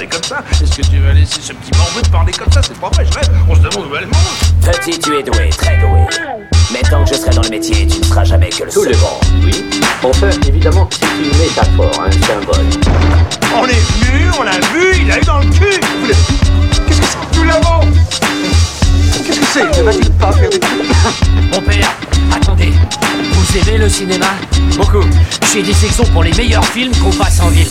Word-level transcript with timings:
parler 0.00 0.08
comme 0.08 0.22
ça 0.24 0.42
Est-ce 0.62 0.76
que 0.76 0.82
tu 0.82 0.98
vas 0.98 1.12
laisser 1.12 1.40
ce 1.42 1.52
petit 1.52 1.76
morveux 1.76 2.00
te 2.02 2.08
parler 2.08 2.32
comme 2.32 2.50
ça? 2.52 2.60
C'est 2.62 2.78
pas 2.78 2.88
vrai, 2.88 3.04
je 3.06 3.12
rêve. 3.18 3.30
On 3.48 3.54
se 3.54 3.60
demande 3.60 3.90
où 3.90 3.96
elle 3.96 4.06
mange. 4.06 4.72
Petit, 4.72 4.98
tu 4.98 5.16
es 5.18 5.22
doué, 5.22 5.50
très 5.50 5.76
doué. 5.78 6.06
Mais 6.72 6.80
tant 6.88 7.04
que 7.04 7.10
je 7.10 7.14
serai 7.20 7.30
dans 7.34 7.42
le 7.42 7.48
métier, 7.50 7.86
tu 7.86 7.98
ne 7.98 8.04
seras 8.04 8.24
jamais 8.24 8.48
que 8.48 8.64
le 8.64 8.70
Tout 8.70 8.84
le 8.84 8.94
second. 8.94 9.06
monde, 9.08 9.44
oui. 9.44 9.64
Enfin, 10.02 10.30
évidemment, 10.48 10.88
c'est 10.92 11.06
une 11.06 11.38
métaphore, 11.38 12.02
un 12.06 12.12
symbole. 12.12 12.66
On 13.54 13.66
est 13.66 13.72
venu, 13.74 14.30
on 14.38 14.42
l'a 14.42 14.52
vu, 14.72 15.02
il 15.02 15.10
a 15.12 15.18
eu 15.18 15.24
dans 15.24 15.38
le 15.40 15.46
cul. 15.46 15.80
Qu'est-ce 16.86 17.00
que 17.00 17.06
c'est 17.06 17.36
Nous 17.38 17.44
l'avons. 17.44 17.80
Qu'est-ce 19.26 19.40
que 19.40 19.46
c'est? 19.52 19.78
Ne 19.78 19.82
va-t-il 19.82 20.10
pas 20.12 20.32
faire 20.32 20.50
des 20.50 20.60
Mon 21.52 21.60
père, 21.60 21.90
attendez. 22.34 22.72
Vous 23.32 23.58
aimez 23.58 23.78
le 23.78 23.88
cinéma? 23.88 24.26
Beaucoup. 24.76 25.04
J'ai 25.52 25.62
des 25.62 25.74
sections 25.74 26.04
pour 26.12 26.22
les 26.22 26.32
meilleurs 26.32 26.64
films 26.64 26.92
qu'on 26.96 27.10
passe 27.10 27.40
en 27.40 27.48
ville. 27.48 27.66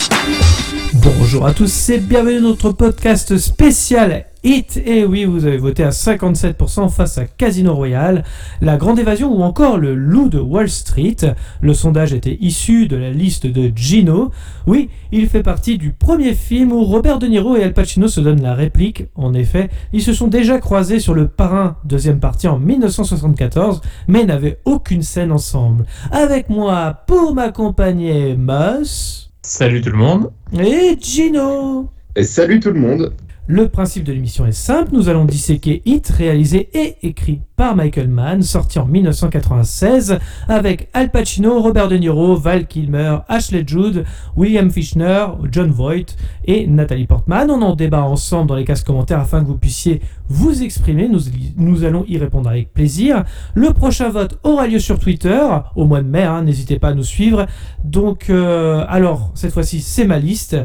Bonjour 1.17 1.45
à 1.45 1.53
tous 1.53 1.89
et 1.89 1.99
bienvenue 1.99 2.41
dans 2.41 2.49
notre 2.49 2.71
podcast 2.71 3.37
spécial 3.37 4.25
Hit. 4.43 4.81
Et 4.85 5.05
oui, 5.05 5.25
vous 5.25 5.45
avez 5.45 5.57
voté 5.57 5.83
à 5.83 5.89
57% 5.89 6.89
face 6.89 7.17
à 7.17 7.25
Casino 7.25 7.73
Royale, 7.73 8.23
La 8.61 8.77
Grande 8.77 8.99
Évasion 8.99 9.33
ou 9.35 9.41
encore 9.41 9.77
Le 9.77 9.95
Loup 9.95 10.29
de 10.29 10.39
Wall 10.39 10.69
Street. 10.69 11.17
Le 11.61 11.73
sondage 11.73 12.13
était 12.13 12.37
issu 12.39 12.87
de 12.87 12.95
la 12.95 13.11
liste 13.11 13.47
de 13.47 13.71
Gino. 13.75 14.31
Oui, 14.67 14.89
il 15.11 15.27
fait 15.27 15.43
partie 15.43 15.77
du 15.77 15.91
premier 15.91 16.33
film 16.33 16.71
où 16.71 16.83
Robert 16.83 17.17
De 17.17 17.27
Niro 17.27 17.55
et 17.55 17.63
Al 17.63 17.73
Pacino 17.73 18.07
se 18.07 18.21
donnent 18.21 18.43
la 18.43 18.53
réplique. 18.53 19.05
En 19.15 19.33
effet, 19.33 19.69
ils 19.93 20.03
se 20.03 20.13
sont 20.13 20.27
déjà 20.27 20.59
croisés 20.59 20.99
sur 20.99 21.13
Le 21.13 21.27
Parrain, 21.27 21.77
deuxième 21.85 22.19
partie 22.19 22.47
en 22.47 22.59
1974, 22.59 23.81
mais 24.07 24.25
n'avaient 24.25 24.59
aucune 24.65 25.03
scène 25.03 25.31
ensemble. 25.31 25.85
Avec 26.11 26.49
moi 26.49 27.03
pour 27.07 27.33
m'accompagner, 27.33 28.35
Moss. 28.35 29.28
Salut 29.41 29.81
tout 29.81 29.91
le 29.91 29.97
monde. 29.97 30.31
Et 30.59 30.97
Gino 30.99 31.89
Et 32.15 32.23
salut 32.23 32.59
tout 32.59 32.71
le 32.71 32.79
monde. 32.79 33.13
Le 33.47 33.69
principe 33.69 34.03
de 34.03 34.11
l'émission 34.11 34.45
est 34.45 34.51
simple, 34.51 34.91
nous 34.93 35.07
allons 35.07 35.25
disséquer 35.25 35.81
Hit, 35.85 36.09
réalisé 36.09 36.69
et 36.73 36.97
écrit 37.03 37.41
par 37.59 37.75
Michael 37.75 38.07
Mann, 38.07 38.41
sorti 38.41 38.79
en 38.79 38.85
1996, 38.85 40.17
avec 40.47 40.87
Al 40.93 41.11
Pacino, 41.11 41.61
Robert 41.61 41.89
De 41.89 41.97
Niro, 41.97 42.37
Val 42.37 42.65
Kilmer, 42.67 43.17
Ashley 43.27 43.65
Judd, 43.67 44.05
William 44.37 44.71
Fichtner, 44.71 45.25
John 45.51 45.69
Voight 45.69 46.15
et 46.45 46.67
Nathalie 46.67 47.05
Portman. 47.05 47.51
On 47.51 47.61
en 47.61 47.75
débat 47.75 48.03
ensemble 48.03 48.47
dans 48.47 48.55
les 48.55 48.63
cases 48.63 48.85
commentaires 48.85 49.19
afin 49.19 49.41
que 49.41 49.47
vous 49.47 49.57
puissiez 49.57 49.99
vous 50.29 50.63
exprimer, 50.63 51.09
nous, 51.57 51.83
allons 51.83 52.05
y 52.07 52.17
répondre 52.17 52.49
avec 52.49 52.71
plaisir. 52.71 53.25
Le 53.55 53.73
prochain 53.73 54.07
vote 54.07 54.39
aura 54.43 54.65
lieu 54.65 54.79
sur 54.79 54.97
Twitter, 54.97 55.45
au 55.75 55.83
mois 55.83 56.01
de 56.01 56.07
mai, 56.07 56.23
hein, 56.23 56.43
n'hésitez 56.43 56.79
pas 56.79 56.89
à 56.89 56.93
nous 56.93 57.03
suivre. 57.03 57.45
Donc, 57.83 58.29
euh, 58.29 58.85
alors, 58.87 59.31
cette 59.33 59.51
fois-ci, 59.51 59.81
c'est 59.81 60.05
ma 60.05 60.17
liste, 60.17 60.55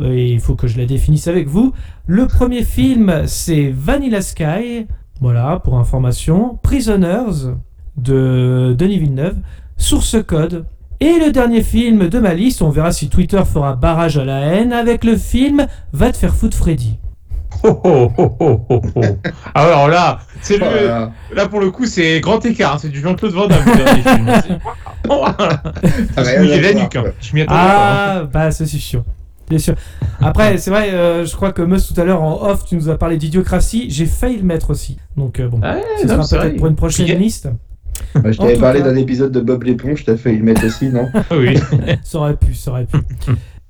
et 0.00 0.30
il 0.30 0.38
faut 0.38 0.54
que 0.54 0.68
je 0.68 0.78
la 0.78 0.86
définisse 0.86 1.26
avec 1.26 1.48
vous. 1.48 1.72
Le 2.06 2.28
premier 2.28 2.62
film, 2.62 3.22
c'est 3.26 3.72
Vanilla 3.74 4.22
Sky, 4.22 4.86
voilà, 5.20 5.60
pour 5.62 5.78
information. 5.78 6.58
Prisoners, 6.62 7.52
de 7.96 8.74
Denis 8.78 8.98
Villeneuve. 8.98 9.36
Source 9.76 10.16
Code. 10.26 10.64
Et 11.00 11.18
le 11.18 11.32
dernier 11.32 11.62
film 11.62 12.08
de 12.08 12.18
ma 12.20 12.34
liste, 12.34 12.62
on 12.62 12.70
verra 12.70 12.92
si 12.92 13.08
Twitter 13.08 13.42
fera 13.44 13.74
barrage 13.74 14.16
à 14.16 14.24
la 14.24 14.38
haine, 14.40 14.72
avec 14.72 15.02
le 15.04 15.16
film 15.16 15.66
Va 15.92 16.12
te 16.12 16.16
faire 16.16 16.34
foutre 16.34 16.56
Freddy. 16.56 16.98
Oh, 17.62 17.80
oh, 17.84 18.10
oh, 18.18 18.36
oh, 18.40 18.60
oh, 18.68 18.80
oh. 18.96 19.00
Ah 19.54 19.62
alors 19.66 19.88
là, 19.88 20.18
c'est 20.42 20.58
le, 20.58 20.64
Voilà. 20.66 21.12
là 21.34 21.48
pour 21.48 21.60
le 21.60 21.70
coup, 21.70 21.86
c'est 21.86 22.20
grand 22.20 22.44
écart. 22.44 22.78
C'est 22.80 22.88
du 22.90 23.00
Jean-Claude 23.00 23.32
Van 23.32 23.46
Damme. 23.46 23.62
je 23.74 23.78
m'y 26.40 26.60
voir, 26.60 26.74
nuque. 26.74 26.96
hein. 26.96 27.04
Je 27.20 27.34
m'y 27.34 27.44
pas. 27.44 27.54
hein. 27.54 27.56
Ah, 27.56 28.22
bah, 28.32 28.50
c'est 28.50 28.66
sûr. 28.66 29.04
Bien 29.48 29.58
sûr. 29.58 29.74
Après, 30.20 30.56
c'est 30.58 30.70
vrai, 30.70 30.90
euh, 30.92 31.24
je 31.26 31.34
crois 31.36 31.52
que 31.52 31.62
Mus, 31.62 31.82
tout 31.92 32.00
à 32.00 32.04
l'heure, 32.04 32.22
en 32.22 32.42
off, 32.48 32.64
tu 32.64 32.76
nous 32.76 32.88
as 32.88 32.96
parlé 32.96 33.16
d'idiocratie. 33.18 33.86
J'ai 33.90 34.06
failli 34.06 34.38
le 34.38 34.42
mettre 34.44 34.70
aussi. 34.70 34.96
Donc, 35.16 35.38
euh, 35.40 35.48
bon, 35.48 35.60
Ouais, 35.60 35.82
ce 36.00 36.06
non, 36.06 36.22
sera 36.22 36.40
peut-être 36.42 36.50
vrai. 36.50 36.56
pour 36.58 36.66
une 36.68 36.76
prochaine 36.76 37.18
liste. 37.18 37.48
Bah, 38.14 38.32
je 38.32 38.38
t'avais 38.38 38.56
parlé 38.56 38.80
cas- 38.80 38.86
d'un 38.90 38.96
épisode 38.96 39.30
de 39.32 39.40
Bob 39.40 39.62
l'éponge, 39.64 40.04
t'as 40.04 40.16
failli 40.16 40.38
le 40.38 40.44
mettre 40.44 40.64
aussi, 40.66 40.88
non 40.88 41.08
Ah 41.14 41.22
oui. 41.38 41.58
Ça 42.02 42.18
aurait 42.18 42.36
pu, 42.36 42.54
ça 42.54 42.70
aurait 42.72 42.86
pu. 42.86 42.98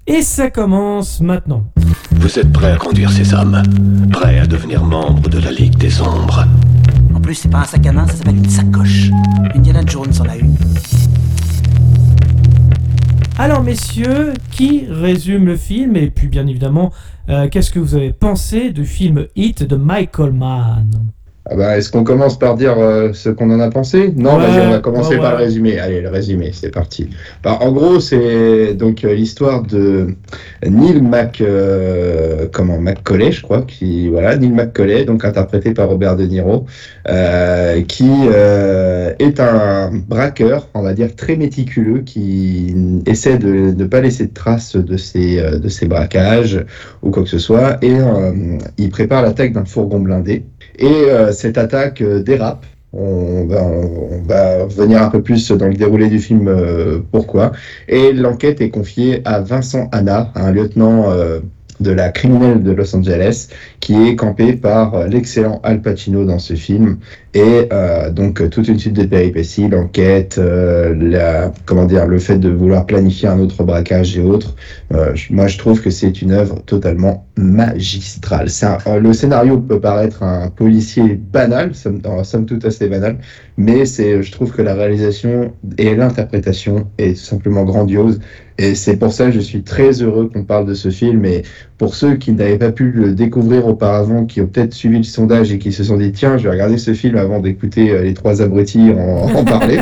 Et 0.07 0.23
ça 0.23 0.51
commence 0.51 1.21
maintenant. 1.21 1.65
Vous 2.13 2.39
êtes 2.39 2.53
prêts 2.53 2.71
à 2.73 2.77
conduire 2.77 3.11
ces 3.11 3.35
hommes? 3.35 3.63
Prêts 4.13 4.39
à 4.39 4.47
devenir 4.47 4.85
membre 4.85 5.29
de 5.29 5.39
la 5.41 5.51
Ligue 5.51 5.77
des 5.77 6.01
Ombres? 6.01 6.47
En 7.15 7.21
plus, 7.21 7.35
c'est 7.35 7.49
pas 7.49 7.61
un 7.61 7.65
sac 7.65 7.87
à 7.87 7.93
main, 7.93 8.07
ça 8.07 8.15
s'appelle 8.17 8.37
une 8.37 8.49
sacoche. 8.49 9.11
Indiana 9.55 9.81
Jones 9.87 10.13
en 10.21 10.29
a 10.29 10.37
une. 10.37 10.55
Alors 13.37 13.65
messieurs, 13.65 14.33
qui 14.53 14.87
résume 14.89 15.47
le 15.47 15.57
film 15.57 15.97
et 15.97 16.09
puis 16.09 16.29
bien 16.29 16.47
évidemment, 16.47 16.93
euh, 17.29 17.49
qu'est-ce 17.49 17.73
que 17.73 17.81
vous 17.81 17.97
avez 17.97 18.13
pensé 18.13 18.71
du 18.71 18.87
film 18.87 19.27
Hit 19.35 19.65
de 19.65 19.75
Michael 19.75 20.33
Mann? 20.33 21.14
Ah 21.47 21.57
bah, 21.57 21.77
Est-ce 21.77 21.91
qu'on 21.91 22.05
commence 22.05 22.39
par 22.39 22.55
dire 22.57 22.79
euh, 22.79 23.13
ce 23.13 23.29
qu'on 23.29 23.51
en 23.51 23.61
a 23.61 23.69
pensé? 23.71 24.13
Non, 24.17 24.39
Ouais, 24.39 24.47
vas-y, 24.47 24.61
on 24.67 24.71
va 24.71 24.79
commencer 24.79 25.17
ouais, 25.17 25.21
par 25.21 25.33
ouais. 25.33 25.39
le 25.39 25.45
résumé. 25.45 25.79
Allez, 25.79 26.01
le 26.01 26.09
résumé, 26.09 26.51
c'est 26.53 26.71
parti. 26.71 27.11
Bah, 27.43 27.59
en 27.61 27.71
gros, 27.73 28.01
c'est 28.01 28.75
donc 28.75 29.05
euh, 29.05 29.15
l'histoire 29.15 29.63
de 29.63 30.15
Neil 30.67 31.03
Mac, 31.03 31.41
euh, 31.43 32.49
comment, 32.53 32.81
McCauley, 32.81 33.31
je 33.33 33.43
crois, 33.43 33.63
qui 33.63 34.09
voilà, 34.09 34.37
Neil 34.37 34.53
McCauley, 34.53 35.05
donc 35.05 35.25
interprété 35.25 35.75
par 35.75 35.89
Robert 35.89 36.17
De 36.17 36.25
Niro, 36.25 36.65
euh, 37.09 37.83
qui 37.83 38.11
euh, 38.33 39.13
est 39.19 39.39
un 39.39 39.91
braqueur, 39.95 40.69
on 40.73 40.83
va 40.83 40.95
dire 40.95 41.15
très 41.15 41.37
méticuleux, 41.37 42.01
qui 42.01 42.75
essaie 43.07 43.37
de 43.39 43.75
ne 43.77 43.85
pas 43.85 44.01
laisser 44.01 44.27
de 44.27 44.35
traces 44.35 44.77
de 44.77 44.97
ses 44.97 45.43
de 45.59 45.69
ses 45.69 45.87
braquages 45.87 46.65
ou 47.03 47.11
quoi 47.11 47.23
que 47.23 47.29
ce 47.29 47.39
soit, 47.39 47.77
et 47.83 47.95
euh, 47.95 48.59
il 48.79 48.89
prépare 48.91 49.23
l'attaque 49.23 49.53
d'un 49.53 49.65
fourgon 49.65 50.01
blindé. 50.01 50.45
Et 50.79 50.87
euh, 50.87 51.33
cette 51.33 51.59
attaque 51.59 52.01
euh, 52.01 52.23
dérape. 52.23 52.67
On 52.93 53.47
va, 53.47 53.61
on 53.65 54.23
va 54.23 54.65
revenir 54.65 55.03
un 55.03 55.11
peu 55.11 55.21
plus 55.21 55.51
dans 55.51 55.67
le 55.67 55.75
déroulé 55.75 56.09
du 56.09 56.21
film 56.21 56.47
euh, 56.47 57.01
pourquoi. 57.11 57.51
Et 57.89 58.13
l'enquête 58.13 58.61
est 58.61 58.71
confiée 58.71 59.21
à 59.25 59.41
Vincent 59.41 59.89
Hanna, 59.91 60.31
un 60.37 60.53
lieutenant 60.53 61.13
de 61.81 61.91
la 61.91 62.11
criminelle 62.11 62.63
de 62.63 62.71
Los 62.71 62.95
Angeles, 62.95 63.49
qui 63.81 64.07
est 64.07 64.15
campé 64.15 64.53
par 64.53 65.09
l'excellent 65.09 65.61
Al 65.65 65.83
Pacino 65.83 66.25
dans 66.25 66.39
ce 66.39 66.55
film. 66.55 66.99
Et 67.35 67.67
euh, 67.73 68.11
donc 68.11 68.49
toute 68.49 68.69
une 68.69 68.79
suite 68.79 68.95
de 68.95 69.05
péripéties, 69.05 69.69
l'enquête, 69.69 70.37
euh, 70.39 70.95
la, 70.95 71.53
comment 71.67 71.85
dire, 71.85 72.07
le 72.07 72.21
fait 72.21 72.39
de 72.39 72.49
vouloir 72.49 72.87
planifier 72.87 73.27
un 73.29 73.41
autre 73.41 73.65
braquage 73.65 74.17
et 74.17 74.23
autres. 74.23 74.55
Euh, 74.93 75.15
moi, 75.31 75.49
je 75.49 75.59
trouve 75.59 75.83
que 75.83 75.91
c'est 75.91 76.23
une 76.23 76.31
œuvre 76.31 76.63
totalement 76.65 77.27
magistrale. 77.37 78.47
Euh, 78.87 79.01
le 79.01 79.13
scénario 79.13 79.59
peut 79.59 79.81
paraître 79.81 80.23
un 80.23 80.49
policier 80.49 81.15
banal, 81.17 81.75
somme, 81.75 82.01
somme 82.23 82.47
toute 82.47 82.65
assez 82.65 82.89
banal, 82.89 83.19
mais 83.57 83.85
c'est, 83.85 84.23
je 84.23 84.31
trouve 84.31 84.53
que 84.53 84.63
la 84.63 84.75
réalisation 84.75 85.53
et 85.77 85.97
l'interprétation 85.97 86.87
est 86.99 87.19
tout 87.19 87.25
simplement 87.25 87.65
grandiose. 87.65 88.21
Et 88.59 88.77
c'est 88.77 88.97
pour 88.97 89.13
ça 89.13 89.27
que 89.27 89.33
je 89.33 89.41
suis 89.41 89.63
très 89.63 90.03
heureux 90.03 90.31
qu'on 90.33 90.45
parle 90.45 90.67
de 90.67 90.75
ce 90.75 90.89
film. 90.89 91.25
Et 91.25 91.43
pour 91.79 91.95
ceux 91.95 92.15
qui 92.15 92.33
n'avaient 92.33 92.59
pas 92.59 92.73
pu 92.73 92.91
le 92.91 93.15
découvrir 93.15 93.67
auparavant, 93.67 94.25
qui 94.27 94.41
ont 94.41 94.47
peut-être 94.47 94.73
suivi 94.73 94.99
le 94.99 95.03
sondage 95.03 95.53
et 95.53 95.59
qui 95.59 95.73
se 95.73 95.85
sont 95.85 95.97
dit 95.97 96.13
tiens, 96.13 96.39
je 96.39 96.45
vais 96.45 96.51
regarder 96.51 96.79
ce 96.79 96.95
film 96.95 97.17
avant 97.17 97.41
d'écouter 97.41 97.91
euh, 97.91 98.03
les 98.03 98.15
trois 98.15 98.43
abrutis 98.43 98.93
en, 98.93 99.29
en 99.35 99.45
parler. 99.45 99.79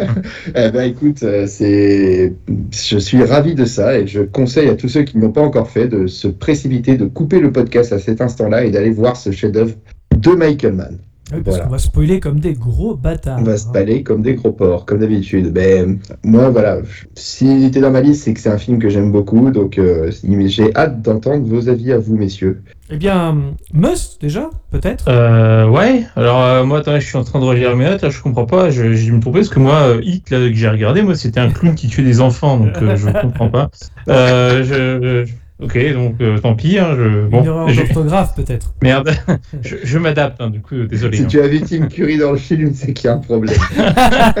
eh 0.54 0.70
ben 0.70 0.82
écoute, 0.82 1.22
euh, 1.22 1.46
c'est, 1.46 2.32
je 2.72 2.98
suis 2.98 3.22
ravi 3.22 3.54
de 3.54 3.64
ça 3.64 3.98
et 3.98 4.06
je 4.06 4.20
conseille 4.22 4.68
à 4.68 4.74
tous 4.74 4.88
ceux 4.88 5.02
qui 5.02 5.18
n'ont 5.18 5.32
pas 5.32 5.42
encore 5.42 5.70
fait 5.70 5.86
de 5.86 6.06
se 6.06 6.28
précipiter, 6.28 6.96
de 6.96 7.06
couper 7.06 7.40
le 7.40 7.52
podcast 7.52 7.92
à 7.92 7.98
cet 7.98 8.20
instant-là 8.20 8.64
et 8.64 8.70
d'aller 8.70 8.90
voir 8.90 9.16
ce 9.16 9.30
chef-d'œuvre 9.30 9.74
de 10.16 10.30
Michael 10.30 10.72
Mann. 10.72 10.98
Oui, 11.32 11.40
parce 11.42 11.56
Voilà. 11.56 11.64
qu'on 11.64 11.70
va 11.72 11.78
spoiler 11.78 12.20
comme 12.20 12.40
des 12.40 12.54
gros 12.54 12.94
bâtards. 12.94 13.38
On 13.40 13.44
va 13.44 13.56
se 13.56 13.66
hein. 13.68 14.02
comme 14.04 14.22
des 14.22 14.34
gros 14.34 14.52
porcs, 14.52 14.86
comme 14.86 14.98
d'habitude. 15.00 15.52
Ben, 15.52 15.98
moi, 16.24 16.48
voilà, 16.48 16.78
s'il 17.14 17.64
était 17.64 17.80
dans 17.80 17.90
ma 17.90 18.00
liste, 18.00 18.24
c'est 18.24 18.34
que 18.34 18.40
c'est 18.40 18.48
un 18.48 18.58
film 18.58 18.78
que 18.78 18.88
j'aime 18.88 19.12
beaucoup, 19.12 19.50
donc 19.50 19.78
euh, 19.78 20.10
j'ai 20.46 20.74
hâte 20.74 21.02
d'entendre 21.02 21.44
vos 21.46 21.68
avis 21.68 21.92
à 21.92 21.98
vous, 21.98 22.16
messieurs. 22.16 22.62
Eh 22.90 22.96
bien, 22.96 23.36
Must 23.74 24.18
déjà, 24.20 24.48
peut-être? 24.70 25.04
Euh, 25.08 25.68
ouais, 25.68 26.04
alors 26.16 26.42
euh, 26.42 26.64
moi, 26.64 26.78
attends, 26.78 26.98
je 26.98 27.04
suis 27.06 27.18
en 27.18 27.24
train 27.24 27.40
de 27.40 27.44
relire 27.44 27.76
mes 27.76 27.84
notes, 27.84 28.00
là, 28.02 28.08
je 28.08 28.22
comprends 28.22 28.46
pas, 28.46 28.70
je, 28.70 28.94
je 28.94 29.12
me 29.12 29.20
trompais 29.20 29.40
parce 29.40 29.50
que 29.50 29.60
moi, 29.60 29.74
euh, 29.74 30.00
Hit, 30.02 30.30
là, 30.30 30.38
que 30.38 30.54
j'ai 30.54 30.68
regardé, 30.68 31.02
moi, 31.02 31.14
c'était 31.14 31.40
un 31.40 31.50
clown 31.50 31.74
qui 31.74 31.88
tuait 31.88 32.04
des 32.04 32.20
enfants, 32.22 32.56
donc 32.56 32.80
euh, 32.80 32.96
je 32.96 33.08
comprends 33.20 33.50
pas. 33.50 33.70
Euh, 34.08 34.64
je, 34.64 35.26
je- 35.26 35.32
ok, 35.60 35.92
donc 35.92 36.14
euh, 36.20 36.38
tant 36.38 36.54
pis, 36.54 36.78
hein, 36.78 36.94
je, 36.96 37.02
Une 37.02 37.28
bon, 37.28 37.44
erreur 37.44 37.68
je- 37.68 37.82
d'orthographe, 37.82 38.34
peut-être. 38.34 38.74
merde, 38.82 39.10
je, 39.62 39.76
je 39.82 39.98
m'adapte, 39.98 40.40
hein, 40.40 40.50
du 40.50 40.60
coup, 40.60 40.74
désolé. 40.84 41.16
Si 41.18 41.24
hein. 41.24 41.26
tu 41.28 41.40
as 41.40 41.48
vu 41.48 41.60
Tim 41.62 41.86
Curry 41.88 42.18
dans 42.18 42.32
le 42.32 42.38
film, 42.38 42.72
c'est 42.74 42.92
qu'il 42.92 43.06
y 43.06 43.08
a 43.10 43.14
un 43.14 43.18
problème. 43.18 43.56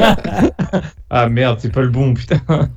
Ah 1.10 1.28
merde, 1.28 1.58
c'est 1.60 1.72
pas 1.72 1.80
le 1.80 1.88
bon, 1.88 2.12
putain. 2.12 2.38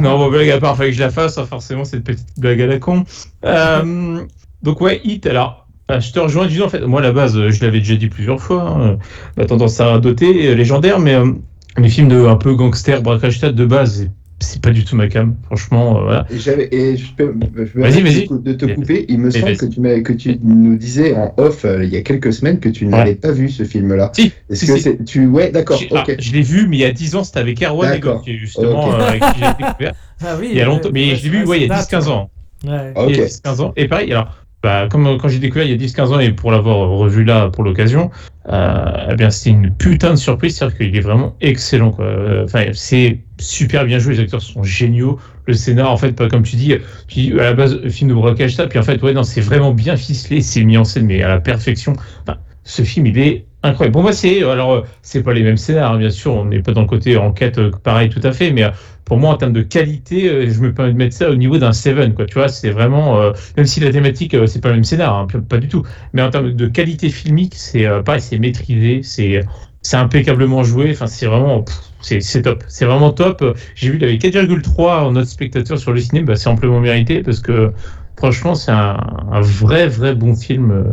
non, 0.00 0.16
bon, 0.18 0.30
blague 0.30 0.48
à 0.50 0.58
part, 0.58 0.74
fallait 0.76 0.88
que 0.90 0.96
je 0.96 1.02
la 1.02 1.10
fasse, 1.10 1.36
hein, 1.36 1.44
forcément, 1.44 1.84
cette 1.84 2.02
petite 2.02 2.28
blague 2.38 2.62
à 2.62 2.66
la 2.66 2.78
con. 2.78 3.04
Euh, 3.44 4.22
donc, 4.62 4.80
ouais, 4.80 5.02
Hit, 5.04 5.26
alors, 5.26 5.68
euh, 5.90 6.00
je 6.00 6.10
te 6.12 6.18
rejoins, 6.18 6.46
dis 6.46 6.62
en 6.62 6.70
fait, 6.70 6.80
moi, 6.80 7.00
à 7.00 7.02
la 7.02 7.12
base, 7.12 7.34
je 7.50 7.64
l'avais 7.64 7.80
déjà 7.80 7.96
dit 7.96 8.08
plusieurs 8.08 8.40
fois, 8.40 8.62
hein, 8.70 8.96
ma 9.36 9.44
tendance 9.44 9.80
à 9.80 9.98
doter, 9.98 10.54
légendaire, 10.54 10.98
mais 10.98 11.14
euh, 11.14 11.32
les 11.76 11.90
films 11.90 12.08
de 12.08 12.24
un 12.26 12.36
peu 12.36 12.54
gangster, 12.54 13.02
braquage 13.02 13.38
de 13.40 13.66
base, 13.66 14.08
c'est 14.40 14.62
pas 14.62 14.70
du 14.70 14.84
tout 14.84 14.94
ma 14.96 15.08
cam. 15.08 15.34
Franchement, 15.46 15.98
euh, 15.98 16.02
voilà. 16.04 16.26
Et 16.30 16.38
j'avais, 16.38 16.68
et 16.72 16.96
je 16.96 17.12
peux, 17.12 17.34
je 17.56 17.64
peux 17.64 17.80
Vas-y, 17.80 18.02
vas-y. 18.02 18.28
de 18.30 18.52
te 18.52 18.66
couper. 18.66 19.04
Il 19.08 19.18
me 19.18 19.30
semble 19.30 19.44
vas-y. 19.46 19.56
que 19.56 19.66
tu, 19.66 19.80
m'as- 19.80 20.00
que 20.00 20.12
tu 20.12 20.38
nous 20.42 20.76
disais 20.76 21.14
en 21.16 21.34
off 21.38 21.64
euh, 21.64 21.84
il 21.84 21.90
y 21.92 21.96
a 21.96 22.02
quelques 22.02 22.32
semaines 22.32 22.60
que 22.60 22.68
tu 22.68 22.86
n'avais 22.86 23.14
pas 23.16 23.32
vu 23.32 23.48
ce 23.48 23.64
film-là. 23.64 24.12
Si, 24.14 24.32
Est-ce 24.48 24.64
si, 24.64 24.66
que 24.72 24.76
si. 24.76 24.82
c'est, 24.82 25.04
tu, 25.04 25.26
ouais, 25.26 25.50
d'accord, 25.50 25.80
ah, 25.92 26.04
ok. 26.08 26.16
je 26.18 26.32
l'ai 26.32 26.42
vu, 26.42 26.66
mais 26.68 26.76
il 26.76 26.80
y 26.80 26.84
a 26.84 26.92
10 26.92 27.16
ans, 27.16 27.24
c'était 27.24 27.40
avec 27.40 27.60
Erwan 27.62 27.90
D'accord. 27.90 28.14
Egon, 28.16 28.22
qui 28.24 28.30
est 28.32 28.38
justement 28.38 28.92
euh, 28.94 29.08
avec 29.08 29.20
qui 29.22 29.40
j'ai 29.40 29.64
découvert. 29.66 29.94
Ah 30.20 30.36
oui, 30.38 30.48
Il 30.50 30.56
y 30.56 30.60
a 30.60 30.64
longtemps, 30.66 30.88
mais 30.92 31.10
ouais, 31.10 31.16
je 31.16 31.22
l'ai 31.24 31.28
vu, 31.30 31.44
ouais, 31.44 31.60
il 31.60 31.66
y 31.68 31.70
a 31.70 31.76
ça 31.80 31.98
date, 31.98 32.04
10-15 32.04 32.08
ans. 32.10 32.30
Ouais. 32.66 32.92
Ok. 32.96 33.10
Il 33.10 33.16
y 33.16 33.20
a 33.20 33.26
10-15 33.26 33.60
ans. 33.60 33.72
Et 33.76 33.86
pareil, 33.86 34.10
alors, 34.12 34.34
bah, 34.62 34.88
comme 34.90 35.06
euh, 35.06 35.18
quand 35.18 35.28
j'ai 35.28 35.38
découvert 35.38 35.64
il 35.64 35.70
y 35.70 35.72
a 35.72 35.86
10-15 35.86 36.14
ans 36.14 36.18
et 36.18 36.32
pour 36.32 36.50
l'avoir 36.50 36.88
revu 36.88 37.22
là 37.24 37.48
pour 37.48 37.62
l'occasion, 37.62 38.10
euh, 38.48 39.08
eh 39.10 39.14
bien, 39.14 39.30
c'était 39.30 39.50
une 39.50 39.72
putain 39.74 40.10
de 40.10 40.16
surprise. 40.16 40.56
C'est-à-dire 40.56 40.78
qu'il 40.78 40.96
est 40.96 41.00
vraiment 41.00 41.36
excellent, 41.40 41.90
quoi. 41.90 42.06
Euh, 42.06 42.44
Enfin, 42.44 42.64
c'est 42.72 43.20
super 43.38 43.84
bien 43.84 43.98
joué. 43.98 44.14
Les 44.14 44.20
acteurs 44.20 44.42
sont 44.42 44.62
géniaux. 44.62 45.18
Le 45.46 45.54
scénar, 45.54 45.92
en 45.92 45.96
fait, 45.96 46.12
pas 46.12 46.28
comme 46.28 46.42
tu 46.42 46.56
dis, 46.56 46.74
tu 47.08 47.20
dis, 47.20 47.32
à 47.32 47.44
la 47.44 47.52
base, 47.54 47.86
film 47.88 48.10
de 48.10 48.14
braquage, 48.14 48.56
ça. 48.56 48.66
Puis 48.66 48.78
en 48.78 48.82
fait, 48.82 49.00
ouais, 49.02 49.12
non, 49.12 49.22
c'est 49.22 49.40
vraiment 49.40 49.72
bien 49.72 49.96
ficelé. 49.96 50.40
C'est 50.40 50.64
mis 50.64 50.76
en 50.76 50.84
scène, 50.84 51.06
mais 51.06 51.22
à 51.22 51.28
la 51.28 51.40
perfection. 51.40 51.92
Enfin, 52.22 52.38
ce 52.64 52.82
film, 52.82 53.06
il 53.06 53.18
est 53.18 53.46
incroyable. 53.62 53.92
Pour 53.92 54.02
moi, 54.02 54.12
c'est, 54.12 54.42
alors, 54.42 54.84
c'est 55.02 55.22
pas 55.22 55.32
les 55.34 55.42
mêmes 55.42 55.56
scénars, 55.56 55.92
hein, 55.92 55.98
bien 55.98 56.10
sûr. 56.10 56.32
On 56.34 56.44
n'est 56.46 56.62
pas 56.62 56.72
dans 56.72 56.82
le 56.82 56.86
côté 56.86 57.16
enquête 57.16 57.58
euh, 57.58 57.70
pareil, 57.70 58.08
tout 58.10 58.20
à 58.22 58.32
fait. 58.32 58.50
Mais 58.52 58.64
euh, 58.64 58.70
pour 59.04 59.18
moi, 59.18 59.30
en 59.30 59.36
termes 59.36 59.52
de 59.52 59.62
qualité, 59.62 60.28
euh, 60.30 60.50
je 60.50 60.60
me 60.60 60.72
permets 60.72 60.92
de 60.92 60.96
mettre 60.98 61.16
ça 61.16 61.30
au 61.30 61.34
niveau 61.34 61.58
d'un 61.58 61.72
Seven, 61.72 62.14
quoi. 62.14 62.26
Tu 62.26 62.34
vois, 62.34 62.48
c'est 62.48 62.70
vraiment, 62.70 63.32
même 63.56 63.66
si 63.66 63.80
la 63.80 63.90
thématique, 63.90 64.36
c'est 64.46 64.60
pas 64.60 64.68
le 64.68 64.74
même 64.76 64.84
scénar, 64.84 65.14
hein, 65.16 65.26
pas- 65.48 65.58
du 65.58 65.68
tout. 65.68 65.82
Mais 66.12 66.22
en 66.22 66.30
termes 66.30 66.52
de 66.52 66.66
qualité 66.68 67.08
filmique, 67.10 67.54
c'est 67.56 67.86
pareil, 68.04 68.20
c'est 68.20 68.38
maîtrisé, 68.38 69.02
c'est 69.02 69.40
c'est 69.82 69.96
impeccablement 69.96 70.62
joué. 70.64 70.90
Enfin, 70.92 71.06
c'est 71.06 71.26
vraiment, 71.26 71.64
c'est 72.00 72.42
top. 72.42 72.64
C'est 72.68 72.84
vraiment 72.84 73.12
top. 73.12 73.42
J'ai 73.74 73.90
vu, 73.90 73.96
il 73.96 74.04
avait 74.04 74.18
4,3 74.18 75.02
en 75.04 75.12
note 75.12 75.26
spectateur 75.26 75.78
sur 75.78 75.92
le 75.92 76.00
ciné. 76.00 76.22
Bah, 76.22 76.36
c'est 76.36 76.48
amplement 76.48 76.80
mérité 76.80 77.22
parce 77.22 77.40
que 77.40 77.72
franchement, 78.18 78.54
c'est 78.54 78.72
un 78.72 79.40
vrai, 79.40 79.86
vrai 79.88 80.14
bon 80.14 80.34
film. 80.36 80.84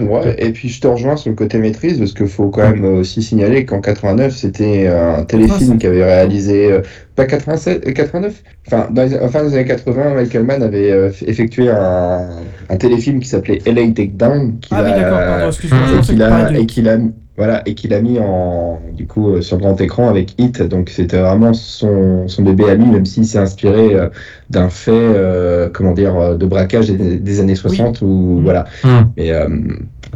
Euh. 0.00 0.04
Ouais, 0.04 0.36
et 0.38 0.50
puis 0.50 0.68
je 0.68 0.80
te 0.80 0.86
rejoins 0.86 1.16
sur 1.16 1.30
le 1.30 1.36
côté 1.36 1.58
maîtrise, 1.58 1.98
parce 1.98 2.12
qu'il 2.12 2.28
faut 2.28 2.48
quand 2.48 2.70
même 2.70 2.84
aussi 2.84 3.22
signaler 3.22 3.64
qu'en 3.64 3.80
89, 3.80 4.34
c'était 4.34 4.86
un 4.88 5.24
téléfilm 5.24 5.78
qui 5.78 5.86
avait 5.86 6.04
réalisé, 6.04 6.72
euh, 6.72 6.80
pas 7.14 7.26
87, 7.26 7.86
euh, 7.86 7.92
89 7.92 8.42
Enfin, 8.66 8.88
dans 8.90 9.02
les, 9.02 9.28
fin 9.28 9.44
des 9.44 9.54
années 9.54 9.64
80, 9.66 10.14
Michael 10.14 10.44
Mann 10.44 10.62
avait 10.62 10.90
euh, 10.90 11.10
effectué 11.26 11.68
un, 11.70 12.28
un 12.68 12.76
téléfilm 12.76 13.20
qui 13.20 13.28
s'appelait 13.28 13.60
LA 13.66 13.92
Takedown, 13.92 14.54
Ah 14.70 14.82
oui, 14.84 14.90
d'accord, 14.90 15.18
pardon, 15.18 15.46
excuse-moi. 15.48 15.80
je 16.02 16.60
et 16.60 16.66
qu'il 16.66 16.88
a, 16.88 16.98
voilà, 17.36 17.62
et 17.66 17.74
qu'il 17.74 17.92
a 17.94 18.00
mis 18.00 18.18
en, 18.20 18.80
du 18.92 19.06
coup, 19.06 19.30
euh, 19.30 19.40
sur 19.42 19.58
grand 19.58 19.80
écran 19.80 20.08
avec 20.08 20.34
Hit. 20.38 20.62
Donc 20.62 20.88
c'était 20.88 21.18
vraiment 21.18 21.52
son, 21.52 22.28
son 22.28 22.42
bébé 22.42 22.70
à 22.70 22.74
lui, 22.74 22.86
même 22.86 23.04
s'il 23.04 23.26
s'est 23.26 23.38
inspiré 23.38 23.94
euh, 23.94 24.08
d'un 24.50 24.68
fait, 24.68 24.92
euh, 24.92 25.68
comment 25.72 25.92
dire, 25.92 26.36
de 26.36 26.46
braquage 26.46 26.88
des, 26.90 27.18
des 27.18 27.40
années 27.40 27.54
60 27.56 28.02
ou 28.02 28.40
Mm. 28.40 28.42
voilà. 28.44 28.64
Mais 29.16 29.30
euh, 29.32 29.48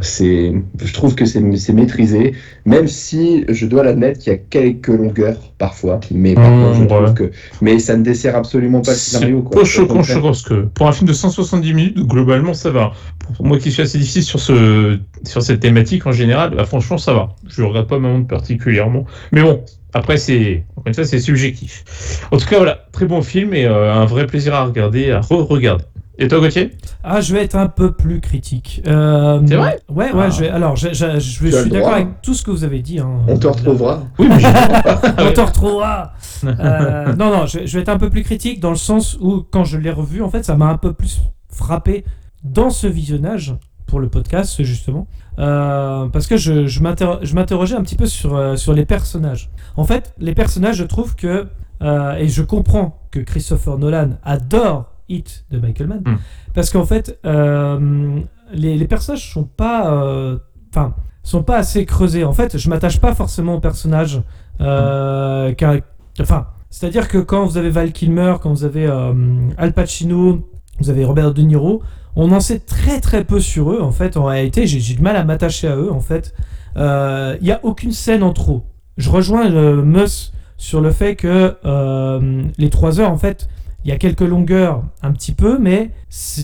c'est, 0.01 0.53
je 0.81 0.93
trouve 0.93 1.15
que 1.15 1.25
c'est 1.25 1.41
c'est 1.57 1.73
maîtrisé, 1.73 2.33
même 2.65 2.87
si 2.87 3.43
je 3.49 3.65
dois 3.65 3.83
l'admettre 3.83 4.19
qu'il 4.19 4.31
y 4.31 4.35
a 4.35 4.39
quelques 4.39 4.87
longueurs 4.87 5.51
parfois, 5.57 5.99
mais 6.11 6.35
par 6.35 6.49
Mm, 6.49 6.63
contre, 6.63 6.75
je 6.75 6.83
trouve 6.89 7.07
ouais. 7.07 7.13
que, 7.13 7.31
mais 7.61 7.79
ça 7.79 7.95
ne 7.95 8.03
dessert 8.03 8.35
absolument 8.35 8.81
pas 8.81 8.91
le 8.91 8.97
scénario. 8.97 9.41
quoi. 9.41 9.61
pas 9.61 9.65
choquant, 9.65 10.01
que 10.01 10.65
pour 10.65 10.87
un 10.87 10.91
film 10.91 11.07
de 11.07 11.13
170 11.13 11.73
minutes, 11.73 11.99
globalement, 11.99 12.53
ça 12.53 12.69
va. 12.69 12.91
Pour 13.35 13.45
moi 13.45 13.57
qui 13.57 13.71
suis 13.71 13.81
assez 13.81 13.97
difficile 13.97 14.23
sur, 14.23 14.39
ce, 14.39 14.99
sur 15.23 15.41
cette 15.41 15.59
thématique 15.59 16.05
en 16.07 16.11
général, 16.11 16.55
bah, 16.55 16.65
franchement, 16.65 16.97
ça 16.97 17.13
va. 17.13 17.29
Je 17.47 17.63
regarde 17.63 17.87
pas 17.87 17.99
ma 17.99 18.09
montre 18.09 18.27
particulièrement. 18.27 19.05
Mais 19.31 19.41
bon, 19.41 19.63
après, 19.93 20.17
c'est 20.17 20.65
c'est 21.03 21.19
subjectif. 21.19 21.83
En 22.31 22.37
tout 22.37 22.47
cas, 22.47 22.57
voilà, 22.57 22.85
très 22.91 23.05
bon 23.05 23.21
film 23.21 23.53
et 23.53 23.65
euh, 23.65 23.93
un 23.93 24.05
vrai 24.05 24.27
plaisir 24.27 24.53
à 24.53 24.65
regarder, 24.65 25.11
à 25.11 25.21
re-regarder. 25.21 25.85
Et 26.21 26.27
toi, 26.27 26.39
Gauthier? 26.39 26.75
Ah, 27.03 27.21
je 27.21 27.33
vais 27.33 27.43
être 27.43 27.55
un 27.55 27.67
peu 27.67 27.93
plus 27.93 28.19
critique. 28.19 28.81
Euh, 28.85 29.41
C'est 29.47 29.55
vrai? 29.55 29.79
Ouais, 29.89 30.11
ouais. 30.11 30.25
Ah. 30.25 30.29
Je 30.29 30.39
vais, 30.41 30.49
alors, 30.49 30.75
je, 30.75 30.89
je- 30.89 31.19
je- 31.19 31.37
Tu 31.39 31.49
je 31.51 31.55
as 31.55 31.61
suis 31.61 31.69
d'accord 31.71 31.93
avec 31.93 32.21
tout 32.21 32.33
ce 32.33 32.43
que 32.43 32.51
vous 32.51 32.63
avez 32.65 32.81
dit. 32.81 32.99
hein. 32.99 33.19
On 33.27 33.37
te 33.37 33.47
retrouvera. 33.47 34.01
Oui, 34.19 34.27
mais 34.27 34.39
j'ai- 34.39 34.47
On 35.29 35.31
te 35.31 35.39
retrouvera. 35.41 36.11
Euh, 36.43 37.15
non, 37.15 37.31
non, 37.31 37.45
je, 37.45 37.65
je 37.65 37.73
vais 37.73 37.81
être 37.81 37.89
un 37.89 37.97
peu 37.97 38.09
plus 38.09 38.23
critique 38.23 38.59
dans 38.59 38.69
le 38.69 38.75
sens 38.75 39.17
où, 39.21 39.43
quand 39.49 39.63
je 39.63 39.77
l'ai 39.77 39.91
revu, 39.91 40.21
en 40.21 40.29
fait, 40.29 40.43
ça 40.43 40.55
m'a 40.55 40.65
un 40.67 40.77
peu 40.77 40.91
plus 40.93 41.21
frappé 41.49 42.03
dans 42.43 42.69
ce 42.69 42.87
visionnage 42.87 43.55
pour 43.87 43.99
le 44.01 44.09
podcast, 44.09 44.61
justement. 44.63 45.07
Euh, 45.39 46.07
parce 46.07 46.27
que 46.27 46.35
je, 46.37 46.67
je 46.67 46.81
m'inter- 46.81 47.19
je 47.21 47.33
m'interrogeais 47.33 47.75
un 47.75 47.81
petit 47.81 47.95
peu 47.95 48.05
sur, 48.07 48.35
euh, 48.35 48.55
sur 48.57 48.73
les 48.73 48.85
personnages. 48.85 49.49
En 49.77 49.85
fait, 49.85 50.13
les 50.19 50.33
personnages, 50.35 50.75
je 50.75 50.83
trouve 50.83 51.15
que, 51.15 51.47
euh, 51.81 52.13
et 52.15 52.27
je 52.27 52.43
comprends 52.43 52.99
que 53.09 53.19
Christopher 53.21 53.77
Nolan 53.77 54.09
adore 54.23 54.91
Hit 55.09 55.45
de 55.51 55.59
Michael 55.59 55.87
Mann, 55.87 56.01
Mm. 56.05 56.17
parce 56.53 56.69
qu'en 56.71 56.85
fait, 56.85 57.19
euh, 57.25 58.19
les, 58.53 58.77
les 58.77 58.87
personnages 58.87 59.31
sont 59.33 59.43
pas, 59.43 59.91
euh, 59.93 60.37
enfin, 60.71 60.95
sont 61.23 61.43
pas 61.43 61.57
assez 61.57 61.85
creusés. 61.85 62.23
En 62.23 62.33
fait, 62.33 62.57
je 62.57 62.69
m'attache 62.69 62.99
pas 62.99 63.13
forcément 63.13 63.55
aux 63.55 63.59
personnages, 63.59 64.21
euh, 64.61 65.53
car- 65.53 65.75
enfin, 66.21 66.47
c'est-à-dire 66.69 67.07
que 67.07 67.17
quand 67.17 67.45
vous 67.45 67.57
avez 67.57 67.69
Val 67.69 67.91
Kilmer, 67.91 68.35
quand 68.41 68.49
vous 68.51 68.63
avez 68.63 68.85
euh, 68.87 69.13
Al 69.57 69.73
Pacino, 69.73 70.47
vous 70.79 70.89
avez 70.89 71.03
Robert 71.05 71.33
De 71.33 71.41
Niro, 71.41 71.81
on 72.15 72.31
en 72.31 72.39
sait 72.39 72.59
très 72.59 72.99
très 72.99 73.23
peu 73.23 73.39
sur 73.39 73.71
eux. 73.71 73.81
En 73.81 73.91
fait, 73.91 74.17
en 74.17 74.25
réalité, 74.25 74.65
j'ai 74.67 74.79
du 74.95 75.01
mal 75.01 75.15
à 75.15 75.23
m'attacher 75.23 75.67
à 75.67 75.75
eux. 75.75 75.91
En 75.91 76.01
fait, 76.01 76.33
Euh, 76.77 77.35
il 77.41 77.47
y 77.47 77.51
a 77.51 77.59
aucune 77.63 77.91
scène 77.91 78.21
en 78.21 78.31
trop. 78.31 78.63
Je 78.95 79.09
rejoins 79.09 79.51
euh, 79.51 79.81
Mus 79.81 80.31
sur 80.55 80.81
le 80.81 80.91
fait 80.91 81.15
que 81.15 81.57
euh, 81.65 82.43
les 82.59 82.69
trois 82.69 82.99
heures, 82.99 83.09
en 83.11 83.17
fait, 83.17 83.49
il 83.83 83.89
y 83.89 83.93
a 83.93 83.97
quelques 83.97 84.21
longueurs 84.21 84.83
un 85.01 85.11
petit 85.11 85.33
peu, 85.33 85.57
mais 85.57 85.91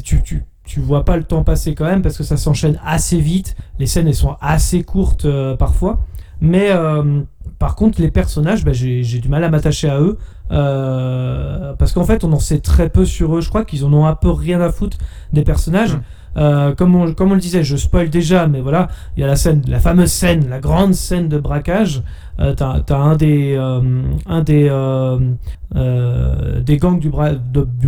tu, 0.04 0.22
tu, 0.64 0.80
vois 0.80 1.06
pas 1.06 1.18
le 1.18 1.24
temps 1.24 1.44
passer 1.44 1.76
quand 1.76 1.86
même 1.86 2.02
parce 2.02 2.18
que 2.18 2.24
ça 2.24 2.38
s'enchaîne 2.38 2.80
assez 2.86 3.20
vite. 3.20 3.56
Les 3.80 3.88
scènes, 3.88 4.08
elles 4.08 4.16
sont 4.16 4.38
assez 4.42 4.84
courtes 4.84 5.26
euh, 5.26 5.56
parfois. 5.56 6.00
Mais 6.42 6.70
euh, 6.72 7.22
par 7.60 7.76
contre, 7.76 8.02
les 8.02 8.12
personnages, 8.12 8.64
bah, 8.64 8.74
j'ai 8.74 9.20
du 9.20 9.30
mal 9.30 9.44
à 9.44 9.50
m'attacher 9.50 9.90
à 9.90 10.00
eux. 10.00 10.18
euh, 10.52 11.74
parce 11.74 11.94
qu'en 11.94 12.04
fait, 12.04 12.24
on 12.24 12.32
en 12.32 12.40
sait 12.40 12.60
très 12.60 12.90
peu 12.90 13.06
sur 13.06 13.38
eux. 13.38 13.42
Je 13.42 13.50
crois 13.50 13.66
qu'ils 13.66 13.86
en 13.86 13.94
ont 13.94 14.06
un 14.06 14.16
peu 14.16 14.32
rien 14.32 14.62
à 14.62 14.72
foutre 14.72 14.98
des 15.34 15.44
personnages. 15.44 15.96
Mm. 15.96 16.02
Euh, 16.38 16.76
comme, 16.76 16.96
on, 16.96 17.14
comme 17.14 17.34
le 17.34 17.40
disait, 17.40 17.64
je 17.64 17.78
spoil 17.78 18.10
déjà, 18.10 18.48
mais 18.48 18.60
voilà, 18.60 18.90
il 19.16 19.22
y 19.22 19.24
a 19.24 19.28
la 19.28 19.36
scène, 19.36 19.62
la 19.68 19.80
fameuse 19.80 20.12
scène, 20.12 20.50
la 20.50 20.60
grande 20.60 20.94
scène 20.94 21.30
de 21.30 21.38
braquage. 21.38 22.04
Euh, 22.40 22.54
T'as 22.54 22.84
un 22.98 23.16
des, 23.16 23.56
euh, 23.58 23.92
gangs 26.68 27.00
du, 27.00 27.10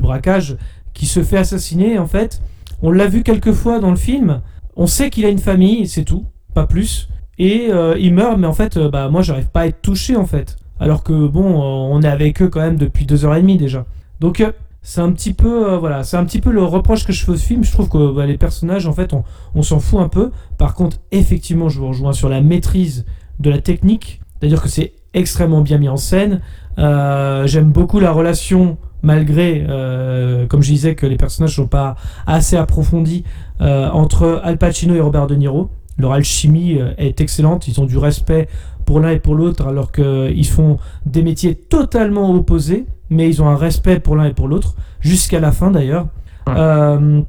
braquage 0.02 0.58
qui 0.94 1.06
se 1.06 1.24
fait 1.24 1.38
assassiner. 1.38 2.00
En 2.00 2.08
fait, 2.08 2.42
on 2.82 2.92
l'a 2.92 3.08
vu 3.08 3.24
quelques 3.24 3.52
fois 3.52 3.80
dans 3.80 3.92
le 3.92 3.98
film. 3.98 4.42
On 4.76 4.88
sait 4.88 5.10
qu'il 5.10 5.26
a 5.26 5.30
une 5.30 5.40
famille, 5.40 5.88
c'est 5.88 6.06
tout, 6.06 6.26
pas 6.54 6.68
plus. 6.68 7.10
Et 7.40 7.70
il 8.00 8.14
meurt, 8.14 8.38
mais 8.40 8.48
en 8.48 8.54
fait, 8.54 8.80
bah, 8.80 9.10
moi, 9.10 9.22
j'arrive 9.22 9.50
pas 9.50 9.62
à 9.62 9.68
être 9.68 9.82
touché, 9.82 10.16
en 10.16 10.26
fait. 10.26 10.56
Alors 10.80 11.04
que, 11.04 11.28
bon, 11.28 11.44
on 11.44 12.02
est 12.02 12.08
avec 12.08 12.42
eux 12.42 12.48
quand 12.48 12.62
même 12.62 12.78
depuis 12.78 13.06
deux 13.06 13.26
heures 13.26 13.36
et 13.36 13.42
demie 13.42 13.58
déjà. 13.58 13.86
Donc, 14.20 14.44
c'est 14.90 15.02
un 15.02 15.12
petit 15.12 15.34
peu, 15.34 15.70
euh, 15.70 15.78
voilà, 15.78 16.06
c'est 16.06 16.16
un 16.16 16.24
petit 16.24 16.40
peu 16.40 16.50
le 16.50 16.64
reproche 16.64 17.06
que 17.06 17.12
je 17.12 17.26
fais 17.26 17.34
au 17.34 17.36
film. 17.36 17.62
Je 17.62 17.74
trouve 17.74 17.90
que 17.90 18.14
bah, 18.14 18.26
les 18.26 18.38
personnages, 18.38 18.88
en 18.88 18.94
fait, 18.94 19.12
on, 19.54 19.62
s'en 19.62 19.82
fout 19.82 20.00
un 20.00 20.08
peu. 20.08 20.32
Par 20.58 20.76
contre, 20.76 20.96
effectivement, 21.12 21.68
je 21.68 21.80
vous 21.80 21.90
rejoins 21.90 22.14
sur 22.14 22.30
la 22.30 22.40
maîtrise 22.40 23.06
de 23.42 23.50
la 23.50 23.60
technique. 23.60 24.22
C'est-à-dire 24.40 24.62
que 24.62 24.70
c'est 24.70 24.94
extrêmement 25.14 25.60
bien 25.60 25.78
mis 25.78 25.90
en 25.90 25.98
scène. 25.98 26.40
Euh, 26.80 27.46
J'aime 27.48 27.70
beaucoup 27.70 28.00
la 28.00 28.14
relation, 28.14 28.78
malgré, 29.02 29.66
euh, 29.68 30.48
comme 30.48 30.64
je 30.64 30.72
disais, 30.72 30.96
que 30.96 31.06
les 31.06 31.18
personnages 31.18 31.58
sont 31.58 31.68
pas 31.68 31.98
assez 32.26 32.56
approfondis, 32.56 33.26
entre 33.60 34.40
Al 34.42 34.58
Pacino 34.58 34.96
et 34.96 35.02
Robert 35.02 35.28
De 35.28 35.36
Niro. 35.36 35.70
Leur 35.98 36.14
alchimie 36.14 36.80
est 36.98 37.20
excellente. 37.20 37.68
Ils 37.68 37.82
ont 37.82 37.86
du 37.86 37.98
respect 37.98 38.48
pour 38.86 39.02
l'un 39.02 39.10
et 39.10 39.20
pour 39.20 39.36
l'autre, 39.36 39.68
alors 39.68 39.92
qu'ils 39.92 40.48
font 40.48 40.78
des 41.06 41.24
métiers 41.24 41.56
totalement 41.56 42.32
opposés, 42.32 42.86
mais 43.10 43.28
ils 43.30 43.42
ont 43.42 43.48
un 43.50 43.56
respect 43.56 44.00
pour 44.00 44.16
l'un 44.16 44.26
et 44.26 44.34
pour 44.34 44.48
l'autre, 44.48 44.76
jusqu'à 45.00 45.40
la 45.40 45.52
fin 45.52 45.72
d'ailleurs. 45.72 46.08
Ouais. 46.48 46.54
Euh, 46.58 47.22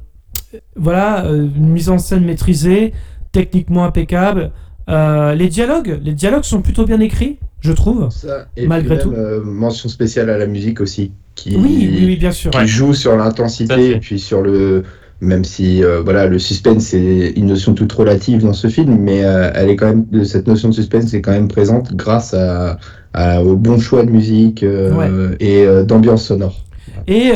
voilà, 0.75 1.25
euh, 1.25 1.47
une 1.55 1.69
mise 1.69 1.89
en 1.89 1.97
scène 1.97 2.25
maîtrisée, 2.25 2.93
techniquement 3.31 3.83
impeccable. 3.85 4.51
Euh, 4.89 5.35
les 5.35 5.47
dialogues, 5.49 5.99
les 6.03 6.13
dialogues 6.13 6.43
sont 6.43 6.61
plutôt 6.61 6.85
bien 6.85 6.99
écrits, 6.99 7.37
je 7.61 7.71
trouve. 7.71 8.09
Ça, 8.09 8.47
et 8.57 8.65
Malgré 8.65 8.95
puis 8.95 9.03
tout. 9.03 9.11
même, 9.11 9.19
euh, 9.19 9.43
mention 9.43 9.87
spéciale 9.89 10.29
à 10.31 10.37
la 10.37 10.47
musique 10.47 10.81
aussi, 10.81 11.11
qui, 11.35 11.55
Oui, 11.55 11.87
oui, 11.91 12.03
oui, 12.07 12.15
bien 12.15 12.31
sûr. 12.31 12.49
qui 12.49 12.67
joue 12.67 12.93
sur 12.93 13.11
Tout 13.11 13.17
l'intensité 13.17 13.91
et 13.91 13.99
puis 13.99 14.19
sur 14.19 14.41
le. 14.41 14.83
Même 15.21 15.43
si 15.43 15.83
euh, 15.83 16.01
voilà, 16.01 16.27
le 16.27 16.39
suspense 16.39 16.83
c'est 16.85 17.33
une 17.35 17.47
notion 17.47 17.73
toute 17.73 17.91
relative 17.91 18.41
dans 18.43 18.53
ce 18.53 18.67
film, 18.67 18.97
mais 18.99 19.25
euh, 19.25 19.51
elle 19.53 19.69
est 19.69 19.75
quand 19.75 19.87
même 19.87 20.23
cette 20.23 20.47
notion 20.47 20.69
de 20.69 20.73
suspense 20.73 21.13
est 21.13 21.21
quand 21.21 21.31
même 21.33 21.49
présente 21.49 21.93
grâce 21.93 22.33
à, 22.33 22.77
à- 23.13 23.43
au 23.43 23.57
bon 23.57 23.79
choix 23.79 24.05
de 24.05 24.11
musique 24.11 24.63
euh, 24.63 25.35
et 25.41 25.65
d'ambiance 25.85 26.23
sonore. 26.25 26.63
Et 27.07 27.31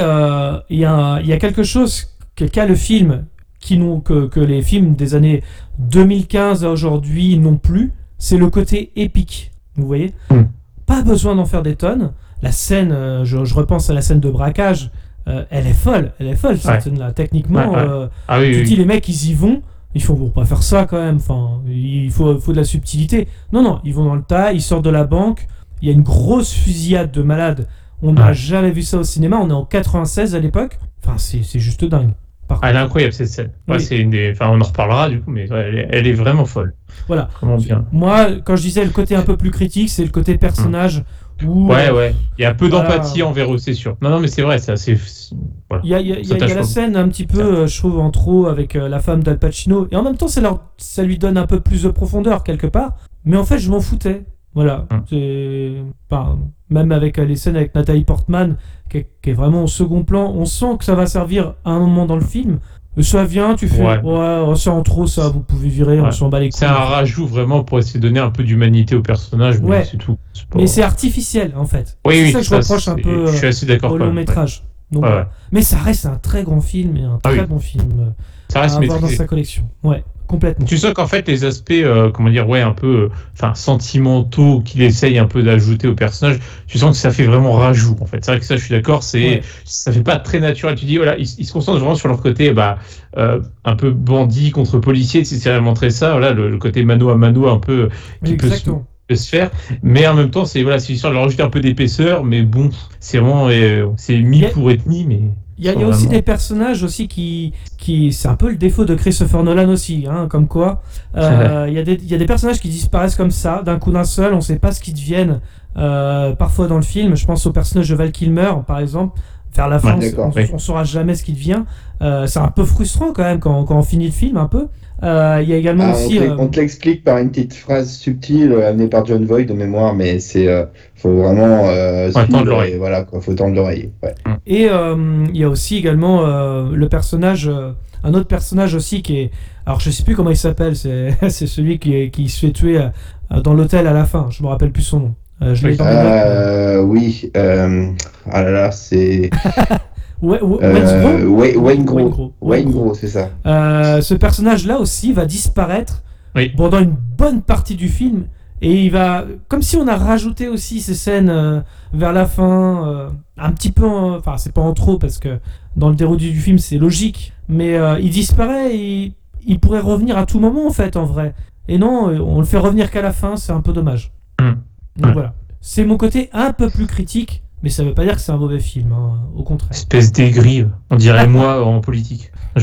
il 0.69 0.77
y, 0.77 0.81
y 0.81 0.85
a 0.85 1.37
quelque 1.39 1.63
chose 1.63 2.07
que- 2.35 2.45
qu'a 2.45 2.65
le 2.65 2.75
film 2.75 3.25
qui 3.59 3.77
n'ont 3.77 3.99
que, 3.99 4.27
que 4.27 4.39
les 4.39 4.61
films 4.61 4.95
des 4.95 5.15
années 5.15 5.41
2015 5.79 6.63
à 6.65 6.69
aujourd'hui 6.69 7.37
n'ont 7.37 7.57
plus, 7.57 7.91
c'est 8.17 8.37
le 8.37 8.49
côté 8.49 8.91
épique. 8.95 9.51
Vous 9.75 9.85
voyez? 9.87 10.13
Mm. 10.31 10.43
pas 10.85 11.01
besoin 11.01 11.35
d'en 11.35 11.45
faire 11.45 11.63
des 11.63 11.75
tonnes. 11.75 12.11
La 12.41 12.51
scène, 12.51 12.95
je, 13.23 13.43
je 13.45 13.53
repense 13.53 13.89
à 13.89 13.93
la 13.93 14.01
scène 14.01 14.19
de 14.19 14.29
braquage, 14.29 14.91
euh, 15.27 15.45
elle 15.49 15.67
est 15.67 15.73
folle, 15.73 16.11
elle 16.19 16.27
est 16.27 16.35
folle 16.35 16.57
cette 16.57 16.71
Ouais. 16.71 16.79
scène-là. 16.81 17.11
Techniquement, 17.13 17.71
Ouais, 17.71 17.75
ouais. 17.77 17.81
euh, 17.87 18.07
Ah 18.27 18.39
oui, 18.39 18.51
tu 18.51 18.57
oui, 18.59 18.63
dis 18.65 18.75
les 18.75 18.85
mecs 18.85 19.07
ils 19.07 19.29
y 19.29 19.33
vont, 19.33 19.61
ils 19.95 20.03
font 20.03 20.15
pour 20.15 20.31
pas 20.33 20.45
faire 20.45 20.63
ça 20.63 20.85
quand 20.85 20.97
même. 21.01 21.17
Enfin, 21.17 21.61
il 21.67 22.11
faut, 22.11 22.39
faut 22.39 22.51
de 22.51 22.57
la 22.57 22.63
subtilité. 22.63 23.27
Non, 23.51 23.61
non, 23.63 23.79
ils 23.83 23.93
vont 23.93 24.05
dans 24.05 24.15
le 24.15 24.23
tas, 24.23 24.51
ils 24.53 24.61
sortent 24.61 24.85
de 24.85 24.89
la 24.89 25.03
banque. 25.05 25.47
Il 25.81 25.87
y 25.87 25.91
a 25.91 25.93
une 25.93 26.01
grosse 26.03 26.53
fusillade 26.53 27.11
de 27.11 27.21
malades. 27.21 27.67
On 28.01 28.13
n'a 28.13 28.33
jamais 28.33 28.71
vu 28.71 28.81
ça 28.81 28.97
au 28.97 29.03
cinéma. 29.03 29.37
On 29.41 29.49
est 29.49 29.53
en 29.53 29.65
96 29.65 30.35
à 30.35 30.39
l'époque. 30.39 30.77
Enfin, 31.05 31.17
c'est 31.17 31.59
juste 31.59 31.85
dingue. 31.85 32.11
Par 32.47 32.59
Ah, 32.61 32.69
elle 32.69 32.75
est 32.75 32.79
incroyable 32.79 33.13
cette 33.13 33.29
scène. 33.29 33.51
Ouais, 33.69 33.75
Oui. 33.77 33.81
c'est 33.81 33.97
une 33.97 34.09
des... 34.09 34.31
enfin, 34.33 34.49
on 34.49 34.59
en 34.59 34.63
reparlera 34.65 35.09
du 35.09 35.21
coup, 35.21 35.31
mais 35.31 35.49
ouais, 35.49 35.87
elle, 35.89 36.05
est, 36.07 36.11
vraiment 36.13 36.43
folle. 36.43 36.73
Voilà. 37.07 37.29
Bien. 37.59 37.85
Moi, 37.93 38.27
quand 38.43 38.57
je 38.57 38.61
disais 38.63 38.83
le 38.83 38.89
côté 38.91 39.15
un 39.15 39.21
peu 39.21 39.37
plus 39.37 39.51
critique, 39.51 39.89
c'est 39.89 40.03
le 40.03 40.09
côté 40.11 40.37
personnage 40.37 41.03
Ouais, 41.43 41.89
ouais. 41.91 42.15
Il 42.37 42.41
y 42.41 42.45
a 42.45 42.51
un 42.51 42.53
peu 42.53 42.67
Voilà. 42.67 42.89
d'empathie 42.89 43.23
envers 43.23 43.53
eux, 43.53 43.57
c'est 43.57 43.73
sûr. 43.73 43.97
Non, 44.01 44.09
non, 44.09 44.19
mais 44.19 44.27
c'est 44.27 44.41
vrai, 44.41 44.59
c'est 44.59 44.71
assez. 44.71 44.95
c'est- 44.97 45.35
Voilà. 45.69 45.83
il 45.83 45.89
y 45.89 45.95
a, 45.95 45.99
il 45.99 46.07
y 46.07 46.13
a- 46.13 46.19
il 46.19 46.43
a- 46.43 46.47
la 46.55 46.63
scène 46.63 46.95
un 46.95 47.07
petit 47.07 47.25
peu, 47.25 47.41
euh, 47.41 47.67
je 47.67 47.77
trouve, 47.77 47.99
en 47.99 48.11
trop 48.11 48.47
avec 48.47 48.75
euh, 48.75 48.87
la 48.87 48.99
femme 48.99 49.23
d'Al 49.23 49.39
Pacino. 49.39 49.87
Et 49.91 49.95
en 49.95 50.03
même 50.03 50.17
temps, 50.17 50.27
ça, 50.27 50.41
leur, 50.41 50.59
ça 50.77 51.03
lui 51.03 51.17
donne 51.17 51.37
un 51.37 51.47
peu 51.47 51.59
plus 51.59 51.83
de 51.83 51.89
profondeur 51.89 52.43
quelque 52.43 52.67
part. 52.67 52.95
Mais 53.25 53.37
en 53.37 53.43
fait, 53.43 53.57
je 53.59 53.69
m'en 53.71 53.79
foutais. 53.81 54.23
Voilà. 54.53 54.85
Hum. 54.91 55.03
C'est- 55.09 55.73
enfin, 56.11 56.37
même 56.69 56.91
avec 56.91 57.17
euh, 57.19 57.25
les 57.25 57.35
scènes 57.35 57.55
avec 57.55 57.73
Nathalie 57.73 58.03
Portman, 58.03 58.57
qui 58.89 58.97
est, 58.97 59.09
qui 59.23 59.31
est 59.31 59.33
vraiment 59.33 59.63
au 59.63 59.67
second 59.67 60.03
plan, 60.03 60.31
on 60.35 60.45
sent 60.45 60.77
que 60.77 60.85
ça 60.85 60.93
va 60.95 61.07
servir 61.07 61.55
à 61.65 61.71
un 61.71 61.79
moment 61.79 62.05
dans 62.05 62.15
le 62.15 62.21
film. 62.23 62.59
Euh, 62.97 63.01
Ça 63.01 63.23
vient, 63.25 63.55
tu 63.55 63.67
fais, 63.67 63.81
ouais, 63.81 63.99
Ouais. 64.03 64.43
oh, 64.47 64.53
c'est 64.55 64.69
en 64.69 64.81
trop 64.83 65.07
ça, 65.07 65.29
vous 65.29 65.39
pouvez 65.39 65.67
virer, 65.69 65.99
on 65.99 66.05
Ouais. 66.05 66.11
s'en 66.11 66.29
bat 66.29 66.39
les 66.39 66.49
couilles. 66.49 66.59
C'est 66.59 66.65
un 66.65 66.73
rajout 66.73 67.25
vraiment 67.25 67.63
pour 67.63 67.79
essayer 67.79 67.99
de 67.99 68.07
donner 68.07 68.19
un 68.19 68.29
peu 68.29 68.43
d'humanité 68.43 68.95
au 68.95 69.01
personnage, 69.01 69.59
mais 69.61 69.69
Ouais. 69.69 69.85
c'est 69.89 69.97
tout. 69.97 70.17
Pas- 70.49 70.59
Mais 70.59 70.67
c'est 70.67 70.83
artificiel 70.83 71.53
en 71.57 71.65
fait. 71.65 71.97
Oui, 72.05 72.15
c'est 72.15 72.23
oui, 72.25 72.31
ça 72.31 72.39
que 72.39 72.45
je 72.45 72.55
reproche 72.55 72.87
un 72.87 72.95
peu 72.95 73.25
Je 73.27 73.31
euh, 73.31 73.37
suis 73.37 73.47
assez 73.47 73.65
d'accord. 73.65 73.91
au 73.93 73.97
quand 73.97 74.05
long 74.05 74.13
métrage. 74.13 74.63
Donc. 74.91 75.05
Mais 75.51 75.63
ça 75.63 75.77
reste 75.77 76.05
un 76.05 76.17
très 76.17 76.43
grand 76.43 76.61
film 76.61 76.95
et 76.97 77.03
un 77.03 77.17
Ah 77.23 77.29
très 77.29 77.39
oui. 77.41 77.45
bon 77.47 77.57
film 77.59 77.87
euh, 77.99 78.05
Ça 78.49 78.59
à 78.59 78.61
reste 78.63 78.75
avoir 78.77 78.99
dans 78.99 79.07
sa 79.07 79.25
collection. 79.25 79.63
Ouais, 79.83 80.03
complètement. 80.33 80.65
Tu 80.65 80.77
sens 80.77 80.93
qu'en 80.93 81.07
fait 81.07 81.27
les 81.27 81.45
aspects, 81.45 81.71
euh, 81.71 82.09
comment 82.11 82.29
dire, 82.29 82.47
ouais, 82.49 82.61
un 82.61 82.73
peu, 82.73 83.09
euh, 83.41 83.53
sentimentaux 83.53 84.61
qu'il 84.61 84.81
essaye 84.81 85.17
un 85.19 85.25
peu 85.27 85.43
d'ajouter 85.43 85.87
au 85.87 85.95
personnage, 85.95 86.39
tu 86.67 86.77
sens 86.77 86.91
que 86.95 87.01
ça 87.01 87.11
fait 87.11 87.23
vraiment 87.25 87.53
rajout. 87.53 87.95
En 88.01 88.05
fait, 88.05 88.23
c'est 88.25 88.31
vrai 88.31 88.39
que 88.39 88.45
ça, 88.45 88.55
je 88.57 88.63
suis 88.63 88.71
d'accord. 88.73 89.03
C'est, 89.03 89.23
Ouais. 89.23 89.41
ça 89.65 89.91
fait 89.91 90.03
pas 90.03 90.17
très 90.17 90.39
naturel. 90.39 90.75
Tu 90.75 90.85
dis, 90.85 90.97
voilà, 90.97 91.17
ils, 91.17 91.27
ils 91.37 91.45
se 91.45 91.53
concentrent 91.53 91.79
vraiment 91.79 91.95
sur 91.95 92.07
leur 92.09 92.21
côté, 92.21 92.51
bah, 92.51 92.77
euh, 93.17 93.39
un 93.63 93.75
peu 93.75 93.91
bandit 93.91 94.51
contre 94.51 94.79
policier. 94.79 95.23
Si 95.23 95.39
c'est 95.39 95.59
montrer 95.61 95.89
ça, 95.91 96.11
voilà, 96.11 96.31
le, 96.33 96.49
le 96.49 96.57
côté 96.57 96.83
mano 96.83 97.09
à 97.09 97.15
mano 97.15 97.47
un 97.47 97.59
peu 97.59 97.89
qui 98.25 98.35
peut 98.35 98.47
se, 98.47 98.53
Exactement. 98.53 98.85
peut 99.07 99.15
se 99.15 99.29
faire. 99.29 99.51
Mais 99.83 100.07
en 100.07 100.13
même 100.15 100.31
temps, 100.31 100.45
c'est 100.45 100.63
voilà, 100.63 100.79
c'est 100.79 100.93
histoire 100.93 101.11
de 101.11 101.15
leur 101.15 101.25
rajouter 101.25 101.43
un 101.43 101.49
peu 101.49 101.59
d'épaisseur. 101.61 102.23
Mais 102.23 102.41
bon, 102.41 102.69
c'est 102.99 103.19
vraiment, 103.19 103.49
c'est 103.97 104.17
mis 104.19 104.43
pour 104.53 104.71
être 104.71 104.85
mis, 104.87 105.05
mais. 105.05 105.21
Il 105.59 105.65
y 105.65 105.69
a, 105.69 105.73
y 105.73 105.83
a 105.83 105.87
aussi 105.87 106.07
des 106.07 106.21
personnages 106.23 106.83
aussi 106.83 107.07
qui, 107.07 107.53
qui 107.77 108.11
c'est 108.11 108.27
un 108.27 108.35
peu 108.35 108.49
le 108.49 108.55
défaut 108.57 108.85
de 108.85 108.95
Christopher 108.95 109.43
Nolan 109.43 109.69
aussi, 109.69 110.05
hein, 110.09 110.27
comme 110.29 110.47
quoi 110.47 110.81
euh, 111.15 111.65
il 111.67 111.73
y, 111.75 111.77
a 111.79 111.83
des- 111.83 111.93
il 112.01 112.07
y 112.09 112.15
a 112.15 112.17
des 112.17 112.25
personnages 112.25 112.59
qui 112.59 112.69
disparaissent 112.69 113.15
comme 113.15 113.29
ça, 113.31 113.61
d'un 113.63 113.77
coup 113.77 113.91
d'un 113.91 114.03
seul, 114.03 114.33
on 114.33 114.41
sait 114.41 114.57
pas 114.57 114.71
ce 114.71 114.81
qu'ils 114.81 114.95
deviennent 114.95 115.41
euh, 115.77 116.33
parfois 116.35 116.67
dans 116.67 116.77
le 116.77 116.81
film. 116.83 117.15
Je 117.15 117.25
pense 117.25 117.45
au 117.45 117.51
personnage 117.51 117.87
de 117.89 117.95
Val 117.95 118.11
Kilmer, 118.11 118.51
par 118.65 118.79
exemple. 118.79 119.19
Vers 119.55 119.67
la 119.69 119.77
fin, 119.77 119.99
Ouais, 119.99 120.11
on, 120.17 120.31
oui. 120.31 120.49
on 120.51 120.57
saura 120.57 120.83
jamais 120.83 121.13
ce 121.13 121.23
qu'il 121.23 121.35
devient. 121.35 121.61
Euh, 122.01 122.25
c'est 122.25 122.39
un 122.39 122.47
peu 122.47 122.65
frustrant 122.65 123.13
quand 123.13 123.21
même 123.23 123.39
quand, 123.39 123.63
quand 123.65 123.77
on 123.77 123.83
finit 123.83 124.07
le 124.07 124.11
film 124.11 124.37
un 124.37 124.47
peu. 124.47 124.67
Euh, 125.03 125.39
Il 125.43 125.49
y 125.49 125.53
a 125.53 125.57
également 125.57 125.83
Ah, 125.87 125.93
on 125.97 126.05
aussi. 126.05 126.17
te- 126.17 126.23
euh, 126.23 126.35
on 126.39 126.47
te 126.47 126.59
l'explique 126.59 127.03
par 127.03 127.17
une 127.17 127.29
petite 127.29 127.53
phrase 127.53 127.91
subtile 127.91 128.53
euh, 128.53 128.69
amenée 128.69 128.87
par 128.87 129.05
John 129.05 129.25
Voight 129.25 129.43
de 129.45 129.53
mémoire, 129.53 129.93
mais 129.93 130.19
c'est 130.19 130.47
euh, 130.47 130.65
faut 130.95 131.13
vraiment 131.17 131.67
euh, 131.67 132.09
Ouais, 132.11 132.27
tendre 132.27 132.45
l'oreille. 132.45 132.75
voilà 132.77 133.03
quoi, 133.03 133.19
faut 133.19 133.33
tendre 133.33 133.55
l'oreille. 133.55 133.91
Ouais. 134.01 134.15
Et 134.47 134.69
euh, 134.69 134.95
il 135.29 135.37
y 135.37 135.43
a 135.43 135.49
aussi 135.49 135.75
également 135.77 136.25
euh, 136.25 136.69
le 136.73 136.87
personnage, 136.87 137.49
euh, 137.49 137.71
un 138.05 138.13
autre 138.13 138.27
personnage 138.27 138.75
aussi 138.75 139.01
qui 139.01 139.19
est, 139.19 139.31
alors 139.65 139.79
je 139.81 139.89
sais 139.89 140.03
plus 140.03 140.15
comment 140.15 140.29
il 140.29 140.37
s'appelle, 140.37 140.75
c'est 140.77 141.15
c'est 141.29 141.47
celui 141.47 141.79
qui, 141.79 141.95
est- 141.95 142.09
qui 142.09 142.29
se 142.29 142.45
fait 142.45 142.53
tuer 142.53 142.77
euh, 142.79 143.41
dans 143.41 143.53
l'hôtel 143.53 143.87
à 143.87 143.93
la 143.93 144.05
fin. 144.05 144.27
Je 144.29 144.41
me 144.41 144.47
rappelle 144.47 144.71
plus 144.71 144.83
son 144.83 144.99
nom. 145.01 145.15
Euh, 145.41 145.53
je 145.55 145.67
l'ai 145.67 145.75
Euh, 145.81 146.81
oui, 146.81 147.29
euh, 147.35 147.87
ah 148.31 148.43
là 148.43 148.51
là, 148.51 148.71
c'est 148.71 149.29
Ouais, 150.21 150.39
euh, 150.41 151.25
Wayne 151.27 151.57
Wayne 151.57 151.85
Gros. 151.85 151.99
Wayne 151.99 152.33
Wayne 152.41 152.71
Gros. 152.71 152.83
Gros, 152.85 152.93
c'est 152.93 153.07
ça. 153.07 153.29
Euh, 153.45 154.01
ce 154.01 154.13
personnage-là 154.13 154.79
aussi 154.79 155.11
va 155.13 155.25
disparaître 155.25 156.03
Oui. 156.35 156.49
pendant 156.55 156.79
une 156.79 156.95
bonne 157.17 157.41
partie 157.41 157.75
du 157.75 157.89
film. 157.89 158.25
Et 158.61 158.85
il 158.85 158.91
va, 158.91 159.25
comme 159.49 159.61
si 159.61 159.75
on 159.75 159.87
a 159.89 159.97
rajouté 159.97 160.47
aussi 160.47 160.79
ces 160.79 160.93
scènes 160.93 161.29
euh, 161.29 161.59
vers 161.91 162.13
la 162.13 162.25
fin, 162.25 162.87
euh, 162.87 163.09
un 163.37 163.51
petit 163.51 163.71
peu, 163.71 163.85
en- 163.85 164.15
enfin 164.15 164.37
c'est 164.37 164.53
pas 164.53 164.61
en 164.61 164.73
trop 164.73 164.97
parce 164.97 165.17
que 165.17 165.39
dans 165.75 165.89
le 165.89 165.95
déroulé 165.95 166.31
du 166.31 166.39
film 166.39 166.57
c'est 166.57 166.77
logique, 166.77 167.33
mais 167.49 167.75
euh, 167.75 167.99
il 167.99 168.09
disparaît 168.11 168.73
et 168.73 168.77
il, 169.03 169.13
il 169.45 169.59
pourrait 169.59 169.81
revenir 169.81 170.17
à 170.17 170.25
tout 170.25 170.39
moment 170.39 170.65
en 170.65 170.71
fait 170.71 170.95
en 170.95 171.03
vrai. 171.03 171.33
Et 171.67 171.77
non, 171.77 172.05
on 172.05 172.39
le 172.39 172.45
fait 172.45 172.57
revenir 172.57 172.89
qu'à 172.89 173.01
la 173.01 173.11
fin, 173.11 173.35
c'est 173.35 173.51
un 173.51 173.59
peu 173.59 173.73
dommage. 173.73 174.13
Mm. 174.39 174.45
Donc 174.45 175.05
Ouais. 175.07 175.11
voilà, 175.13 175.33
c'est 175.59 175.83
mon 175.83 175.97
côté 175.97 176.29
un 176.31 176.53
peu 176.53 176.69
plus 176.69 176.87
critique, 176.87 177.43
mais 177.63 177.69
ça 177.69 177.83
veut 177.83 177.93
pas 177.93 178.03
dire 178.03 178.15
que 178.15 178.21
c'est 178.21 178.31
un 178.31 178.37
mauvais 178.37 178.59
film, 178.59 178.91
hein, 178.91 179.21
au 179.35 179.41
contraire. 179.43 179.71
Espèce 179.71 180.11
d'aigri, 180.11 180.65
on 180.91 180.95
dirait 180.97 181.27
moi 181.27 181.65
en 181.65 181.81
politique. 181.81 182.31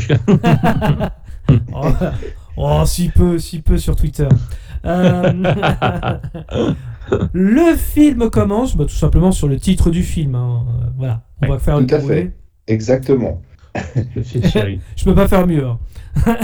Oh, 1.74 1.84
oh, 2.56 2.82
si 2.86 3.08
peu, 3.08 3.38
si 3.38 3.60
peu 3.60 3.76
sur 3.76 3.96
Twitter. 3.96 4.28
Euh, 4.84 5.32
le 7.32 7.74
film 7.76 8.30
commence 8.30 8.76
bah, 8.76 8.84
tout 8.84 8.94
simplement 8.94 9.32
sur 9.32 9.48
le 9.48 9.58
titre 9.58 9.90
du 9.90 10.04
film. 10.04 10.36
hein. 10.36 10.62
Euh, 10.68 10.86
Voilà, 10.96 11.22
on 11.42 11.48
va 11.48 11.58
faire 11.58 11.80
le 11.80 11.86
tout 11.86 11.94
à 11.96 11.98
fait. 12.00 12.32
Exactement. 12.68 13.42
Je. 14.16 14.78
Je 14.96 15.04
peux 15.04 15.14
pas 15.14 15.26
faire 15.26 15.46
mieux. 15.46 15.66
hein. 15.66 15.78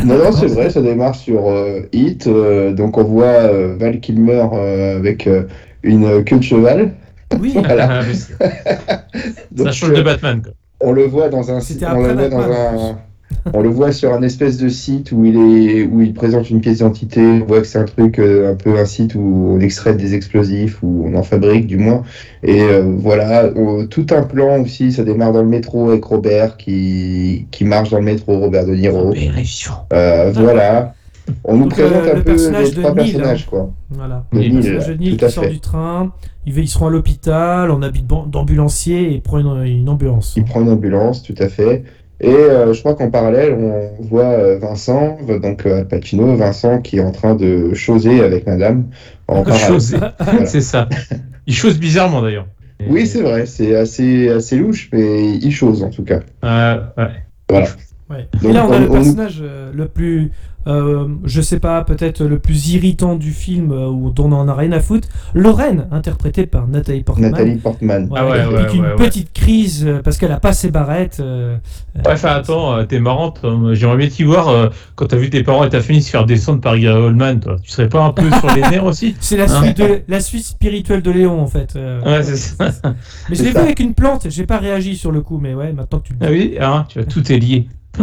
Non, 0.05 0.19
non, 0.19 0.33
c'est 0.33 0.47
vrai, 0.49 0.71
ça 0.71 0.83
démarre 0.83 1.15
sur 1.15 1.47
euh, 1.49 1.83
Hit. 1.93 2.27
euh, 2.27 2.73
donc 2.73 2.99
on 2.99 3.05
voit 3.05 3.25
euh, 3.27 3.77
Val 3.79 4.01
Kilmer 4.01 4.47
euh, 4.53 4.97
avec 4.99 5.27
euh, 5.29 5.45
une 5.85 6.25
queue 6.25 6.39
de 6.39 6.43
cheval. 6.43 6.95
Oui, 7.41 7.53
Voilà. 7.65 8.01
Ah, 8.41 9.03
Donc, 9.53 9.67
ça 9.69 9.73
change 9.73 9.91
euh, 9.91 9.97
de 9.97 10.03
Batman. 10.03 10.43
Quoi. 10.43 10.53
on 10.81 10.93
le 10.93 11.05
voit 11.05 11.29
dans 11.29 11.51
un 11.51 11.59
on 11.59 12.03
le 12.03 12.13
voit 12.13 12.29
dans 12.29 12.39
Batman, 12.39 12.51
en 12.79 12.91
un 12.93 12.99
on 13.53 13.61
le 13.61 13.69
voit 13.69 13.93
sur 13.93 14.13
un 14.13 14.23
espèce 14.23 14.57
de 14.57 14.69
site 14.69 15.13
où 15.13 15.25
il 15.25 15.37
est 15.37 15.85
où 15.85 16.01
il 16.01 16.15
présente 16.15 16.51
une 16.51 16.61
pièce 16.61 16.79
d'identité. 16.79 17.21
On 17.21 17.45
voit 17.45 17.61
que 17.61 17.67
c'est 17.67 17.79
un 17.79 17.85
truc 17.85 18.19
euh, 18.19 18.53
un 18.53 18.55
peu 18.55 18.79
un 18.79 18.85
site 18.85 19.15
où 19.15 19.51
on 19.55 19.61
extrait 19.61 19.95
des 19.95 20.15
explosifs 20.15 20.83
où 20.83 21.05
on 21.07 21.15
en 21.17 21.23
fabrique 21.23 21.67
du 21.67 21.77
moins. 21.77 22.03
Et 22.43 22.63
euh, 22.63 22.83
voilà. 22.99 23.51
On- 23.57 23.87
tout 23.87 24.07
un 24.11 24.23
plan 24.23 24.63
aussi 24.63 24.93
ça 24.93 25.03
démarre 25.05 25.33
dans 25.33 25.43
le 25.43 25.49
métro 25.49 25.91
avec 25.91 26.05
Robert 26.05 26.57
qui 26.57 27.47
qui 27.51 27.65
marche 27.65 27.91
dans 27.91 27.99
le 27.99 28.05
métro 28.05 28.39
Robert 28.39 28.67
De 28.67 28.75
Niro. 28.75 29.13
Euh, 29.93 30.31
voilà 30.33 30.95
on 31.45 31.57
nous 31.57 31.65
Donc, 31.65 31.79
euh, 31.79 31.89
présente 31.89 32.09
un 32.09 32.15
le 32.15 32.23
peu 32.23 32.33
personnage 32.33 32.69
les 32.71 32.75
de 32.75 32.81
trois 32.81 32.95
Neil, 32.95 33.13
personnages 33.13 33.47
quoi 33.47 33.71
voilà. 33.91 34.25
de 34.33 34.39
Oui, 34.39 34.49
Le 34.49 34.55
Neil, 34.55 34.63
personnage 34.63 34.89
de 34.89 34.95
Neil 34.95 35.17
tout 35.17 35.25
à 35.25 35.29
qui 35.29 35.35
sort 35.35 35.45
fait 35.45 35.51
du 35.51 35.61
train, 35.61 36.13
ils, 36.47 36.59
ils 36.59 36.69
seront 36.69 36.87
à 36.87 36.91
l'hôpital, 36.91 37.71
en 37.71 37.83
habit 37.83 38.03
de 38.03 38.07
ban- 38.07 38.27
d'ambulancier 38.27 39.15
et 39.15 39.21
prend 39.21 39.39
une, 39.39 39.65
une 39.67 39.89
ambulance. 39.89 40.35
Il 40.37 40.45
prend 40.45 40.61
une 40.63 40.71
ambulance, 40.71 41.23
tout 41.23 41.35
à 41.39 41.49
fait. 41.49 41.85
Et 42.21 42.29
euh, 42.31 42.73
je 42.73 42.81
crois 42.81 42.95
qu'en 42.95 43.11
parallèle, 43.11 43.53
on 43.53 44.03
voit 44.03 44.25
euh, 44.25 44.59
Vincent, 44.59 45.19
donc 45.43 45.67
euh, 45.67 45.81
Al 45.81 45.89
Pacino, 45.89 46.35
Vincent 46.35 46.81
qui 46.81 46.97
est 46.97 47.03
en 47.03 47.13
train 47.13 47.35
de 47.35 47.75
choser 47.75 48.23
avec 48.25 48.47
madame. 48.47 48.87
En. 49.29 49.45
Choser. 49.45 49.99
C'est 50.47 50.63
ça. 50.63 50.89
Il 51.47 51.55
chose 51.55 51.79
bizarrement 51.79 52.23
d'ailleurs. 52.23 52.47
Oui, 52.89 53.07
c'est 53.07 53.23
vrai, 53.23 53.47
c'est 53.47 53.75
assez, 53.75 54.29
assez 54.29 54.57
louche, 54.59 54.91
mais 54.93 55.31
il 55.37 55.51
chose 55.51 55.83
en 55.83 55.89
tout 55.91 56.05
cas. 56.05 56.21
Euh, 56.45 56.77
ouais. 56.99 57.09
Voilà. 57.49 57.67
Ouais. 58.11 58.29
Donc, 58.43 58.51
et 58.51 58.53
là, 58.55 58.67
on 58.69 58.73
a 58.73 58.77
on- 58.77 58.81
le 58.81 58.91
on- 58.91 58.93
personnage 58.93 59.43
le 59.75 59.89
plus, 59.89 60.31
euh, 60.67 61.07
je 61.25 61.41
sais 61.41 61.61
pas, 61.61 61.83
peut-être 61.85 62.23
le 62.25 62.39
plus 62.39 62.71
irritant 62.75 63.15
du 63.17 63.31
film, 63.33 63.71
euh, 63.73 63.87
ou 63.89 64.11
dont 64.11 64.27
on 64.27 64.33
en 64.33 64.49
a 64.49 64.55
rien 64.55 64.73
à 64.73 64.81
foutre. 64.81 65.09
Lorraine, 65.35 65.87
interprétée 65.91 66.47
par 66.47 66.67
Nathalie 66.67 67.03
Portman. 67.03 67.31
Nathalie 67.31 67.57
Portman. 67.57 68.09
Ouais, 68.11 68.19
Ah 68.21 68.27
ouais, 68.29 68.43
une 68.75 68.97
petite 68.97 69.33
crise 69.33 69.85
euh, 69.87 70.01
parce 70.03 70.19
qu'elle 70.19 70.33
a 70.33 70.41
pas 70.41 70.53
ses 70.53 70.71
barrettes. 70.71 71.19
euh, 71.21 71.57
Ouais, 71.97 72.13
enfin, 72.13 72.31
attends, 72.37 72.75
euh, 72.77 72.85
t'es 72.85 73.01
marrante. 73.01 73.41
euh, 73.45 73.75
J'aimerais 73.75 73.97
bien 73.97 74.09
t'y 74.09 74.23
voir 74.25 74.49
euh, 74.49 74.69
quand 74.97 75.07
t'as 75.07 75.17
vu 75.17 75.31
tes 75.31 75.43
parents 75.43 75.65
et 75.65 75.69
ta 75.71 75.81
famille 75.81 76.03
se 76.03 76.11
faire 76.11 76.27
descendre 76.27 76.61
par 76.61 76.79
Gary 76.79 76.99
Oldman, 77.01 77.41
toi. 77.41 77.57
Tu 77.63 77.71
serais 77.71 77.89
pas 77.89 78.03
un 78.05 78.11
peu 78.13 78.29
sur 78.31 78.55
les 78.55 78.63
nerfs 78.71 78.85
aussi? 78.85 79.15
C'est 79.21 79.37
la 79.37 79.45
Hein? 79.45 79.63
suite 79.63 79.79
de 79.79 80.01
la 80.09 80.21
suite 80.21 80.45
spirituelle 80.45 81.03
de 81.03 81.11
Léon 81.11 81.41
en 81.41 81.47
fait. 81.47 81.75
euh. 81.77 82.03
Ouais, 82.03 82.23
c'est 82.23 82.37
ça. 82.37 82.71
mais 83.31 83.35
je 83.37 83.43
l'ai 83.45 83.51
vu 83.51 83.57
avec 83.59 83.81
une 83.81 83.95
plante, 83.95 84.27
j'ai 84.29 84.45
pas 84.47 84.59
réagi 84.59 84.97
sur 84.97 85.13
le 85.13 85.21
coup, 85.21 85.39
mais 85.41 85.55
ouais, 85.55 85.73
maintenant 85.73 86.01
que 86.01 86.09
tu 86.09 86.13
le 86.15 86.19
dis. 86.19 86.27
Ah 86.27 86.31
oui, 86.31 86.57
hein, 86.61 86.85
tu 86.89 86.99
vois, 86.99 87.07
tout 87.07 87.33
est 87.33 87.39
lié. 87.39 87.69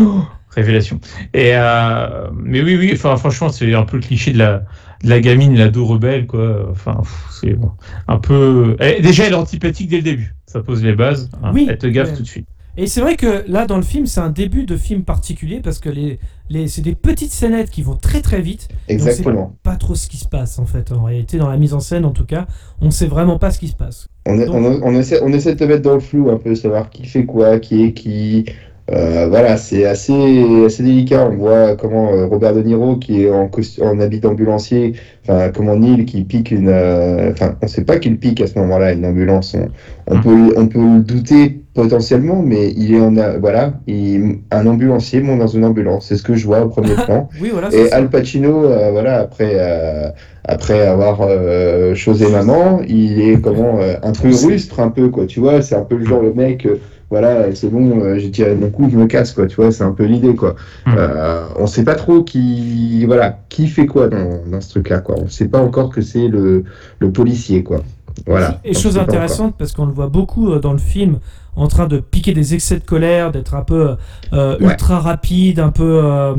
Révélation. 0.55 0.99
Et 1.33 1.51
euh, 1.55 2.29
mais 2.35 2.61
oui, 2.61 2.77
oui. 2.77 2.91
Enfin, 2.93 3.15
franchement, 3.17 3.49
c'est 3.49 3.73
un 3.73 3.83
peu 3.83 3.97
le 3.97 4.03
cliché 4.03 4.31
de 4.33 4.37
la 4.39 4.63
de 5.03 5.09
la 5.09 5.19
gamine, 5.19 5.57
la 5.57 5.69
dos 5.69 5.85
rebelle, 5.85 6.27
quoi. 6.27 6.67
Enfin, 6.71 7.01
c'est 7.41 7.53
bon, 7.55 7.71
un 8.07 8.19
peu. 8.19 8.75
Elle- 8.79 9.01
déjà, 9.01 9.25
elle 9.25 9.33
est 9.33 9.35
antipathique 9.35 9.89
dès 9.89 9.97
le 9.97 10.03
début. 10.03 10.33
Ça 10.45 10.61
pose 10.61 10.83
les 10.83 10.93
bases. 10.95 11.29
hein. 11.43 11.51
Oui, 11.53 11.65
Elle 11.69 11.77
te 11.77 11.87
gaffe 11.87 12.09
ouais. 12.11 12.15
tout 12.17 12.23
de 12.23 12.27
suite. 12.27 12.47
Et 12.75 12.87
c'est 12.87 13.01
vrai 13.01 13.15
que 13.17 13.43
là, 13.47 13.65
dans 13.67 13.77
le 13.77 13.83
film, 13.83 14.07
c'est 14.07 14.19
un 14.21 14.31
début 14.31 14.65
de 14.65 14.77
film 14.77 15.03
particulier 15.03 15.59
parce 15.59 15.77
que 15.79 15.89
les, 15.89 16.17
les, 16.49 16.67
c'est 16.67 16.81
des 16.81 16.95
petites 16.95 17.31
scénettes 17.31 17.69
qui 17.69 17.83
vont 17.83 17.95
très 17.95 18.21
très 18.21 18.41
vite. 18.41 18.67
Et 18.89 18.95
on 18.95 18.99
sait 18.99 19.09
Exactement. 19.09 19.55
pas 19.61 19.75
trop 19.75 19.93
ce 19.93 20.07
qui 20.07 20.17
se 20.17 20.27
passe 20.27 20.57
en 20.57 20.65
fait. 20.65 20.91
En 20.91 21.03
réalité, 21.03 21.37
dans 21.37 21.49
la 21.49 21.57
mise 21.57 21.73
en 21.75 21.79
scène, 21.79 22.03
en 22.05 22.11
tout 22.11 22.25
cas, 22.25 22.47
on 22.81 22.89
sait 22.89 23.05
vraiment 23.05 23.37
pas 23.37 23.51
ce 23.51 23.59
qui 23.59 23.67
se 23.67 23.75
passe. 23.75 24.07
On, 24.25 24.39
est- 24.39 24.47
on, 24.47 24.63
on 24.83 24.95
essaie, 24.95 25.19
on 25.21 25.31
essaie 25.33 25.53
de 25.53 25.59
te 25.59 25.63
mettre 25.65 25.83
dans 25.83 25.93
le 25.95 25.99
flou 25.99 26.31
un 26.31 26.37
peu, 26.37 26.55
savoir 26.55 26.89
qui 26.89 27.05
fait 27.05 27.25
quoi, 27.25 27.59
qui 27.59 27.83
est 27.83 27.93
qui. 27.93 28.45
Euh, 28.91 29.27
voilà, 29.29 29.55
c'est 29.55 29.85
assez, 29.85 30.65
assez 30.65 30.83
délicat. 30.83 31.29
On 31.31 31.37
voit 31.37 31.75
comment 31.77 32.11
euh, 32.11 32.25
Robert 32.25 32.53
De 32.53 32.61
Niro, 32.61 32.97
qui 32.97 33.23
est 33.23 33.31
en, 33.31 33.49
en 33.81 33.99
habit 34.01 34.19
d'ambulancier, 34.19 34.93
enfin, 35.23 35.49
comment 35.55 35.77
Neil 35.77 36.03
qui 36.05 36.23
pique 36.25 36.51
une. 36.51 36.67
euh, 36.67 37.31
Enfin, 37.31 37.55
on 37.61 37.67
sait 37.67 37.85
pas 37.85 37.97
qu'il 37.97 38.17
pique 38.19 38.41
à 38.41 38.47
ce 38.47 38.59
moment-là 38.59 38.91
une 38.91 39.05
ambulance. 39.05 39.55
On, 39.55 40.15
on 40.17 40.21
peut, 40.21 40.53
on 40.57 40.67
peut 40.67 40.79
le 40.79 40.99
douter 40.99 41.61
potentiellement, 41.73 42.41
mais 42.45 42.71
il 42.75 42.93
est 42.93 42.99
en. 42.99 43.13
Voilà, 43.39 43.73
il- 43.87 44.39
un 44.51 44.67
ambulancier 44.67 45.21
monte 45.21 45.39
dans 45.39 45.47
une 45.47 45.63
ambulance. 45.63 46.07
C'est 46.09 46.17
ce 46.17 46.23
que 46.23 46.35
je 46.35 46.45
vois 46.45 46.65
au 46.65 46.67
premier 46.67 46.95
plan. 47.05 47.29
Oui, 47.41 47.51
voilà. 47.53 47.69
Et 47.73 47.87
ça. 47.87 47.95
Al 47.95 48.09
Pacino, 48.09 48.65
euh, 48.65 48.91
voilà, 48.91 49.19
après, 49.19 49.53
euh, 49.55 50.09
après 50.43 50.81
avoir 50.85 51.19
euh, 51.21 51.95
chosé 51.95 52.29
maman, 52.29 52.81
il 52.85 53.21
est 53.21 53.39
comment 53.39 53.79
euh, 53.79 53.93
un 54.03 54.11
peu 54.11 54.27
rustre, 54.45 54.81
un 54.81 54.89
peu 54.89 55.07
quoi, 55.07 55.25
tu 55.25 55.39
vois, 55.39 55.61
c'est 55.61 55.75
un 55.75 55.83
peu 55.83 55.95
le 55.95 56.05
genre 56.05 56.21
le 56.21 56.33
mec, 56.33 56.65
euh, 56.65 56.79
voilà, 57.13 57.53
c'est 57.53 57.69
bon, 57.69 58.01
euh, 58.01 58.17
j'ai 58.17 58.31
tiré 58.31 58.55
mon 58.55 58.71
coup, 58.71 58.89
je 58.91 58.97
me 58.97 59.05
casse 59.05 59.33
quoi, 59.33 59.45
tu 59.45 59.55
vois, 59.55 59.71
c'est 59.71 59.83
un 59.83 59.91
peu 59.91 60.05
l'idée 60.05 60.33
quoi. 60.35 60.55
Mm. 60.87 60.93
Euh, 60.97 61.45
on 61.59 61.67
sait 61.67 61.83
pas 61.83 61.93
trop 61.93 62.23
qui, 62.23 63.05
voilà, 63.05 63.39
qui 63.49 63.67
fait 63.67 63.85
quoi 63.85 64.07
dans, 64.07 64.41
dans 64.51 64.61
ce 64.61 64.69
truc-là 64.71 64.99
quoi. 64.99 65.15
On 65.19 65.27
sait 65.27 65.47
pas 65.47 65.61
encore 65.61 65.89
que 65.89 66.01
c'est 66.01 66.27
le, 66.27 66.63
le 66.97 67.11
policier 67.11 67.61
quoi. 67.63 67.81
Voilà. 68.25 68.59
Et 68.63 68.71
On 68.75 68.79
chose 68.79 68.97
intéressante, 68.97 69.55
parce 69.57 69.71
qu'on 69.73 69.85
le 69.85 69.91
voit 69.91 70.07
beaucoup 70.09 70.51
euh, 70.51 70.59
dans 70.59 70.71
le 70.71 70.77
film, 70.79 71.19
en 71.55 71.67
train 71.67 71.87
de 71.87 71.99
piquer 71.99 72.33
des 72.33 72.53
excès 72.55 72.79
de 72.79 72.83
colère, 72.83 73.31
d'être 73.31 73.53
un 73.55 73.63
peu 73.63 73.95
euh, 74.33 74.57
Ouais. 74.59 74.65
ultra 74.71 74.99
rapide, 74.99 75.59
un 75.59 75.69
peu. 75.71 75.99
euh, 76.03 76.33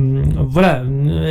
voilà, 0.49 0.83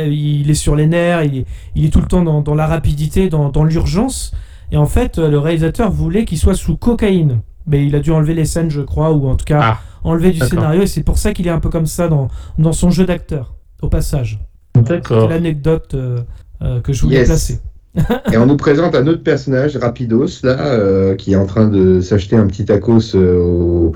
il 0.06 0.50
est 0.50 0.54
sur 0.54 0.74
les 0.76 0.86
nerfs, 0.86 1.24
il 1.24 1.38
est, 1.40 1.46
il 1.74 1.84
est 1.84 1.90
tout 1.90 2.00
le 2.00 2.06
temps 2.06 2.22
dans, 2.22 2.40
dans 2.40 2.54
la 2.54 2.66
rapidité, 2.66 3.28
dans, 3.28 3.48
dans 3.50 3.64
l'urgence. 3.64 4.32
Et 4.72 4.76
en 4.78 4.86
fait, 4.86 5.18
le 5.18 5.38
réalisateur 5.38 5.90
voulait 5.90 6.24
qu'il 6.24 6.38
soit 6.38 6.54
sous 6.54 6.76
cocaïne. 6.76 7.40
Mais 7.66 7.86
il 7.86 7.94
a 7.96 8.00
dû 8.00 8.10
enlever 8.10 8.34
les 8.34 8.44
scènes, 8.44 8.70
je 8.70 8.80
crois, 8.82 9.12
ou 9.12 9.26
en 9.28 9.36
tout 9.36 9.44
cas 9.46 9.60
Ah, 9.62 9.78
enlever 10.02 10.32
du 10.32 10.40
scénario, 10.40 10.82
et 10.82 10.86
c'est 10.86 11.02
pour 11.02 11.16
ça 11.18 11.32
qu'il 11.32 11.46
est 11.46 11.50
un 11.50 11.60
peu 11.60 11.70
comme 11.70 11.86
ça 11.86 12.08
dans, 12.08 12.28
dans 12.58 12.72
son 12.72 12.90
jeu 12.90 13.06
d'acteur, 13.06 13.54
au 13.82 13.88
passage. 13.88 14.38
C'est 14.76 14.82
D'accord. 14.84 15.28
l'anecdote 15.28 15.94
euh, 15.94 16.20
euh, 16.62 16.80
que 16.80 16.92
je 16.92 17.02
voulais 17.02 17.16
Yes. 17.18 17.28
placer. 17.28 17.60
Et 18.32 18.36
on 18.36 18.46
nous 18.46 18.56
présente 18.56 18.94
un 18.96 19.06
autre 19.06 19.22
personnage, 19.22 19.76
Rapidos, 19.76 20.40
là, 20.42 20.56
euh, 20.66 21.14
qui 21.14 21.32
est 21.32 21.36
en 21.36 21.46
train 21.46 21.68
de 21.68 22.00
s'acheter 22.00 22.34
un 22.36 22.46
petit 22.46 22.64
tacos 22.64 23.14
euh, 23.14 23.38
au, 23.38 23.92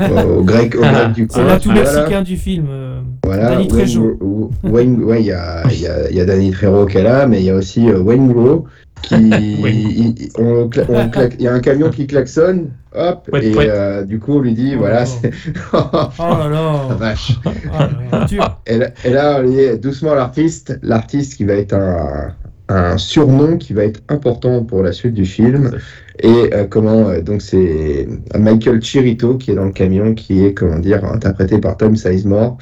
au 0.00 0.42
grec, 0.42 0.74
au 0.74 0.80
grec 0.80 1.12
du 1.12 1.26
C'est 1.28 1.34
coin. 1.40 1.44
l'atout 1.48 1.70
Voilà. 1.70 1.92
mexicain 1.92 2.22
du 2.22 2.36
film. 2.36 2.66
euh, 2.70 3.00
Voilà, 3.24 3.50
Danny 3.50 3.68
Trejo. 3.68 4.50
Wayne- 4.64 5.02
ouais, 5.04 5.20
il 5.20 5.26
y 5.26 5.32
a, 5.32 5.62
il 5.70 5.80
y, 5.80 5.86
a, 5.86 6.10
il 6.10 6.16
y 6.16 6.20
a 6.20 6.24
Danny 6.24 6.50
Trejo 6.50 6.86
qui 6.86 6.96
est 6.98 7.02
là, 7.02 7.26
mais 7.26 7.40
il 7.40 7.44
y 7.44 7.50
a 7.50 7.54
aussi 7.54 7.90
euh, 7.90 8.00
Wayne 8.00 8.32
Rowe 8.32 8.64
qui. 9.02 9.14
il, 9.16 9.66
il- 9.66 10.28
on 10.38 10.68
cla- 10.68 10.86
on 10.88 11.08
claque- 11.10 11.34
il 11.38 11.44
y 11.44 11.48
a 11.48 11.52
un 11.52 11.60
camion 11.60 11.90
qui 11.90 12.06
klaxonne, 12.06 12.68
hop, 12.94 13.28
Ouais, 13.32 13.44
et 13.46 13.54
ouais. 13.54 13.66
euh, 13.68 14.04
du 14.04 14.18
coup 14.18 14.34
on 14.34 14.40
lui 14.40 14.54
dit 14.54 14.72
Oh. 14.76 14.78
voilà, 14.78 15.04
c'est. 15.04 15.30
Oh 15.74 15.78
là 16.18 16.48
là, 16.48 16.94
vache. 16.98 17.32
Oh 17.44 17.50
là 17.78 17.90
là, 18.20 18.24
dur. 18.24 18.60
Et 18.66 18.78
là, 18.78 18.88
et 19.04 19.10
là, 19.10 19.42
on 19.44 19.50
est 19.50 19.76
doucement 19.76 20.14
l'artiste, 20.14 20.78
l'artiste 20.82 21.36
qui 21.36 21.44
va 21.44 21.54
être 21.54 21.74
un, 21.74 22.32
un 22.68 22.98
surnom 22.98 23.58
qui 23.58 23.72
va 23.72 23.84
être 23.84 24.00
important 24.08 24.64
pour 24.64 24.82
la 24.82 24.92
suite 24.92 25.14
du 25.14 25.26
film. 25.26 25.72
Et 26.20 26.54
euh, 26.54 26.66
comment 26.68 27.08
euh, 27.08 27.20
donc 27.20 27.42
c'est 27.42 28.06
Michael 28.38 28.82
Chirito 28.82 29.36
qui 29.36 29.50
est 29.50 29.54
dans 29.54 29.64
le 29.64 29.72
camion, 29.72 30.14
qui 30.14 30.44
est 30.44 30.54
comment 30.54 30.78
dire 30.78 31.04
interprété 31.04 31.58
par 31.58 31.76
Tom 31.76 31.96
Sizemore. 31.96 32.58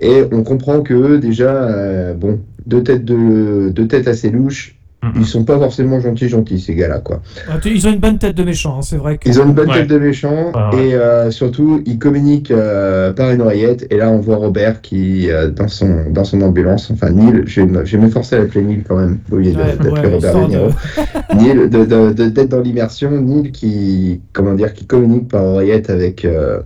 Et 0.00 0.22
on 0.32 0.42
comprend 0.42 0.82
que 0.82 1.16
déjà 1.16 1.52
euh, 1.54 2.14
bon 2.14 2.40
deux 2.66 2.82
têtes 2.82 3.04
de 3.04 3.70
deux 3.70 3.86
têtes 3.86 4.08
assez 4.08 4.30
louches. 4.30 4.76
Ils 5.16 5.26
sont 5.26 5.44
pas 5.44 5.58
forcément 5.58 6.00
gentils 6.00 6.28
gentils 6.28 6.60
ces 6.60 6.74
gars-là 6.74 6.98
quoi. 7.00 7.20
Ah, 7.48 7.58
Ils 7.64 7.86
ont 7.86 7.92
une 7.92 7.98
bonne 8.00 8.18
tête 8.18 8.36
de 8.36 8.42
méchant, 8.44 8.76
hein, 8.78 8.82
c'est 8.82 8.96
vrai 8.96 9.18
que. 9.18 9.28
Ils 9.28 9.40
ont 9.40 9.44
une 9.46 9.52
bonne 9.52 9.68
Ouais. 9.68 9.80
tête 9.80 9.88
de 9.88 9.98
méchant 9.98 10.52
Ouais, 10.52 10.76
ouais. 10.76 10.88
et 10.88 10.94
euh, 10.94 11.30
surtout 11.30 11.82
ils 11.86 11.98
communiquent 11.98 12.50
euh, 12.50 13.12
par 13.12 13.30
une 13.30 13.40
oreillette. 13.40 13.86
Et 13.90 13.96
là 13.96 14.10
on 14.10 14.18
voit 14.18 14.36
Robert 14.36 14.80
qui 14.80 15.30
euh, 15.30 15.50
dans 15.50 15.68
son 15.68 16.10
dans 16.10 16.24
son 16.24 16.40
ambulance, 16.42 16.90
enfin 16.90 17.10
Neil, 17.10 17.42
je 17.46 17.62
vais 17.62 17.98
m'efforcer 17.98 18.36
à 18.36 18.38
l'appeler 18.40 18.62
Neil 18.64 18.82
quand 18.88 18.96
même 18.96 19.18
au 19.30 19.36
lieu 19.36 19.52
d'appeler 19.52 19.90
ouais, 19.90 20.14
Robert 20.14 20.48
De 20.48 21.34
Neil, 21.36 21.68
de- 21.68 21.84
de- 21.84 22.12
de- 22.12 22.28
d'être 22.28 22.48
dans 22.50 22.60
l'immersion, 22.60 23.10
Neil 23.10 23.50
qui, 23.52 24.20
comment 24.32 24.54
dire, 24.54 24.72
qui 24.72 24.86
communique 24.86 25.28
par 25.28 25.44
oreillette 25.44 25.90
avec 25.90 26.24
euh, 26.24 26.60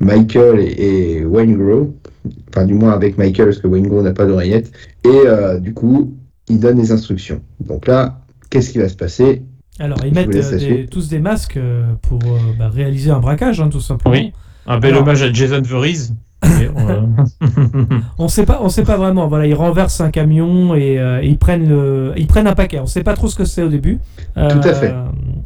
Michael 0.00 0.60
et, 0.60 1.18
et 1.18 1.24
Wayne 1.24 1.56
Grow, 1.56 1.94
enfin 2.48 2.64
du 2.66 2.74
moins 2.74 2.92
avec 2.92 3.18
Michael 3.18 3.46
parce 3.46 3.58
que 3.58 3.66
Wayne 3.66 3.88
Grow 3.88 4.02
n'a 4.02 4.12
pas 4.12 4.26
d'oreillette, 4.26 4.70
et 5.04 5.08
euh, 5.26 5.58
du 5.58 5.72
coup 5.74 6.12
il 6.50 6.60
donne 6.60 6.78
les 6.78 6.92
instructions. 6.92 7.40
Donc 7.66 7.86
là, 7.86 8.20
qu'est-ce 8.50 8.70
qui 8.72 8.78
va 8.78 8.88
se 8.88 8.96
passer? 8.96 9.42
Alors, 9.78 9.98
ils 10.04 10.10
Je 10.10 10.14
mettent 10.14 10.34
euh, 10.34 10.58
des- 10.58 10.86
tous 10.86 11.08
des 11.08 11.20
masques 11.20 11.56
euh, 11.56 11.84
pour 12.02 12.18
euh, 12.24 12.38
bah, 12.58 12.68
réaliser 12.68 13.10
un 13.10 13.18
braquage, 13.20 13.60
hein, 13.60 13.68
tout 13.70 13.80
simplement. 13.80 14.14
Oui. 14.14 14.32
Un 14.66 14.78
bel 14.78 14.90
Alors- 14.92 15.02
hommage 15.02 15.22
à 15.22 15.32
Jason 15.32 15.62
Voorhees. 15.62 16.12
On 18.18 18.28
sait 18.28 18.46
pas, 18.46 18.60
on 18.62 18.68
sait 18.68 18.82
pas 18.84 18.96
vraiment. 18.96 19.28
Voilà, 19.28 19.46
ils 19.46 19.54
renversent 19.54 20.00
un 20.00 20.10
camion 20.10 20.74
et, 20.74 20.98
euh, 20.98 21.20
et 21.22 21.26
ils 21.28 21.38
prennent 21.38 21.68
le, 21.68 22.12
ils 22.16 22.26
prennent 22.26 22.46
un 22.46 22.54
paquet. 22.54 22.78
On 22.80 22.86
sait 22.86 23.02
pas 23.02 23.14
trop 23.14 23.28
ce 23.28 23.36
que 23.36 23.44
c'est 23.44 23.62
au 23.62 23.68
début. 23.68 23.98
Euh, 24.36 24.48
Tout 24.50 24.66
à 24.68 24.74
fait. 24.74 24.94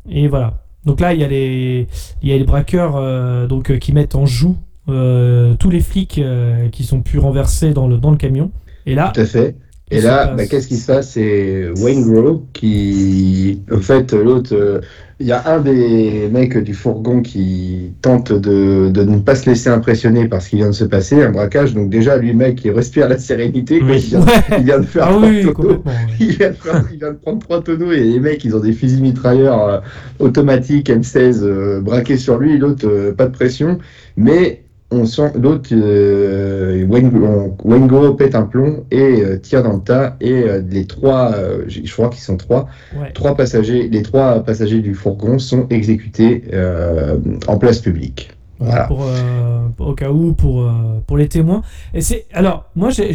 Et 0.08 0.28
voilà. 0.28 0.54
Donc 0.84 1.00
là, 1.00 1.14
il 1.14 1.20
y 1.20 1.24
a 1.24 1.28
les, 1.28 1.86
il 2.22 2.28
y 2.28 2.32
a 2.32 2.38
les 2.38 2.44
braqueurs 2.44 2.94
euh, 2.96 3.46
donc 3.46 3.76
qui 3.78 3.92
mettent 3.92 4.14
en 4.14 4.26
joue 4.26 4.56
euh, 4.88 5.54
tous 5.58 5.70
les 5.70 5.80
flics 5.80 6.18
euh, 6.18 6.68
qui 6.68 6.84
sont 6.84 7.00
pu 7.00 7.18
renverser 7.18 7.72
dans 7.72 7.88
le 7.88 7.96
dans 7.96 8.10
le 8.10 8.16
camion. 8.16 8.50
Et 8.86 8.94
là, 8.94 9.12
Tout 9.14 9.22
à 9.22 9.26
fait. 9.26 9.56
Et 9.90 10.00
là, 10.00 10.34
bah, 10.34 10.46
qu'est-ce 10.46 10.66
qui 10.68 10.76
se 10.76 10.86
passe? 10.86 11.10
C'est 11.12 11.68
Wayne 11.78 12.10
Grow 12.10 12.46
qui, 12.54 13.60
en 13.70 13.80
fait, 13.80 14.12
l'autre, 14.14 14.54
euh, 14.54 14.80
il 15.20 15.26
y 15.26 15.32
a 15.32 15.46
un 15.54 15.60
des 15.60 16.28
mecs 16.32 16.56
du 16.58 16.72
fourgon 16.74 17.20
qui 17.20 17.92
tente 18.00 18.32
de, 18.32 18.88
de 18.90 19.02
ne 19.04 19.18
pas 19.18 19.34
se 19.36 19.48
laisser 19.48 19.68
impressionner 19.68 20.26
par 20.26 20.40
ce 20.42 20.48
qui 20.50 20.56
vient 20.56 20.68
de 20.68 20.72
se 20.74 20.84
passer, 20.84 21.22
un 21.22 21.30
braquage. 21.30 21.74
Donc 21.74 21.90
déjà, 21.90 22.16
lui, 22.16 22.32
mec, 22.32 22.64
il 22.64 22.70
respire 22.72 23.08
la 23.10 23.18
sérénité. 23.18 23.78
quoi. 23.80 23.90
Oui. 23.90 23.96
Il, 24.02 24.08
vient, 24.08 24.20
ouais. 24.22 24.32
il 24.58 24.64
vient 24.64 24.78
de 24.80 24.86
faire 24.86 25.04
Ah 25.06 25.10
trois 25.12 25.28
oui, 25.28 25.42
tonneaux. 25.54 25.84
Il 26.18 26.30
vient, 26.30 26.50
de 26.50 26.54
faire- 26.54 26.84
il 26.90 26.98
vient 26.98 27.12
de 27.12 27.18
prendre 27.18 27.38
trois 27.40 27.62
tonneaux 27.62 27.92
et 27.92 28.00
les 28.00 28.20
mecs, 28.20 28.42
ils 28.44 28.56
ont 28.56 28.60
des 28.60 28.72
fusils 28.72 29.02
mitrailleurs 29.02 29.68
euh, 29.68 29.78
automatiques 30.18 30.88
M16 30.88 31.42
euh, 31.42 31.80
braqués 31.82 32.16
sur 32.16 32.38
lui. 32.38 32.56
L'autre, 32.58 33.12
pas 33.12 33.26
de 33.26 33.32
pression. 33.32 33.78
Mais 34.16 34.63
on 35.00 35.06
sent 35.06 35.32
l'autre, 35.40 35.70
euh, 35.72 36.84
Wayne, 36.86 37.10
on- 37.22 37.54
Wayne 37.68 37.86
Go 37.86 38.14
pète 38.14 38.34
un 38.34 38.42
plomb 38.42 38.84
et 38.90 39.22
euh, 39.22 39.36
tire 39.38 39.62
dans 39.62 39.74
le 39.74 39.80
tas. 39.80 40.16
Et 40.20 40.32
euh, 40.32 40.62
les 40.70 40.86
trois, 40.86 41.32
euh, 41.34 41.64
je 41.68 41.92
crois 41.92 42.08
qu'ils 42.08 42.20
sont 42.22 42.36
trois, 42.36 42.68
Ouais. 42.98 43.10
trois 43.12 43.34
passagers, 43.36 43.88
les 43.90 44.02
trois 44.02 44.40
passagers 44.44 44.80
du 44.80 44.94
fourgon 44.94 45.38
sont 45.38 45.66
exécutés 45.70 46.44
euh, 46.52 47.16
en 47.46 47.56
place 47.58 47.78
publique. 47.80 48.30
Voilà. 48.60 48.84
Pour, 48.84 49.02
euh, 49.04 49.66
au 49.78 49.94
cas 49.94 50.10
où 50.10 50.32
pour 50.32 50.62
euh, 50.62 50.70
pour 51.06 51.16
les 51.18 51.28
témoins. 51.28 51.62
Et 51.92 52.00
c'est 52.00 52.26
alors 52.32 52.70
moi 52.76 52.90
j'ai 52.90 53.10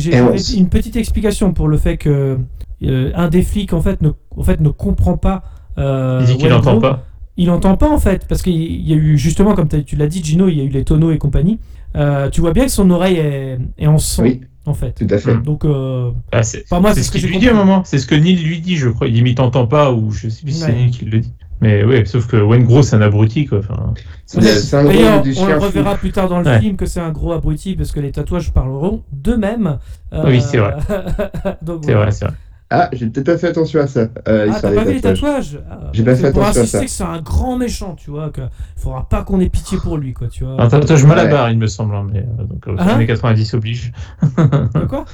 une 0.57 0.69
petite 0.69 0.95
explication 0.97 1.53
pour 1.53 1.67
le 1.69 1.77
fait 1.77 1.95
que 1.97 2.37
euh, 2.83 3.11
un 3.15 3.29
des 3.29 3.41
flics 3.41 3.71
en 3.73 3.81
fait 3.81 4.01
ne 4.01 4.09
en 4.35 4.43
fait 4.43 4.59
ne 4.59 4.69
comprend 4.69 5.17
pas. 5.17 5.43
euh, 5.77 6.19
il 6.21 6.27
dit 6.27 6.37
qu'il 6.37 6.49
n'entend 6.49 6.79
pas. 6.79 7.03
Il 7.39 7.47
n'entend 7.47 7.75
pas 7.77 7.89
en 7.89 7.97
fait, 7.97 8.27
parce 8.27 8.41
qu'il 8.41 8.53
y 8.87 8.93
a 8.93 8.97
eu 8.97 9.17
justement, 9.17 9.55
comme 9.55 9.67
tu 9.69 9.95
l'as 9.95 10.07
dit, 10.07 10.21
Gino, 10.23 10.47
il 10.49 10.57
y 10.57 10.61
a 10.61 10.63
eu 10.65 10.69
les 10.69 10.83
tonneaux 10.83 11.11
et 11.11 11.17
compagnie. 11.17 11.57
Euh, 11.95 12.29
tu 12.29 12.41
vois 12.41 12.51
bien 12.53 12.65
que 12.65 12.71
son 12.71 12.89
oreille 12.91 13.15
est, 13.17 13.57
est 13.79 13.87
en 13.87 13.97
sang, 13.97 14.23
Oui, 14.23 14.41
en 14.65 14.73
fait. 14.73 14.91
tout 14.91 15.07
à 15.13 15.17
fait. 15.17 15.33
Mm. 15.35 15.43
Donc, 15.43 15.63
euh, 15.65 16.11
Ah, 16.31 16.43
c'est 16.43 16.63
Enfin, 16.69 16.81
moi, 16.81 16.93
c'est 16.93 17.01
c'est 17.01 17.17
ce 17.17 17.23
que 17.23 17.27
lui 17.27 17.39
dit 17.39 17.47
à 17.47 17.51
un 17.51 17.53
compris. 17.55 17.67
moment. 17.69 17.83
C'est 17.85 17.97
ce 17.97 18.05
que 18.07 18.13
Neil 18.15 18.35
lui 18.35 18.59
dit, 18.59 18.75
je 18.75 18.89
crois. 18.89 19.07
Il 19.07 19.13
dit, 19.13 19.23
mais 19.23 19.31
il 19.31 19.35
t'entend 19.35 19.65
pas, 19.67 19.91
ou 19.93 20.11
je 20.11 20.27
sais 20.29 20.43
plus 20.43 20.51
si 20.51 20.59
c'est. 20.59 20.73
Neil 20.73 20.91
qui 20.91 21.05
le 21.05 21.19
dit. 21.19 21.33
Mais 21.61 21.83
oui, 21.83 22.05
sauf 22.05 22.27
que 22.27 22.37
Wayne 22.37 22.63
Gros, 22.65 22.83
c'est 22.83 22.95
un 22.97 23.01
abruti, 23.01 23.45
quoi. 23.45 23.59
Enfin, 23.59 23.93
D'ailleurs, 24.35 25.21
on 25.21 25.25
le 25.25 25.33
fou. 25.33 25.65
reverra 25.65 25.95
plus 25.95 26.11
tard 26.11 26.29
dans 26.29 26.39
le 26.39 26.45
Ouais. 26.45 26.59
film 26.59 26.75
que 26.77 26.85
c'est 26.85 26.99
un 27.01 27.11
gros 27.11 27.31
abruti, 27.33 27.75
parce 27.75 27.91
que 27.91 27.99
les 27.99 28.11
tatouages 28.11 28.51
parleront 28.53 29.03
d'eux-mêmes. 29.11 29.79
Euh, 30.13 30.23
Oui, 30.27 30.41
c'est 30.41 30.57
vrai. 30.57 30.75
Donc, 31.61 31.81
c'est 31.85 31.93
vrai, 31.93 32.11
c'est 32.11 32.25
vrai. 32.25 32.33
Ah, 32.71 32.87
j'ai 32.93 33.07
peut-être 33.07 33.25
pas 33.25 33.37
fait 33.39 33.47
attention 33.47 33.79
à 33.81 33.87
ça. 33.87 34.01
Euh, 34.27 34.47
Ah, 34.53 34.59
t'as 34.61 34.71
pas 34.71 34.83
vu 34.83 34.93
les 34.93 35.01
tatouages. 35.01 35.59
Ah, 35.71 35.79
J'ai 35.91 36.03
pas 36.03 36.15
c'est 36.15 36.21
fait 36.21 36.31
pour 36.31 36.43
attention 36.43 36.59
à 36.59 36.63
insister 36.63 36.77
ça. 36.77 36.83
que 36.85 36.91
c'est 36.91 37.03
un 37.03 37.21
grand 37.21 37.57
méchant, 37.57 37.95
tu 37.95 38.11
vois, 38.11 38.29
qu'il 38.31 38.47
faudra 38.77 39.09
pas 39.09 39.23
qu'on 39.23 39.39
ait 39.39 39.49
pitié 39.49 39.79
pour 39.79 39.97
lui, 39.97 40.13
quoi, 40.13 40.27
tu 40.27 40.43
vois. 40.43 40.61
Un 40.61 40.67
tatouage 40.67 41.03
malabar, 41.03 41.49
il 41.49 41.57
me 41.57 41.65
semble. 41.65 41.95
hein, 41.95 42.07
mais, 42.13 42.19
euh, 42.39 42.43
donc, 42.43 42.63
Ah. 42.77 42.93
années 42.93 43.07
90 43.07 43.53
oblige. 43.55 43.91
De 44.37 44.85
quoi? 44.85 45.05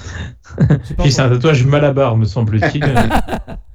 Puis 0.99 1.11
c'est 1.13 1.21
un 1.21 1.29
tatouage 1.29 1.65
malabar, 1.65 2.17
me 2.17 2.25
semble-t-il. 2.25 2.83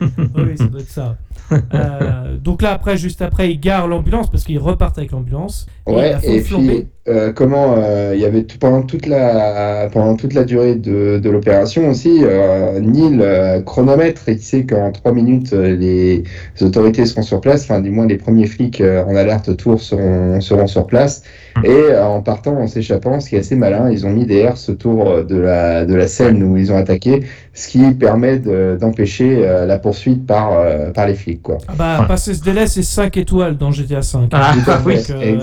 Oui, 0.02 0.56
ça 0.56 0.64
doit 0.64 0.80
être 0.80 0.88
ça. 0.90 1.16
Euh, 1.74 2.36
donc 2.36 2.62
là, 2.62 2.72
après, 2.72 2.96
juste 2.96 3.22
après, 3.22 3.50
ils 3.50 3.60
garent 3.60 3.88
l'ambulance 3.88 4.30
parce 4.30 4.44
qu'ils 4.44 4.58
repartent 4.58 4.98
avec 4.98 5.12
l'ambulance. 5.12 5.66
Ouais, 5.86 6.14
et 6.22 6.40
puis 6.40 6.86
euh, 7.08 7.32
comment 7.32 7.74
euh, 7.76 8.12
il 8.14 8.20
y 8.20 8.24
avait 8.24 8.44
tout, 8.44 8.58
pendant 8.58 8.82
toute 8.82 9.06
la 9.06 9.88
pendant 9.92 10.14
toute 10.16 10.34
la 10.34 10.44
durée 10.44 10.76
de, 10.76 11.18
de 11.18 11.30
l'opération 11.30 11.88
aussi, 11.88 12.22
Neil 12.80 13.62
chronomètre 13.64 14.28
et 14.28 14.32
il 14.32 14.42
sait 14.42 14.64
qu'en 14.64 14.92
trois 14.92 15.12
minutes 15.12 15.52
les 15.52 16.24
autorités 16.60 17.06
seront 17.06 17.22
sur 17.22 17.40
place, 17.40 17.64
enfin 17.64 17.80
du 17.80 17.90
moins 17.90 18.06
les 18.06 18.18
premiers 18.18 18.46
flics 18.46 18.80
en 18.80 19.16
alerte 19.16 19.48
autour 19.48 19.80
seront 19.80 20.40
seront 20.40 20.66
sur 20.66 20.86
place. 20.86 21.22
Et 21.64 21.68
euh, 21.70 22.04
en 22.04 22.22
partant 22.22 22.56
en 22.56 22.66
s'échappant, 22.66 23.20
ce 23.20 23.28
qui 23.30 23.36
est 23.36 23.40
assez 23.40 23.56
malin, 23.56 23.90
ils 23.90 24.06
ont 24.06 24.10
mis 24.10 24.26
des 24.26 24.36
herses 24.38 24.68
autour 24.68 25.08
euh, 25.08 25.22
de 25.24 25.36
la 25.36 25.84
de 25.84 25.94
la 25.94 26.06
scène 26.08 26.42
où 26.42 26.56
ils 26.56 26.72
ont 26.72 26.76
attaqué, 26.76 27.22
ce 27.54 27.68
qui 27.68 27.90
permet 27.92 28.38
de- 28.38 28.76
d'empêcher 28.80 29.46
euh, 29.46 29.66
la 29.66 29.78
poursuite 29.78 30.26
par 30.26 30.52
euh, 30.52 30.90
par 30.90 31.06
les 31.06 31.14
flics 31.14 31.42
quoi. 31.42 31.58
Ah 31.68 31.72
bah, 31.76 31.98
Ouais. 32.00 32.06
passer 32.06 32.34
ce 32.34 32.42
délai, 32.42 32.66
c'est 32.66 32.82
5 32.82 33.16
étoiles 33.16 33.56
dans 33.56 33.70
GTA 33.72 34.02
5. 34.02 34.28
Ah, 34.32 34.52
oui, 34.86 34.96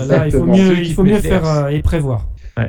là, 0.08 0.26
il 0.26 0.32
faut 0.32 0.44
mieux, 0.44 0.78
il 0.78 0.94
faut 0.94 1.04
mieux 1.04 1.18
faire 1.18 1.46
euh, 1.46 1.68
et 1.68 1.82
prévoir. 1.82 2.26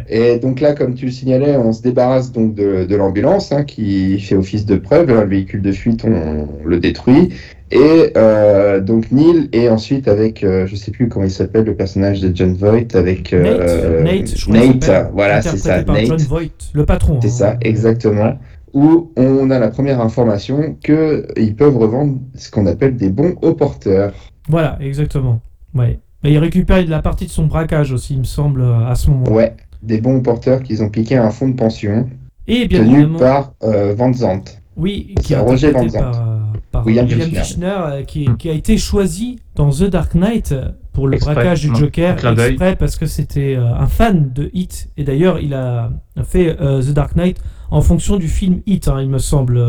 Et 0.08 0.38
donc 0.40 0.60
là, 0.60 0.74
comme 0.74 0.94
tu 0.94 1.06
le 1.06 1.12
signalais, 1.12 1.58
on 1.58 1.74
se 1.74 1.82
débarrasse 1.82 2.32
donc 2.32 2.56
de, 2.56 2.86
de 2.86 2.96
l'ambulance 2.96 3.52
hein, 3.52 3.64
qui 3.64 4.20
fait 4.20 4.36
office 4.36 4.66
de 4.66 4.76
preuve. 4.76 5.08
Le 5.08 5.26
véhicule 5.26 5.62
de 5.62 5.72
fuite, 5.72 6.06
on, 6.06 6.48
le 6.66 6.80
détruit. 6.80 7.30
Et 7.72 8.14
euh, 8.18 8.80
donc 8.80 9.12
Neil 9.12 9.48
et 9.54 9.70
ensuite 9.70 10.08
avec, 10.08 10.44
euh, 10.44 10.66
je 10.66 10.76
sais 10.76 10.92
plus 10.92 11.08
comment 11.08 11.26
il 11.26 11.32
s'appelle, 11.32 11.66
le 11.66 11.76
personnage 11.76 12.20
de 12.20 12.36
John 12.36 12.54
Voight 12.54 12.96
avec 12.96 13.32
euh, 13.32 14.02
Nate, 14.04 14.22
Nate, 14.22 14.38
je 14.38 14.50
Nate, 14.50 15.12
voilà, 15.14 15.42
c'est 15.42 15.58
ça, 15.58 15.84
par 15.84 15.96
John 15.98 16.18
Nate. 16.18 16.28
Voight, 16.28 16.72
le 16.74 16.86
patron. 16.86 17.20
C'est 17.22 17.28
hein. 17.28 17.32
ça, 17.52 17.58
exactement. 17.62 18.40
Où 18.74 19.12
on 19.18 19.50
a 19.52 19.60
la 19.60 19.70
première 19.70 20.02
information 20.02 20.78
que 20.84 21.28
ils 21.38 21.56
peuvent 21.56 21.78
revendre 21.78 22.20
ce 22.36 22.50
qu'on 22.50 22.66
appelle 22.66 22.96
des 22.96 23.10
bons 23.10 23.36
au 23.42 23.54
porteur. 23.54 24.14
Voilà, 24.48 24.78
exactement. 24.82 25.40
Ouais. 25.76 26.00
Mais 26.24 26.32
il 26.32 26.38
récupère 26.40 26.86
la 26.88 27.02
partie 27.02 27.26
de 27.26 27.32
son 27.32 27.46
braquage 27.46 27.92
aussi, 27.92 28.16
il 28.16 28.20
me 28.20 28.24
semble, 28.26 28.64
à 28.64 28.96
ce 28.96 29.10
moment. 29.10 29.32
Ouais, 29.32 29.54
des 29.82 30.02
bons 30.02 30.22
porteurs 30.22 30.62
qu'ils 30.64 30.84
ont 30.84 30.90
piqué 30.90 31.18
à 31.18 31.26
un 31.26 31.30
fonds 31.32 31.50
de 31.50 31.56
pension 31.56 32.10
Et 32.48 32.68
bien 32.68 32.80
tenu 32.80 32.94
évidemment, 32.96 33.20
par 33.20 33.54
euh, 33.64 33.94
Van 33.96 34.12
Zandt. 34.14 34.60
oui, 34.78 35.14
qui 35.22 35.28
c'est 35.30 35.34
est 35.36 35.38
Roger 35.40 35.72
Van 35.72 35.88
Zandt. 35.88 36.00
par, 36.12 36.28
euh, 36.30 36.38
par 36.72 36.86
William 36.86 37.06
William, 37.08 37.44
euh, 37.64 38.04
qui, 38.04 38.28
qui 38.38 38.50
a 38.50 38.54
été 38.54 38.78
choisi 38.78 39.40
dans 39.56 39.70
The 39.70 39.84
Dark 39.86 40.14
Knight 40.16 40.54
pour 40.94 41.08
le 41.08 41.16
Exprès, 41.16 41.34
braquage 41.34 41.62
du 41.62 41.74
Joker, 41.76 42.12
un 42.12 42.16
clin 42.16 42.34
d'œil. 42.34 42.50
exprès 42.52 42.76
parce 42.76 42.96
que 42.98 43.06
c'était 43.06 43.56
euh, 43.56 43.74
un 43.74 43.88
fan 43.88 44.32
de 44.34 44.50
Hit. 44.54 44.90
Et 44.98 45.04
d'ailleurs, 45.04 45.40
il 45.40 45.54
a 45.54 45.92
fait 46.24 46.58
euh, 46.62 46.82
The 46.82 46.90
Dark 46.94 47.16
Knight 47.16 47.38
en 47.72 47.82
fonction 47.82 48.18
du 48.18 48.28
film 48.28 48.62
Hit, 48.66 48.88
hein, 48.88 49.02
il 49.02 49.10
me 49.10 49.18
semble. 49.20 49.64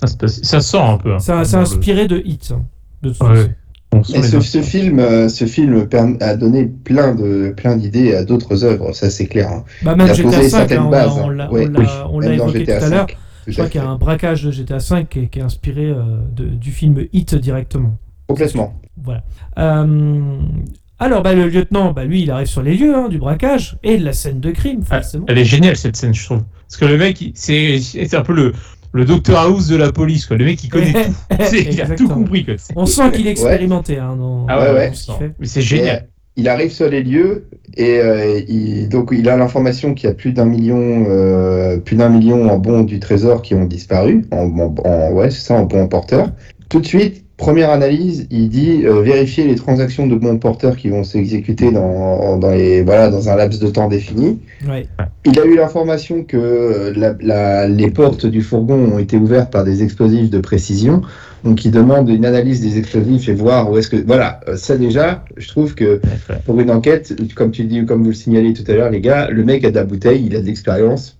Ça, 0.00 0.06
se 0.06 0.16
passe- 0.16 0.42
ça 0.42 0.60
sort 0.60 0.88
un 0.90 0.98
peu. 0.98 1.14
hein, 1.14 1.18
Ça, 1.18 1.42
le- 1.42 1.54
inspiré 1.56 2.06
de 2.08 2.18
Hit. 2.24 2.52
hein, 2.54 2.62
de 3.02 3.10
toute 3.10 3.20
Ouais. 3.22 3.34
façon. 3.36 3.48
Et 4.14 4.22
ce, 4.22 4.60
film, 4.62 4.98
euh, 4.98 5.28
ce 5.28 5.44
film 5.46 5.86
a 6.20 6.36
donné 6.36 6.66
plein 6.66 7.14
de 7.14 7.52
plein 7.56 7.76
d'idées 7.76 8.14
à 8.14 8.24
d'autres 8.24 8.64
œuvres, 8.64 8.92
ça 8.92 9.10
c'est 9.10 9.26
clair. 9.26 9.50
hein. 9.50 9.64
Bah, 9.82 9.94
même 9.96 10.06
Il 10.06 10.10
a 10.10 10.14
GTA 10.14 10.28
posé 10.30 10.48
5, 10.48 10.58
certaines 10.58 10.78
hein, 10.78 10.84
on 10.86 10.90
bases, 10.90 11.06
l'a- 11.06 11.22
on 11.24 11.28
hein. 11.30 11.34
l'a 11.34 11.50
Ouais, 11.52 11.66
on 11.66 11.70
l'a- 11.70 11.80
oui. 11.80 11.86
on 12.12 12.20
l'a 12.20 12.28
Même 12.28 12.38
dans 12.38 12.44
évoqué 12.48 12.58
GTA 12.60 12.78
tout 12.78 12.84
à 12.84 12.88
l'heure. 12.88 13.06
V, 13.06 13.14
Je 13.46 13.52
crois 13.52 13.68
qu'il 13.68 13.80
y 13.80 13.84
a 13.84 13.88
un 13.88 13.96
braquage 13.96 14.42
de 14.44 14.50
GTA 14.50 14.80
5 14.80 15.08
qui 15.08 15.18
est, 15.20 15.26
qui 15.28 15.38
est 15.38 15.42
inspiré 15.42 15.86
euh, 15.86 16.02
de- 16.34 16.44
du 16.46 16.70
film 16.70 17.04
Hit 17.12 17.34
directement. 17.34 17.96
Complètement. 18.26 18.74
Voilà. 19.02 19.22
Euh, 19.58 20.38
alors, 20.98 21.22
bah, 21.22 21.34
le 21.34 21.48
lieutenant, 21.48 21.92
bah, 21.92 22.04
lui, 22.04 22.22
il 22.22 22.30
arrive 22.30 22.46
sur 22.46 22.62
les 22.62 22.74
lieux 22.76 22.94
hein, 22.94 23.08
du 23.08 23.18
braquage 23.18 23.76
et 23.82 23.98
de 23.98 24.04
la 24.04 24.12
scène 24.12 24.40
de 24.40 24.50
crime, 24.50 24.80
Ah, 24.88 25.00
forcément. 25.02 25.24
Elle 25.28 25.38
est 25.38 25.44
géniale 25.44 25.76
cette 25.76 25.96
scène, 25.96 26.14
je 26.14 26.24
trouve. 26.24 26.42
Parce 26.68 26.76
que 26.78 26.84
le 26.86 26.96
mec, 26.96 27.22
c'est 27.34 28.14
un 28.14 28.22
peu 28.22 28.32
le, 28.32 28.52
le 28.94 29.04
Dr 29.04 29.36
House 29.36 29.66
de 29.66 29.76
la 29.76 29.92
police. 29.92 30.24
Quoi. 30.26 30.36
Le 30.38 30.44
mec, 30.46 30.62
il 30.64 30.68
connaît 30.70 30.92
tout. 31.04 31.36
C'est- 31.42 31.62
Il 31.70 31.80
a 31.82 31.86
tout 31.90 32.08
compris. 32.08 32.44
Quoi. 32.46 32.54
On 32.76 32.86
sent 32.86 33.10
qu'il 33.12 33.26
est 33.26 33.30
expérimenté 33.32 33.98
hein, 33.98 34.16
dans, 34.16 34.46
Ah 34.48 34.58
ouais, 34.72 34.72
ouais. 34.72 34.92
c'est 35.42 35.60
génial. 35.60 35.96
euh, 35.96 36.06
il 36.36 36.48
arrive 36.48 36.72
sur 36.72 36.88
les 36.88 37.02
lieux 37.04 37.46
et 37.76 37.98
euh, 38.00 38.40
il, 38.48 38.88
donc 38.88 39.10
il 39.12 39.28
a 39.28 39.36
l'information 39.36 39.94
qu'il 39.94 40.08
y 40.08 40.12
a 40.12 40.14
plus 40.14 40.32
d'un 40.32 40.46
million, 40.46 41.04
euh, 41.08 41.78
plus 41.78 41.94
d'un 41.96 42.08
million 42.08 42.48
en 42.50 42.58
bons 42.58 42.82
du 42.82 42.98
trésor 42.98 43.42
qui 43.42 43.54
ont 43.54 43.64
disparu. 43.66 44.24
En, 44.32 44.46
en- 44.58 44.74
en- 44.84 45.12
ouais, 45.12 45.30
c'est 45.30 45.42
ça, 45.46 45.54
en 45.54 45.62
bons 45.64 45.86
porteurs. 45.86 46.30
Tout 46.68 46.80
de 46.80 46.86
suite, 46.86 47.23
première 47.36 47.70
analyse, 47.70 48.26
il 48.30 48.48
dit 48.48 48.82
euh, 48.84 49.02
vérifier 49.02 49.44
les 49.44 49.54
transactions 49.56 50.06
de 50.06 50.14
bons 50.14 50.38
porteurs 50.38 50.76
qui 50.76 50.88
vont 50.88 51.02
s'exécuter 51.04 51.70
dans, 51.72 52.36
dans 52.38 52.50
les 52.50 52.82
voilà 52.82 53.10
dans 53.10 53.28
un 53.28 53.36
laps 53.36 53.60
de 53.60 53.68
temps 53.68 53.88
défini. 53.88 54.38
Ouais. 54.68 54.86
Il 55.24 55.38
a 55.40 55.44
eu 55.44 55.56
l'information 55.56 56.22
que 56.24 56.36
euh, 56.36 56.92
la- 56.96 57.14
la- 57.20 57.68
les 57.68 57.90
portes 57.90 58.26
du 58.26 58.40
fourgon 58.42 58.92
ont 58.92 58.98
été 58.98 59.16
ouvertes 59.16 59.50
par 59.52 59.64
des 59.64 59.82
explosifs 59.82 60.30
de 60.30 60.38
précision. 60.38 61.02
Donc, 61.44 61.62
il 61.66 61.70
demande 61.70 62.08
une 62.08 62.24
analyse 62.24 62.62
des 62.62 62.78
explosifs 62.78 63.28
et 63.28 63.34
voir 63.34 63.70
où 63.70 63.76
est-ce 63.76 63.90
que. 63.90 63.96
Voilà, 64.06 64.40
euh, 64.48 64.56
ça 64.56 64.78
déjà, 64.78 65.24
je 65.36 65.46
trouve 65.48 65.74
que 65.74 66.00
pour 66.46 66.58
une 66.58 66.70
enquête, 66.70 67.14
comme 67.34 67.50
tu 67.50 67.64
dis, 67.64 67.84
comme 67.84 68.02
vous 68.02 68.08
le 68.10 68.14
signalez 68.14 68.54
tout 68.54 68.64
à 68.66 68.74
l'heure, 68.74 68.90
les 68.90 69.02
gars, 69.02 69.28
le 69.30 69.44
mec 69.44 69.62
a 69.64 69.70
de 69.70 69.74
la 69.74 69.84
bouteille, 69.84 70.24
il 70.24 70.34
a 70.36 70.40
de 70.40 70.46
l'expérience. 70.46 71.18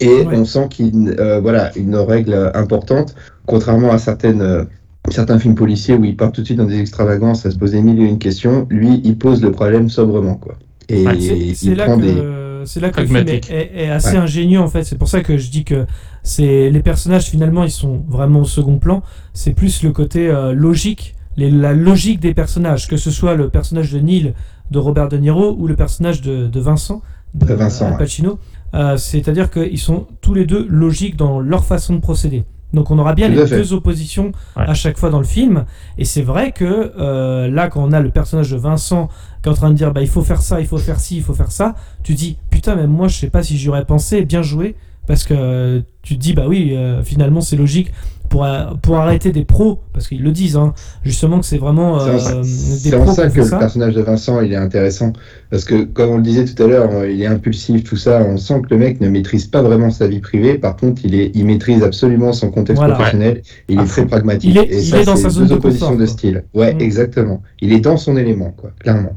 Et 0.00 0.08
Ouais. 0.08 0.26
on 0.32 0.44
sent 0.44 0.66
qu'il. 0.68 1.14
euh, 1.18 1.40
voilà, 1.40 1.70
une 1.76 1.96
règle 1.96 2.50
importante, 2.54 3.14
contrairement 3.46 3.92
à 3.92 3.98
certaines. 3.98 4.66
Certains 5.10 5.38
films 5.38 5.54
policiers 5.54 5.94
où 5.94 6.04
il 6.04 6.16
part 6.16 6.32
tout 6.32 6.40
de 6.40 6.46
suite 6.46 6.58
dans 6.58 6.64
des 6.66 6.80
extravagances 6.80 7.46
à 7.46 7.50
se 7.50 7.56
poser 7.58 7.80
mille 7.80 8.00
et 8.00 8.04
une 8.04 8.18
questions, 8.18 8.66
lui, 8.70 9.00
il 9.04 9.16
pose 9.16 9.40
le 9.42 9.52
problème 9.52 9.88
sobrement, 9.88 10.34
quoi. 10.34 10.56
Et 10.88 11.04
Ouais, 11.06 11.18
C'est 11.54 11.74
là, 11.74 11.84
prend 11.86 11.96
que, 11.98 12.02
des. 12.02 12.66
c'est 12.66 12.80
là 12.80 12.90
que 12.90 13.00
le 13.00 13.06
film 13.06 13.16
est, 13.28 13.50
est- 13.50 13.70
est 13.74 13.88
assez 13.90 14.12
Ouais. 14.12 14.18
ingénieux 14.18 14.60
en 14.60 14.68
fait. 14.68 14.84
C'est 14.84 14.96
pour 14.98 15.08
ça 15.08 15.20
que 15.20 15.36
je 15.36 15.50
dis 15.50 15.64
que 15.64 15.84
c'est 16.22 16.70
les 16.70 16.80
personnages 16.80 17.24
finalement 17.24 17.64
ils 17.64 17.70
sont 17.72 18.04
vraiment 18.08 18.40
au 18.40 18.44
second 18.44 18.78
plan. 18.78 19.02
C'est 19.32 19.52
plus 19.52 19.82
le 19.82 19.90
côté 19.90 20.28
euh, 20.28 20.52
logique, 20.52 21.14
les- 21.36 21.50
la 21.50 21.72
logique 21.72 22.20
des 22.20 22.34
personnages, 22.34 22.86
que 22.88 22.96
ce 22.96 23.10
soit 23.10 23.34
le 23.34 23.48
personnage 23.48 23.92
de 23.92 23.98
Neil 23.98 24.34
de 24.70 24.78
Robert 24.78 25.08
De 25.08 25.16
Niro 25.16 25.56
ou 25.58 25.66
le 25.66 25.74
personnage 25.76 26.20
de, 26.22 26.46
de 26.46 26.60
Vincent 26.60 27.02
de 27.34 27.46
De 27.46 27.54
Vincent, 27.54 27.86
Al 27.86 27.92
ouais. 27.92 27.98
Pacino. 27.98 28.38
Euh, 28.74 28.96
C'est-à-dire 28.96 29.50
qu'ils 29.50 29.78
sont 29.78 30.06
tous 30.20 30.34
les 30.34 30.44
deux 30.46 30.66
logiques 30.68 31.16
dans 31.16 31.40
leur 31.40 31.64
façon 31.64 31.94
de 31.96 32.00
procéder. 32.00 32.44
Donc 32.76 32.90
on 32.92 32.98
aura 32.98 33.14
bien 33.14 33.28
les 33.28 33.44
fait. 33.46 33.56
deux 33.56 33.72
oppositions 33.72 34.30
Ouais. 34.56 34.62
à 34.68 34.74
chaque 34.74 34.96
fois 34.98 35.10
dans 35.10 35.18
le 35.18 35.24
film. 35.24 35.64
Et 35.98 36.04
c'est 36.04 36.22
vrai 36.22 36.52
que 36.52 36.92
euh, 36.98 37.48
là, 37.50 37.68
quand 37.68 37.82
on 37.82 37.90
a 37.92 38.00
le 38.00 38.10
personnage 38.10 38.50
de 38.50 38.56
Vincent 38.56 39.08
qui 39.42 39.48
est 39.48 39.52
en 39.52 39.54
train 39.56 39.70
de 39.70 39.74
dire 39.74 39.92
bah, 39.92 40.02
il 40.02 40.08
faut 40.08 40.22
faire 40.22 40.42
ça, 40.42 40.60
il 40.60 40.66
faut 40.66 40.78
faire 40.78 41.00
ci, 41.00 41.16
il 41.16 41.22
faut 41.22 41.34
faire 41.34 41.50
ça, 41.50 41.74
tu 42.04 42.14
dis 42.14 42.36
putain, 42.50 42.76
même 42.76 42.90
moi 42.90 43.08
je 43.08 43.16
sais 43.16 43.30
pas 43.30 43.42
si 43.42 43.56
j'y 43.56 43.68
aurais 43.68 43.84
pensé, 43.84 44.24
bien 44.24 44.42
joué. 44.42 44.76
Parce 45.06 45.22
que 45.24 45.34
euh, 45.36 45.80
tu 46.02 46.16
te 46.16 46.20
dis 46.20 46.32
bah 46.32 46.44
oui, 46.48 46.72
euh, 46.76 47.02
finalement 47.02 47.40
c'est 47.40 47.56
logique 47.56 47.92
pour, 48.28 48.44
euh, 48.44 48.66
pour 48.82 48.96
arrêter 48.98 49.32
des 49.32 49.44
pros, 49.44 49.80
parce 49.92 50.08
qu'ils 50.08 50.22
le 50.22 50.32
disent, 50.32 50.56
hein, 50.56 50.74
justement 51.04 51.40
que 51.40 51.46
c'est 51.46 51.58
vraiment 51.58 52.00
euh, 52.00 52.14
des 52.42 52.44
C'est 52.48 52.94
en 52.96 53.02
pros 53.04 53.12
ça 53.12 53.28
que 53.28 53.38
le 53.38 53.44
ça. 53.44 53.58
personnage 53.58 53.94
de 53.94 54.02
Vincent 54.02 54.40
il 54.40 54.52
est 54.52 54.56
intéressant 54.56 55.12
parce 55.50 55.64
que 55.64 55.84
comme 55.84 56.10
on 56.10 56.16
le 56.18 56.22
disait 56.22 56.44
tout 56.44 56.60
à 56.62 56.66
l'heure, 56.66 56.90
euh, 56.92 57.10
il 57.10 57.22
est 57.22 57.26
impulsif 57.26 57.84
tout 57.84 57.96
ça. 57.96 58.22
On 58.28 58.36
sent 58.36 58.62
que 58.62 58.74
le 58.74 58.78
mec 58.78 59.00
ne 59.00 59.08
maîtrise 59.08 59.46
pas 59.46 59.62
vraiment 59.62 59.90
sa 59.90 60.06
vie 60.06 60.20
privée. 60.20 60.58
Par 60.58 60.76
contre, 60.76 61.02
il 61.04 61.14
est, 61.14 61.30
il 61.34 61.46
maîtrise 61.46 61.82
absolument 61.82 62.32
son 62.32 62.50
contexte 62.50 62.80
Voilà. 62.80 62.94
professionnel. 62.94 63.42
Il 63.68 63.80
est 63.80 63.84
très 63.84 64.06
pragmatique. 64.06 64.50
Il 64.50 64.58
est- 64.58 64.64
Et 64.64 64.78
il 64.78 64.84
ça, 64.84 65.00
est 65.00 65.04
dans 65.04 65.16
sa 65.16 65.28
zone 65.30 65.44
deux 65.44 65.50
de 65.50 65.54
oppositions 65.54 65.86
confort, 65.86 66.00
de 66.00 66.06
style. 66.06 66.44
Ouais, 66.54 66.74
Mm. 66.74 66.80
exactement. 66.80 67.42
Il 67.60 67.72
est 67.72 67.80
dans 67.80 67.96
son 67.96 68.16
élément, 68.16 68.52
quoi, 68.56 68.70
clairement. 68.80 69.12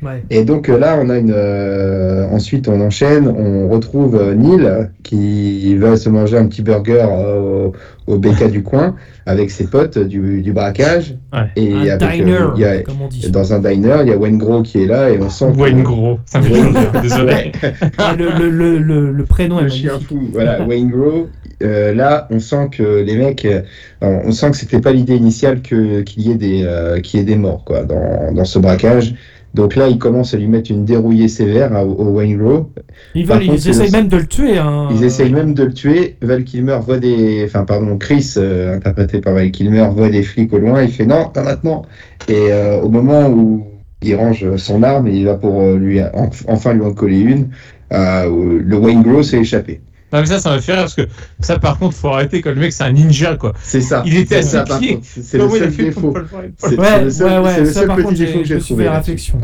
Ouais. 0.00 0.22
Et 0.30 0.44
donc 0.44 0.68
euh, 0.68 0.78
là, 0.78 0.96
on 1.02 1.10
a 1.10 1.18
une. 1.18 1.32
euh, 1.34 2.28
ensuite, 2.30 2.68
on 2.68 2.80
enchaîne. 2.80 3.26
On 3.26 3.68
retrouve 3.68 4.14
euh, 4.14 4.32
Neil 4.34 4.90
qui 5.02 5.74
va 5.76 5.96
se 5.96 6.08
manger 6.08 6.36
un 6.38 6.46
petit 6.46 6.62
burger 6.62 7.04
euh, 7.10 7.70
au, 8.06 8.12
au 8.14 8.16
BK 8.18 8.48
du 8.50 8.62
coin 8.62 8.94
avec 9.26 9.50
ses 9.50 9.66
potes 9.66 9.98
du, 9.98 10.40
du 10.40 10.52
braquage. 10.52 11.16
Ouais. 11.32 11.40
Et 11.56 11.72
Un 11.72 11.98
avec, 12.00 12.12
diner, 12.20 12.32
euh, 12.36 12.48
il 12.54 12.60
y 12.60 12.64
a- 12.64 12.82
comme 12.82 13.02
on 13.02 13.08
dit. 13.08 13.28
dans 13.30 13.52
un 13.52 13.58
diner, 13.58 13.96
il 14.02 14.08
y 14.08 14.12
a 14.12 14.16
Wayne 14.16 14.38
Gros 14.38 14.62
qui 14.62 14.82
est 14.84 14.86
là 14.86 15.10
et 15.10 15.18
on 15.20 15.28
sent 15.30 15.46
que- 15.52 15.60
Wayne 15.60 15.82
Gros. 15.82 16.20
Ça 16.26 16.38
me 16.38 16.44
fait 16.44 16.52
Wayne- 16.52 16.72
plaisir, 16.74 17.02
Désolé. 17.02 17.52
Ah, 17.98 18.14
le, 18.16 18.26
le, 18.38 18.50
le, 18.50 18.78
le, 18.78 19.10
le 19.12 19.24
prénom 19.24 19.58
est 19.58 19.64
le 19.64 19.68
chien 19.68 19.98
fou. 19.98 20.20
Voilà, 20.32 20.62
Wayne 20.68 20.90
Gros. 20.90 21.26
euh, 21.64 21.92
là, 21.92 22.28
on 22.30 22.38
sent 22.38 22.68
que 22.70 23.02
les 23.02 23.16
mecs, 23.16 23.44
euh, 23.44 23.62
on 24.00 24.30
sent 24.30 24.52
que 24.52 24.56
c'était 24.56 24.80
pas 24.80 24.92
l'idée 24.92 25.16
initiale 25.16 25.60
que 25.60 26.02
qu'il 26.02 26.22
y 26.22 26.30
ait 26.30 26.36
des 26.36 26.62
euh, 26.64 27.00
qu'il 27.00 27.18
y 27.18 27.22
ait 27.24 27.26
des 27.26 27.34
morts 27.34 27.64
quoi 27.64 27.82
dans, 27.82 28.32
dans 28.32 28.44
ce 28.44 28.60
braquage. 28.60 29.14
Donc 29.54 29.76
là, 29.76 29.88
ils 29.88 29.98
commencent 29.98 30.34
à 30.34 30.36
lui 30.36 30.46
mettre 30.46 30.70
une 30.70 30.84
dérouillée 30.84 31.28
sévère 31.28 31.74
à- 31.74 31.84
au 31.84 32.10
Wayne 32.10 32.36
Gros. 32.36 32.70
Ils, 33.14 33.26
veulent, 33.26 33.38
contre, 33.46 33.52
ils 33.54 33.68
essayent 33.70 33.86
le- 33.86 33.92
même 33.92 34.08
de 34.08 34.16
le 34.18 34.26
tuer. 34.26 34.58
Hein. 34.58 34.88
Ils 34.92 35.02
essayent 35.04 35.32
même 35.32 35.54
de 35.54 35.64
le 35.64 35.72
tuer. 35.72 36.16
Val 36.22 36.44
Kilmer 36.44 36.78
voit 36.84 36.98
des, 36.98 37.44
enfin 37.46 37.64
pardon, 37.64 37.96
Chris, 37.96 38.34
euh, 38.36 38.76
interprété 38.76 39.20
par 39.20 39.34
Val 39.34 39.50
Kilmer, 39.50 39.88
voit 39.94 40.10
des 40.10 40.22
flics 40.22 40.52
au 40.52 40.58
loin. 40.58 40.82
Il 40.82 40.90
fait 40.90 41.06
non, 41.06 41.28
pas 41.32 41.42
maintenant. 41.42 41.82
Et 42.28 42.52
euh, 42.52 42.80
au 42.82 42.88
moment 42.90 43.28
où 43.28 43.66
il 44.02 44.14
range 44.14 44.56
son 44.56 44.82
arme, 44.82 45.08
et 45.08 45.16
il 45.16 45.24
va 45.24 45.34
pour 45.34 45.60
euh, 45.60 45.76
lui 45.76 46.00
en- 46.02 46.30
enfin 46.46 46.74
lui 46.74 46.82
en 46.82 46.92
coller 46.92 47.20
une. 47.20 47.48
euh, 47.92 48.60
le 48.62 48.76
Wayne 48.76 49.02
Gros 49.02 49.22
s'est 49.22 49.38
échappé. 49.38 49.80
Non, 50.12 50.20
mais 50.20 50.26
ça, 50.26 50.38
ça 50.40 50.50
m'a 50.50 50.60
fait 50.60 50.72
rire 50.72 50.82
parce 50.82 50.94
que 50.94 51.02
ça, 51.40 51.58
par 51.58 51.78
contre, 51.78 51.94
faut 51.96 52.08
arrêter 52.08 52.40
quand 52.40 52.50
le 52.50 52.56
mec, 52.56 52.72
c'est 52.72 52.84
un 52.84 52.92
ninja, 52.92 53.36
quoi. 53.36 53.52
C'est 53.62 53.80
ça. 53.82 54.02
Il 54.06 54.16
était 54.16 54.36
à 54.36 54.42
ses 54.42 54.62
pieds. 54.64 55.00
C'est 55.02 55.36
le 55.38 55.48
seul 55.50 55.74
défaut. 55.76 56.14
C'est 56.56 56.76
le 56.76 57.10
seul, 57.10 57.26
ouais, 57.32 57.38
ouais, 57.44 57.52
c'est 57.54 57.60
le 57.60 57.66
ça, 57.66 57.72
seul 57.80 57.86
par 57.88 57.96
petit 57.96 58.04
contre, 58.06 58.18
défaut 58.18 58.32
j'ai- 58.32 58.42
que 58.42 58.48
j'ai 58.48 58.58
trouvé. 58.58 58.88
réflexion. 58.88 59.38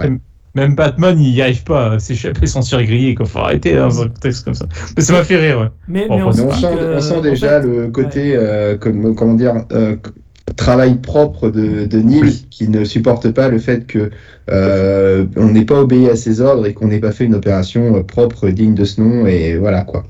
Même 0.57 0.77
Batman, 0.77 1.19
il 1.21 1.33
n'y 1.33 1.43
arrive 1.43 1.65
pas 1.65 1.95
à 1.95 1.99
s'échapper 1.99 2.47
sans 2.47 2.63
se 2.63 2.77
faire 2.77 2.85
griller, 2.87 3.17
quoi. 3.17 3.27
Faut 3.27 3.41
arrêter 3.41 3.77
hein, 3.77 3.89
dans 3.89 4.03
un 4.03 4.09
contexte 4.09 4.45
comme 4.45 4.55
ça. 4.55 4.67
Mais 4.97 5.03
ça 5.03 5.13
m'a 5.13 5.25
fait 5.25 5.37
rire, 5.37 5.59
ouais. 5.61 5.67
Mais, 5.89 6.07
Bon, 6.07 6.17
mais 6.17 6.23
on, 6.23 6.31
sent, 6.33 6.43
que, 6.43 6.97
on 6.97 7.01
sent 7.01 7.17
en 7.17 7.21
déjà 7.21 7.61
fait, 7.61 7.67
le 7.67 7.89
côté, 7.89 8.35
euh, 8.37 8.77
comme, 8.79 9.17
comment 9.17 9.35
dire, 9.35 9.53
euh, 9.73 9.97
travail 10.57 10.97
propre 10.97 11.49
de, 11.51 11.87
de 11.87 11.99
Oui. 11.99 12.47
qui 12.51 12.69
ne 12.69 12.85
supporte 12.85 13.31
pas 13.31 13.49
le 13.49 13.59
fait 13.59 13.87
que 13.87 14.11
euh, 14.51 15.25
on 15.37 15.47
n'ait 15.49 15.65
pas 15.65 15.81
obéi 15.81 16.09
à 16.11 16.17
ses 16.17 16.41
ordres 16.41 16.67
et 16.67 16.75
qu'on 16.75 16.89
n'ait 16.89 17.01
pas 17.01 17.13
fait 17.13 17.25
une 17.25 17.35
opération 17.35 17.97
euh, 17.97 18.03
propre 18.03 18.49
digne 18.51 18.75
de 18.75 18.85
ce 18.85 19.01
nom 19.01 19.27
et 19.27 19.57
voilà 19.57 19.83
quoi. 19.83 20.05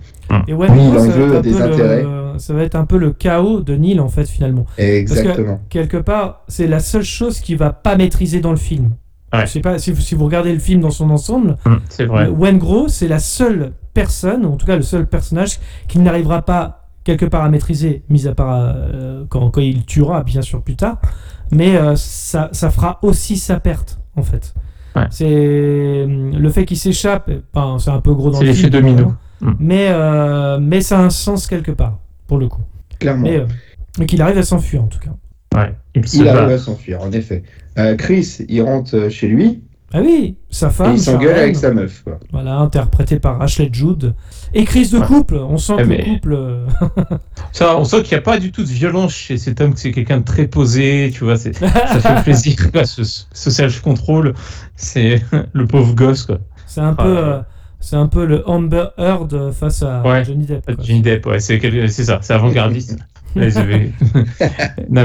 Et 0.49 0.53
ouais, 0.55 0.67
Oui, 0.71 0.79
ça, 0.79 0.99
va 0.99 1.07
l'enjeu 1.07 1.23
être 1.29 1.37
un 1.37 1.41
des 1.41 1.51
peu 1.53 1.59
le- 1.59 1.65
intérêts. 1.65 2.05
ça 2.39 2.55
va 2.55 2.63
être 2.65 2.75
un 2.75 2.85
peu 2.85 2.99
le 2.99 3.13
chaos 3.13 3.61
de 3.61 3.75
Neil 3.77 4.01
en 4.01 4.09
fait 4.09 4.29
finalement. 4.29 4.67
Exactement. 4.79 5.61
Quelque 5.69 5.99
part, 5.99 6.43
c'est 6.49 6.67
la 6.67 6.81
seule 6.81 7.05
chose 7.05 7.41
qu'il 7.41 7.57
va 7.57 7.71
pas 7.73 7.97
maîtriser 7.97 8.41
dans 8.41 8.51
le 8.51 8.57
film. 8.57 8.91
Ouais. 9.33 9.47
Je 9.47 9.53
sais 9.53 9.61
pas 9.61 9.79
si 9.79 9.93
vous, 9.93 10.01
si 10.01 10.15
vous 10.15 10.25
regardez 10.25 10.53
le 10.53 10.59
film 10.59 10.81
dans 10.81 10.91
son 10.91 11.11
ensemble, 11.11 11.57
Hum, 11.65 11.81
C'est 11.89 12.07
vrai. 12.07 12.29
Wengro, 12.29 12.89
c'est 12.89 13.09
la 13.09 13.19
seule 13.21 13.73
personne, 13.93 14.45
en 14.47 14.57
tout 14.57 14.67
cas 14.67 14.77
le 14.77 14.83
seul 14.83 15.07
personnage, 15.07 15.59
qu'il 15.89 16.03
n'arrivera 16.03 16.43
pas 16.43 16.84
quelque 17.05 17.27
part 17.27 17.45
à 17.45 17.49
maîtriser, 17.51 18.03
mis 18.09 18.27
à 18.27 18.35
part 18.35 18.55
euh, 18.75 19.25
quand, 19.29 19.51
quand 19.51 19.61
il 19.61 19.85
tuera, 19.85 20.23
bien 20.25 20.43
sûr, 20.43 20.63
plus 20.63 20.77
tard. 20.77 21.01
Mais 21.53 21.77
euh, 21.77 21.95
ça, 21.97 22.49
ça 22.53 22.71
fera 22.71 22.99
aussi 23.03 23.37
sa 23.37 23.61
perte, 23.61 23.99
en 24.17 24.23
fait. 24.23 24.55
Ouais. 24.97 25.07
C'est 25.11 25.27
euh, 25.29 26.31
le 26.33 26.51
fait 26.51 26.65
qu'il 26.65 26.79
s'échappe, 26.79 27.31
enfin, 27.53 27.79
c'est 27.79 27.91
un 27.91 28.01
peu 28.01 28.15
gros 28.15 28.31
dans 28.31 28.39
C'est 28.39 28.45
le 28.45 28.51
l'effet 28.51 28.61
film, 28.63 28.71
domino. 28.73 29.13
Mm. 29.41 29.53
Mais, 29.59 29.89
euh, 29.91 30.59
mais 30.61 30.81
ça 30.81 30.99
a 30.99 31.03
un 31.03 31.11
sens 31.11 31.47
quelque 31.47 31.73
part, 31.73 31.99
pour 32.27 32.39
le 32.39 32.49
coup. 32.49 32.63
Clairement. 32.99 33.23
Mais, 33.23 33.37
euh, 34.01 34.05
qu'il 34.07 34.23
arrive 34.23 34.39
à 34.39 34.43
s'enfuir, 34.43 34.83
en 34.83 34.87
tout 34.87 34.99
cas. 35.01 35.11
Ouais. 35.55 35.75
Il 35.95 36.09
se 36.09 36.17
Il 36.17 36.25
bat. 36.25 36.37
arrive 36.43 36.55
à 36.55 36.59
s'enfuir, 36.59 37.01
en 37.03 37.13
effet. 37.13 37.43
Euh, 37.79 37.97
Chris, 37.97 38.39
il 38.49 38.63
rentre 38.63 39.09
chez 39.11 39.29
lui 39.29 39.63
Ah 39.97 40.01
oui, 40.03 40.37
sa 40.51 40.69
et 40.69 40.71
femme, 40.73 40.93
il 40.95 41.01
s'engueule 41.01 41.39
avec 41.39 41.55
sa 41.55 41.71
meuf. 41.73 42.03
Quoi. 42.03 42.19
voilà, 42.33 42.57
interprétée 42.57 43.21
par 43.21 43.41
Ashley 43.41 43.69
Judd. 43.73 44.15
Et 44.53 44.65
crise 44.65 44.91
de 44.91 44.99
couple, 44.99 45.37
on 45.37 45.57
sent 45.57 45.75
Eh 45.79 45.83
que 45.83 45.89
mais- 45.89 45.99
le 45.99 46.05
couple... 46.15 46.33
euh, 46.37 46.67
Ça, 47.53 47.77
on 47.79 47.85
sent 47.85 48.03
qu'il 48.03 48.17
n'y 48.17 48.19
a 48.19 48.23
pas 48.23 48.41
du 48.41 48.51
tout 48.51 48.63
de 48.65 48.69
violence 48.69 49.13
chez 49.15 49.39
cet 49.39 49.61
homme, 49.61 49.73
que 49.75 49.79
c'est 49.79 49.93
quelqu'un 49.93 50.19
de 50.19 50.25
très 50.25 50.49
posé, 50.49 51.11
tu 51.15 51.23
vois, 51.23 51.37
c'est, 51.37 51.53
ça 51.57 52.01
fait 52.01 52.23
plaisir, 52.25 52.57
quoi, 52.73 52.85
ce, 52.85 53.03
ce 53.05 53.51
self-control, 53.51 54.35
c'est 54.75 55.23
le 55.53 55.67
pauvre 55.69 55.95
gosse, 55.95 56.25
quoi. 56.25 56.39
C'est 56.67 56.81
un 56.81 56.95
Ah, 56.99 57.03
peu, 57.05 57.13
ouais. 57.13 57.19
euh, 57.19 57.41
c'est 57.79 57.97
un 57.97 58.09
peu 58.09 58.25
le 58.27 58.49
Amber 58.49 58.87
Heard 58.99 59.53
face 59.53 59.83
à 59.85 60.03
Ouais. 60.03 60.25
Johnny 60.25 60.45
Depp. 60.47 60.65
quoi. 60.67 60.75
Johnny 60.83 61.03
Depp, 61.03 61.25
ouais, 61.27 61.39
c'est, 61.39 61.61
quel- 61.61 61.89
c'est 61.89 62.05
ça, 62.05 62.19
c'est 62.21 62.35
avant-gardiste. 62.35 62.99
Non 63.37 63.47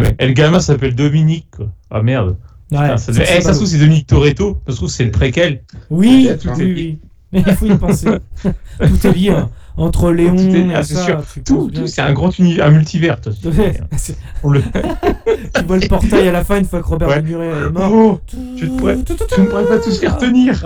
mais, 0.02 0.15
et 0.19 0.28
le 0.28 0.34
gamin 0.34 0.60
s'appelle 0.60 0.93
Dominique, 0.95 1.47
quoi. 1.56 1.67
Ah 1.89 2.02
merde. 2.04 2.38
Ouais, 2.71 2.77
Putain, 2.82 2.97
ça, 2.97 3.13
ça, 3.13 3.23
eh, 3.38 3.41
se 3.41 3.49
trouve, 3.51 3.65
c'est 3.65 3.77
Dominique 3.79 4.08
Toretto, 4.08 4.58
ça 4.67 4.71
se 4.73 4.77
trouve, 4.77 4.89
c'est 4.89 5.05
le 5.05 5.12
préquel. 5.12 5.63
Oui, 5.89 6.29
oui, 6.29 6.49
hein. 6.49 6.53
oui. 6.60 6.99
Il 7.32 7.43
faut 7.55 7.65
y 7.65 7.75
penser. 7.77 8.08
Tout 8.43 9.08
est 9.08 9.13
lié 9.13 9.29
hein. 9.29 9.49
entre 9.77 10.12
Léon 10.12 10.36
Tout 10.36 10.55
est- 10.55 10.67
et 10.67 10.73
ah, 10.75 10.84
ça. 10.84 11.03
sûr. 11.03 11.23
Tout, 11.45 11.69
tout, 11.73 11.88
c'est 11.88 12.01
un 12.01 12.13
grand 12.13 12.38
univers, 12.39 12.65
un 12.65 12.71
multivers. 12.71 13.19
toi. 13.21 13.32
Ouais, 13.45 13.79
c'est- 13.97 14.17
On 14.43 14.51
le... 14.51 14.62
tu 15.55 15.63
vois 15.65 15.77
le 15.77 15.88
portail 15.88 16.27
à 16.27 16.32
la 16.32 16.43
fin 16.43 16.58
une 16.60 16.65
fois 16.65 16.82
que 16.82 16.88
Robert 16.88 17.08
Ouais. 17.10 17.21
De 17.21 17.27
Niro 17.27 17.41
est 17.43 17.69
mort. 17.71 17.91
Oh, 17.93 18.19
tu 18.27 18.65
ne 18.65 18.77
pourrais, 18.77 18.95
pourrais 18.97 19.65
pas 19.67 19.77
tous 19.79 19.99
faire 19.99 20.17
tenir. 20.17 20.60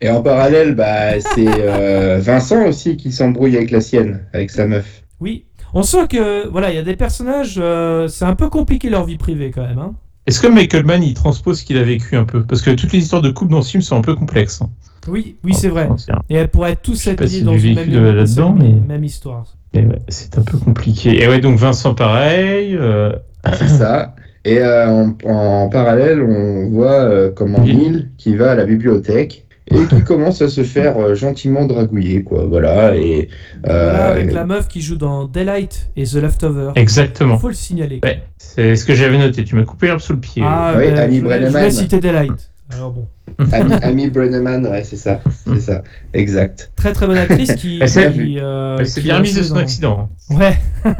Et 0.00 0.08
en 0.10 0.22
parallèle, 0.22 0.74
bah, 0.74 1.18
c'est 1.20 1.46
euh, 1.48 2.18
Vincent 2.20 2.66
aussi 2.66 2.96
qui 2.96 3.10
s'embrouille 3.12 3.56
avec 3.56 3.70
la 3.70 3.80
sienne, 3.80 4.20
avec 4.32 4.50
sa 4.50 4.66
meuf. 4.66 5.02
oui, 5.20 5.44
on 5.74 5.82
sent 5.82 6.06
que 6.08 6.48
voilà, 6.48 6.70
il 6.70 6.76
y 6.76 6.78
a 6.78 6.82
des 6.82 6.96
personnages, 6.96 7.56
euh, 7.58 8.08
c'est 8.08 8.24
un 8.24 8.34
peu 8.34 8.48
compliqué 8.48 8.88
leur 8.90 9.04
vie 9.04 9.18
privée 9.18 9.50
quand 9.54 9.66
même. 9.66 9.78
Hein. 9.78 9.94
Est-ce 10.26 10.40
que 10.40 10.46
Michael 10.46 10.84
Mann, 10.86 11.02
il 11.02 11.12
transpose 11.12 11.60
ce 11.60 11.64
qu'il 11.64 11.76
a 11.76 11.82
vécu 11.82 12.16
un 12.16 12.24
peu? 12.24 12.42
Parce 12.44 12.62
que 12.62 12.70
toutes 12.70 12.92
les 12.92 13.00
histoires 13.00 13.20
de 13.20 13.30
couple 13.30 13.52
dans 13.52 13.60
ce 13.60 13.72
film 13.72 13.82
sont 13.82 13.96
un 13.96 14.00
peu 14.00 14.14
complexes. 14.14 14.62
hein. 14.62 14.70
Oui, 15.06 15.36
oui, 15.44 15.52
c'est 15.52 15.68
vrai. 15.68 15.86
Et 16.30 16.34
elles 16.36 16.48
pourraient 16.48 16.76
tous 16.76 17.06
être 17.08 17.26
si 17.26 17.42
dans 17.42 17.58
une 17.58 17.74
même, 17.74 18.54
mais- 18.54 18.72
même 18.88 19.04
histoire. 19.04 19.44
ouais, 19.74 19.86
c'est 20.08 20.38
un 20.38 20.42
peu 20.42 20.56
compliqué. 20.56 21.22
Et 21.22 21.28
ouais, 21.28 21.40
donc 21.40 21.58
Vincent, 21.58 21.94
pareil. 21.94 22.74
euh, 22.74 23.12
C'est 23.52 23.68
ça. 23.68 24.14
Et 24.46 24.58
euh, 24.60 24.88
en, 24.88 25.14
en 25.30 25.68
parallèle, 25.68 26.22
on 26.22 26.70
voit 26.70 26.92
euh, 27.02 27.30
comment. 27.34 27.58
Neil 27.60 28.08
qui 28.16 28.34
va 28.34 28.52
à 28.52 28.54
la 28.54 28.64
bibliothèque 28.64 29.46
et 29.70 29.86
qui 29.86 30.02
commence 30.04 30.42
à 30.42 30.48
se 30.48 30.62
faire 30.62 30.96
euh, 30.98 31.14
gentiment 31.14 31.64
dragouiller, 31.66 32.22
quoi. 32.22 32.44
Voilà. 32.46 32.94
Et 32.96 33.28
euh, 33.66 33.90
Voilà, 33.90 34.06
avec 34.08 34.32
la 34.32 34.44
meuf 34.44 34.68
qui 34.68 34.80
joue 34.80 34.96
dans 34.96 35.24
Daylight 35.26 35.90
et 35.96 36.04
The 36.04 36.14
Leftover. 36.16 36.72
Exactement. 36.76 37.38
Faut 37.38 37.48
le 37.48 37.54
signaler. 37.54 38.00
Ouais, 38.02 38.22
c'est 38.38 38.76
ce 38.76 38.84
que 38.84 38.94
j'avais 38.94 39.18
noté. 39.18 39.44
Tu 39.44 39.56
m'as 39.56 39.64
coupé 39.64 39.86
l'herbe 39.86 40.00
sous 40.00 40.12
le 40.12 40.20
pied. 40.20 40.42
Ah, 40.44 40.74
Oui, 40.76 40.84
ben, 40.90 40.98
Annie 40.98 41.18
je, 41.18 41.22
voulais- 41.22 41.42
je 41.42 41.46
voulais 41.50 41.70
citer 41.70 42.00
Daylight. 42.00 42.50
Alors 42.72 42.92
bon, 42.92 43.06
Amy, 43.52 43.74
Amy 43.82 44.10
Brenneman, 44.10 44.66
ouais, 44.66 44.82
c'est 44.84 44.96
ça, 44.96 45.20
c'est 45.46 45.60
ça, 45.60 45.82
exact. 46.14 46.72
très 46.76 46.92
très 46.94 47.06
bonne 47.06 47.18
actrice 47.18 47.54
qui. 47.56 47.78
Elle 47.80 47.88
s'est- 47.90 48.10
euh, 48.38 48.82
bien 49.02 49.14
a 49.16 49.18
remise 49.18 49.36
de 49.36 49.42
son 49.42 49.54
dans- 49.54 49.60
accident. 49.60 50.08
Ouais, 50.30 50.58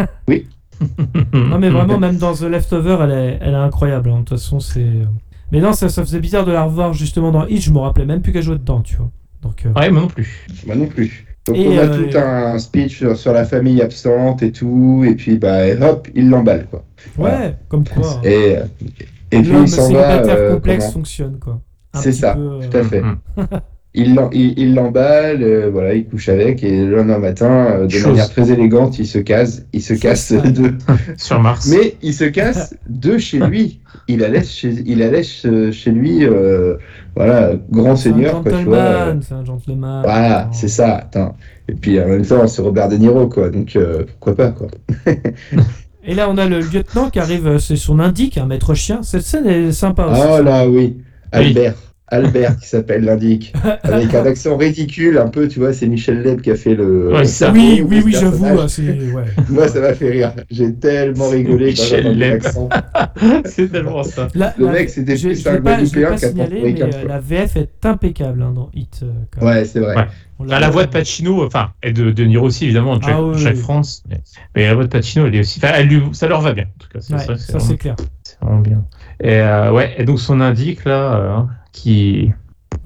non 1.33 1.59
mais 1.59 1.70
vraiment, 1.70 1.98
même 1.98 2.18
dans 2.18 2.35
The 2.35 2.42
Leftover, 2.42 2.98
elle 3.03 3.11
est, 3.11 3.38
elle 3.40 3.55
est 3.55 3.57
incroyable. 3.57 4.11
hein. 4.11 4.16
De 4.20 4.24
toute 4.24 4.38
façon, 4.38 4.61
c'est. 4.61 4.85
Mais 5.55 5.61
non, 5.61 5.73
ça, 5.73 5.88
ça 5.88 6.03
faisait 6.05 6.21
bizarre 6.21 6.45
de 6.45 6.53
la 6.53 6.64
revoir 6.64 6.93
justement 6.93 7.31
dans 7.31 7.47
Hitch. 7.47 7.64
Je 7.67 7.71
me 7.71 7.79
rappelais 7.79 8.05
même 8.05 8.21
plus 8.21 8.33
qu'elle 8.33 8.43
jouait 8.43 8.59
dedans, 8.59 8.81
tu 8.83 8.97
vois. 8.97 9.11
Donc, 9.40 9.64
euh, 9.64 9.73
Ouais, 9.79 9.90
moi 9.90 10.03
non 10.03 10.09
plus. 10.09 10.47
Moi 10.67 10.75
non 10.75 10.87
plus. 10.87 11.25
Donc 11.47 11.57
Et, 11.57 11.69
on 11.69 11.79
a 11.79 11.83
euh, 11.83 12.11
tout 12.11 12.19
un 12.19 12.59
speech 12.59 12.97
sur, 12.99 13.17
sur 13.17 13.33
la 13.33 13.45
famille 13.45 13.81
absente 13.83 14.43
et 14.43 14.51
tout, 14.51 15.05
et 15.07 15.14
puis 15.14 15.37
bah 15.38 15.59
hop, 15.83 16.09
il 16.14 16.31
l'emballe 16.31 16.67
quoi. 16.71 16.81
ouais, 17.19 17.31
Voilà. 17.31 17.53
comme 17.69 17.85
quoi. 17.87 18.21
Et, 18.25 18.57
et 19.31 19.43
puis 19.43 19.53
il 19.61 19.69
s'en 19.69 19.93
va. 19.93 20.23
euh, 20.23 20.55
complexe 20.55 20.85
comment 20.87 20.93
fonctionne, 20.95 21.38
quoi. 21.38 21.61
C'est 21.95 22.12
ça, 22.12 22.35
peu, 22.35 22.40
euh, 22.40 22.61
tout 22.69 22.77
à 22.79 22.83
fait. 22.83 23.03
Il 23.96 24.14
l'en- 24.16 24.28
il 24.33 24.59
il 24.59 24.74
l'emballe, 24.74 25.42
euh, 25.42 25.70
voilà, 25.72 25.94
il 25.94 26.04
couche 26.07 26.28
avec, 26.28 26.64
et 26.64 26.85
le 26.85 26.96
lendemain 26.96 27.18
matin, 27.18 27.66
euh, 27.70 27.87
de 27.87 27.90
Chose. 27.92 28.07
manière 28.09 28.28
très 28.28 28.50
élégante, 28.50 28.98
il 28.98 29.07
se 29.07 29.18
casse, 29.18 29.62
il 29.72 29.80
se 29.83 29.94
casse 29.94 30.33
de. 30.33 30.74
Sur 31.16 31.40
Mars. 31.40 31.68
Mais 31.70 31.94
il 32.02 32.12
se 32.12 32.24
casse 32.24 32.74
de 32.88 33.18
chez 33.18 33.38
lui. 33.38 33.80
Il 34.09 34.18
la 34.18 34.28
laisse 34.28 34.50
chez, 34.50 34.74
il 34.85 34.98
la 34.98 35.11
laisse 35.11 35.46
euh, 35.46 35.70
chez 35.70 35.92
lui, 35.92 36.24
euh, 36.26 36.74
voilà, 37.14 37.52
grand 37.70 37.94
C'est 37.96 38.09
un 38.11 38.12
seigneur, 38.14 38.42
quoi, 38.42 38.52
tu 38.52 38.64
vois. 38.64 38.76
euh, 38.76 38.98
gentleman, 39.07 39.22
c'est 39.22 39.35
un 39.35 39.44
gentleman. 39.44 40.02
Voilà, 40.02 40.50
c'est 40.52 40.68
ça. 40.68 40.96
Attends. 40.96 41.37
Et 41.68 41.74
puis 41.74 41.98
en 42.00 42.09
même 42.09 42.26
temps, 42.26 42.46
c'est 42.48 42.61
Robert 42.62 42.88
De 42.88 42.96
Niro, 42.96 43.28
quoi. 43.28 43.48
Donc 43.48 43.76
euh, 43.76 44.02
pourquoi 44.04 44.35
pas, 44.35 44.50
quoi. 44.50 44.66
Et 46.07 46.14
là, 46.14 46.28
on 46.28 46.37
a 46.37 46.46
le 46.46 46.61
lieutenant 46.61 47.09
qui 47.09 47.18
arrive, 47.18 47.59
c'est 47.59 47.76
son 47.76 47.98
indique, 47.98 48.37
un 48.37 48.44
maître 48.46 48.74
chien. 48.74 49.02
Cette 49.02 49.22
scène 49.22 49.46
est 49.46 49.72
sympa 49.72 50.07
aussi. 50.07 50.20
Oh 50.22 50.42
là, 50.42 50.68
oui. 50.68 50.98
Albert. 51.33 51.74
Albert 52.14 52.57
qui 52.59 52.68
s'appelle 52.68 53.05
l'indique. 53.05 53.53
Avec 53.83 54.14
un 54.14 54.24
accent 54.27 54.57
ridicule, 54.57 55.18
un 55.18 55.29
peu, 55.29 55.48
tu 55.48 55.59
vois, 55.61 55.72
c'est 55.72 55.87
Michel 55.87 56.22
Leb 56.22 56.40
qui 56.40 56.50
a 56.50 56.57
fait 56.57 56.74
le. 56.74 57.12
Ouais, 57.12 57.24
ça. 57.24 57.53
oui, 57.53 57.83
oui, 57.87 58.03
oui, 58.05 58.12
j'avoue. 58.12 58.68
c'est- 58.68 58.83
ouais. 59.12 59.24
Moi, 59.50 59.68
ça 59.68 59.81
m'a 59.81 59.94
fait 59.94 60.11
rire. 60.11 60.33
J'ai 60.50 60.74
tellement 60.74 61.29
rigolé 61.29 61.66
Michel 61.66 62.16
Leb. 62.18 62.42
c'est 63.44 63.70
tellement 63.70 64.03
ça. 64.03 64.29
La- 64.35 64.55
Le 64.59 64.66
la- 64.66 64.72
mec, 64.72 64.90
c'était 64.90 65.16
je- 65.16 65.29
plus 65.29 65.46
un 65.46 65.57
Guadeloupéen 65.57 66.11
pas 66.11 66.16
qu'un 66.18 66.33
Portoricain, 66.33 66.87
mais 66.88 66.94
euh, 67.05 67.09
la 67.09 67.18
VF 67.20 67.57
est 67.57 67.87
impeccable 67.87 68.42
hein, 68.42 68.53
dans 68.55 68.70
Hit. 68.74 69.00
euh, 69.03 69.11
quand 69.33 69.44
même. 69.46 69.57
Ouais, 69.57 69.64
c'est 69.64 69.81
vrai. 69.81 69.96
Ouais. 69.96 70.05
On 70.40 70.46
Bah, 70.46 70.59
la 70.59 70.68
voix 70.68 70.85
de 70.85 70.90
Pacino, 70.90 71.44
enfin, 71.44 71.70
et 71.83 71.92
de, 71.92 72.11
de 72.11 72.24
Niro 72.24 72.46
aussi, 72.46 72.64
évidemment, 72.64 73.00
Jack, 73.00 73.14
Ah 73.16 73.22
oui, 73.22 73.38
Jack 73.38 73.55
oui. 73.55 73.61
France. 73.61 74.03
Mais, 74.09 74.20
mais 74.57 74.66
la 74.66 74.74
voix 74.74 74.83
de 74.83 74.88
Pacino, 74.88 75.27
elle 75.27 75.35
est 75.37 75.40
aussi. 75.40 75.61
Enfin, 75.62 75.74
elle 75.77 75.87
lui- 75.87 76.03
ça 76.12 76.27
leur 76.27 76.40
va 76.40 76.53
bien, 76.53 76.64
en 76.64 76.79
tout 76.79 76.88
cas. 76.88 76.98
Ouais, 77.14 77.37
ça 77.38 77.61
c'est 77.61 77.77
clair. 77.77 77.94
c'est 78.24 78.37
vraiment 78.40 78.61
bien. 78.61 78.85
Et, 79.20 79.38
euh, 79.38 79.70
ouais, 79.70 79.94
et 79.96 80.05
donc 80.05 80.18
son 80.18 80.40
indique, 80.40 80.85
là, 80.85 81.14
euh, 81.14 81.38
qui. 81.74 82.32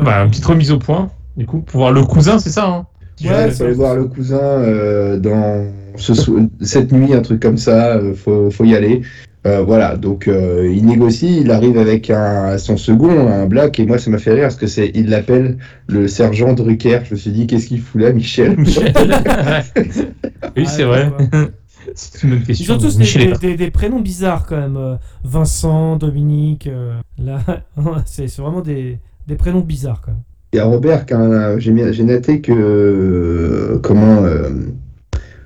Bah, 0.00 0.22
une 0.24 0.30
petite 0.30 0.44
remise 0.46 0.72
au 0.72 0.78
point, 0.78 1.10
du 1.36 1.46
coup, 1.46 1.60
pour 1.60 1.78
voir 1.80 1.92
le 1.92 2.02
cousin, 2.04 2.38
c'est 2.40 2.50
ça, 2.50 2.66
hein 2.66 2.86
Ouais, 3.24 3.50
faut 3.50 3.64
aller 3.64 3.72
voir 3.74 3.96
le 3.96 4.04
cousin 4.04 4.38
euh, 4.40 5.18
dans 5.18 5.66
ce 5.96 6.14
sou- 6.14 6.48
cette 6.60 6.92
nuit, 6.92 7.14
un 7.14 7.20
truc 7.20 7.40
comme 7.42 7.56
ça, 7.58 7.96
euh, 7.96 8.14
faut, 8.14 8.48
faut 8.50 8.64
y 8.64 8.76
aller. 8.76 9.02
Euh, 9.46 9.62
voilà, 9.62 9.96
donc 9.96 10.28
euh, 10.28 10.70
il 10.72 10.86
négocie, 10.86 11.40
il 11.40 11.50
arrive 11.50 11.78
avec 11.78 12.10
un, 12.10 12.58
son 12.58 12.76
second, 12.76 13.28
un 13.28 13.46
black, 13.46 13.80
et 13.80 13.86
moi 13.86 13.98
ça 13.98 14.10
m'a 14.10 14.18
fait 14.18 14.32
rire 14.34 14.42
parce 14.44 14.56
que 14.56 14.66
c'est, 14.68 14.90
il 14.94 15.08
l'appelle 15.10 15.58
le 15.88 16.06
sergent 16.06 16.52
Drucker. 16.52 17.00
Je 17.08 17.14
me 17.14 17.18
suis 17.18 17.30
dit, 17.32 17.46
qu'est-ce 17.48 17.66
qu'il 17.66 17.80
fout 17.80 18.00
là, 18.00 18.12
Michel? 18.12 18.56
Michel. 18.56 18.92
oui, 20.56 20.64
Ah, 20.64 20.64
c'est 20.66 20.84
vrai. 20.84 21.10
C'est 21.94 22.22
une 22.22 22.30
bonne 22.30 22.38
Ils 22.40 22.46
question. 22.46 22.78
tous 22.78 22.98
Michel 22.98 23.38
des, 23.38 23.70
prénoms 23.70 24.00
bizarres 24.00 24.46
quand 24.46 24.56
même. 24.56 24.76
euh, 24.76 24.96
Vincent, 25.24 25.96
Dominique. 25.96 26.66
euh, 26.66 26.94
là, 27.18 27.40
c'est 28.06 28.28
c'est 28.28 28.42
vraiment 28.42 28.60
des, 28.60 28.98
des 29.26 29.36
prénoms 29.36 29.60
bizarres 29.60 30.00
quand 30.00 30.12
même. 30.12 30.22
Il 30.52 30.56
y 30.56 30.60
a 30.60 30.64
Robert, 30.64 31.04
j'ai 31.58 32.04
noté 32.04 32.40
que, 32.40 32.52
euh, 32.52 33.78
comment, 33.82 34.22
euh, 34.24 34.48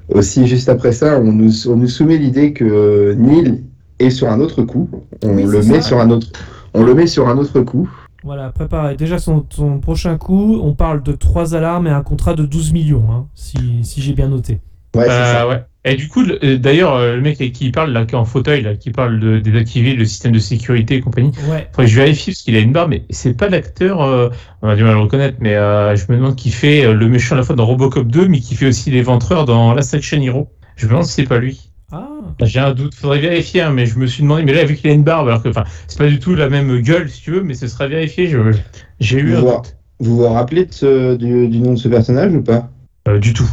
aussi 0.08 0.46
juste 0.46 0.68
après 0.68 0.92
ça, 0.92 1.18
on 1.20 1.32
nous, 1.32 1.68
on 1.68 1.76
nous 1.76 1.88
soumet 1.88 2.18
l'idée 2.18 2.52
que 2.52 3.12
Neil 3.14 3.64
est 3.98 4.10
sur 4.10 4.30
un 4.30 4.40
autre 4.40 4.62
coup. 4.62 4.88
On 5.24 5.36
Oui, 5.36 5.44
le 5.44 5.62
c'est 5.62 5.72
met 5.72 5.80
ça. 5.80 5.88
sur 5.88 6.00
un 6.00 6.10
autre, 6.10 6.28
on 6.74 6.82
le 6.84 6.94
met 6.94 7.06
sur 7.06 7.28
un 7.28 7.36
autre 7.38 7.60
coup. 7.62 7.88
Voilà, 8.24 8.52
préparez 8.52 8.96
déjà 8.96 9.18
son, 9.18 9.44
son 9.50 9.80
prochain 9.80 10.16
coup. 10.18 10.60
On 10.62 10.74
parle 10.74 11.02
de 11.02 11.12
trois 11.12 11.54
alarmes 11.56 11.88
et 11.88 11.90
un 11.90 12.02
contrat 12.02 12.34
de 12.34 12.44
12 12.46 12.72
millions, 12.72 13.04
hein, 13.10 13.26
si, 13.34 13.82
si 13.82 14.00
j'ai 14.00 14.12
bien 14.12 14.28
noté. 14.28 14.60
Ouais, 14.94 15.10
c'est 15.10 15.24
ça. 15.26 15.44
Euh, 15.44 15.48
ouais. 15.48 15.64
Et 15.84 15.96
du 15.96 16.06
coup, 16.08 16.22
euh, 16.22 16.58
d'ailleurs, 16.58 16.94
euh, 16.94 17.16
le 17.16 17.20
mec 17.22 17.40
avec 17.40 17.54
qui 17.54 17.66
il 17.66 17.72
parle, 17.72 17.90
là, 17.90 18.04
qui 18.06 18.14
est 18.14 18.18
en 18.18 18.24
fauteuil, 18.24 18.62
là, 18.62 18.76
qui 18.76 18.90
parle 18.92 19.18
de 19.18 19.40
désactiver 19.40 19.94
le 19.94 20.04
système 20.04 20.30
de 20.30 20.38
sécurité 20.38 20.94
et 20.94 21.00
compagnie, 21.00 21.32
Ouais. 21.50 21.66
faudrait 21.72 21.86
que 21.86 21.90
je 21.90 21.96
vérifie 21.96 22.30
parce 22.30 22.42
qu'il 22.42 22.54
a 22.54 22.60
une 22.60 22.72
barbe, 22.72 22.90
mais 22.90 23.02
c'est 23.10 23.36
pas 23.36 23.48
l'acteur, 23.48 24.00
euh, 24.02 24.28
on 24.62 24.68
a 24.68 24.76
du 24.76 24.82
mal 24.84 24.92
à 24.92 24.94
le 24.94 25.00
reconnaître, 25.00 25.38
mais 25.40 25.56
euh, 25.56 25.96
je 25.96 26.04
me 26.08 26.16
demande 26.18 26.36
qui 26.36 26.50
fait 26.52 26.84
euh, 26.84 26.94
le 26.94 27.08
méchant 27.08 27.34
à 27.34 27.38
la 27.38 27.44
fois 27.44 27.56
dans 27.56 27.66
Robocop 27.66 28.06
2, 28.06 28.28
mais 28.28 28.38
qui 28.38 28.54
fait 28.54 28.66
aussi 28.66 28.92
l'éventreur 28.92 29.44
dans 29.44 29.74
Last 29.74 29.92
Action 29.94 30.20
Hero. 30.22 30.48
Je 30.76 30.86
me 30.86 30.90
demande 30.90 31.04
si 31.04 31.14
c'est 31.14 31.24
pas 31.24 31.38
lui. 31.38 31.68
Ah, 31.90 32.08
J'ai 32.42 32.60
un 32.60 32.72
doute, 32.74 32.94
faudrait 32.94 33.18
vérifier, 33.18 33.62
hein, 33.62 33.72
mais 33.72 33.84
je 33.86 33.98
me 33.98 34.06
suis 34.06 34.22
demandé, 34.22 34.44
mais 34.44 34.52
là, 34.54 34.64
vu 34.64 34.76
qu'il 34.76 34.88
a 34.88 34.92
une 34.94 35.02
barbe, 35.02 35.26
alors 35.28 35.42
que, 35.42 35.48
enfin, 35.48 35.64
c'est 35.88 35.98
pas 35.98 36.06
du 36.08 36.20
tout 36.20 36.34
la 36.36 36.48
même 36.48 36.80
gueule, 36.80 37.10
si 37.10 37.22
tu 37.22 37.32
veux, 37.32 37.42
mais 37.42 37.54
ce 37.54 37.66
sera 37.66 37.88
vérifié, 37.88 38.28
je- 38.28 38.38
j'ai 39.00 39.18
eu 39.18 39.34
un 39.34 39.40
Vous, 39.40 39.46
vous, 39.48 39.52
doute. 39.56 39.76
vous 39.98 40.16
vous 40.18 40.28
rappelez 40.32 40.64
de 40.64 40.72
ce- 40.72 41.16
du, 41.16 41.48
du 41.48 41.58
nom 41.58 41.72
de 41.72 41.78
ce 41.78 41.88
personnage 41.88 42.32
ou 42.32 42.42
pas? 42.42 42.70
Euh, 43.08 43.18
du 43.18 43.34
tout. 43.34 43.50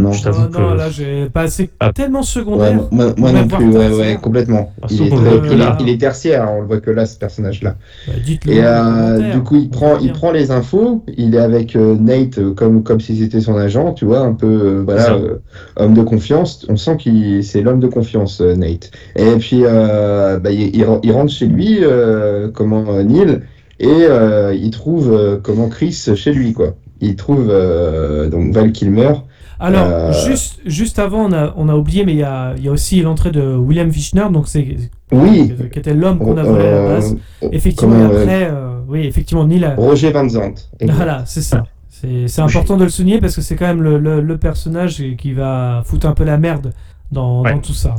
Non. 0.00 0.12
Je 0.12 0.22
t'avoue 0.22 0.42
Oh, 0.48 0.58
non, 0.58 0.70
que- 0.72 0.76
là, 0.76 0.90
j'ai 0.90 1.28
pas 1.28 1.42
assez 1.42 1.70
Ah. 1.80 1.92
tellement 1.92 2.20
Ouais, 2.20 2.24
secondaire. 2.26 2.88
moi, 2.90 3.12
non 3.32 3.46
plus, 3.48 3.68
ouais, 3.68 3.88
ouais, 3.90 4.18
complètement. 4.20 4.72
Ah, 4.82 4.86
Il 4.90 5.02
est, 5.02 5.08
qu'on 5.08 5.16
très- 5.16 5.30
veut 5.30 5.40
il 5.46 5.52
est- 5.52 5.56
là. 5.56 5.76
il 5.80 5.88
est 5.88 5.98
tertiaire, 6.00 6.48
on 6.56 6.60
le 6.62 6.66
voit 6.66 6.80
que 6.80 6.90
là, 6.90 7.06
ce 7.06 7.18
personnage-là. 7.18 7.76
Bah. 8.06 8.12
Et 8.48 8.60
euh, 8.62 9.32
du 9.32 9.40
coup, 9.42 9.56
il 9.56 9.68
prend, 9.70 9.98
il 9.98 10.12
prend 10.12 10.30
les 10.32 10.50
infos. 10.50 11.04
Il 11.16 11.34
est 11.34 11.38
avec 11.38 11.76
euh, 11.76 11.96
Nate 12.00 12.38
euh, 12.38 12.52
comme 12.54 12.82
comme 12.82 13.00
si 13.00 13.16
c'était 13.16 13.40
son 13.40 13.56
agent, 13.56 13.92
tu 13.94 14.04
vois, 14.04 14.20
un 14.20 14.32
peu 14.32 14.46
euh, 14.46 14.82
voilà, 14.84 15.12
euh, 15.14 15.38
homme 15.76 15.94
de 15.94 16.02
confiance. 16.02 16.66
On 16.68 16.76
sent 16.76 16.96
qu'il 16.98 17.44
c'est 17.44 17.60
l'homme 17.62 17.80
de 17.80 17.86
confiance, 17.88 18.40
euh, 18.40 18.54
Nate. 18.56 18.90
Et 19.16 19.36
puis 19.38 19.60
euh, 19.64 20.38
bah, 20.38 20.50
il, 20.50 20.74
il, 20.76 20.86
il 21.02 21.12
rentre 21.12 21.32
chez 21.32 21.46
lui, 21.46 21.78
euh, 21.82 22.48
comment 22.52 22.84
euh, 22.88 23.02
Neil, 23.02 23.40
et 23.78 23.86
euh, 23.88 24.54
il 24.54 24.70
trouve 24.70 25.12
euh, 25.12 25.38
comment 25.42 25.68
Chris 25.68 25.92
chez 26.14 26.32
lui, 26.32 26.52
quoi. 26.52 26.74
Il 27.02 27.16
trouve 27.16 27.48
euh, 27.50 28.28
donc 28.28 28.52
Val 28.54 28.72
Kilmer. 28.72 29.12
Alors, 29.60 29.86
Euh, 29.86 30.12
juste, 30.26 30.60
juste 30.64 30.98
avant, 30.98 31.26
on 31.26 31.32
a, 31.32 31.52
on 31.56 31.68
a 31.68 31.74
oublié, 31.76 32.04
mais 32.06 32.12
il 32.12 32.18
y 32.18 32.22
a, 32.22 32.54
il 32.56 32.64
y 32.64 32.68
a 32.68 32.72
aussi 32.72 33.02
l'entrée 33.02 33.30
de 33.30 33.54
William 33.56 33.92
Fichtner, 33.92 34.24
donc 34.32 34.48
c'est 34.48 34.66
Oui. 35.12 35.52
qui 35.72 35.78
était 35.78 35.92
l'homme 35.94 36.18
qu'on 36.18 36.36
a 36.38 36.42
volé 36.42 36.64
à 36.66 36.70
la 36.70 36.88
base. 36.88 37.16
Euh, 37.42 37.48
Effectivement, 37.52 37.94
comment, 37.94 38.10
et 38.10 38.14
euh, 38.16 38.22
après, 38.22 38.48
euh, 38.50 38.78
oui, 38.88 39.00
effectivement, 39.06 39.44
Neil 39.46 39.64
a- 39.64 39.74
Roger 39.76 40.10
Van 40.12 40.26
Zandt. 40.28 40.62
Voilà, 40.82 41.24
c'est 41.26 41.42
ça. 41.42 41.64
C'est 41.90 42.28
c'est 42.28 42.40
important 42.40 42.78
de 42.78 42.84
le 42.84 42.88
souligner 42.90 43.20
parce 43.20 43.36
que 43.36 43.42
c'est 43.42 43.56
quand 43.56 43.66
même 43.66 43.82
le, 43.82 43.98
le- 43.98 44.22
le 44.22 44.38
personnage 44.38 45.02
qui 45.18 45.32
va 45.34 45.82
foutre 45.84 46.06
un 46.06 46.14
peu 46.14 46.24
la 46.24 46.38
merde 46.38 46.72
dans, 47.12 47.42
Ouais. 47.42 47.52
dans 47.52 47.58
tout 47.60 47.74
ça. 47.74 47.94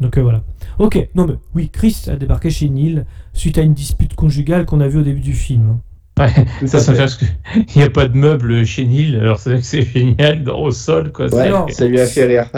Donc 0.00 0.18
euh, 0.18 0.22
voilà. 0.22 0.40
Ok, 0.80 1.08
non 1.14 1.26
mais 1.28 1.34
oui, 1.54 1.70
Chris 1.72 2.06
a 2.08 2.16
débarqué 2.16 2.50
chez 2.50 2.68
Neil 2.68 3.04
suite 3.32 3.56
à 3.58 3.62
une 3.62 3.74
dispute 3.74 4.14
conjugale 4.16 4.66
qu'on 4.66 4.80
a 4.80 4.88
vue 4.88 4.98
au 4.98 5.02
début 5.04 5.20
du 5.20 5.34
film. 5.34 5.78
Ouais, 6.18 6.30
ça, 6.66 6.78
ça 6.78 6.92
fait. 6.92 6.92
fait 6.92 6.98
parce 6.98 7.16
qu'il 7.16 7.76
n'y 7.76 7.82
a 7.82 7.90
pas 7.90 8.06
de 8.06 8.16
meubles 8.16 8.64
chez 8.64 8.84
Neil, 8.86 9.16
alors 9.16 9.38
c'est 9.40 9.50
vrai 9.50 9.58
que 9.60 9.66
c'est 9.66 9.82
génial, 9.82 10.44
dans- 10.44 10.60
au 10.60 10.70
sol, 10.70 11.10
quoi. 11.12 11.26
Ouais, 11.34 11.42
Alors, 11.48 11.68
ça 11.72 11.86
lui 11.86 11.98
a 12.00 12.06
fait 12.06 12.24
rire. 12.26 12.48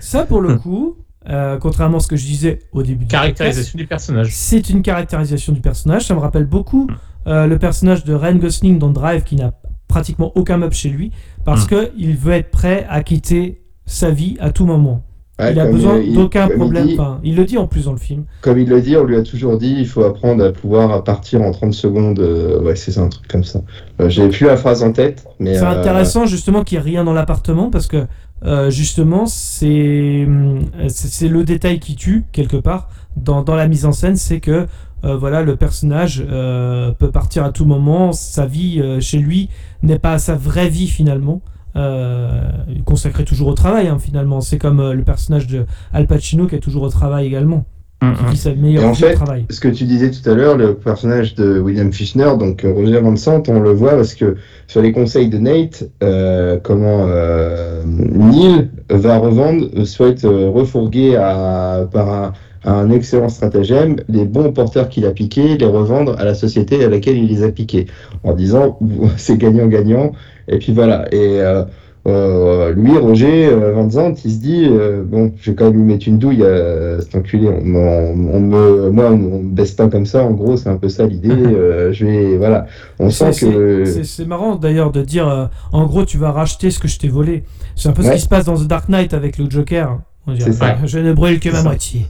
Ça, 0.00 0.24
pour 0.26 0.40
le 0.42 0.56
coup, 0.58 0.96
euh, 1.28 1.56
contrairement 1.58 1.96
à 1.96 2.00
ce 2.00 2.08
que 2.08 2.16
je 2.16 2.26
disais 2.26 2.58
au 2.72 2.82
début 2.82 3.06
Caractérisation 3.06 3.76
du 3.78 3.86
personnage. 3.86 4.28
c'est 4.32 4.68
une 4.68 4.82
caractérisation 4.82 5.52
du 5.54 5.60
personnage. 5.60 6.02
Ça 6.06 6.14
me 6.14 6.20
rappelle 6.20 6.44
beaucoup 6.44 6.88
euh, 7.26 7.46
le 7.46 7.58
personnage 7.58 8.04
de 8.04 8.12
Ryan 8.14 8.36
Gosling 8.36 8.78
dans 8.78 8.90
Drive 8.90 9.22
qui 9.24 9.36
n'a 9.36 9.52
pratiquement 9.88 10.30
aucun 10.34 10.58
meuble 10.58 10.74
chez 10.74 10.90
lui 10.90 11.10
parce 11.44 11.64
Mm. 11.64 11.68
que 11.68 11.90
il 11.96 12.16
veut 12.16 12.32
être 12.34 12.50
prêt 12.50 12.86
à 12.90 13.02
quitter 13.02 13.62
sa 13.86 14.10
vie 14.10 14.36
à 14.40 14.50
tout 14.50 14.66
moment. 14.66 15.05
Ouais, 15.38 15.52
il 15.52 15.60
a 15.60 15.66
besoin 15.66 16.00
d'aucun 16.14 16.48
il 16.48 16.56
problème. 16.56 16.86
dit- 16.86 16.94
Enfin, 16.98 17.20
il 17.22 17.36
le 17.36 17.44
dit 17.44 17.58
en 17.58 17.66
plus 17.66 17.84
dans 17.84 17.92
le 17.92 17.98
film. 17.98 18.24
Comme 18.40 18.58
il 18.58 18.68
le 18.68 18.80
dit, 18.80 18.96
on 18.96 19.04
lui 19.04 19.16
a 19.16 19.22
toujours 19.22 19.58
dit, 19.58 19.74
il 19.78 19.86
faut 19.86 20.02
apprendre 20.02 20.42
à 20.42 20.50
pouvoir 20.50 21.04
partir 21.04 21.42
en 21.42 21.50
30 21.50 21.74
secondes. 21.74 22.20
euh, 22.20 22.58
ouais, 22.62 22.74
c'est 22.74 22.96
un 22.98 23.08
truc 23.08 23.28
comme 23.28 23.44
ça. 23.44 23.60
Euh, 24.00 24.08
J'ai 24.08 24.28
plus 24.28 24.46
la 24.46 24.56
phrase 24.56 24.82
en 24.82 24.92
tête, 24.92 25.26
mais. 25.38 25.54
C'est 25.56 25.64
euh, 25.64 25.78
intéressant 25.78 26.24
justement 26.24 26.64
qu'il 26.64 26.78
n'y 26.78 26.84
ait 26.86 26.90
rien 26.90 27.04
dans 27.04 27.12
l'appartement 27.12 27.70
parce 27.70 27.86
que 27.86 28.06
euh, 28.44 28.70
justement 28.70 29.26
c'est 29.26 30.24
hum, 30.26 30.60
c'est 30.88 31.28
le 31.28 31.44
détail 31.44 31.80
qui 31.80 31.96
tue 31.96 32.24
quelque 32.32 32.56
part 32.56 32.88
dans, 33.16 33.42
dans 33.42 33.56
la 33.56 33.66
mise 33.68 33.84
en 33.86 33.92
scène, 33.92 34.16
c'est 34.16 34.40
que 34.40 34.66
euh, 35.04 35.16
voilà 35.16 35.42
le 35.42 35.56
personnage 35.56 36.24
euh, 36.30 36.92
peut 36.92 37.10
partir 37.10 37.44
à 37.44 37.50
tout 37.52 37.64
moment, 37.66 38.12
sa 38.12 38.46
vie 38.46 38.80
euh, 38.80 39.00
chez 39.00 39.18
lui 39.18 39.48
n'est 39.82 39.98
pas 39.98 40.18
sa 40.18 40.34
vraie 40.34 40.68
vie 40.70 40.86
finalement. 40.88 41.40
Euh, 41.76 42.50
consacré 42.84 43.24
toujours 43.24 43.48
au 43.48 43.54
travail 43.54 43.88
hein, 43.88 43.98
finalement. 43.98 44.40
C'est 44.40 44.58
comme 44.58 44.80
euh, 44.80 44.94
le 44.94 45.02
personnage 45.02 45.46
de 45.46 45.66
Al 45.92 46.06
Pacino 46.06 46.46
qui 46.46 46.54
est 46.54 46.60
toujours 46.60 46.84
au 46.84 46.88
travail 46.88 47.26
également, 47.26 47.64
Mm, 48.02 48.12
qui 48.12 48.24
mm. 48.24 48.28
vit 48.28 48.36
sa 48.36 48.50
Et 48.50 48.56
meilleure 48.56 48.84
en 48.84 48.94
fait, 48.94 49.14
au 49.14 49.16
travail. 49.16 49.46
Ce 49.48 49.58
que 49.58 49.68
tu 49.68 49.84
disais 49.84 50.10
tout 50.10 50.28
à 50.28 50.34
l'heure, 50.34 50.56
le 50.56 50.74
personnage 50.74 51.34
de 51.34 51.58
William 51.58 51.90
Fichtner, 51.92 52.36
donc 52.38 52.64
euh, 52.64 52.72
Roger 52.72 53.00
Van 53.00 53.16
Sant, 53.16 53.48
on 53.48 53.60
le 53.60 53.70
voit 53.70 53.92
parce 53.92 54.14
que 54.14 54.36
sur 54.66 54.82
les 54.82 54.92
conseils 54.92 55.30
de 55.30 55.38
Nate, 55.38 55.88
euh, 56.02 56.58
comment 56.62 57.06
euh, 57.08 57.82
Neil 57.86 58.68
va 58.90 59.16
revendre, 59.16 59.86
souhaite 59.86 60.26
euh, 60.26 60.50
refourguer 60.50 61.16
à, 61.16 61.88
par 61.90 62.12
un, 62.12 62.32
un 62.66 62.90
excellent 62.90 63.28
stratagème 63.28 63.96
les 64.08 64.24
bons 64.24 64.52
porteurs 64.52 64.88
qu'il 64.88 65.06
a 65.06 65.10
piqués, 65.10 65.56
les 65.56 65.66
revendre 65.66 66.16
à 66.18 66.24
la 66.24 66.34
société 66.34 66.84
à 66.84 66.88
laquelle 66.88 67.16
il 67.16 67.28
les 67.28 67.42
a 67.44 67.50
piqués, 67.50 67.86
en 68.24 68.34
disant 68.34 68.78
c'est 69.16 69.38
gagnant-gagnant. 69.38 70.12
Et 70.48 70.58
puis 70.58 70.72
voilà. 70.72 71.06
Et 71.12 71.40
euh, 71.40 71.64
euh, 72.06 72.72
lui, 72.72 72.96
Roger 72.96 73.46
euh, 73.46 73.72
Van 73.72 73.90
Zandt, 73.90 74.20
il 74.24 74.30
se 74.30 74.38
dit 74.38 74.66
euh, 74.70 75.02
bon, 75.04 75.32
je 75.40 75.50
vais 75.50 75.56
quand 75.56 75.64
même 75.66 75.74
lui 75.74 75.82
mettre 75.82 76.06
une 76.06 76.18
douille 76.18 76.44
à 76.44 77.00
cet 77.00 77.16
enculé. 77.16 77.48
On, 77.48 77.64
me- 77.64 77.78
on, 77.78 78.34
on 78.34 78.40
me, 78.40 78.90
moi, 78.90 79.06
on, 79.10 79.16
me 79.16 79.48
baisse 79.54 79.72
pas 79.72 79.88
comme 79.88 80.06
ça. 80.06 80.22
En 80.24 80.30
gros, 80.30 80.56
c'est 80.56 80.68
un 80.68 80.76
peu 80.76 80.88
ça 80.88 81.06
l'idée. 81.06 81.30
je 81.92 82.04
vais, 82.04 82.36
voilà. 82.36 82.66
On 83.00 83.10
sent 83.10 83.30
que 83.40 83.84
c'est- 83.84 84.24
marrant 84.26 84.56
d'ailleurs 84.56 84.92
de 84.92 85.02
dire 85.02 85.50
en 85.72 85.86
gros 85.86 86.04
tu 86.04 86.18
vas 86.18 86.30
racheter 86.32 86.70
ce 86.70 86.78
que 86.78 86.88
je 86.88 86.98
t'ai 86.98 87.08
volé. 87.08 87.42
C'est 87.74 87.88
un 87.88 87.92
peu 87.92 88.02
ce 88.02 88.12
qui 88.12 88.20
se 88.20 88.28
passe 88.28 88.44
dans 88.44 88.56
The 88.56 88.66
Dark 88.66 88.88
Knight 88.88 89.12
avec 89.14 89.38
le 89.38 89.50
Joker. 89.50 89.98
On 90.28 90.32
dirait. 90.32 90.50
Je 90.84 90.98
ne 90.98 91.12
brûle 91.12 91.38
que 91.40 91.50
ma 91.50 91.62
moitié. 91.62 92.06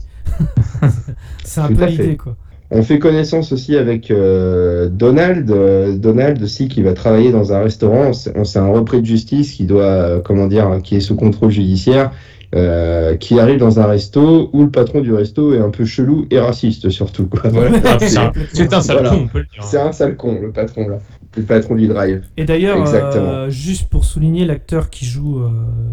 c'est 1.43 1.61
un 1.61 1.67
Tout 1.67 1.75
peu 1.75 1.85
l'idée 1.85 2.17
quoi. 2.17 2.35
On 2.69 2.83
fait 2.83 2.99
connaissance 2.99 3.53
aussi 3.53 3.77
avec 3.77 4.11
euh, 4.11 4.89
Donald. 4.89 5.49
euh, 5.51 5.95
Donald 5.97 6.43
aussi 6.43 6.67
qui 6.67 6.81
va 6.81 6.93
travailler 6.93 7.31
dans 7.31 7.53
un 7.53 7.59
restaurant. 7.59 8.11
C'est 8.11 8.37
on- 8.37 8.43
c'est 8.43 8.59
un 8.59 8.67
repris 8.67 8.99
de 9.01 9.05
justice 9.05 9.53
qui 9.53 9.65
doit, 9.65 9.83
euh, 9.83 10.19
comment 10.21 10.47
dire, 10.47 10.67
hein, 10.67 10.81
qui 10.81 10.97
est 10.97 10.99
sous 10.99 11.15
contrôle 11.15 11.49
judiciaire, 11.51 12.11
euh, 12.55 13.15
qui 13.15 13.39
arrive 13.39 13.57
dans 13.57 13.79
un 13.79 13.85
resto 13.85 14.49
où 14.51 14.63
le 14.63 14.69
patron 14.69 14.99
du 14.99 15.13
resto 15.13 15.53
est 15.53 15.59
un 15.59 15.69
peu 15.69 15.85
chelou 15.85 16.25
et 16.29 16.39
raciste 16.39 16.89
surtout. 16.89 17.29
Voilà. 17.41 17.99
C'est 18.01 18.17
un- 18.17 18.31
un 18.77 18.81
sale 18.81 18.97
Voilà. 18.97 19.09
con, 19.11 19.21
on 19.23 19.27
peut 19.27 19.39
le 19.39 19.45
dire. 19.45 19.63
C'est 19.63 19.79
un 19.79 19.91
sale 19.93 20.17
con, 20.17 20.37
le 20.41 20.51
patron 20.51 20.89
là. 20.89 20.97
Le 21.37 21.43
patron 21.43 21.75
du 21.75 21.87
drive. 21.87 22.23
Et 22.35 22.45
d'ailleurs, 22.45 22.79
Exactement. 22.79 23.23
euh, 23.29 23.49
juste 23.49 23.87
pour 23.89 24.03
souligner 24.05 24.43
l'acteur 24.45 24.89
qui 24.89 25.05
joue 25.05 25.39
euh, 25.39 25.49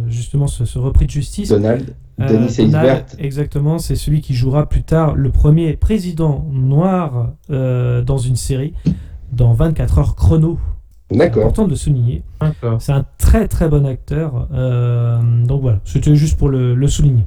justement 0.09 0.47
ce, 0.47 0.65
ce 0.65 0.79
repris 0.79 1.05
de 1.07 1.11
justice, 1.11 1.51
Donald, 1.51 1.85
Denis 2.19 2.57
Donald, 2.57 2.59
Eisbert. 2.59 3.05
exactement, 3.19 3.79
c'est 3.79 3.97
celui 3.97 4.21
qui 4.21 4.35
jouera 4.35 4.69
plus 4.69 4.83
tard 4.83 5.15
le 5.15 5.31
premier 5.31 5.73
président 5.75 6.47
noir 6.53 7.33
euh, 7.51 8.03
dans 8.03 8.19
une 8.19 8.37
série 8.37 8.73
dans 9.33 9.53
24 9.53 9.99
heures 9.99 10.15
chrono. 10.17 10.59
C'est 11.11 11.19
D'accord. 11.19 11.43
important 11.45 11.65
de 11.65 11.71
le 11.71 11.77
souligner. 11.77 12.23
D'accord. 12.41 12.81
C'est 12.81 12.93
un 12.93 13.05
très 13.19 13.47
très 13.49 13.69
bon 13.69 13.85
acteur. 13.87 14.49
euh, 14.55 15.19
donc 15.45 15.63
voilà, 15.63 15.81
c'était 15.85 16.15
juste 16.17 16.39
pour 16.39 16.49
le, 16.49 16.75
le 16.75 16.89
souligner. 16.89 17.25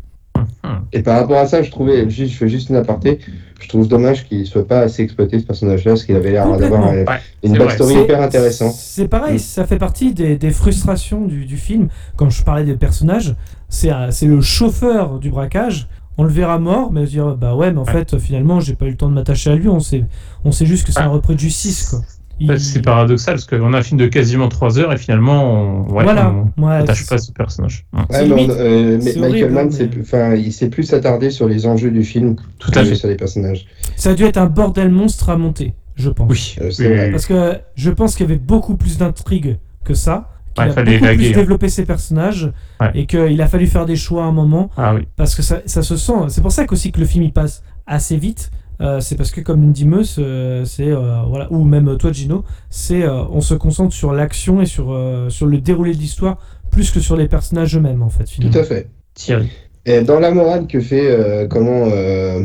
Et 0.93 1.01
par 1.01 1.19
rapport 1.19 1.37
à 1.37 1.47
ça, 1.47 1.61
je 1.63 1.71
trouvais, 1.71 2.09
juste, 2.09 2.33
je 2.33 2.37
fais 2.37 2.47
juste 2.49 2.69
une 2.69 2.75
aparté, 2.75 3.19
je 3.59 3.67
trouve 3.67 3.87
dommage 3.87 4.25
qu'il 4.27 4.45
soit 4.45 4.67
pas 4.67 4.79
assez 4.81 5.01
exploité 5.03 5.39
ce 5.39 5.45
personnage-là, 5.45 5.91
parce 5.93 6.03
qu'il 6.05 6.15
avait 6.15 6.31
l'air 6.31 6.57
d'avoir 6.57 6.87
euh, 6.87 7.03
Ouais, 7.05 7.19
une 7.43 7.51
c'est 7.51 7.57
vrai. 7.57 7.65
backstory 7.67 7.93
C'est- 7.93 8.03
hyper 8.03 8.21
intéressante. 8.21 8.71
C'est 8.73 9.07
pareil, 9.07 9.35
Mm. 9.35 9.39
ça 9.39 9.65
fait 9.65 9.77
partie 9.77 10.13
des, 10.13 10.37
des 10.37 10.51
frustrations 10.51 11.25
du, 11.25 11.45
du 11.45 11.57
film. 11.57 11.87
Quand 12.15 12.29
je 12.29 12.43
parlais 12.43 12.63
des 12.63 12.75
personnages, 12.75 13.35
c'est 13.69 13.89
un- 13.89 14.09
le 14.21 14.41
chauffeur 14.41 15.19
du 15.19 15.29
braquage. 15.29 15.87
On 16.19 16.23
le 16.23 16.29
verra 16.31 16.57
mort, 16.57 16.91
mais 16.91 17.05
dire 17.05 17.35
bah 17.35 17.55
ouais, 17.55 17.71
mais 17.71 17.77
en 17.79 17.83
Ouais. 17.83 17.91
fait, 17.91 18.17
finalement, 18.17 18.59
j'ai 18.59 18.73
pas 18.73 18.85
eu 18.87 18.91
le 18.91 18.97
temps 18.97 19.07
de 19.09 19.13
m'attacher 19.13 19.51
à 19.51 19.55
lui. 19.55 19.67
On 19.67 19.79
sait, 19.79 20.03
on 20.43 20.51
sait 20.51 20.65
juste 20.65 20.85
que 20.87 20.91
c'est 20.91 20.99
un 20.99 21.07
Ouais. 21.07 21.13
repris 21.13 21.35
de 21.35 21.39
justice, 21.39 21.89
quoi. 21.91 22.01
Il- 22.39 22.49
Ouais, 22.51 22.59
C'est 22.59 22.83
paradoxal 22.83 23.33
parce 23.35 23.45
qu'on 23.45 23.73
a 23.73 23.79
un 23.79 23.81
film 23.81 23.99
de 23.99 24.05
quasiment 24.05 24.47
3 24.47 24.77
heures 24.77 24.93
et 24.93 24.97
finalement, 24.97 25.43
on 25.87 25.91
ouais, 25.95 26.03
voilà. 26.03 26.31
on 26.31 26.61
Ouais, 26.63 26.83
pas 26.85 26.91
à 26.91 27.17
ce 27.17 27.31
personnage. 27.31 27.85
C'est 28.11 28.15
Ouais, 28.21 28.27
limite- 28.27 28.51
on- 28.51 28.59
euh, 28.59 28.97
mais 29.03 29.13
Michael 29.15 29.23
horrible, 29.23 29.49
Mann, 29.53 29.69
mais- 29.71 30.39
il 30.41 30.53
s'est 30.53 30.69
plus 30.69 30.93
attardé 30.93 31.31
sur 31.31 31.47
les 31.47 31.65
enjeux 31.65 31.89
du 31.89 32.03
film 32.03 32.35
Tout 32.59 32.71
à 32.75 32.83
fait. 32.85 32.93
sur 32.95 33.07
les 33.07 33.15
personnages. 33.15 33.65
Ça 33.95 34.11
a 34.11 34.13
dû 34.13 34.23
être 34.23 34.37
un 34.37 34.45
bordel 34.45 34.91
monstre 34.91 35.29
à 35.31 35.37
monter, 35.37 35.73
je 35.95 36.09
pense. 36.11 36.29
Oui, 36.29 36.55
Euh, 36.61 36.69
oui. 36.79 37.11
Parce 37.11 37.25
que 37.25 37.57
je 37.75 37.89
pense 37.89 38.15
qu'il 38.15 38.27
y 38.27 38.29
avait 38.29 38.39
beaucoup 38.39 38.75
plus 38.77 38.97
d'intrigues 38.99 39.57
que 39.83 39.95
ça. 39.95 40.29
Qu'il 40.57 40.65
Ouais, 40.65 40.71
a 40.71 40.73
fallait 40.73 40.99
beaucoup 40.99 41.15
plus 41.15 41.27
hein. 41.29 41.31
développer 41.35 41.69
ses 41.69 41.85
personnages 41.85 42.51
Ouais. 42.81 42.91
et 42.95 43.05
qu'il 43.05 43.41
a 43.41 43.47
fallu 43.47 43.67
faire 43.67 43.85
des 43.85 43.95
choix 43.95 44.23
à 44.23 44.27
un 44.27 44.31
moment. 44.31 44.69
Ah 44.77 44.93
oui. 44.95 45.07
parce 45.15 45.35
que 45.35 45.41
ça, 45.41 45.61
ça 45.65 45.81
se 45.83 45.95
sent. 45.97 46.13
C'est 46.29 46.41
pour 46.41 46.51
ça 46.51 46.65
qu'aussi 46.65 46.91
que 46.91 46.99
le 46.99 47.05
film 47.05 47.23
il 47.23 47.33
passe 47.33 47.63
assez 47.85 48.17
vite. 48.17 48.51
Euh, 48.79 48.99
c'est 48.99 49.15
parce 49.15 49.31
que 49.31 49.41
comme 49.41 49.71
dit 49.71 49.87
Meus, 49.87 50.17
euh, 50.19 50.63
c'est 50.63 50.91
euh, 50.91 51.21
voilà, 51.27 51.51
ou 51.51 51.63
même 51.63 51.97
toi 51.97 52.11
Gino, 52.11 52.43
c'est 52.69 53.01
euh, 53.01 53.23
on 53.31 53.41
se 53.41 53.55
concentre 53.55 53.91
sur 53.95 54.13
l'action 54.13 54.61
et 54.61 54.67
sur 54.67 54.91
euh, 54.91 55.29
sur 55.29 55.47
le 55.47 55.57
déroulé 55.57 55.93
de 55.93 55.97
l'histoire 55.97 56.37
plus 56.69 56.91
que 56.91 56.99
sur 56.99 57.15
les 57.15 57.27
personnages 57.27 57.75
eux-mêmes 57.75 58.03
en 58.03 58.09
fait. 58.09 58.25
Tout 58.39 58.55
à 58.55 58.63
fait. 58.63 58.87
Thierry. 59.15 59.49
Et 59.87 60.01
dans 60.01 60.19
la 60.19 60.29
morale 60.31 60.67
que 60.67 60.79
fait, 60.79 61.09
euh, 61.09 61.47
comment, 61.47 61.87
euh, 61.91 62.43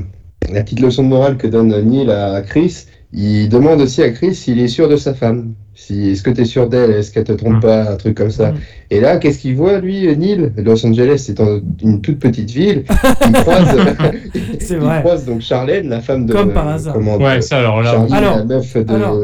la 0.50 0.62
petite 0.62 0.80
leçon 0.80 1.02
de 1.02 1.08
morale 1.08 1.36
que 1.36 1.46
donne 1.48 1.68
Neil 1.82 2.10
à 2.10 2.40
Chris, 2.40 2.86
il 3.12 3.48
demande 3.48 3.80
aussi 3.80 4.02
à 4.02 4.10
Chris 4.10 4.34
s'il 4.34 4.58
est 4.60 4.68
sûr 4.68 4.88
de 4.88 4.96
sa 4.96 5.14
femme. 5.14 5.52
Si, 5.74 6.10
est-ce 6.10 6.22
que 6.22 6.30
tu 6.30 6.42
es 6.42 6.44
sûr 6.44 6.68
d'elle? 6.68 6.90
Est-ce 6.90 7.10
qu'elle 7.12 7.24
te 7.24 7.32
trompe 7.32 7.56
Mm. 7.56 7.60
pas? 7.60 7.90
Un 7.92 7.96
truc 7.96 8.16
comme 8.16 8.30
ça. 8.30 8.52
Mm. 8.52 8.56
Et 8.90 9.00
là, 9.00 9.16
qu'est-ce 9.16 9.38
qu'il 9.38 9.56
voit, 9.56 9.78
lui, 9.80 10.06
Neil? 10.16 10.52
Los 10.58 10.84
Angeles, 10.86 11.24
c'est 11.26 11.40
une 11.82 12.00
toute 12.00 12.18
petite 12.18 12.50
ville. 12.50 12.84
Il 13.26 13.32
croise, 13.32 13.76
C'est 14.60 14.74
il 14.74 14.80
vrai. 14.80 15.00
croise 15.00 15.24
donc 15.24 15.40
Charlène, 15.40 15.88
la 15.88 16.00
femme 16.00 16.26
de. 16.26 16.32
Comme 16.32 16.52
par 16.52 16.68
hasard. 16.68 16.94
comment, 16.94 17.16
Ouais, 17.16 17.40
ça 17.40 17.58
alors 17.58 17.82
là. 17.82 17.92
Charlie, 17.92 18.12
Alors- 18.14 18.36
la 18.38 18.44
meuf 18.44 18.76
de. 18.76 18.94
alors- 18.94 19.22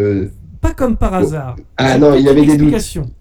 Pas 0.60 0.72
comme 0.72 0.96
par 0.96 1.14
hasard. 1.14 1.56
ah 1.76 1.98
non, 1.98 2.14
il 2.16 2.24
y 2.24 2.28
avait 2.28 2.44
des 2.44 2.56
doutes. 2.56 2.74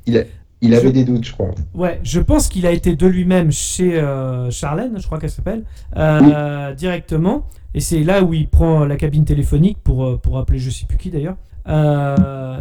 Il 0.07 0.17
a- 0.17 0.23
il 0.61 0.71
Je- 0.73 0.77
avait 0.77 0.91
des 0.91 1.03
doutes, 1.03 1.25
je 1.25 1.33
crois. 1.33 1.51
Ouais, 1.75 1.99
je 2.03 2.19
pense 2.19 2.47
qu'il 2.47 2.65
a 2.65 2.71
été 2.71 2.95
de 2.95 3.07
lui-même 3.07 3.51
chez 3.51 3.99
euh, 3.99 4.49
Charlène, 4.51 4.93
je 4.99 5.05
crois 5.05 5.19
qu'elle 5.19 5.29
s'appelle, 5.29 5.63
euh, 5.95 6.73
directement. 6.73 7.45
Et 7.73 7.79
c'est 7.79 8.03
là 8.03 8.23
où 8.23 8.33
il 8.33 8.47
prend 8.47 8.85
la 8.85 8.95
cabine 8.95 9.23
téléphonique 9.25 9.77
pour, 9.83 10.03
euh, 10.05 10.17
pour 10.17 10.37
appeler 10.39 10.57
je 10.59 10.69
sais 10.69 10.85
plus 10.87 10.97
qui 10.97 11.09
d'ailleurs. 11.09 11.35
Euh, 11.67 12.15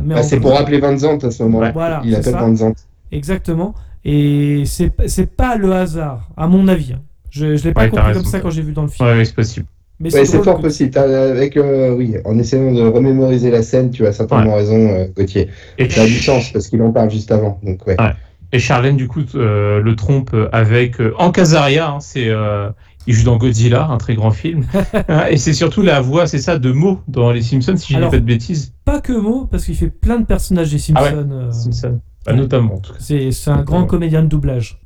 Bah, 0.04 0.22
c'est 0.22 0.40
pour 0.40 0.52
rappeler 0.52 0.78
Van 0.80 0.96
Zandt 0.96 1.24
à 1.26 1.30
ce 1.30 1.42
moment-là. 1.44 1.70
Voilà, 1.72 2.02
il 2.04 2.10
c'est 2.12 2.18
appelle 2.18 2.32
ça. 2.32 2.38
Van 2.40 2.54
Zandt. 2.56 2.80
Exactement. 3.12 3.74
Et 4.04 4.64
c'est 4.66 4.92
c'est 5.08 5.26
pas 5.34 5.56
le 5.56 5.72
hasard, 5.72 6.28
à 6.36 6.46
mon 6.48 6.68
avis. 6.68 6.92
hein. 6.92 7.00
Je, 7.30 7.56
je 7.56 7.64
l'ai 7.64 7.72
pas 7.74 7.82
Ouais, 7.82 7.88
compris 7.90 8.12
comme 8.12 8.24
ça 8.24 8.40
quand 8.40 8.50
j'ai 8.50 8.62
vu 8.62 8.72
dans 8.72 8.82
le 8.82 8.88
film. 8.88 9.08
Ouais, 9.08 9.14
ouais, 9.16 9.24
c'est 9.24 9.34
possible. 9.34 9.66
Mais 9.98 10.12
Ouais, 10.14 10.24
c'est 10.26 10.42
fort 10.42 10.56
que- 10.58 10.62
possible. 10.62 10.96
Avec, 10.98 11.56
euh, 11.56 11.94
oui, 11.94 12.16
en 12.24 12.38
essayant 12.38 12.72
de 12.72 12.82
remémoriser 12.82 13.50
la 13.50 13.62
scène, 13.62 13.90
tu 13.90 14.06
as 14.06 14.12
certainement 14.12 14.54
raison, 14.56 14.76
euh, 14.90 15.06
Gauthier. 15.16 15.48
Et, 15.78 15.88
Ça 15.88 16.02
a 16.02 16.06
du 16.06 16.18
sens 16.18 16.50
parce 16.52 16.68
qu'il 16.68 16.82
en 16.82 16.92
parle 16.92 17.10
juste 17.10 17.32
avant. 17.32 17.58
Donc, 17.62 17.86
ouais. 17.86 17.96
Ouais. 18.00 18.12
et 18.52 18.58
Charlène, 18.58 18.96
du 18.96 19.08
coup, 19.08 19.22
euh, 19.34 19.80
le 19.80 19.96
trompe 19.96 20.34
avec. 20.52 21.00
euh, 21.00 21.14
en 21.18 21.30
Casaria, 21.30 21.88
hein, 21.90 22.00
c'est. 22.00 22.28
euh, 22.28 22.68
il 23.08 23.14
joue 23.14 23.24
dans 23.24 23.36
Godzilla, 23.36 23.86
un 23.88 23.98
très 23.98 24.14
grand 24.16 24.32
film. 24.32 24.64
Et 25.30 25.36
c'est 25.36 25.52
surtout 25.52 25.80
la 25.82 26.00
voix, 26.00 26.26
c'est 26.26 26.38
ça, 26.40 26.58
de 26.58 26.72
Mo 26.72 27.00
dans 27.08 27.30
Les 27.30 27.40
Simpsons, 27.40 27.76
si 27.76 27.92
je 27.94 27.98
dis 28.00 28.04
pas 28.04 28.10
de 28.18 28.24
bêtises. 28.24 28.74
Pas 28.84 29.00
que 29.00 29.12
mot, 29.12 29.46
parce 29.50 29.64
qu'il 29.64 29.76
fait 29.76 29.88
plein 29.90 30.18
de 30.20 30.26
personnages 30.26 30.72
des 30.72 30.78
Simpsons. 30.78 31.02
Ah 31.06 31.14
ouais, 31.14 31.24
euh, 31.32 31.50
Simpsons. 31.52 32.00
Bah, 32.26 32.32
notamment, 32.32 32.74
en 32.74 32.78
tout 32.80 32.92
cas. 32.92 32.98
c'est 33.00 33.30
c'est 33.30 33.50
un 33.50 33.62
grand 33.62 33.84
comédien 33.86 34.22
de 34.22 34.26
doublage. 34.28 34.78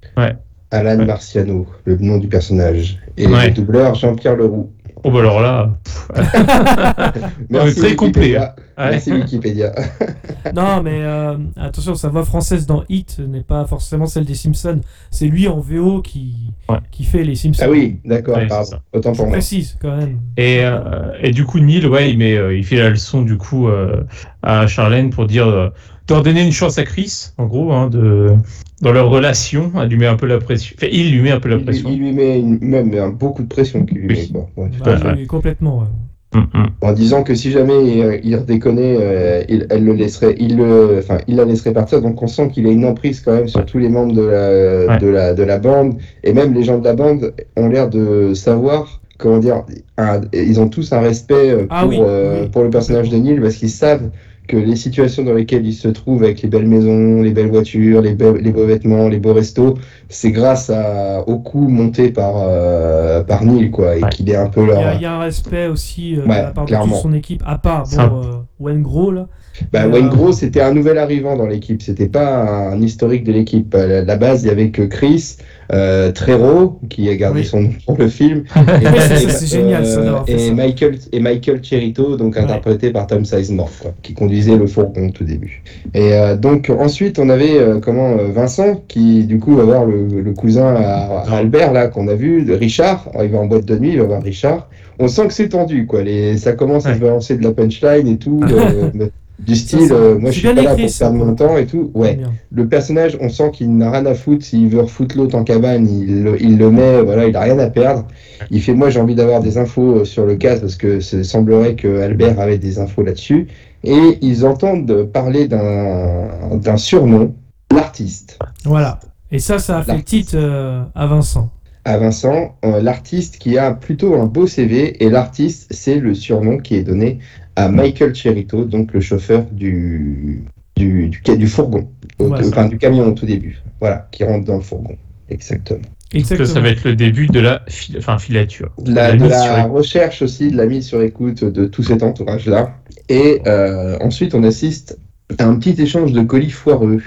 Alan 0.72 0.98
Ouais. 0.98 1.04
Marciano, 1.06 1.66
le 1.84 1.96
nom 1.96 2.18
du 2.18 2.28
personnage. 2.28 2.98
Et 3.16 3.26
Ouais. 3.26 3.48
le 3.48 3.54
doubleur, 3.54 3.94
Jean-Pierre 3.94 4.36
Leroux. 4.36 4.70
Oh, 5.02 5.10
bah 5.10 5.20
alors 5.20 5.40
là. 5.40 5.70
Merci 7.50 7.76
très 7.76 7.96
complet, 7.96 8.20
Wikipédia. 8.22 8.54
Ouais. 8.78 8.90
Merci 8.90 9.12
Wikipédia. 9.12 9.72
non, 10.54 10.82
mais 10.82 11.00
euh, 11.02 11.36
attention, 11.56 11.94
sa 11.94 12.08
voix 12.08 12.24
française 12.24 12.66
dans 12.66 12.84
Hit 12.88 13.18
n'est 13.18 13.42
pas 13.42 13.64
forcément 13.66 14.06
celle 14.06 14.24
des 14.24 14.34
Simpsons. 14.34 14.80
C'est 15.10 15.26
lui 15.26 15.48
en 15.48 15.60
VO 15.60 16.02
qui, 16.02 16.34
Ouais. 16.68 16.78
qui 16.90 17.04
fait 17.04 17.24
les 17.24 17.34
Simpsons. 17.34 17.62
Ah 17.66 17.70
oui, 17.70 17.98
d'accord, 18.04 18.36
Ouais. 18.36 18.48
Autant 18.92 19.12
Je 19.12 19.18
pour 19.18 19.26
moi. 19.26 19.32
précise 19.32 19.76
quand 19.80 19.96
même. 19.96 20.20
Et, 20.36 20.60
euh, 20.64 21.12
et 21.20 21.30
du 21.30 21.44
coup, 21.44 21.58
Neil, 21.60 21.86
ouais, 21.86 22.10
il, 22.10 22.18
met, 22.18 22.36
euh, 22.36 22.56
il 22.56 22.64
fait 22.64 22.76
la 22.76 22.90
leçon 22.90 23.22
du 23.22 23.36
coup 23.36 23.68
euh, 23.68 24.02
à 24.42 24.66
Charlène 24.66 25.10
pour 25.10 25.26
dire 25.26 25.46
euh, 25.48 25.68
de 26.08 26.20
donner 26.20 26.44
une 26.44 26.52
chance 26.52 26.76
à 26.78 26.84
Chris, 26.84 27.30
en 27.38 27.46
gros, 27.46 27.72
hein, 27.72 27.88
de, 27.88 28.34
dans 28.80 28.92
leur 28.92 29.10
relation. 29.10 29.70
Elle 29.80 29.88
lui 29.88 29.98
met 29.98 30.06
un 30.06 30.16
peu 30.16 30.26
la 30.26 30.38
pression. 30.38 30.74
Enfin, 30.78 30.88
il 30.92 31.12
lui 31.12 31.20
met 31.22 31.30
un 31.30 31.40
peu 31.40 31.48
la 31.48 31.56
Il, 31.56 31.64
pression. 31.64 31.88
il 31.90 31.98
lui 31.98 32.12
met 32.12 32.38
une- 32.38 32.58
même 32.60 32.92
euh, 32.94 33.10
beaucoup 33.10 33.42
de 33.42 33.48
pression 33.48 33.84
lui 33.90 34.06
met, 34.06 34.14
Oui. 34.14 34.32
Ouais, 34.56 34.68
Bah, 34.84 34.96
complètement. 35.28 35.78
ouais. 35.80 35.86
Hum. 36.32 36.46
En 36.80 36.92
disant 36.92 37.24
que 37.24 37.34
si 37.34 37.50
jamais 37.50 37.74
il, 37.84 38.20
il 38.22 38.36
redéconnait, 38.36 38.96
euh, 39.00 39.42
il, 39.48 39.66
elle 39.68 39.84
le 39.84 39.94
laisserait, 39.94 40.36
il 40.38 40.56
le, 40.56 40.98
enfin, 41.00 41.18
il 41.26 41.34
la 41.36 41.44
laisserait 41.44 41.72
partir. 41.72 42.00
Donc 42.00 42.22
on 42.22 42.28
sent 42.28 42.50
qu'il 42.54 42.66
a 42.68 42.70
une 42.70 42.84
emprise 42.84 43.20
quand 43.20 43.32
même 43.32 43.48
sur 43.48 43.64
tous 43.66 43.78
les 43.78 43.88
membres 43.88 44.12
de 44.14 44.22
la, 44.22 44.86
Ouais. 44.94 44.98
de 44.98 45.08
la, 45.08 45.34
de 45.34 45.42
la 45.42 45.58
bande. 45.58 45.94
Et 46.22 46.32
même 46.32 46.54
les 46.54 46.62
gens 46.62 46.78
de 46.78 46.84
la 46.84 46.94
bande 46.94 47.34
ont 47.56 47.68
l'air 47.68 47.90
de 47.90 48.32
savoir, 48.34 49.00
comment 49.18 49.38
dire, 49.38 49.64
un- 49.98 50.20
ils 50.32 50.60
ont 50.60 50.68
tous 50.68 50.92
un 50.92 51.00
respect 51.00 51.50
euh, 51.50 51.56
pour, 51.66 51.66
Ah 51.70 51.86
oui, 51.88 51.98
euh, 52.00 52.42
oui. 52.44 52.48
pour 52.50 52.62
le 52.62 52.70
personnage 52.70 53.10
de 53.10 53.16
Neil 53.16 53.40
parce 53.40 53.56
qu'ils 53.56 53.68
savent 53.68 54.10
que 54.50 54.56
les 54.56 54.76
situations 54.76 55.22
dans 55.24 55.34
lesquelles 55.34 55.66
ils 55.66 55.74
se 55.74 55.88
trouvent 55.88 56.22
avec 56.24 56.42
les 56.42 56.48
belles 56.48 56.66
maisons, 56.66 57.22
les 57.22 57.30
belles 57.30 57.50
voitures, 57.50 58.00
les, 58.02 58.14
be- 58.14 58.38
les 58.38 58.52
beaux 58.52 58.66
vêtements, 58.66 59.08
les 59.08 59.20
beaux 59.20 59.32
restos, 59.34 59.74
c'est 60.08 60.32
grâce 60.32 60.70
à, 60.70 61.22
au 61.28 61.38
coup 61.38 61.68
monté 61.68 62.10
par, 62.10 62.34
euh, 62.38 63.22
par 63.22 63.44
Neil, 63.44 63.70
quoi, 63.70 63.96
et 63.96 64.02
Ouais. 64.02 64.08
qu'il 64.10 64.28
est 64.28 64.36
un 64.36 64.48
peu 64.48 64.62
Il 64.62 64.64
y, 64.64 64.66
leur... 64.68 64.86
a, 64.86 64.94
il 64.94 65.02
y 65.02 65.06
a 65.06 65.14
un 65.14 65.20
respect 65.20 65.68
aussi 65.68 66.16
euh, 66.16 66.22
de 66.24 66.28
Ouais, 66.28 66.42
la 66.42 66.50
part 66.50 66.66
de 66.66 66.74
toute 66.74 66.94
son 66.96 67.12
équipe, 67.12 67.42
à 67.46 67.58
part 67.58 67.84
un- 67.96 68.08
bon, 68.08 68.20
euh, 68.22 68.30
Wayne 68.58 68.82
Gros 68.82 69.12
là. 69.12 69.28
Bah, 69.72 69.84
Euh, 69.84 69.90
Wayne 69.90 70.08
Gros, 70.08 70.32
c'était 70.32 70.62
un 70.62 70.72
nouvel 70.72 70.96
arrivant 70.98 71.36
dans 71.36 71.46
l'équipe. 71.46 71.82
C'était 71.82 72.08
pas 72.08 72.70
un 72.72 72.80
historique 72.80 73.24
de 73.24 73.32
l'équipe. 73.32 73.74
À 73.74 73.86
la- 73.86 74.02
la 74.04 74.16
base, 74.16 74.42
il 74.42 74.46
y 74.48 74.50
avait 74.50 74.70
que 74.70 74.82
Chris, 74.82 75.36
euh, 75.72 76.10
Trero, 76.12 76.78
qui 76.88 77.08
a 77.08 77.16
gardé 77.16 77.40
Oui. 77.40 77.46
son 77.46 77.60
nom 77.62 77.70
pour 77.86 77.96
le 77.98 78.08
film. 78.08 78.44
ça, 78.54 79.16
c'est 79.16 79.46
génial, 79.46 79.86
ça, 79.86 80.02
d'avoir 80.02 80.26
fait 80.26 80.46
et. 80.48 80.50
Michael 80.52 80.98
et 81.12 81.20
Michael 81.20 81.62
Cherito, 81.62 82.16
donc 82.16 82.34
Ouais. 82.36 82.42
interprété 82.42 82.90
par 82.90 83.06
Tom 83.06 83.24
Sizemore, 83.24 83.70
quoi, 83.80 83.92
qui 84.02 84.14
conduisait 84.14 84.56
le 84.56 84.66
fourgon 84.66 85.08
au 85.08 85.10
tout 85.10 85.24
début. 85.24 85.62
Et 85.94 86.14
euh, 86.14 86.36
donc 86.36 86.70
ensuite, 86.70 87.18
on 87.18 87.28
avait 87.28 87.58
euh, 87.58 87.78
comment 87.80 88.10
euh, 88.18 88.28
Vincent, 88.32 88.82
qui 88.88 89.24
du 89.24 89.38
coup 89.38 89.54
va 89.54 89.64
voir 89.64 89.84
le, 89.84 90.06
le 90.06 90.32
cousin 90.32 90.74
à, 90.74 91.24
à 91.28 91.36
Albert 91.36 91.72
là 91.72 91.88
qu'on 91.88 92.08
a 92.08 92.14
vu, 92.14 92.42
de 92.44 92.52
Richard. 92.54 93.08
Il 93.22 93.28
va 93.30 93.38
en 93.38 93.46
boîte 93.46 93.64
de 93.64 93.78
nuit, 93.78 93.90
il 93.92 93.98
va 94.00 94.04
voir 94.06 94.22
Richard. 94.22 94.68
On 94.98 95.08
sent 95.08 95.28
que 95.28 95.32
c'est 95.32 95.48
tendu, 95.48 95.86
quoi. 95.86 96.02
Les, 96.02 96.36
ça 96.36 96.52
commence 96.52 96.84
à 96.86 96.94
se 96.94 97.00
balancer 97.00 97.36
de 97.36 97.42
la 97.44 97.52
punchline 97.52 98.06
et 98.06 98.16
tout. 98.18 98.40
du 99.46 99.56
style, 99.56 99.88
ça, 99.88 99.94
euh, 99.94 100.18
moi 100.18 100.30
je 100.30 100.38
suis 100.38 100.48
pas 100.54 100.62
là 100.62 100.74
pour 100.76 100.88
ça, 100.90 101.06
perdre 101.10 101.24
mon 101.24 101.34
temps 101.34 101.56
et 101.56 101.66
tout. 101.66 101.90
Ouais, 101.94 102.18
le 102.52 102.68
personnage, 102.68 103.16
on 103.20 103.28
sent 103.28 103.50
qu'il 103.52 103.76
n'a 103.76 103.90
rien 103.90 104.06
à 104.06 104.14
foutre. 104.14 104.44
S'il 104.44 104.68
veut 104.68 104.80
refoutre 104.80 105.16
l'autre 105.16 105.36
en 105.36 105.44
cabane, 105.44 105.88
il, 105.88 106.22
le- 106.22 106.42
il 106.42 106.58
le 106.58 106.70
met, 106.70 107.02
voilà, 107.02 107.26
il 107.26 107.36
a 107.36 107.40
rien 107.40 107.58
à 107.58 107.68
perdre. 107.70 108.06
Il 108.50 108.60
fait, 108.62 108.74
moi 108.74 108.90
j'ai 108.90 109.00
envie 109.00 109.14
d'avoir 109.14 109.40
des 109.40 109.58
infos 109.58 110.00
euh, 110.00 110.04
sur 110.04 110.24
le 110.26 110.36
cas 110.36 110.58
parce 110.58 110.76
que 110.76 111.00
il 111.16 111.24
semblerait 111.24 111.74
que 111.74 112.00
Albert 112.00 112.38
avait 112.40 112.58
des 112.58 112.78
infos 112.78 113.02
là-dessus. 113.02 113.48
Et 113.82 114.18
ils 114.20 114.44
entendent 114.44 115.04
parler 115.12 115.48
d'un 115.48 116.76
surnom, 116.76 117.34
l'artiste. 117.72 118.38
Voilà. 118.64 119.00
Et 119.32 119.38
ça, 119.38 119.58
ça 119.58 119.78
a 119.78 119.82
fait 119.82 119.96
le 119.96 120.02
titre 120.02 120.32
euh, 120.34 120.82
à 120.94 121.06
Vincent. 121.06 121.50
À 121.86 121.96
Vincent, 121.96 122.56
euh, 122.64 122.82
l'artiste 122.82 123.38
qui 123.38 123.56
a 123.56 123.72
plutôt 123.72 124.14
un 124.14 124.26
beau 124.26 124.46
CV, 124.46 125.02
et 125.02 125.08
l'artiste, 125.08 125.66
c'est 125.70 125.96
le 125.96 126.14
surnom 126.14 126.58
qui 126.58 126.74
est 126.76 126.82
donné 126.82 127.20
à 127.56 127.68
Michael 127.68 128.14
Cherito, 128.14 128.64
donc 128.64 128.92
le 128.92 129.00
chauffeur 129.00 129.44
du, 129.52 130.44
du, 130.76 131.10
du, 131.10 131.46
fourgon, 131.46 131.88
au- 132.18 132.28
Ouais. 132.28 132.38
enfin 132.46 132.66
du 132.68 132.78
camion 132.78 133.06
au 133.08 133.12
tout 133.12 133.26
début, 133.26 133.60
voilà, 133.80 134.08
qui 134.12 134.24
rentre 134.24 134.44
dans 134.46 134.56
le 134.56 134.62
fourgon. 134.62 134.96
Exactement. 135.28 135.80
Exactement. 136.12 136.48
ça 136.48 136.60
va 136.60 136.70
être 136.70 136.84
le 136.84 136.96
début 136.96 137.28
de 137.28 137.38
la 137.38 137.62
fil- 137.68 137.96
enfin, 137.98 138.18
filature. 138.18 138.70
De 138.78 138.92
la, 138.94 139.12
de 139.16 139.68
recherche 139.70 140.22
aussi, 140.22 140.50
de 140.50 140.56
la 140.56 140.66
mise 140.66 140.86
sur 140.86 141.00
écoute 141.02 141.44
de 141.44 141.66
tout 141.66 141.84
cet 141.84 142.02
entourage-là. 142.02 142.74
Et 143.08 143.40
euh, 143.46 143.96
ensuite, 144.00 144.34
on 144.34 144.42
assiste 144.42 144.98
à 145.38 145.44
un 145.46 145.56
petit 145.56 145.80
échange 145.80 146.12
de 146.12 146.22
colis 146.22 146.50
foireux. 146.50 147.00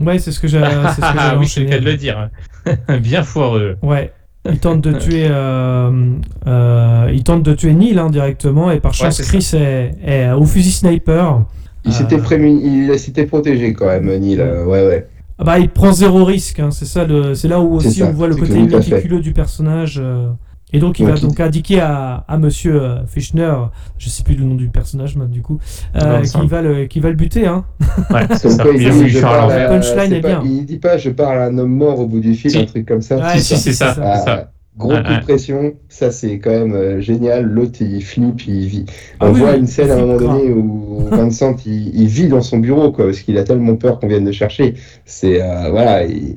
Ouais, 0.00 0.18
c'est 0.18 0.32
ce 0.32 0.40
que 0.40 0.48
j'ai. 0.48 0.60
Ah 1.02 1.36
oui, 1.38 1.48
c'est 1.48 1.60
le 1.60 1.66
cas 1.70 1.78
de 1.78 1.84
le 1.86 1.96
dire. 1.96 2.28
Bien 3.00 3.22
foireux. 3.22 3.78
Ouais. 3.82 4.12
Il 4.50 4.58
tente 4.58 4.80
de 4.80 4.92
tuer, 4.92 5.26
euh, 5.30 5.90
euh, 6.46 7.10
il 7.12 7.22
tente 7.24 7.42
de 7.42 7.54
tuer 7.54 7.74
Neil 7.74 7.98
hein, 7.98 8.10
directement 8.10 8.70
et 8.70 8.80
par 8.80 8.92
Ouais, 8.92 8.96
chance 8.96 9.20
Chris 9.22 9.50
est, 9.54 9.94
est 10.04 10.30
au 10.32 10.44
fusil 10.44 10.70
sniper. 10.72 11.42
Il 11.84 11.90
Euh, 11.90 11.94
s'était 11.94 12.18
prémuni, 12.18 12.86
il 12.88 12.98
s'était 12.98 13.26
protégé 13.26 13.72
quand 13.72 13.86
même, 13.86 14.06
Neil. 14.18 14.40
euh, 14.40 14.64
ouais, 14.64 14.86
ouais. 14.86 15.06
ah 15.38 15.44
bah, 15.44 15.58
il 15.58 15.68
prend 15.68 15.92
zéro 15.92 16.24
risque. 16.24 16.60
hein, 16.60 16.70
C'est 16.70 16.84
ça, 16.86 17.06
c'est 17.34 17.48
là 17.48 17.60
où 17.60 17.74
aussi 17.74 18.00
ça, 18.00 18.06
on 18.06 18.12
voit 18.12 18.28
le 18.28 18.36
côté 18.36 18.60
méticuleux 18.60 19.20
du 19.20 19.32
personnage. 19.32 20.02
Et 20.72 20.78
donc 20.78 20.98
il 20.98 21.06
va 21.06 21.14
donc 21.14 21.38
indiquer 21.40 21.80
à, 21.80 22.24
à 22.28 22.38
Monsieur 22.38 22.82
euh, 22.82 23.06
Fischner, 23.06 23.52
je 23.98 24.08
sais 24.08 24.22
plus 24.24 24.34
le 24.34 24.44
nom 24.44 24.54
du 24.56 24.68
personnage 24.68 25.16
maintenant 25.16 25.32
du 25.34 25.42
coup, 25.42 25.58
euh, 25.96 26.22
qui 26.22 26.46
va 26.46 26.62
le 26.62 26.86
qui 26.86 27.00
va 27.00 27.08
le 27.10 27.14
buter. 27.16 27.46
Hein. 27.46 27.64
Ouais, 28.10 28.22
c'est 28.32 28.42
Comme 28.42 28.50
ça. 28.52 28.62
quoi, 28.64 28.72
il 28.74 28.90
dit, 28.90 29.08
je 29.08 29.20
parle 29.20 29.52
à- 29.52 29.68
Punchline 29.68 30.20
pas- 30.20 30.28
bien. 30.28 30.42
Il 30.44 30.66
dit 30.66 30.78
pas 30.78 30.98
je 30.98 31.10
parle 31.10 31.38
à 31.38 31.44
un 31.46 31.58
homme 31.58 31.74
mort 31.76 32.00
au 32.00 32.06
bout 32.06 32.20
du 32.20 32.34
fil, 32.34 32.50
Si. 32.50 32.58
un 32.58 32.64
truc 32.64 32.86
comme 32.86 33.02
ça. 33.02 33.16
Ouais, 33.18 33.38
Si, 33.38 33.56
si, 33.56 33.58
c'est 33.58 33.72
ça. 33.72 33.94
Ah, 34.02 34.18
ça. 34.18 34.52
Gros 34.78 34.90
Ouais, 34.92 35.02
coup 35.02 35.14
de 35.14 35.20
pression, 35.22 35.72
ça 35.88 36.10
c'est 36.10 36.38
quand 36.38 36.50
même 36.50 36.74
euh, 36.74 37.00
génial. 37.00 37.44
L'autre 37.46 37.78
il 37.80 38.04
flippe, 38.04 38.46
il 38.46 38.66
vit. 38.66 38.84
Ah 39.20 39.26
On 39.28 39.32
oui, 39.32 39.40
voit 39.40 39.52
oui, 39.52 39.58
une 39.60 39.66
scène 39.66 39.90
à 39.90 39.94
un 39.94 40.00
moment 40.00 40.18
donné 40.18 40.50
où 40.52 41.06
Vincent 41.10 41.56
il, 41.64 41.98
il 41.98 42.08
vit 42.08 42.28
dans 42.28 42.42
son 42.42 42.58
bureau 42.58 42.92
quoi, 42.92 43.06
parce 43.06 43.20
qu'il 43.20 43.38
a 43.38 43.44
tellement 43.44 43.76
peur 43.76 43.98
qu'on 43.98 44.08
vienne 44.08 44.26
le 44.26 44.32
chercher. 44.32 44.74
C'est 45.06 45.40
euh, 45.40 45.70
voilà, 45.70 46.04
il- 46.04 46.36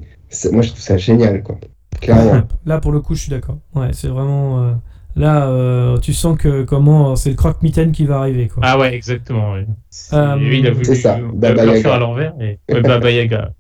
moi 0.54 0.62
je 0.62 0.70
trouve 0.70 0.80
ça 0.82 0.96
génial 0.96 1.44
quoi. 1.44 1.58
Clairement. 2.02 2.42
Là 2.66 2.80
pour 2.80 2.92
le 2.92 3.00
coup 3.02 3.16
je 3.16 3.22
suis 3.22 3.30
d'accord. 3.32 3.58
Ouais, 3.76 3.90
c'est 3.94 4.08
vraiment 4.08 4.64
euh, 4.64 4.72
là 5.16 5.48
euh, 5.48 5.98
tu 5.98 6.14
sens 6.14 6.38
que 6.38 6.64
comment 6.64 7.16
c'est 7.16 7.32
le 7.32 7.36
croque-mitaine 7.36 7.92
qui 7.92 8.06
va 8.06 8.20
arriver 8.20 8.48
quoi. 8.48 8.62
Ah 8.66 8.78
ouais, 8.80 8.94
exactement. 8.94 9.54
ouais. 9.54 9.66
C'est- 9.90 10.16
Euh, 10.16 10.38
il 10.40 10.66
a 10.68 10.72
voulu 10.72 10.86
c'est 10.86 10.96
ça, 10.96 11.20
Baba 11.34 11.66
le 11.66 11.74
faire 11.76 11.94
à 11.94 12.00
l'envers. 12.00 12.34
Et... 12.40 12.60
Ouais, 12.72 12.82
Baba 12.82 13.12
Yaga. 13.12 13.52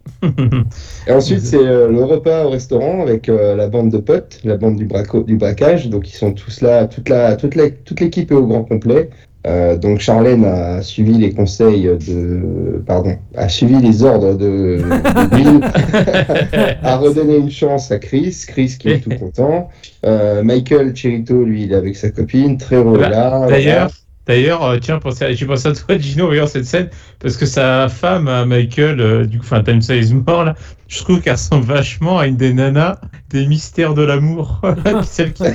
Et 1.07 1.11
ensuite, 1.11 1.41
c'est 1.41 1.57
euh, 1.57 1.89
le 1.89 2.03
repas 2.03 2.45
au 2.45 2.49
restaurant 2.49 3.01
avec 3.01 3.29
euh, 3.29 3.55
la 3.55 3.67
bande 3.67 3.91
de 3.91 3.97
potes, 3.97 4.39
la 4.43 4.57
bande 4.57 4.75
du, 4.77 4.85
braco, 4.85 5.23
du 5.23 5.37
braquage. 5.37 5.89
Donc, 5.89 6.09
ils 6.09 6.15
sont 6.15 6.33
tous 6.33 6.61
là, 6.61 6.87
toute 6.87 7.09
la, 7.09 7.35
toute 7.35 7.55
la, 7.55 7.69
toute 7.71 7.99
l'équipe 7.99 8.31
est 8.31 8.35
au 8.35 8.45
grand 8.45 8.63
complet. 8.63 9.09
Euh, 9.47 9.77
donc, 9.77 9.99
Charlène 9.99 10.43
a 10.43 10.81
suivi 10.81 11.13
les 11.13 11.31
conseils 11.31 11.83
de, 11.83 12.83
pardon, 12.85 13.15
a 13.35 13.47
suivi 13.47 13.79
les 13.79 14.03
ordres 14.03 14.33
de, 14.33 14.81
de 14.81 15.35
Bill, 15.35 15.61
a 16.83 16.97
redonné 16.97 17.37
une 17.37 17.51
chance 17.51 17.91
à 17.91 17.99
Chris, 17.99 18.45
Chris 18.47 18.75
qui 18.77 18.89
est 18.89 18.99
tout 18.99 19.17
content. 19.17 19.69
Euh, 20.05 20.43
Michael 20.43 20.95
Cherito, 20.95 21.43
lui, 21.45 21.63
il 21.63 21.71
est 21.71 21.75
avec 21.75 21.95
sa 21.95 22.09
copine, 22.09 22.57
très 22.57 22.75
heureux 22.77 22.99
Bah, 22.99 23.09
là. 23.09 23.45
D'ailleurs, 23.47 23.91
D'ailleurs, 24.29 24.63
euh, 24.63 24.77
tiens, 24.79 24.99
j'ai 25.31 25.45
pensé 25.47 25.69
à 25.69 25.71
toi, 25.73 25.97
Gino, 25.97 26.25
en 26.25 26.27
voyant 26.27 26.45
cette 26.45 26.65
scène, 26.65 26.89
parce 27.19 27.35
que 27.35 27.47
sa 27.47 27.89
femme, 27.89 28.27
à 28.27 28.45
Michael, 28.45 29.01
euh, 29.01 29.25
du 29.25 29.39
coup, 29.39 29.43
enfin, 29.43 29.63
Time 29.63 29.81
Size 29.81 30.13
Mort, 30.13 30.43
là, 30.45 30.53
je 30.87 30.99
trouve 30.99 31.19
qu'elle 31.19 31.33
ressemble 31.33 31.65
vachement 31.65 32.19
à 32.19 32.27
une 32.27 32.37
des 32.37 32.53
nanas 32.53 32.99
des 33.31 33.47
mystères 33.47 33.95
de 33.95 34.03
l'amour. 34.03 34.61
Celle 35.03 35.33
qui. 35.33 35.43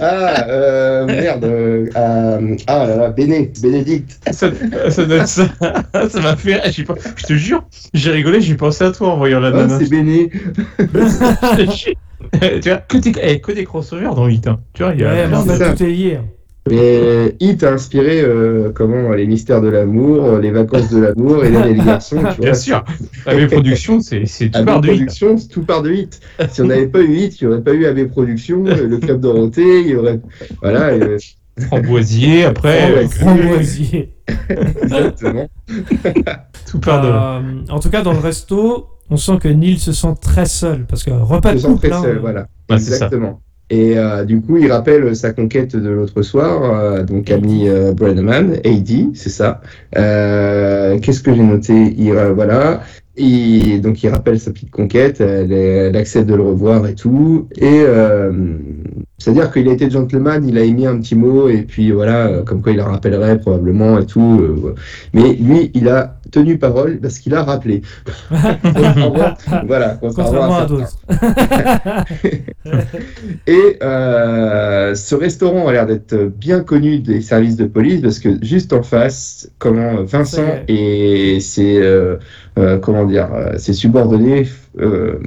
Ah, 0.00 0.44
euh, 0.48 1.06
merde. 1.06 1.44
euh, 1.44 1.86
euh, 1.96 2.56
ah 2.68 2.86
là 2.86 2.96
là, 2.96 3.08
Béné, 3.10 3.50
Bénédicte. 3.60 4.20
ça, 4.30 4.48
ça 4.90 5.04
donne 5.04 5.26
ça. 5.26 5.46
ça 6.08 6.20
m'a 6.20 6.36
fait. 6.36 6.54
rire, 6.54 6.62
j'ai 6.70 6.84
pas- 6.84 6.94
Je 7.16 7.24
te 7.26 7.32
jure, 7.32 7.64
j'ai 7.94 8.12
rigolé, 8.12 8.40
j'ai 8.40 8.54
pensé 8.54 8.84
à 8.84 8.92
toi 8.92 9.08
en 9.08 9.16
voyant 9.16 9.40
la 9.40 9.48
Ah, 9.48 9.52
nana. 9.52 9.78
c'est 9.80 9.90
Béné. 9.90 10.30
Tu 12.62 12.68
vois, 12.68 12.76
que 12.78 12.98
des, 12.98 13.12
eh, 13.22 13.40
que 13.40 13.50
des 13.52 13.64
crossovers 13.64 14.14
dans 14.14 14.28
Hit. 14.28 14.46
Hein. 14.46 14.60
Tu 14.74 14.84
vois, 14.84 14.92
il 14.94 15.00
y 15.00 15.04
a. 15.04 15.12
Ouais, 15.12 15.28
c'est 15.46 15.56
ça. 15.56 15.72
tout 15.74 15.82
est 15.82 15.86
lié. 15.90 16.20
Mais 16.70 17.36
Hit 17.40 17.62
a 17.64 17.72
inspiré 17.72 18.20
euh, 18.20 18.70
comment 18.74 19.12
les 19.12 19.26
mystères 19.26 19.60
de 19.60 19.68
l'amour, 19.68 20.24
euh, 20.24 20.40
les 20.40 20.50
vacances 20.50 20.90
de 20.90 21.00
l'amour 21.00 21.44
et 21.44 21.50
les 21.50 21.74
garçons. 21.74 22.16
Tu 22.16 22.22
vois. 22.22 22.34
Bien 22.38 22.54
sûr. 22.54 22.84
AB 23.26 23.46
Productions, 23.48 24.00
c'est 24.00 24.26
c'est 24.26 24.50
tout 24.50 24.58
de 24.58 24.90
Hit. 24.90 25.66
Part 25.66 25.82
de 25.82 25.92
Hit. 25.92 26.20
Si 26.50 26.62
on 26.62 26.66
n'avait 26.66 26.88
pas 26.88 27.00
eu 27.00 27.14
Hit, 27.14 27.40
il 27.40 27.46
n'y 27.46 27.52
aurait 27.52 27.62
pas 27.62 27.72
eu 27.72 27.86
AB 27.86 28.08
Productions, 28.08 28.64
euh, 28.66 28.86
le 28.86 28.98
club 28.98 29.20
Dorothée, 29.20 29.80
il 29.80 29.88
y 29.88 29.96
aurait. 29.96 30.20
Voilà, 30.62 30.88
euh, 30.88 31.18
Framboisier, 31.58 32.44
après. 32.44 33.06
Framboisier. 33.08 34.14
exactement. 34.82 35.48
tout 36.70 36.78
part 36.80 37.02
de. 37.02 37.08
Euh, 37.08 37.72
en 37.72 37.80
tout 37.80 37.90
cas, 37.90 38.02
dans 38.02 38.12
le 38.12 38.18
resto, 38.18 38.88
on 39.10 39.16
sent 39.16 39.38
que 39.40 39.48
Neil 39.48 39.78
se 39.78 39.92
sent 39.92 40.14
très 40.20 40.46
seul. 40.46 40.86
Parce 40.86 41.02
que 41.02 41.10
repas 41.10 41.54
de 41.54 41.58
Se 41.58 41.64
sent 41.64 41.72
couple. 41.72 41.88
très 41.88 41.96
hein, 41.96 42.02
seul, 42.02 42.18
voilà. 42.18 42.46
Exactement. 42.70 43.40
Et 43.70 43.98
euh, 43.98 44.24
du 44.24 44.40
coup, 44.40 44.56
il 44.56 44.72
rappelle 44.72 45.14
sa 45.14 45.32
conquête 45.32 45.76
de 45.76 45.90
l'autre 45.90 46.22
soir, 46.22 46.62
euh, 46.62 47.02
donc 47.04 47.30
ami 47.30 47.68
euh, 47.68 47.92
AD, 47.92 49.14
c'est 49.14 49.28
ça. 49.28 49.60
Euh, 49.96 50.98
Qu'est-ce 51.00 51.22
que 51.22 51.34
j'ai 51.34 51.42
noté? 51.42 51.94
Il, 51.98 52.10
euh, 52.12 52.32
Voilà. 52.32 52.82
Et 53.20 53.78
donc, 53.80 54.02
il 54.02 54.08
rappelle 54.10 54.38
sa 54.38 54.52
petite 54.52 54.70
conquête, 54.70 55.20
elle, 55.20 55.52
elle 55.52 55.96
accepte 55.96 56.28
de 56.28 56.36
le 56.36 56.42
revoir 56.42 56.86
et 56.86 56.94
tout. 56.94 57.48
Et 57.56 57.82
euh, 57.84 58.32
c'est-à-dire 59.18 59.50
qu'il 59.52 59.68
a 59.68 59.72
été 59.72 59.90
gentleman, 59.90 60.48
il 60.48 60.56
a 60.56 60.62
émis 60.62 60.86
un 60.86 60.96
petit 61.00 61.16
mot, 61.16 61.48
et 61.48 61.62
puis 61.62 61.90
voilà, 61.90 62.28
euh, 62.28 62.42
comme 62.44 62.62
quoi 62.62 62.70
il 62.70 62.78
la 62.78 62.84
rappellerait 62.84 63.40
probablement 63.40 63.98
et 63.98 64.06
tout. 64.06 64.38
euh, 64.40 64.74
mais 65.12 65.32
lui, 65.32 65.72
il 65.74 65.88
a 65.88 66.14
tenu 66.30 66.56
parole 66.58 66.98
parce 66.98 67.18
qu'il 67.18 67.34
a 67.34 67.42
rappelé. 67.42 67.82
Voilà, 69.66 69.98
Contrairement 70.00 70.58
à 70.58 70.66
d'autres. 70.66 70.96
Et 73.46 73.78
euh, 73.82 74.94
ce 74.94 75.14
restaurant 75.14 75.66
a 75.68 75.72
l'air 75.72 75.86
d'être 75.86 76.14
bien 76.14 76.60
connu 76.60 76.98
des 77.00 77.20
services 77.22 77.56
de 77.56 77.64
police 77.64 78.02
parce 78.02 78.18
que 78.18 78.42
juste 78.44 78.72
en 78.72 78.82
face, 78.82 79.50
comment 79.58 80.02
Vincent 80.04 80.60
et 80.68 81.38
ses 81.40 81.80
euh, 82.58 82.74
euh, 82.74 82.78
comment 82.78 83.04
dire 83.04 83.28
euh, 83.32 83.56
ses 83.58 83.72
subordonnés 83.72 84.46
euh, 84.80 85.18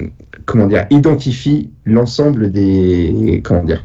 comment 0.45 0.67
dire 0.67 0.85
identifient 0.89 1.69
l'ensemble 1.85 2.51
des 2.51 3.41
comment 3.43 3.63
dire 3.63 3.83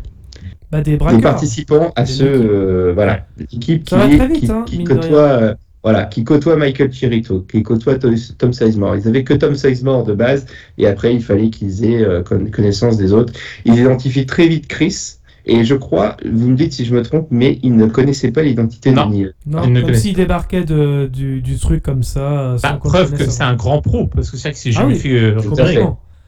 Bah, 0.73 0.81
des 0.83 1.23
participants 1.23 1.93
à 1.97 2.03
Des 2.05 2.13
ce 2.13 2.25
euh, 2.25 2.93
voilà 2.95 3.27
l'équipe 3.39 3.85
qui, 3.85 3.95
vite, 4.29 4.51
hein, 4.51 4.65
qui 4.67 4.85
côtoie 4.85 5.29
euh, 5.43 5.55
voilà 5.85 6.05
qui 6.05 6.25
côtoie 6.25 6.57
Michael 6.57 6.93
Chirito 6.93 7.41
qui 7.49 7.63
côtoie 7.63 7.97
To- 7.99 8.11
Tom 8.39 8.53
Sizemore. 8.53 8.97
Ils 8.97 9.07
avaient 9.07 9.23
que 9.23 9.35
Tom 9.35 9.55
Sizemore 9.55 10.05
de 10.05 10.15
base 10.15 10.47
et 10.79 10.87
après 10.89 11.15
il 11.15 11.23
fallait 11.23 11.51
qu'ils 11.51 11.85
aient 11.85 12.03
euh, 12.05 12.23
con- 12.23 12.51
connaissance 12.53 12.97
des 12.97 13.13
autres. 13.13 13.33
Ils 13.65 13.79
identifient 13.79 14.27
très 14.27 14.49
vite 14.49 14.67
Chris 14.67 15.19
et 15.47 15.65
je 15.65 15.75
crois 15.75 16.17
vous 16.25 16.49
me 16.49 16.57
dites 16.57 16.73
si 16.73 16.85
je 16.85 16.95
me 16.95 17.03
trompe 17.03 17.29
mais 17.31 17.59
ils 17.63 17.75
ne 17.77 17.87
connaissaient 17.87 18.33
pas 18.33 18.43
l'identité 18.43 18.91
de. 18.93 18.97
Neil 18.97 19.33
Non, 19.47 19.63
Ils 19.65 19.73
ne 19.73 19.81
comme 19.81 19.95
s'il 19.95 20.15
débarquait 20.15 20.65
de, 20.65 21.09
du, 21.13 21.41
du 21.43 21.57
truc 21.59 21.83
comme 21.83 22.03
ça. 22.03 22.57
sans 22.59 22.69
Bah, 22.69 22.81
preuve 22.83 23.15
que 23.15 23.31
c'est 23.31 23.43
un 23.45 23.55
grand 23.55 23.81
pro, 23.81 24.07
parce 24.09 24.31
que 24.31 24.37
c'est 24.37 24.49
vrai 24.49 24.53
que 24.53 24.59
c'est 24.59 24.71
Ah 24.71 24.73
jamais 24.81 24.95
oui. 24.95 25.01
fait 25.01 25.31
repérer. 25.33 25.79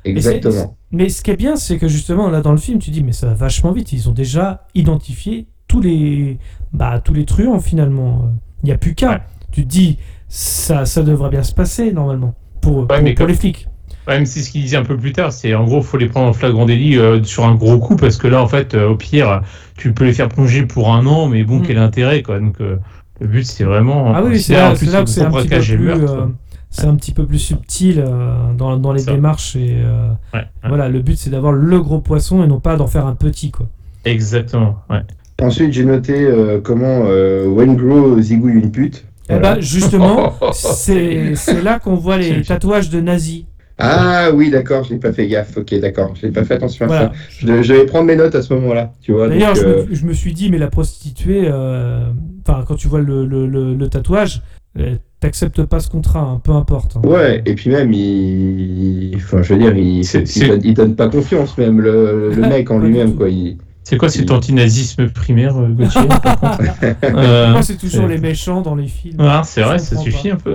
exactement 0.05 0.77
Mais 0.93 1.09
ce 1.09 1.23
qui 1.23 1.31
est 1.31 1.37
bien, 1.37 1.57
c'est 1.57 1.79
que 1.79 1.89
justement, 1.89 2.31
là, 2.31 2.41
dans 2.41 2.53
le 2.53 2.59
film, 2.59 2.79
tu 2.79 2.91
dis, 2.91 3.03
mais 3.03 3.13
ça 3.13 3.27
va 3.27 3.35
vachement 3.35 3.73
vite. 3.73 3.93
Ils 3.93 4.09
ont 4.09 4.13
déjà 4.13 4.67
identifié 4.75 5.47
tous 5.67 5.81
les, 5.81 6.39
bah, 6.73 7.01
tous 7.05 7.13
les 7.13 7.25
truands, 7.25 7.61
finalement. 7.61 8.31
Il 8.63 8.67
n'y 8.67 8.73
a 8.73 8.79
plus 8.79 8.95
qu'un. 8.95 9.11
Ouais. 9.11 9.21
Tu 9.53 9.65
te 9.65 9.69
dis, 9.69 9.99
ça, 10.29 10.85
ça 10.87 11.03
devrait 11.03 11.31
bien 11.31 11.43
se 11.43 11.55
passer, 11.55 11.93
normalement, 11.93 12.35
pour, 12.61 12.87
pour, 12.87 12.97
mais 13.03 13.13
pour 13.15 13.25
comme- 13.25 13.29
les 13.29 13.35
flics. 13.35 13.69
Même 14.09 14.25
c'est 14.27 14.41
ce 14.41 14.51
qu'il 14.51 14.63
disait 14.63 14.77
un 14.79 14.85
peu 14.85 14.97
plus 14.97 15.13
tard, 15.13 15.33
c'est 15.33 15.55
en 15.55 15.65
gros, 15.65 15.83
faut 15.83 15.99
les 15.99 16.09
prendre 16.09 16.29
en 16.29 16.33
flagrant 16.33 16.65
délit 16.65 16.97
euh, 16.99 17.23
sur 17.23 17.45
un 17.45 17.55
gros 17.55 17.79
coup, 17.79 17.95
parce 17.97 18.17
que 18.17 18.27
là, 18.27 18.43
en 18.43 18.49
fait, 18.49 18.75
euh, 18.75 18.89
au 18.89 18.97
pire, 18.97 19.43
tu 19.77 19.93
peux 19.93 20.05
les 20.05 20.13
faire 20.15 20.29
plonger 20.29 20.63
pour 20.65 20.93
un 20.95 21.05
an, 21.07 21.29
mais 21.29 21.45
bon, 21.45 21.59
Mm. 21.59 21.63
quel 21.67 21.79
intérêt, 21.79 22.23
quoi. 22.23 22.41
Donc, 22.41 22.55
euh, 22.61 22.77
le 23.21 23.27
but, 23.27 23.45
c'est 23.45 23.65
vraiment. 23.65 24.13
Ah 24.15 24.23
oui, 24.25 24.37
c'est 24.41 24.55
c'est 24.55 24.55
là, 24.55 24.71
en 24.73 24.75
c'est 24.77 24.87
là 24.87 24.99
un 25.01 25.05
petit 25.05 25.21
peu 25.21 25.51
plus, 25.51 26.09
euh, 26.09 26.89
un 26.89 26.95
petit 26.97 27.13
peu 27.13 27.27
plus 27.27 27.39
subtil 27.39 27.99
euh, 28.07 28.53
dans, 28.57 28.77
dans 28.79 28.93
les 28.93 29.01
Ça. 29.01 29.13
démarches 29.13 29.57
et 29.57 29.77
euh, 29.83 30.09
Ouais, 30.33 30.41
ouais. 30.41 30.69
voilà, 30.69 30.89
le 30.89 31.01
but 31.01 31.17
c'est 31.19 31.31
d'avoir 31.31 31.53
le 31.53 31.81
gros 31.81 32.01
poisson 32.01 32.43
et 32.45 32.47
non 32.47 32.61
pas 32.61 32.77
d'en 32.77 32.87
faire 32.87 33.07
un 33.07 33.15
petit 33.15 33.51
quoi. 33.51 33.67
Exactement, 34.05 34.77
ouais. 34.91 35.01
ensuite 35.43 35.73
j'ai 35.73 35.85
noté 35.85 36.13
euh, 36.25 36.61
comment 36.63 37.03
euh, 37.07 37.47
Wengro 37.49 38.21
zigouille 38.21 38.53
une 38.55 38.71
pute 38.71 39.05
Et 39.29 39.35
Voilà. 39.35 39.55
bah 39.57 39.61
justement, 39.61 40.35
c'est 40.53 41.35
là 41.63 41.79
qu'on 41.79 41.95
voit 41.95 42.19
les 42.19 42.43
tatouages 42.43 42.91
de 42.91 43.01
nazis. 43.01 43.45
Ah 43.79 44.31
oui 44.35 44.51
d'accord 44.51 44.85
je 44.85 44.93
n'ai 44.95 44.99
pas 44.99 45.13
fait 45.13 45.27
gaffe 45.29 45.57
ok 45.57 45.79
d'accord 45.81 46.15
je 46.21 46.27
n'ai 46.27 46.33
pas 46.33 46.45
fait 46.45 46.55
attention 46.55 46.87
à 46.87 46.89
ça 46.89 47.13
je, 47.31 47.63
je 47.63 47.75
vais 47.75 47.87
prendre 47.87 48.07
mes 48.07 48.17
notes 48.17 48.35
à 48.35 48.43
ce 48.43 48.53
moment-là 48.55 48.93
tu 49.01 49.13
vois 49.13 49.29
D'ailleurs, 49.29 49.55
je, 49.55 49.63
euh, 49.65 49.87
me- 49.89 49.95
je 49.95 50.05
me 50.07 50.13
suis 50.13 50.33
dit, 50.33 50.51
mais 50.51 50.59
la 50.59 50.69
prostituée, 50.69 51.43
euh, 51.47 52.11
enfin, 52.47 52.65
quand 52.67 52.75
tu 52.77 52.89
vois 52.89 53.01
le, 53.01 53.25
le, 53.25 53.47
le, 53.47 53.75
le 53.75 53.89
tatouage, 53.89 54.43
euh, 54.79 54.97
t'acceptes 55.21 55.63
pas 55.65 55.81
ce 55.81 55.89
contrat, 55.89 56.21
hein, 56.21 56.41
peu 56.43 56.53
importe. 56.53 56.97
hein. 56.97 57.01
Ouais, 57.07 57.43
et 57.47 57.55
puis 57.55 57.71
même, 57.71 57.93
il. 57.93 59.13
Enfin, 59.17 59.43
je 59.43 59.55
veux 59.55 59.61
dire, 59.61 59.77
il, 59.77 60.01
il, 60.01 60.49
donne, 60.49 60.61
il 60.65 60.75
donne 60.75 60.95
pas 60.95 61.09
confiance, 61.09 61.57
même, 61.59 61.81
le, 61.81 62.31
le 62.35 62.43
mec 62.49 62.71
en 62.71 62.79
lui-même, 62.79 63.15
quoi. 63.15 63.29
Il... 63.29 63.59
C'est 63.89 63.97
quoi 63.97 64.09
cet 64.11 64.31
antinazisme 64.31 65.09
primaire, 65.09 65.57
euh, 65.57 65.69
Gauthier 65.69 66.01
Euh, 67.05 67.53
Moi, 67.53 67.63
c'est 67.63 67.77
toujours 67.77 68.03
c'est- 68.03 68.09
les 68.15 68.19
méchants 68.19 68.61
dans 68.61 68.75
les 68.75 68.87
films. 68.87 69.17
Ah, 69.19 69.43
c'est 69.45 69.63
vrai, 69.63 69.79
ça 69.79 69.97
suffit 69.97 70.29
pas. 70.31 70.35
un 70.35 70.37
peu. 70.37 70.55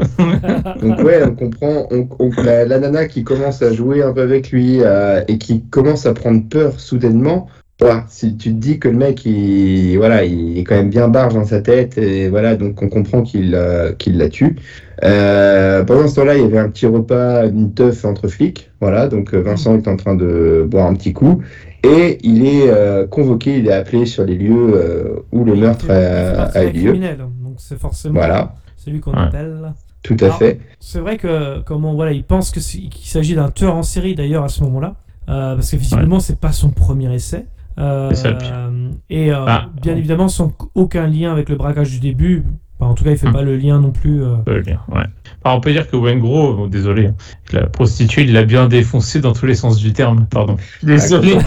Donc, 0.88 1.00
ouais, 1.00 1.22
on 1.26 1.34
comprend. 1.36 1.88
On, 1.92 2.08
on- 2.20 2.30
la, 2.44 2.66
la 2.66 2.80
nana 2.80 3.08
qui 3.08 3.24
commence 3.24 3.62
à 3.64 3.74
jouer 3.74 4.04
un 4.04 4.14
peu 4.14 4.22
avec 4.22 4.52
lui 4.52 4.82
euh, 4.82 5.22
et 5.28 5.38
qui 5.40 5.64
commence 5.64 6.06
à 6.06 6.14
prendre 6.14 6.44
peur 6.48 6.80
soudainement. 6.80 7.48
Voilà, 7.80 8.06
si 8.08 8.38
tu 8.38 8.50
te 8.50 8.56
dis 8.60 8.78
que 8.78 8.88
le 8.88 8.98
mec, 8.98 9.26
il, 9.26 9.98
voilà, 9.98 10.24
il 10.24 10.60
est 10.60 10.64
quand 10.64 10.76
même 10.76 10.92
bien 10.92 11.08
barge 11.08 11.34
dans 11.34 11.44
sa 11.44 11.60
tête, 11.60 11.98
et 11.98 12.30
voilà, 12.30 12.56
donc 12.56 12.82
on 12.84 12.88
comprend 12.88 13.24
qu'il 13.24 13.56
euh, 13.56 13.94
qu'il 13.94 14.18
la 14.20 14.30
tue. 14.30 14.56
Euh, 15.04 15.84
pendant 15.84 16.08
ce 16.08 16.16
temps-là, 16.16 16.36
il 16.38 16.42
y 16.44 16.46
avait 16.46 16.60
un 16.60 16.70
petit 16.70 16.86
repas, 16.86 17.46
une 17.48 17.74
teuf 17.74 18.06
entre 18.06 18.28
flics, 18.28 18.70
voilà, 18.80 19.08
donc 19.08 19.34
euh, 19.34 19.42
Vincent 19.42 19.76
est 19.76 19.88
en 19.88 19.98
train 19.98 20.16
de 20.16 20.66
boire 20.70 20.86
un 20.88 20.94
petit 20.94 21.14
coup, 21.14 21.42
et 21.84 22.18
il 22.24 22.46
est 22.46 22.70
euh, 22.70 23.06
convoqué, 23.08 23.58
il 23.60 23.68
est 23.68 23.74
appelé 23.74 24.06
sur 24.06 24.24
les 24.24 24.36
lieux 24.38 24.72
euh, 24.74 25.20
où 25.32 25.44
le 25.44 25.56
meurtre 25.56 25.90
a, 25.92 26.64
eu 26.64 26.72
lieu. 26.72 26.94
donc 26.94 27.56
c'est 27.58 27.80
forcément 27.80 28.16
Voilà, 28.16 28.56
celui 28.78 29.00
qu'on 29.00 29.12
Ouais. 29.12 29.20
appelle. 29.20 29.74
tout 30.02 30.16
à 30.22 30.26
Alors, 30.26 30.38
fait. 30.38 30.60
C'est 30.80 31.00
vrai 31.00 31.18
que 31.18 31.62
comment 31.62 31.94
voilà, 31.94 32.12
il 32.14 32.24
pense 32.24 32.52
que 32.52 32.60
qu'il 32.60 33.08
s'agit 33.08 33.36
d'un 33.36 33.50
tueur 33.52 33.76
en 33.76 33.84
série 33.84 34.16
d'ailleurs 34.16 34.44
à 34.44 34.50
ce 34.50 34.64
moment-là, 34.64 34.96
euh, 35.30 35.56
parce 35.56 35.72
que 35.72 35.76
visiblement 35.78 36.20
c'est 36.20 36.40
pas 36.40 36.52
son 36.52 36.70
premier 36.70 37.14
essai. 37.14 37.46
Euh, 37.80 38.10
C'est 38.10 38.16
ça, 38.16 38.32
le 38.32 38.38
pire. 38.38 38.72
et 39.10 39.32
euh, 39.34 39.46
Ah. 39.48 39.66
bien 39.82 39.96
évidemment 39.96 40.28
sans 40.28 40.52
aucun 40.76 41.08
lien 41.08 41.32
avec 41.32 41.50
le 41.50 41.56
braquage 41.56 41.90
du 41.92 42.00
début. 42.00 42.44
Enfin, 42.84 42.92
en 42.92 42.96
tout 42.96 43.04
cas, 43.06 43.12
il 43.12 43.18
fait 43.18 43.28
Hmm. 43.28 43.34
pas 43.34 43.42
le 43.44 43.56
lien 43.56 43.80
non 43.80 43.92
plus. 43.92 44.22
euh. 44.22 44.36
le 44.46 44.62
dire, 44.62 44.84
ouais. 44.94 45.04
Alors, 45.46 45.58
on 45.58 45.62
peut 45.62 45.72
dire 45.72 45.90
que 45.90 45.96
Wengro, 45.96 46.54
bon, 46.54 46.68
désolé, 46.68 47.08
hein, 47.08 47.16
la 47.54 47.66
prostituée, 47.68 48.24
il 48.24 48.34
l'a 48.34 48.44
bien 48.44 48.68
défoncé 48.68 49.20
dans 49.22 49.32
tous 49.34 49.46
les 49.46 49.56
sens 49.56 49.78
du 49.78 49.94
terme, 49.94 50.26
pardon. 50.30 50.58
Désolé. 50.84 51.38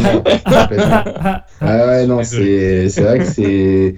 Ah. 0.47 1.45
Ah 1.61 1.87
ouais, 1.87 2.07
non, 2.07 2.22
c'est 2.22 2.89
c'est 2.89 3.01
vrai 3.03 3.18
que 3.18 3.24
c'est. 3.24 3.95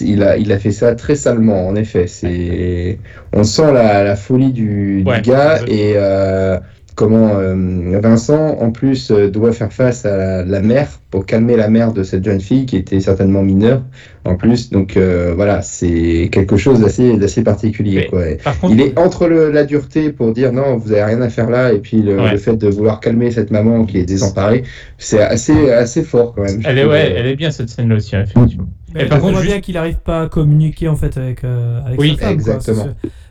Il 0.00 0.22
a, 0.24 0.36
il 0.36 0.50
a 0.52 0.58
fait 0.58 0.72
ça 0.72 0.94
très 0.96 1.14
salement, 1.14 1.68
en 1.68 1.76
effet. 1.76 2.06
C'est, 2.08 2.98
on 3.32 3.44
sent 3.44 3.72
la, 3.72 4.02
la 4.02 4.16
folie 4.16 4.52
du, 4.52 5.04
gars 5.22 5.60
et 5.68 5.92
euh, 5.96 6.58
comment 6.98 7.30
euh, 7.38 7.54
Vincent, 8.02 8.56
en 8.58 8.72
plus, 8.72 9.12
euh, 9.12 9.30
doit 9.30 9.52
faire 9.52 9.72
face 9.72 10.04
à 10.04 10.16
la, 10.16 10.44
la 10.44 10.60
mère 10.60 10.88
pour 11.12 11.24
calmer 11.26 11.56
la 11.56 11.68
mère 11.68 11.92
de 11.92 12.02
cette 12.02 12.24
jeune 12.24 12.40
fille 12.40 12.66
qui 12.66 12.76
était 12.76 12.98
certainement 12.98 13.42
mineure, 13.44 13.82
en 14.24 14.34
plus. 14.34 14.70
Donc 14.70 14.96
euh, 14.96 15.32
voilà, 15.36 15.62
c'est 15.62 16.28
quelque 16.32 16.56
chose 16.56 16.80
d'assez 16.80 17.16
d'assez 17.16 17.44
particulier. 17.44 18.08
Quoi. 18.10 18.30
Et 18.30 18.34
Par 18.38 18.58
contre, 18.58 18.74
Il 18.74 18.80
est 18.80 18.98
entre 18.98 19.28
le- 19.28 19.50
la 19.52 19.64
dureté 19.64 20.10
pour 20.10 20.32
dire 20.32 20.52
non, 20.52 20.76
vous 20.76 20.90
avez 20.90 21.04
rien 21.04 21.22
à 21.22 21.28
faire 21.28 21.48
là, 21.48 21.72
et 21.72 21.78
puis 21.78 22.02
le, 22.02 22.16
Ouais. 22.20 22.32
le 22.32 22.36
fait 22.36 22.56
de 22.56 22.68
vouloir 22.68 22.98
calmer 22.98 23.30
cette 23.30 23.52
maman 23.52 23.84
qui 23.84 23.98
est 23.98 24.04
désemparée, 24.04 24.64
c'est 24.98 25.22
assez, 25.22 25.70
assez 25.70 26.02
fort 26.02 26.34
quand 26.34 26.42
même. 26.42 26.60
je 26.60 26.68
elle 26.68 26.78
est, 26.78 26.84
ouais, 26.84 27.14
elle 27.16 27.26
est 27.26 27.36
bien 27.36 27.52
cette 27.52 27.68
scène-là 27.70 27.94
aussi, 27.94 28.16
hein, 28.16 28.24
effectivement. 28.26 28.66
Mais 28.92 29.04
Et 29.04 29.06
par 29.06 29.18
on 29.18 29.20
contre, 29.20 29.32
voit 29.34 29.42
juste- 29.42 29.52
bien 29.52 29.60
qu'il 29.60 29.76
arrive 29.76 29.98
pas 29.98 30.22
à 30.22 30.28
communiquer 30.28 30.88
en 30.88 30.96
fait 30.96 31.16
avec, 31.16 31.44
euh, 31.44 31.80
avec 31.86 32.00
Oui, 32.00 32.16
sa 32.18 32.24
femme. 32.24 32.32
exactement. 32.34 32.88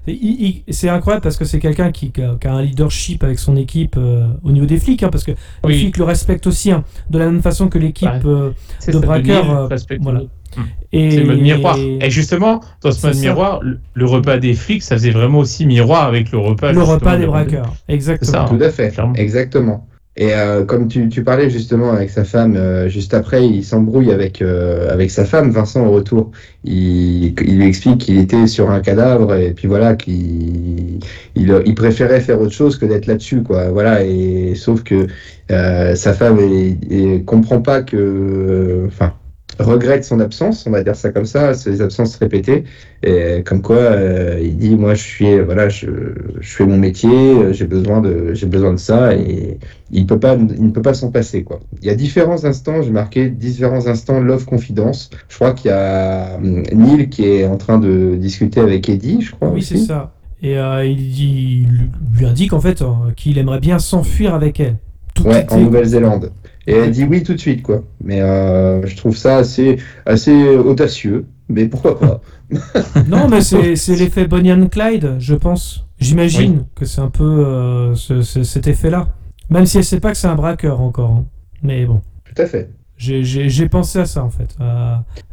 C'est- 0.08 0.14
il- 0.20 0.64
il- 0.68 0.74
C'est 0.74 0.90
incroyable 0.90 1.22
parce 1.24 1.38
que 1.38 1.46
c'est 1.46 1.60
quelqu'un 1.60 1.92
qui, 1.92 2.12
qui 2.12 2.22
a, 2.22 2.36
qui 2.40 2.48
a 2.48 2.54
un 2.54 2.62
leadership 2.62 3.24
avec 3.24 3.40
son 3.40 3.56
équipe 3.56 3.96
euh, 3.98 4.28
au 4.44 4.52
niveau 4.52 4.66
des 4.66 4.78
flics, 4.80 5.04
hein, 5.04 5.10
parce 5.12 5.24
que 5.24 5.32
les 5.68 5.78
flics 5.78 5.98
le 5.98 6.04
respectent 6.06 6.48
aussi, 6.48 6.72
hein, 6.72 6.84
de 7.10 7.20
la 7.20 7.26
même 7.26 7.42
façon 7.42 7.68
que 7.68 7.78
l'équipe 7.78 8.08
Ouais. 8.10 8.20
euh, 8.26 8.52
C'est 8.80 8.94
de 8.94 9.00
braqueurs, 9.00 9.52
euh, 9.72 9.76
voilà. 10.02 10.22
Et... 10.94 11.12
C'est 11.12 11.20
le 11.20 11.26
mode 11.26 11.42
miroir. 11.42 11.78
Et 11.78 12.10
justement, 12.10 12.62
dans 12.82 12.92
ce 12.92 13.06
mode 13.06 13.16
ça. 13.16 13.22
miroir, 13.22 13.60
le, 13.62 13.80
le 13.94 14.06
repas 14.06 14.38
des 14.38 14.54
flics, 14.54 14.82
ça 14.82 14.96
faisait 14.96 15.12
vraiment 15.12 15.40
aussi 15.40 15.66
miroir 15.66 16.04
avec 16.06 16.32
le 16.32 16.38
repas. 16.38 16.72
le 16.72 16.82
repas 16.82 17.18
des 17.18 17.24
de- 17.24 17.28
braqueurs. 17.28 17.74
Exactement. 17.90 18.32
ça. 18.32 18.46
Tout 18.50 18.64
à 18.64 18.70
fait, 18.72 18.90
clairement. 18.92 19.14
exactement. 19.16 19.86
Et 20.20 20.34
euh, 20.34 20.66
comme 20.66 20.88
tu, 20.88 21.10
tu 21.10 21.24
parlais 21.24 21.50
justement 21.50 21.92
avec 21.92 22.10
sa 22.10 22.24
femme, 22.24 22.56
euh, 22.58 22.90
juste 22.90 23.14
après, 23.14 23.48
il 23.48 23.64
s'embrouille 23.64 24.12
avec, 24.12 24.42
euh, 24.42 24.90
avec 24.92 25.12
sa 25.12 25.26
femme, 25.26 25.52
Vincent, 25.52 25.86
au 25.86 25.92
retour. 25.92 26.32
Il, 26.64 27.36
il 27.40 27.58
lui 27.60 27.68
explique 27.68 28.00
qu'il 28.00 28.18
était 28.18 28.48
sur 28.48 28.72
un 28.72 28.80
cadavre 28.82 29.36
et 29.36 29.54
puis 29.54 29.68
voilà, 29.68 29.96
qu'il 29.96 31.00
il, 31.36 31.62
il 31.66 31.76
préférait 31.76 32.22
faire 32.22 32.42
autre 32.42 32.52
chose 32.54 32.78
que 32.78 32.86
d'être 32.86 33.06
là-dessus, 33.06 33.44
quoi. 33.44 33.70
Voilà, 33.70 34.04
et 34.06 34.56
sauf 34.56 34.84
que 34.84 35.08
euh, 35.52 35.96
sa 35.96 36.14
femme 36.14 36.40
est, 36.40 36.78
est- 36.92 37.24
comprend 37.26 37.62
pas 37.62 37.84
que. 37.84 38.84
Enfin. 38.88 39.14
Regrette 39.60 40.04
son 40.06 40.20
absence, 40.20 40.66
on 40.68 40.72
va 40.72 40.84
dire 40.84 40.96
ça 40.96 41.12
comme 41.12 41.26
ça, 41.26 41.54
ses 41.54 41.82
absences 41.82 42.16
répétées, 42.18 42.64
et 43.04 43.44
comme 43.44 43.62
quoi 43.62 43.78
euh, 43.78 44.40
il 44.42 44.58
dit 44.58 44.76
moi 44.76 44.94
je 44.94 45.04
suis 45.04 45.40
voilà 45.40 45.70
je, 45.70 45.88
je 46.40 46.50
fais 46.56 46.66
mon 46.66 46.78
métier, 46.78 47.54
j'ai 47.54 47.66
besoin 47.66 48.02
de 48.02 48.34
j'ai 48.34 48.46
besoin 48.48 48.74
de 48.74 48.78
ça 48.80 49.16
et 49.16 49.58
il 49.92 50.06
peut 50.06 50.20
pas 50.20 50.36
il 50.36 50.66
ne 50.66 50.72
peut 50.72 50.82
pas 50.82 50.94
s'en 50.94 51.12
passer 51.12 51.44
quoi. 51.44 51.60
Il 51.82 51.88
y 51.88 51.90
a 51.92 51.96
différents 51.96 52.44
instants, 52.46 52.82
j'ai 52.82 52.92
marqué 52.92 53.30
différents 53.30 53.88
instants 53.88 54.20
love 54.20 54.46
confidence. 54.46 55.10
Je 55.30 55.36
crois 55.36 55.54
qu'il 55.54 55.72
y 55.72 55.74
a 55.74 56.36
hum, 56.38 56.64
Neil 56.74 57.10
qui 57.10 57.26
est 57.26 57.46
en 57.46 57.58
train 57.58 57.80
de 57.80 58.16
discuter 58.16 58.60
avec 58.60 58.90
Eddie, 58.90 59.22
je 59.22 59.32
crois. 59.32 59.50
Oui, 59.50 59.62
c'est 59.62 59.78
ça. 59.78 60.14
Et 60.42 60.58
euh, 60.60 60.86
il, 60.86 60.98
dit- 60.98 61.66
il 61.68 61.90
lui 62.18 62.26
indique 62.26 62.54
en 62.54 62.60
fait 62.60 62.82
euh, 62.82 62.88
qu'il 63.16 63.38
aimerait 63.40 63.60
bien 63.60 63.80
s'enfuir 63.80 64.36
avec 64.36 64.60
elle. 64.60 64.78
Tout 65.16 65.24
Ouais, 65.24 65.46
en 65.52 65.58
Nouvelle-Zélande. 65.60 66.32
Et 66.68 66.74
elle 66.74 66.92
dit 66.92 67.06
oui 67.06 67.24
tout 67.24 67.34
de 67.34 67.40
suite, 67.40 67.64
quoi. 67.64 67.84
Mais 68.04 68.22
euh, 68.22 68.86
je 68.86 68.96
trouve 68.98 69.16
ça 69.16 69.38
assez, 69.38 69.78
assez 70.06 70.56
audacieux. 70.58 71.26
Mais 71.50 71.66
pourquoi 71.68 71.98
pas? 72.00 72.22
Non, 73.08 73.28
mais 73.30 73.42
c'est 73.42 73.76
c'est 73.84 73.96
l'effet 73.96 74.28
Bonnie 74.28 74.52
and 74.52 74.68
Clyde, 74.68 75.16
je 75.20 75.36
pense. 75.36 75.86
J'imagine 76.00 76.66
que 76.76 76.86
c'est 76.86 77.02
un 77.02 77.10
peu 77.10 77.24
euh, 77.24 77.96
ce- 77.96 78.22
ce- 78.22 78.44
cet 78.44 78.68
effet-là. 78.68 79.08
Même 79.50 79.66
si 79.66 79.78
elle 79.78 79.86
sait 79.86 80.00
pas 80.02 80.12
que 80.12 80.18
c'est 80.18 80.28
un 80.28 80.36
braqueur 80.36 80.82
encore. 80.82 81.12
hein. 81.12 81.26
Mais 81.64 81.86
bon. 81.86 82.02
Tout 82.26 82.42
à 82.42 82.46
fait. 82.46 82.70
J'ai- 82.98 83.70
pensé 83.70 84.00
à 84.00 84.06
ça 84.06 84.24
en 84.24 84.30
fait. 84.30 84.56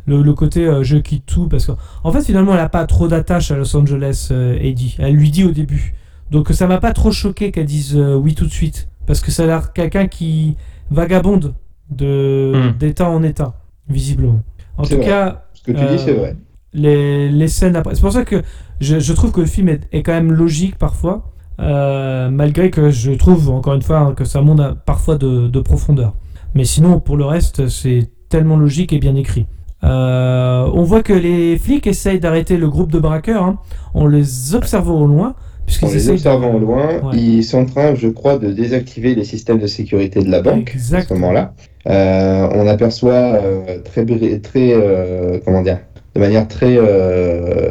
le, 0.07 0.22
le 0.22 0.32
côté 0.35 0.66
euh, 0.66 0.82
je 0.85 0.97
quitte 0.99 1.26
tout. 1.26 1.49
Parce 1.49 1.66
qu'en 1.66 1.76
en 2.05 2.12
fait, 2.12 2.22
finalement, 2.22 2.55
elle 2.55 2.61
a 2.61 2.68
pas 2.68 2.87
trop 2.87 3.09
d'attache 3.09 3.51
à 3.51 3.57
Los 3.57 3.74
Angeles, 3.76 4.28
euh, 4.30 4.57
Eddie. 4.61 4.97
Elle 5.01 5.14
lui 5.16 5.30
dit 5.30 5.45
au 5.45 5.51
début. 5.51 5.95
Donc 6.30 6.49
ça 6.51 6.66
m'a 6.66 6.78
pas 6.78 6.93
trop 6.93 7.11
choqué 7.12 7.51
qu'elle 7.53 7.66
dise 7.66 7.97
oui 7.97 8.35
tout 8.35 8.47
de 8.47 8.51
suite. 8.53 8.89
Parce 9.07 9.20
que 9.20 9.30
ça 9.30 9.44
a 9.44 9.46
l'air 9.46 9.72
quelqu'un 9.72 10.07
qui 10.07 10.57
vagabonde 10.90 11.55
de 11.90 12.52
Hmm. 12.55 12.78
d'état 12.78 13.09
en 13.11 13.22
état, 13.22 13.55
visiblement. 13.88 14.40
En 14.78 14.84
tout 14.84 14.96
vrai. 14.96 15.05
cas, 15.07 15.44
Ce 15.52 15.62
que 15.62 15.72
tu 15.72 15.78
Euh, 15.84 15.96
dis, 15.96 16.02
c'est 16.02 16.14
vrai. 16.14 16.36
les, 16.72 17.28
les 17.30 17.48
scènes 17.48 17.76
après. 17.76 17.94
C'est 17.94 18.00
pour 18.00 18.12
ça 18.12 18.24
que 18.24 18.42
je, 18.80 18.98
je 18.98 19.12
trouve 19.12 19.32
que 19.32 19.40
le 19.40 19.46
film 19.46 19.68
est, 19.68 19.82
est 19.92 20.02
quand 20.02 20.12
même 20.12 20.32
logique 20.32 20.76
parfois, 20.78 21.30
euh, 21.61 22.28
malgré 22.30 22.70
que 22.70 22.90
je 22.90 23.12
trouve, 23.12 23.50
encore 23.50 23.74
une 23.74 23.82
fois, 23.82 23.98
hein, 23.98 24.14
que 24.14 24.24
ça 24.24 24.40
monte 24.42 24.61
à- 24.61 24.74
parfois 24.74 25.16
de, 25.16 25.46
de 25.48 25.61
profondeur. 25.61 26.14
Mais 26.55 26.64
sinon, 26.64 27.00
pour 27.00 27.16
le 27.16 27.24
reste, 27.24 27.68
c'est 27.68 28.11
tellement 28.28 28.57
logique 28.57 28.92
et 28.92 28.98
bien 28.98 29.14
écrit. 29.16 29.46
Euh, 29.84 30.68
on 30.72 30.82
voit 30.82 31.02
que 31.02 31.12
les 31.12 31.59
flics 31.59 31.86
essayent 31.86 32.20
d'arrêter 32.20 32.57
le 32.57 32.68
groupe 32.68 32.90
de 32.90 32.98
braqueurs 32.98 33.44
hein, 33.44 33.59
en 33.92 34.07
les 34.07 34.55
observant 34.55 35.00
au 35.00 35.07
loin. 35.07 35.34
En 35.83 35.89
les 35.91 36.09
observant 36.11 36.55
au 36.55 36.59
loin, 36.59 36.89
Ouais. 37.03 37.17
ils 37.19 37.43
sont 37.45 37.59
en 37.59 37.65
train, 37.67 37.95
je 37.95 38.09
crois, 38.09 38.39
de 38.39 38.51
désactiver 38.53 39.15
les 39.15 39.25
systèmes 39.25 39.59
de 39.59 39.67
sécurité 39.67 40.23
de 40.23 40.31
la 40.31 40.41
banque 40.41 40.75
à 40.93 41.03
ce 41.03 41.12
moment-là. 41.15 41.55
Euh, 41.87 42.49
on 42.55 42.67
aperçoit 42.67 43.12
euh, 43.12 43.79
très, 43.85 44.05
très 44.39 44.73
euh, 44.73 45.39
comment 45.45 45.62
dire, 45.62 45.81
de 46.15 46.21
manière 46.21 46.47
très, 46.49 46.79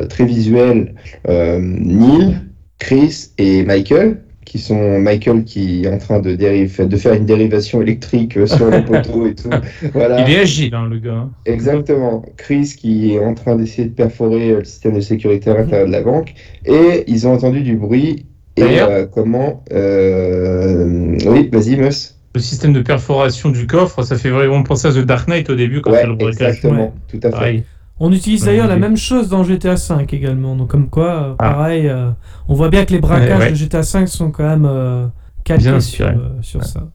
très 0.10 0.26
visuelle, 0.26 0.96
Neil, 1.28 2.36
Chris 2.80 3.30
et 3.38 3.64
Michael, 3.64 4.18
qui 4.54 4.60
sont 4.60 4.99
Michael 4.99 5.45
qui 5.45 5.84
est 5.84 5.88
en 5.91 5.97
train 5.97 6.20
de, 6.20 6.36
dérive, 6.36 6.88
de 6.88 6.95
faire 6.95 7.14
une 7.14 7.26
dérivation 7.26 7.82
électrique 7.82 8.38
euh, 8.38 8.45
sur 8.45 8.70
le 8.70 8.86
poteau 8.86 9.26
et 9.26 9.34
tout. 9.34 9.49
Voilà. 9.93 10.22
Il 10.22 10.32
est 10.32 10.41
agile, 10.41 10.76
hein, 10.76 10.88
le 10.88 10.99
gars. 10.99 11.28
Exactement. 11.47 12.24
Chris 12.38 12.76
qui 12.78 13.16
est 13.16 13.20
en 13.26 13.34
train 13.34 13.56
d'essayer 13.56 13.88
de 13.88 13.95
perforer 13.95 14.51
euh, 14.51 14.60
le 14.60 14.64
système 14.64 14.93
de 14.93 14.99
sécurité 14.99 15.49
à 15.49 15.56
l'intérieur 15.56 15.88
de 15.88 15.91
la 15.91 16.04
banque. 16.04 16.36
Et 16.68 17.04
ils 17.08 17.28
ont 17.28 17.34
entendu 17.34 17.62
du 17.62 17.78
bruit. 17.78 18.28
Et 18.56 18.62
euh, 18.62 19.08
comment 19.12 19.64
euh, 19.72 21.18
Oui, 21.26 21.49
vas-y, 21.51 21.76
Mus. 21.76 22.14
Le 22.36 22.39
système 22.39 22.74
de 22.74 22.82
perforation 22.82 23.49
du 23.49 23.66
coffre, 23.66 24.04
ça 24.04 24.18
fait 24.18 24.30
vraiment 24.30 24.62
penser 24.62 24.88
à 24.88 24.91
The 24.91 24.99
Dark 25.04 25.28
Knight 25.28 25.49
au 25.49 25.56
début 25.56 25.82
quand 25.82 25.89
Ouais, 25.89 25.97
il 25.97 26.01
y 26.01 26.06
a 26.06 26.10
le 26.10 26.16
braquage. 26.16 26.49
exactement. 26.49 26.84
Ouais. 26.84 26.91
Tout 27.08 27.18
à 27.24 27.32
fait. 27.32 27.32
Pareil. 27.32 27.64
On 28.00 28.12
utilise 28.12 28.44
d'ailleurs 28.46 28.68
la 28.68 28.76
même 28.76 28.98
chose 28.98 29.30
dans 29.30 29.44
GTA 29.44 29.76
V 29.76 30.06
également. 30.12 30.56
Donc 30.56 30.70
comme 30.70 30.89
quoi, 30.89 31.06
euh, 31.14 31.36
Ah. 31.39 31.52
pareil, 31.52 31.88
euh, 31.88 32.10
on 32.48 32.54
voit 32.56 32.70
bien 32.70 32.86
que 32.86 32.91
les 32.91 33.00
braquages 33.00 33.38
Ouais, 33.39 33.46
ouais. 33.46 33.52
de 33.52 33.56
GTA 33.56 33.82
V 33.82 34.08
sont 34.08 34.32
quand 34.32 34.44
même 34.44 34.66
euh, 34.66 35.06
calqués 35.44 35.66
Bien 35.70 35.80
sur, 35.80 36.08
euh, 36.08 36.14
sur 36.41 36.60
Ouais. 36.62 36.66
ça. 36.66 36.88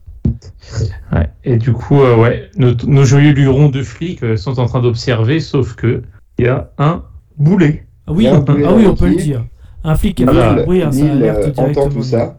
Ouais. 1.13 1.29
Et 1.43 1.57
du 1.57 1.71
coup, 1.73 2.01
euh, 2.01 2.15
ouais, 2.17 2.49
nos, 2.57 2.73
nos 2.85 3.03
joyeux 3.05 3.31
lurons 3.31 3.69
de 3.69 3.81
flics 3.81 4.23
euh, 4.23 4.37
sont 4.37 4.59
en 4.59 4.65
train 4.65 4.81
d'observer, 4.81 5.39
sauf 5.39 5.75
que 5.75 6.03
il 6.37 6.45
y 6.45 6.47
a 6.47 6.69
un 6.77 7.03
boulet. 7.37 7.85
Ah 8.07 8.11
oui, 8.13 8.27
on, 8.31 8.39
boulet 8.39 8.65
ah 8.67 8.73
oui, 8.75 8.85
on 8.87 8.95
peut 8.95 9.09
le 9.09 9.15
dire. 9.15 9.45
Un 9.83 9.95
flic 9.95 10.17
qui 10.17 10.23
a 10.25 10.31
fait 10.31 10.41
un 10.41 10.63
bruit, 10.63 10.83
hein, 10.83 10.91
ça 10.91 11.05
alerte 11.05 11.39
directement. 11.39 11.67
entend 11.69 11.89
tout 11.89 12.03
ça. 12.03 12.37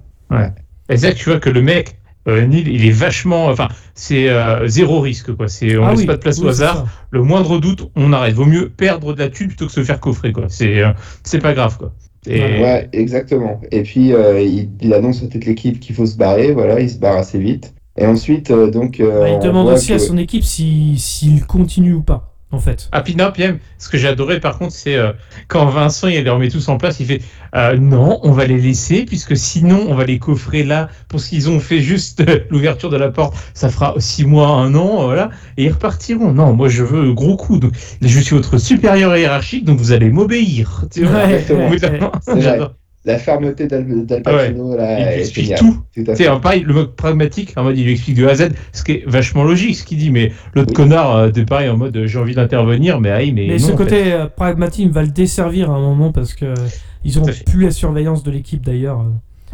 Et 0.89 0.97
c'est 0.97 1.07
là 1.09 1.13
que 1.13 1.19
tu 1.19 1.31
vois 1.31 1.41
que 1.41 1.51
le 1.51 1.63
mec, 1.63 1.99
euh, 2.29 2.47
Neil, 2.47 2.65
il 2.67 2.85
est 2.87 2.91
vachement. 2.91 3.47
Enfin, 3.47 3.69
c'est 3.95 4.29
euh, 4.29 4.67
zéro 4.69 5.01
risque, 5.01 5.35
quoi. 5.35 5.49
C'est, 5.49 5.77
on 5.79 5.85
Ah 5.87 5.91
laisse 5.91 6.01
oui, 6.01 6.07
pas 6.07 6.17
de 6.17 6.21
place 6.21 6.39
oui, 6.39 6.45
au 6.47 6.49
hasard. 6.49 6.77
ça. 6.77 6.85
Le 7.11 7.23
moindre 7.23 7.59
doute, 7.59 7.91
on 7.97 8.13
arrête. 8.13 8.35
Vaut 8.35 8.45
mieux 8.47 8.69
perdre 8.69 9.13
de 9.15 9.19
la 9.19 9.29
thune 9.29 9.49
plutôt 9.49 9.67
que 9.67 9.73
se 9.73 9.83
faire 9.85 10.01
coffrer, 10.01 10.33
quoi. 10.33 10.45
C'est, 10.49 10.83
euh, 10.83 10.93
c'est 11.25 11.39
pas 11.41 11.55
grave, 11.55 11.77
quoi. 11.79 11.93
Et 12.27 12.41
Ouais, 12.63 12.89
exactement. 12.93 13.61
Et 13.73 13.83
puis, 13.83 14.13
euh, 14.13 14.41
il, 14.43 14.69
il 14.81 14.93
annonce 14.93 15.23
à 15.23 15.27
toute 15.27 15.45
l'équipe 15.47 15.81
qu'il 15.81 15.95
faut 15.95 16.05
se 16.07 16.17
barrer. 16.17 16.53
Voilà, 16.53 16.79
il 16.81 16.91
se 16.91 16.99
barre 16.99 17.17
assez 17.17 17.39
vite. 17.39 17.73
Et 17.99 18.07
ensuite, 18.07 18.51
euh, 18.51 18.71
donc. 18.71 19.01
euh, 19.01 19.21
Bah, 19.23 19.29
il 19.31 19.39
demande 19.47 19.69
aussi 19.69 19.93
à 19.93 19.99
son 19.99 20.17
équipe 20.19 20.45
si- 20.45 20.99
s'il 20.99 21.45
continue 21.47 21.95
ou 21.95 22.03
pas, 22.03 22.30
en 22.53 22.59
fait. 22.59 22.89
Ah, 22.93 23.03
puis 23.03 23.15
non, 23.17 23.31
puis 23.33 23.45
même, 23.45 23.59
ce 23.79 23.89
que 23.89 23.97
j'ai 23.97 24.09
adoré 24.09 24.41
par 24.41 24.59
contre, 24.59 24.73
c'est 24.73 24.97
euh, 24.97 25.13
quand 25.49 25.67
Vincent 25.67 26.09
il 26.09 26.25
les 26.25 26.31
remet 26.31 26.49
tous 26.49 26.69
en 26.69 26.79
place, 26.79 27.01
il 27.01 27.07
fait 27.07 27.23
euh, 27.55 27.77
non, 27.77 28.21
on 28.23 28.33
va 28.33 28.45
les 28.47 28.59
laisser, 28.59 29.05
puisque 29.05 29.37
sinon 29.37 29.87
on 29.89 29.95
va 29.95 30.05
les 30.05 30.19
coffrer 30.19 30.65
là 30.65 30.89
pour 31.09 31.21
ce 31.21 31.29
qu'ils 31.29 31.49
ont 31.49 31.61
fait 31.61 31.81
juste 31.81 32.21
euh, 32.21 32.41
l'ouverture 32.51 32.91
de 32.91 32.97
la 32.97 33.11
porte. 33.11 33.37
Ça 33.55 33.69
fera 33.69 33.95
six 33.99 34.25
mois, 34.25 34.49
un 34.49 34.75
an, 34.75 35.05
voilà, 35.05 35.31
et 35.57 35.65
ils 35.65 35.73
repartiront. 35.73 36.33
Non, 36.33 36.53
moi 36.53 36.69
je 36.69 36.83
veux 36.83 37.13
gros 37.13 37.37
coup. 37.37 37.59
Donc, 37.59 37.73
je 38.01 38.21
suis 38.21 38.35
votre 38.35 38.59
supérieur 38.59 39.17
hiérarchique, 39.17 39.65
donc 39.65 39.79
vous 39.79 39.93
allez 39.93 40.11
m'obéir. 40.11 40.85
Tu 40.93 41.05
vois 41.05 41.25
Ouais, 41.27 41.35
exactement. 41.35 41.69
ouais, 41.69 41.73
Évidemment, 41.73 42.13
ouais. 42.29 42.69
La 43.07 43.17
fermeté 43.19 43.67
d'Al 43.67 43.87
Ah 44.27 44.31
ouais. 44.35 44.49
Pacino, 44.49 44.77
là, 44.77 45.01
Il 45.01 45.15
lui 45.15 45.21
explique 45.23 45.55
tout. 45.55 45.79
C'est 46.15 46.27
un 46.27 46.39
pareil, 46.39 46.63
le 46.67 46.75
mode 46.75 46.95
pragmatique, 46.97 47.55
en 47.57 47.63
mode 47.63 47.79
il 47.79 47.85
lui 47.85 47.93
explique 47.93 48.17
de 48.17 48.27
A 48.27 48.31
à 48.31 48.35
Z, 48.35 48.49
ce 48.73 48.85
qui 48.85 48.93
est 48.93 49.05
vachement 49.07 49.43
logique 49.43 49.75
ce 49.77 49.85
qu'il 49.85 49.97
dit, 49.99 50.11
mais 50.11 50.33
l'autre 50.55 50.69
Oui. 50.71 50.75
connard 50.75 51.17
euh, 51.17 51.31
de 51.31 51.43
pareil 51.43 51.71
en 51.71 51.79
mode 51.79 51.99
j'ai 52.05 52.19
envie 52.19 52.35
d'intervenir, 52.35 53.01
mais 53.01 53.11
aïe, 53.11 53.33
mais, 53.33 53.47
Mais 53.47 53.53
non, 53.55 53.59
ce 53.59 53.65
en 53.73 53.77
fait. 53.79 53.85
côté 53.85 54.13
euh, 54.13 54.27
pragmatique 54.27 54.91
va 54.91 55.03
le 55.03 55.09
desservir 55.09 55.71
à 55.71 55.75
un 55.77 55.81
moment 55.81 56.13
parce 56.13 56.35
que 56.35 56.45
euh, 56.45 56.55
ils 57.03 57.15
Tout 57.15 57.21
auront 57.21 57.29
à 57.29 57.33
fait. 57.33 57.45
plus 57.45 57.65
la 57.65 57.71
surveillance 57.71 58.23
de 58.23 58.31
l'équipe 58.31 58.63
d'ailleurs 58.65 59.03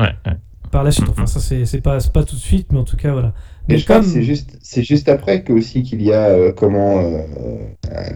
Ouais, 0.00 0.06
ouais. 0.26 0.32
par 0.72 0.82
la 0.82 0.90
suite. 0.90 1.06
Enfin, 1.08 1.26
ça 1.26 1.38
c'est 1.38 1.80
pas, 1.80 2.00
tout 2.00 2.34
de 2.34 2.40
suite, 2.40 2.72
mais 2.72 2.78
en 2.80 2.84
tout 2.84 2.96
cas, 2.96 3.12
voilà. 3.12 3.32
Mais 3.68 3.74
Mais 3.74 3.78
je 3.78 3.84
crois 3.84 3.96
comme. 3.96 4.04
que 4.06 4.10
c'est 4.10 4.22
juste, 4.22 4.58
c'est 4.60 4.82
juste 4.82 5.08
après 5.08 5.42
que 5.44 5.52
aussi 5.52 5.82
qu'il 5.84 6.02
y 6.02 6.12
a 6.12 6.26
euh, 6.30 6.52
comment 6.52 6.98
euh, 6.98 7.20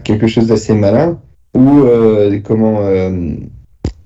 quelque 0.03 0.27
chose 0.27 0.47
d'assez 0.47 0.73
malin 0.73 1.19
euh, 1.57 2.39
comment 2.43 2.81
euh, 2.81 3.09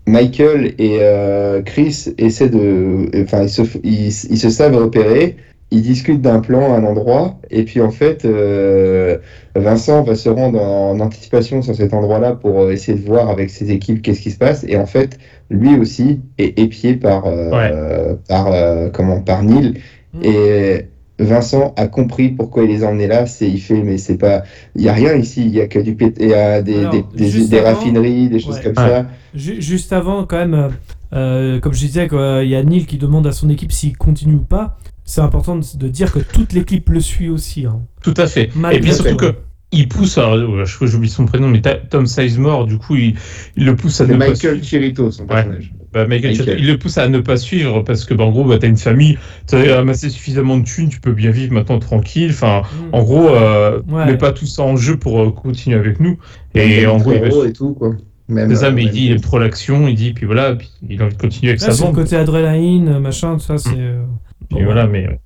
Michael 0.07 0.73
et 0.77 0.97
euh, 1.01 1.61
Chris 1.63 2.13
essaient 2.17 2.49
de, 2.49 3.09
enfin 3.23 3.43
ils 3.43 3.49
se, 3.49 3.61
ils, 3.83 4.07
ils 4.07 4.37
se 4.37 4.49
savent 4.49 4.75
repérer, 4.77 5.35
ils 5.71 5.81
discutent 5.81 6.21
d'un 6.21 6.39
plan 6.41 6.73
à 6.73 6.77
un 6.77 6.83
endroit 6.83 7.39
et 7.49 7.63
puis 7.63 7.81
en 7.81 7.89
fait 7.89 8.23
euh, 8.23 9.17
Vincent 9.55 10.03
va 10.03 10.13
se 10.15 10.29
rendre 10.29 10.61
en 10.61 10.99
anticipation 10.99 11.61
sur 11.63 11.73
cet 11.75 11.93
endroit-là 11.93 12.33
pour 12.33 12.69
essayer 12.69 12.97
de 12.97 13.03
voir 13.05 13.29
avec 13.29 13.49
ses 13.49 13.71
équipes 13.71 14.01
qu'est-ce 14.03 14.21
qui 14.21 14.31
se 14.31 14.37
passe 14.37 14.63
et 14.67 14.77
en 14.77 14.85
fait 14.85 15.17
lui 15.49 15.75
aussi 15.79 16.19
est 16.37 16.59
épié 16.59 16.93
par 16.95 17.23
euh, 17.25 18.13
par 18.29 18.51
euh, 18.53 18.89
comment 18.93 19.21
par 19.21 19.43
Neil 19.43 19.73
Mm. 20.13 20.19
et 20.23 20.85
Vincent 21.19 21.73
a 21.75 21.87
compris 21.87 22.29
pourquoi 22.29 22.63
il 22.63 22.69
les 22.69 22.83
a 22.85 22.87
emmenés 22.87 23.07
là. 23.07 23.25
C'est, 23.25 23.49
il 23.49 23.59
fait, 23.59 23.81
mais 23.83 23.97
c'est 23.97 24.17
pas, 24.17 24.43
il 24.77 24.81
y 24.83 24.87
a 24.87 24.93
rien 24.93 25.13
ici. 25.13 25.41
Il 25.45 25.53
y 25.53 25.59
a 25.59 25.67
que 25.67 25.79
du 25.79 25.93
pét- 25.93 26.15
il 26.21 26.29
y 26.29 26.33
a 26.33 26.61
des, 26.61 26.85
des, 26.89 27.03
des- 27.29 27.47
des 27.49 27.59
raffineries, 27.59 28.29
des 28.29 28.39
choses 28.39 28.55
Ouais. 28.55 28.63
comme 28.73 28.81
Ouais. 28.85 28.89
ça. 28.91 29.05
Ju- 29.35 29.61
Juste 29.61 29.93
avant, 29.93 30.25
quand 30.25 30.37
même, 30.37 30.53
euh, 30.53 30.69
euh, 31.13 31.59
comme 31.59 31.73
je 31.73 31.79
disais, 31.79 32.07
il 32.11 32.49
y 32.49 32.55
a 32.55 32.63
Neil 32.63 32.85
qui 32.85 32.97
demande 32.97 33.27
à 33.27 33.31
son 33.31 33.49
équipe 33.49 33.71
s'il 33.71 33.97
continue 33.97 34.35
ou 34.35 34.39
pas. 34.43 34.77
C'est 35.03 35.21
important 35.21 35.55
de, 35.57 35.87
dire 35.87 36.11
que 36.11 36.19
toute 36.19 36.53
l'équipe 36.53 36.89
le 36.89 36.99
suit 36.99 37.29
aussi. 37.29 37.65
hein. 37.65 37.81
Tout 38.01 38.13
à 38.17 38.25
fait. 38.27 38.49
Malgré 38.55 38.77
et 38.79 38.81
puis 38.81 38.89
tout, 38.91 39.03
surtout 39.03 39.17
que 39.17 39.35
il 39.71 39.87
pousse, 39.89 40.17
alors, 40.17 40.33
euh, 40.35 40.63
je 40.65 40.73
crois 40.75 40.87
que 40.87 40.91
j'oublie 40.91 41.09
son 41.09 41.25
prénom, 41.25 41.47
mais 41.49 41.61
Tom 41.89 42.05
Sizemore, 42.07 42.65
du 42.65 42.77
coup, 42.77 42.95
il, 42.95 43.15
il 43.57 43.65
le 43.65 43.75
pousse 43.75 43.99
à 43.99 44.05
ne 44.05 44.13
pas 44.13 44.29
Michael 44.29 44.35
suivre. 44.63 44.63
Chirito, 44.65 45.11
son 45.11 45.25
personnage. 45.25 45.73
Bah, 45.91 46.07
Michael 46.07 46.31
Michael. 46.31 46.35
Chirito, 46.45 46.57
il 46.63 46.67
le 46.67 46.77
pousse 46.79 46.97
à 46.97 47.07
ne 47.09 47.19
pas 47.19 47.35
suivre 47.37 47.81
parce 47.81 48.05
que, 48.05 48.13
bah, 48.13 48.23
en 48.23 48.31
gros, 48.31 48.45
bah, 48.45 48.57
t'as 48.57 48.67
une 48.67 48.77
famille, 48.77 49.17
t'as 49.47 49.77
amassé 49.79 50.09
suffisamment 50.09 50.57
de 50.57 50.63
thunes, 50.63 50.89
tu 50.89 51.01
peux 51.01 51.11
bien 51.11 51.31
vivre 51.31 51.53
maintenant 51.53 51.77
tranquille. 51.79 52.29
Enfin, 52.31 52.61
Mm. 52.61 52.95
en 52.95 53.03
gros, 53.03 53.29
euh, 53.29 53.81
Ouais. 53.89 54.05
mets 54.05 54.17
pas 54.17 54.31
tout 54.31 54.45
ça 54.45 54.63
en 54.63 54.75
jeu 54.77 54.97
pour 54.97 55.21
euh, 55.21 55.29
continuer 55.31 55.77
avec 55.77 55.99
nous. 55.99 56.17
Et 56.53 56.85
en 56.87 56.97
gros, 56.97 57.11
il 57.13 57.19
va 57.19 57.47
et 57.47 57.53
tout, 57.53 57.73
quoi. 57.73 57.95
Même, 58.27 58.49
C'est 58.49 58.55
ça, 58.55 58.71
mais 58.71 58.83
il 58.83 58.89
dit 58.91 59.05
il 59.05 59.11
aime 59.11 59.21
trop 59.21 59.37
l'action, 59.37 59.87
il 59.87 59.95
dit, 59.95 60.13
puis 60.13 60.25
voilà, 60.25 60.55
puis 60.55 60.69
il 60.89 60.99
a 61.01 61.05
envie 61.05 61.15
de 61.15 61.21
continuer 61.21 61.51
avec 61.51 61.61
Ouais, 61.61 61.67
sa 61.67 61.73
c'est 61.73 61.81
le 61.81 61.87
bande. 61.91 61.95
côté 61.95 62.15
adrénaline, 62.15 62.97
machin, 62.99 63.33
tout 63.35 63.39
ça, 63.41 63.57
c'est. 63.57 63.69
euh, 63.77 64.03
Puis 64.49 64.59
bon. 64.59 64.65
voilà, 64.65 64.87
mais. 64.87 65.19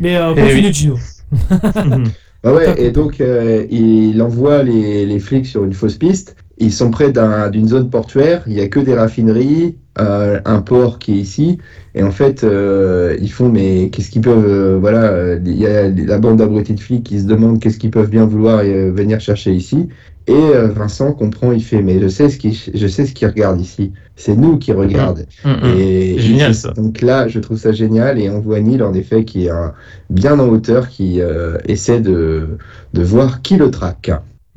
Mais 0.00 0.16
euh, 0.16 0.32
Et 0.34 0.40
continue, 0.40 0.66
oui. 0.66 0.72
Gino. 0.72 0.98
Mhm. 1.84 2.04
Bah 2.42 2.54
ouais, 2.54 2.82
et 2.82 2.90
donc 2.90 3.20
euh, 3.20 3.66
il 3.70 4.20
envoie 4.22 4.62
les, 4.62 5.04
les 5.04 5.18
flics 5.20 5.44
sur 5.44 5.62
une 5.62 5.74
fausse 5.74 5.96
piste. 5.98 6.36
Ils 6.56 6.72
sont 6.72 6.90
près 6.90 7.12
d'un- 7.12 7.50
d'une 7.50 7.68
zone 7.68 7.90
portuaire, 7.90 8.42
il 8.46 8.54
y 8.54 8.60
a 8.62 8.68
que 8.68 8.80
des 8.80 8.94
raffineries, 8.94 9.76
un 10.44 10.60
port 10.62 10.98
qui 10.98 11.12
est 11.12 11.16
ici. 11.20 11.58
Et 11.94 12.02
en 12.02 12.10
fait, 12.12 12.44
euh, 12.44 13.16
ils 13.20 13.30
font, 13.30 13.48
mais 13.48 13.90
qu'est-ce 13.90 14.10
qu'ils 14.10 14.22
peuvent. 14.22 14.46
euh, 14.46 14.78
voilà, 14.80 15.04
euh, 15.12 15.38
il 15.44 15.56
y 15.58 15.66
a 15.66 15.88
la 15.88 16.18
bande 16.18 16.38
d'abrutis 16.38 16.74
de 16.74 16.80
flics 16.80 17.04
qui 17.04 17.18
se 17.20 17.24
demandent 17.26 17.60
qu'est-ce 17.60 17.78
qu'ils 17.78 17.90
peuvent 17.90 18.10
bien 18.10 18.26
vouloir 18.26 18.62
et, 18.62 18.72
euh, 18.72 18.90
venir 18.90 19.20
chercher 19.20 19.52
ici. 19.52 19.88
Et 20.26 20.32
euh, 20.32 20.68
Vincent 20.68 21.12
comprend, 21.12 21.50
il 21.50 21.62
fait, 21.64 21.82
mais 21.82 21.98
je 22.00 22.06
sais 22.08 22.28
ce 22.28 22.38
qu'ils 22.38 22.54
je 22.54 22.86
sais 22.86 23.04
ce 23.06 23.12
ici. 23.60 23.92
C'est 24.16 24.36
nous 24.36 24.58
qui 24.58 24.72
regardent. 24.72 25.26
Mhm. 25.44 25.64
Et 25.76 26.14
C'est 26.18 26.22
génial, 26.22 26.50
il- 26.50 26.54
ça. 26.54 26.70
Donc 26.72 27.00
là, 27.00 27.26
je 27.26 27.40
trouve 27.40 27.58
ça 27.58 27.72
génial 27.72 28.18
et 28.20 28.30
on 28.30 28.40
voit 28.40 28.60
Neil 28.60 28.82
en 28.82 28.94
effet 28.94 29.24
qui 29.24 29.46
est 29.46 29.50
un- 29.50 29.72
bien 30.10 30.38
en 30.38 30.48
hauteur, 30.48 30.88
qui 30.88 31.20
euh, 31.20 31.56
essaie 31.66 32.00
de, 32.00 32.58
de 32.92 33.02
voir 33.02 33.42
qui 33.42 33.56
le 33.56 33.70
traque. 33.70 34.10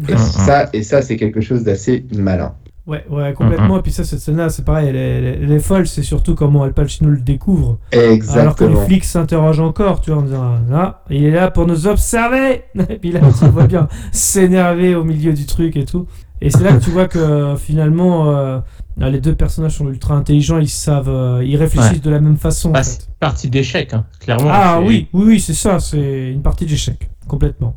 Et 0.10 0.14
Mhm. 0.14 0.18
ça, 0.18 0.70
et 0.74 0.84
ça 0.84 1.02
c'est 1.02 1.16
quelque 1.16 1.42
chose 1.42 1.64
d'assez 1.64 2.06
malin. 2.14 2.54
Ouais, 2.86 3.06
ouais, 3.10 3.32
complètement. 3.34 3.80
Et 3.80 3.82
puis 3.82 3.94
ça, 3.94 4.04
cette 4.04 4.20
scène-là, 4.20 4.50
c'est 4.50 4.66
pareil, 4.66 4.90
elle 4.90 4.96
est, 4.98 5.00
elle 5.18 5.24
est- 5.26 5.40
elle 5.44 5.52
est 5.54 5.60
folle. 5.60 5.88
C'est 5.88 6.04
surtout 6.04 6.36
comment 6.36 6.64
Al 6.64 6.74
Pacino 6.74 7.10
le 7.10 7.22
découvre. 7.22 7.80
Alors 7.94 8.02
que 8.02 8.10
les 8.10 8.14
Exactement. 8.16 8.86
flics 8.86 9.06
s'interrogent 9.06 9.62
encore, 9.62 10.02
tu 10.02 10.12
vois, 10.12 10.20
en 10.20 10.24
disant 10.26 10.56
Ah, 10.74 11.02
il 11.10 11.24
est 11.24 11.32
là 11.32 11.50
pour 11.50 11.66
nous 11.66 11.88
observer 11.88 12.64
Et 12.90 12.98
puis 12.98 13.12
là, 13.14 13.22
tu 13.40 13.46
le 13.46 13.52
vois 13.52 13.68
bien 13.68 13.88
s'énerver 14.12 14.96
au 14.96 15.06
milieu 15.06 15.32
du 15.32 15.46
truc 15.46 15.78
et 15.78 15.86
tout. 15.86 16.08
Et 16.42 16.50
c'est 16.50 16.62
là 16.64 16.74
que 16.74 16.84
tu 16.84 16.90
vois 16.90 17.08
que 17.08 17.20
euh, 17.20 17.56
finalement, 17.56 18.36
euh, 18.36 18.60
les 18.98 19.22
deux 19.22 19.34
personnages 19.34 19.78
sont 19.78 19.88
ultra 19.88 20.16
intelligents, 20.16 20.58
ils 20.58 20.68
savent, 20.68 21.08
euh, 21.08 21.42
ils 21.42 21.56
réfléchissent 21.56 21.94
Ouais. 21.94 22.00
de 22.00 22.10
la 22.10 22.20
même 22.20 22.36
façon. 22.36 22.70
en 22.70 22.74
Bah, 22.74 22.84
fait. 22.84 22.90
c'est 22.90 23.08
une 23.08 23.14
partie 23.18 23.50
d'échec, 23.50 23.94
hein, 23.94 24.04
clairement. 24.20 24.50
Ah 24.52 24.82
oui, 24.82 25.08
oui, 25.14 25.24
oui, 25.26 25.40
c'est 25.40 25.54
ça, 25.54 25.80
c'est 25.80 26.32
une 26.34 26.42
partie 26.42 26.66
d'échec, 26.66 27.10
complètement. 27.30 27.76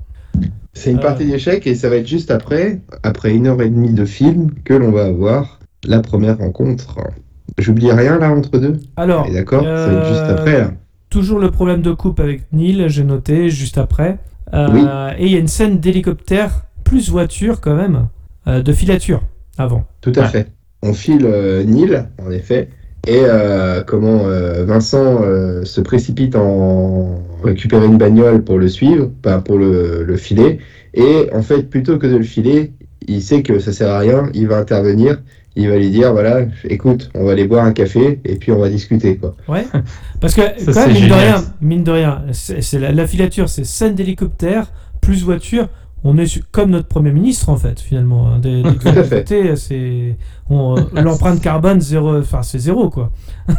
C'est 0.76 0.90
une 0.90 0.98
Euh. 0.98 1.02
partie 1.02 1.24
d'échecs 1.24 1.66
et 1.66 1.74
ça 1.74 1.88
va 1.88 1.96
être 1.96 2.06
juste 2.06 2.30
après, 2.30 2.80
après 3.02 3.34
une 3.34 3.46
heure 3.46 3.60
et 3.62 3.70
demie 3.70 3.92
de 3.94 4.04
film, 4.04 4.50
que 4.64 4.74
l'on 4.74 4.90
va 4.92 5.06
avoir 5.06 5.58
la 5.84 6.00
première 6.00 6.38
rencontre. 6.38 6.98
J'oublie 7.58 7.90
rien 7.90 8.18
là 8.18 8.30
entre 8.30 8.58
deux? 8.58 8.78
Alors, 8.96 9.30
D'accord? 9.32 9.62
Ça 9.64 9.86
va 9.86 9.92
être 10.00 10.08
juste 10.08 10.20
euh, 10.20 10.34
après 10.34 10.58
là. 10.58 10.72
toujours 11.08 11.38
le 11.38 11.50
problème 11.50 11.80
de 11.80 11.92
coupe 11.92 12.20
avec 12.20 12.42
Neil, 12.52 12.84
j'ai 12.88 13.04
noté 13.04 13.48
juste 13.48 13.78
après. 13.78 14.18
Euh, 14.52 15.10
Et 15.18 15.26
il 15.26 15.32
y 15.32 15.36
a 15.36 15.38
une 15.38 15.48
scène 15.48 15.78
d'hélicoptère 15.80 16.66
plus 16.84 17.08
voiture 17.10 17.60
quand 17.60 17.74
même, 17.74 18.08
euh, 18.46 18.62
de 18.62 18.72
filature 18.72 19.22
avant. 19.58 19.84
Tout 20.02 20.12
à 20.16 20.20
Ouais. 20.20 20.28
fait. 20.28 20.46
On 20.82 20.92
file 20.92 21.24
euh, 21.24 21.64
Neil, 21.64 22.04
en 22.24 22.30
effet, 22.30 22.68
et 23.06 23.20
euh, 23.22 23.82
comment 23.84 24.26
euh, 24.26 24.64
Vincent 24.64 25.22
euh, 25.22 25.64
se 25.64 25.80
précipite 25.80 26.34
en 26.34 27.22
récupérer 27.44 27.86
une 27.86 27.98
bagnole 27.98 28.42
pour 28.42 28.58
le 28.58 28.68
suivre, 28.68 29.10
pas 29.22 29.38
pour 29.38 29.58
le, 29.58 30.02
le 30.02 30.16
filer. 30.16 30.58
Et 30.94 31.28
en 31.32 31.42
fait, 31.42 31.70
plutôt 31.70 31.98
que 31.98 32.06
de 32.06 32.16
le 32.16 32.24
filer, 32.24 32.72
il 33.06 33.22
sait 33.22 33.42
que 33.42 33.58
ça 33.58 33.72
sert 33.72 33.90
à 33.90 34.00
rien, 34.00 34.30
il 34.34 34.48
va 34.48 34.56
intervenir, 34.58 35.22
il 35.54 35.68
va 35.68 35.76
lui 35.76 35.90
dire 35.90 36.12
voilà, 36.12 36.46
écoute, 36.68 37.10
on 37.14 37.24
va 37.24 37.32
aller 37.32 37.46
boire 37.46 37.64
un 37.64 37.72
café 37.72 38.20
et 38.24 38.36
puis 38.36 38.50
on 38.50 38.58
va 38.58 38.68
discuter 38.68 39.16
quoi. 39.16 39.36
Ouais. 39.48 39.64
Parce 40.20 40.34
que, 40.34 40.42
Ça, 40.58 40.72
quand 40.72 40.86
même, 40.86 40.94
c'est 40.94 41.00
mine 41.00 41.08
de 41.08 41.14
rien, 41.14 41.44
mine 41.60 41.84
de 41.84 41.90
rien, 41.92 42.22
c'est 42.32 42.62
c'est 42.62 42.78
la, 42.78 42.90
la 42.92 43.06
filature, 43.06 43.48
c'est 43.48 43.64
scène 43.64 43.94
d'hélicoptère 43.94 44.72
plus 45.00 45.22
voiture. 45.22 45.68
On 46.08 46.16
est 46.18 46.40
comme 46.52 46.70
notre 46.70 46.86
Premier 46.88 47.10
ministre, 47.10 47.48
en 47.48 47.56
fait, 47.56 47.80
finalement. 47.80 48.28
hein, 48.28 48.38
des, 48.38 48.62
des 48.62 48.74
Tout 48.78 48.88
à 48.88 49.02
fait. 49.02 49.18
côtés, 49.24 49.56
c'est 49.56 50.16
on, 50.48 50.76
euh, 50.78 50.82
l'empreinte 51.02 51.40
carbone, 51.40 51.80
zéro, 51.80 52.16
enfin, 52.18 52.42
c'est 52.42 52.58
zéro, 52.60 52.90
quoi. 52.90 53.10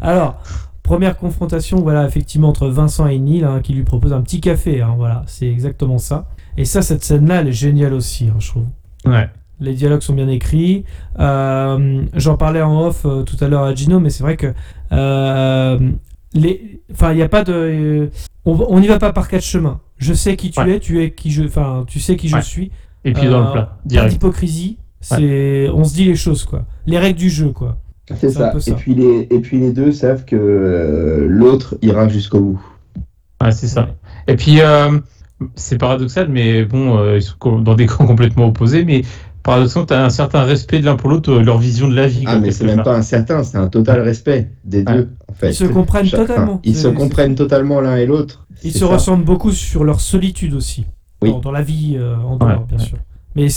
Alors, 0.00 0.40
première 0.82 1.16
confrontation, 1.16 1.78
voilà, 1.80 2.06
effectivement, 2.06 2.48
entre 2.48 2.68
Vincent 2.68 3.06
et 3.06 3.18
Neil, 3.18 3.44
hein, 3.44 3.60
qui 3.62 3.72
lui 3.72 3.82
propose 3.82 4.12
un 4.12 4.22
petit 4.22 4.40
café. 4.40 4.80
hein, 4.82 4.94
voilà, 4.96 5.24
c'est 5.26 5.48
exactement 5.48 5.98
ça. 5.98 6.26
Et 6.56 6.64
ça, 6.64 6.82
cette 6.82 7.04
scène-là, 7.04 7.40
elle 7.42 7.48
est 7.48 7.52
géniale 7.52 7.92
aussi, 7.92 8.28
hein, 8.28 8.36
je 8.38 8.48
trouve. 8.48 8.64
Ouais. 9.04 9.28
Les 9.60 9.74
dialogues 9.74 10.02
sont 10.02 10.14
bien 10.14 10.28
écrits. 10.28 10.84
Euh, 11.18 12.02
J'en 12.14 12.36
parlais 12.36 12.62
en 12.62 12.86
off 12.86 13.02
euh, 13.06 13.22
tout 13.22 13.36
à 13.42 13.48
l'heure 13.48 13.62
à 13.62 13.74
Gino, 13.74 14.00
mais 14.00 14.10
c'est 14.10 14.22
vrai 14.22 14.36
que 14.36 14.52
euh, 14.92 15.78
les, 16.34 16.80
enfin, 16.92 17.12
il 17.12 17.16
n'y 17.16 17.22
a 17.22 17.28
pas 17.28 17.42
de, 17.42 17.52
euh, 17.52 18.10
on 18.44 18.52
on 18.68 18.80
n'y 18.80 18.86
va 18.86 18.98
pas 18.98 19.12
par 19.12 19.28
quatre 19.28 19.44
chemins. 19.44 19.80
Je 19.98 20.12
sais 20.12 20.36
qui 20.36 20.50
tu 20.50 20.60
Ouais. 20.60 20.72
es, 20.76 20.80
tu 20.80 21.02
es 21.02 21.12
qui 21.12 21.30
je, 21.30 21.44
enfin, 21.44 21.84
tu 21.86 22.00
sais 22.00 22.16
qui 22.16 22.28
je 22.28 22.40
suis. 22.40 22.70
Et 23.04 23.12
puis 23.12 23.28
dans 23.28 23.40
Euh, 23.42 23.44
le 23.46 23.52
plat, 23.52 23.62
Pas 23.62 23.78
direct. 23.86 24.12
d'hypocrisie. 24.12 24.78
C'est, 25.00 25.68
on 25.72 25.84
se 25.84 25.94
dit 25.94 26.04
les 26.06 26.16
choses 26.16 26.44
quoi. 26.44 26.64
Les 26.86 26.98
règles 26.98 27.18
du 27.18 27.30
jeu 27.30 27.50
quoi. 27.50 27.78
C'est 28.16 28.30
ça. 28.30 28.52
Et 28.66 28.72
puis 28.72 28.94
les 28.94 29.26
et 29.30 29.40
puis 29.40 29.58
les 29.58 29.72
deux 29.72 29.92
savent 29.92 30.24
que 30.24 30.36
euh, 30.36 31.26
l'autre 31.28 31.76
ira 31.82 32.08
jusqu'au 32.08 32.40
bout. 32.40 32.60
Ouais, 33.42 33.52
c'est 33.52 33.66
ça. 33.68 33.88
Et 34.28 34.34
puis, 34.36 34.60
euh, 34.60 34.98
c'est 35.54 35.76
paradoxal, 35.78 36.28
mais 36.30 36.64
bon, 36.64 36.98
euh, 36.98 37.16
ils 37.18 37.22
sont 37.22 37.58
dans 37.60 37.74
des 37.74 37.86
camps 37.86 38.06
complètement 38.06 38.46
opposés, 38.46 38.84
mais 38.84 39.02
paradoxalement, 39.46 39.86
tu 39.86 39.94
as 39.94 40.04
un 40.04 40.10
certain 40.10 40.42
respect 40.42 40.80
de 40.80 40.84
l'un 40.84 40.96
pour 40.96 41.08
l'autre, 41.08 41.32
leur 41.40 41.58
vision 41.58 41.88
de 41.88 41.94
la 41.94 42.06
vie. 42.06 42.24
Ah 42.26 42.38
mais 42.38 42.50
c'est 42.50 42.64
même 42.66 42.82
pas 42.82 42.96
un 42.96 43.02
certain, 43.02 43.42
c'est 43.42 43.56
un 43.56 43.68
total 43.68 44.00
respect 44.00 44.50
des 44.64 44.82
deux 44.84 45.08
en 45.28 45.32
fait. 45.34 45.50
Ils 45.50 45.54
se 45.54 45.64
comprennent 45.64 46.10
totalement. 46.10 46.60
Ils 46.64 46.76
se 46.76 46.88
comprennent 46.88 47.34
totalement 47.34 47.80
l'un 47.80 47.96
et 47.96 48.04
l'autre. 48.06 48.46
Ils 48.64 48.72
se 48.72 48.80
ça. 48.80 48.86
ressemblent 48.86 49.24
beaucoup 49.24 49.52
sur 49.52 49.84
leur 49.84 50.00
solitude 50.00 50.54
aussi. 50.54 50.86
Oui. 51.22 51.30
Dans, 51.30 51.38
dans 51.40 51.52
la 51.52 51.62
vie 51.62 51.96
euh, 51.96 52.16
en 52.16 52.36
dehors, 52.36 52.50
Ouais, 52.50 52.56
bien 52.68 52.78
sûr. 52.78 52.98
Mais 53.34 53.48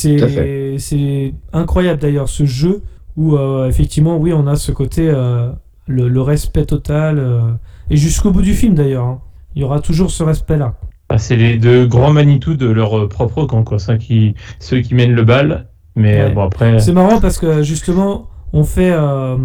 c'est 0.77 1.33
incroyable 1.53 1.99
d'ailleurs 2.01 2.29
ce 2.29 2.45
jeu 2.45 2.81
où 3.17 3.35
euh, 3.35 3.67
effectivement, 3.67 4.17
oui, 4.17 4.31
on 4.33 4.47
a 4.47 4.55
ce 4.55 4.71
côté, 4.71 5.09
euh, 5.09 5.49
le, 5.87 6.07
le 6.07 6.21
respect 6.21 6.65
total. 6.65 7.17
euh, 7.19 7.41
et 7.89 7.97
jusqu'au 7.97 8.31
bout 8.31 8.41
du 8.41 8.53
film 8.53 8.75
d'ailleurs. 8.75 9.05
hein. 9.05 9.21
Il 9.55 9.61
y 9.61 9.65
aura 9.65 9.79
toujours 9.79 10.11
ce 10.11 10.21
respect-là. 10.23 10.75
Ah, 11.09 11.17
c'est 11.17 11.35
les 11.35 11.57
deux 11.57 11.87
grands 11.87 12.13
Manitou 12.13 12.53
de 12.53 12.67
leur 12.67 13.09
propre 13.09 13.45
camp, 13.45 13.63
quoi. 13.63 13.79
Ça, 13.79 13.97
qui, 13.97 14.35
ceux 14.59 14.81
qui 14.81 14.93
mènent 14.93 15.13
le 15.15 15.23
bal. 15.23 15.67
Mais 15.99 16.15
Ouais. 16.15 16.21
euh, 16.31 16.33
bon, 16.33 16.41
après. 16.43 16.79
C'est 16.79 16.93
marrant 16.93 17.19
parce 17.19 17.37
que 17.37 17.61
justement, 17.63 18.27
on 18.53 18.63
fait 18.63 18.91
euh, 18.91 19.37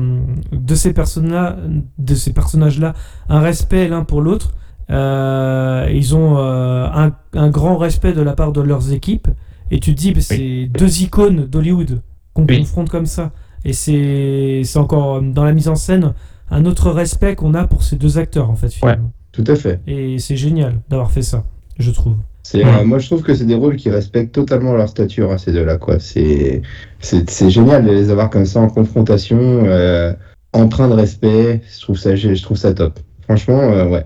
de 0.52 0.74
ces 0.74 0.92
personnes-là, 0.94 1.56
de 1.98 2.14
ces 2.14 2.32
personnages-là, 2.32 2.94
un 3.28 3.40
respect 3.40 3.88
l'un 3.88 4.04
pour 4.04 4.22
l'autre. 4.22 4.52
Euh, 4.90 5.88
ils 5.92 6.14
ont 6.14 6.36
euh, 6.38 6.86
un, 6.86 7.12
un 7.34 7.48
grand 7.50 7.76
respect 7.76 8.12
de 8.12 8.22
la 8.22 8.32
part 8.34 8.52
de 8.52 8.60
leurs 8.60 8.92
équipes. 8.92 9.28
Et 9.70 9.80
tu 9.80 9.94
te 9.94 9.98
dis, 10.00 10.12
bah, 10.12 10.20
c'est 10.20 10.66
deux 10.66 11.02
icônes 11.02 11.46
d'Hollywood 11.46 12.02
qu'on 12.34 12.44
Oui. 12.46 12.58
confronte 12.60 12.90
comme 12.90 13.06
ça. 13.06 13.32
Et 13.64 13.72
c'est 13.72 14.60
c'est 14.64 14.78
encore 14.78 15.16
euh, 15.16 15.20
dans 15.22 15.44
la 15.44 15.52
mise 15.52 15.68
en 15.68 15.74
scène 15.74 16.12
un 16.50 16.66
autre 16.66 16.90
respect 16.90 17.34
qu'on 17.34 17.54
a 17.54 17.66
pour 17.66 17.82
ces 17.82 17.96
deux 17.96 18.18
acteurs 18.18 18.50
en 18.50 18.54
fait. 18.56 18.68
Finalement. 18.72 19.10
Tout 19.32 19.44
à 19.46 19.54
fait. 19.56 19.80
Et 19.86 20.18
c'est 20.18 20.36
génial 20.36 20.80
d'avoir 20.90 21.10
fait 21.10 21.22
ça, 21.22 21.44
je 21.78 21.90
trouve. 21.90 22.16
C'est, 22.46 22.62
euh, 22.64 22.84
moi, 22.84 22.98
je 22.98 23.06
trouve 23.06 23.22
que 23.22 23.34
c'est 23.34 23.46
des 23.46 23.54
rôles 23.54 23.76
qui 23.76 23.88
respectent 23.88 24.34
totalement 24.34 24.74
leur 24.74 24.88
stature 24.88 25.32
à 25.32 25.38
ces 25.38 25.50
deux-là. 25.50 25.78
Quoi. 25.78 25.98
C'est, 25.98 26.60
c'est, 27.00 27.28
c'est 27.30 27.48
génial 27.48 27.84
de 27.86 27.90
les 27.90 28.10
avoir 28.10 28.28
comme 28.28 28.44
ça 28.44 28.60
en 28.60 28.68
confrontation, 28.68 29.38
euh, 29.40 30.12
empreint 30.52 30.88
de 30.88 30.92
respect. 30.94 31.62
Je 31.74 31.80
trouve 31.80 31.96
ça, 31.98 32.14
je 32.14 32.40
trouve 32.42 32.58
ça 32.58 32.74
top. 32.74 33.00
Franchement, 33.22 33.60
euh, 33.60 33.88
ouais. 33.88 34.04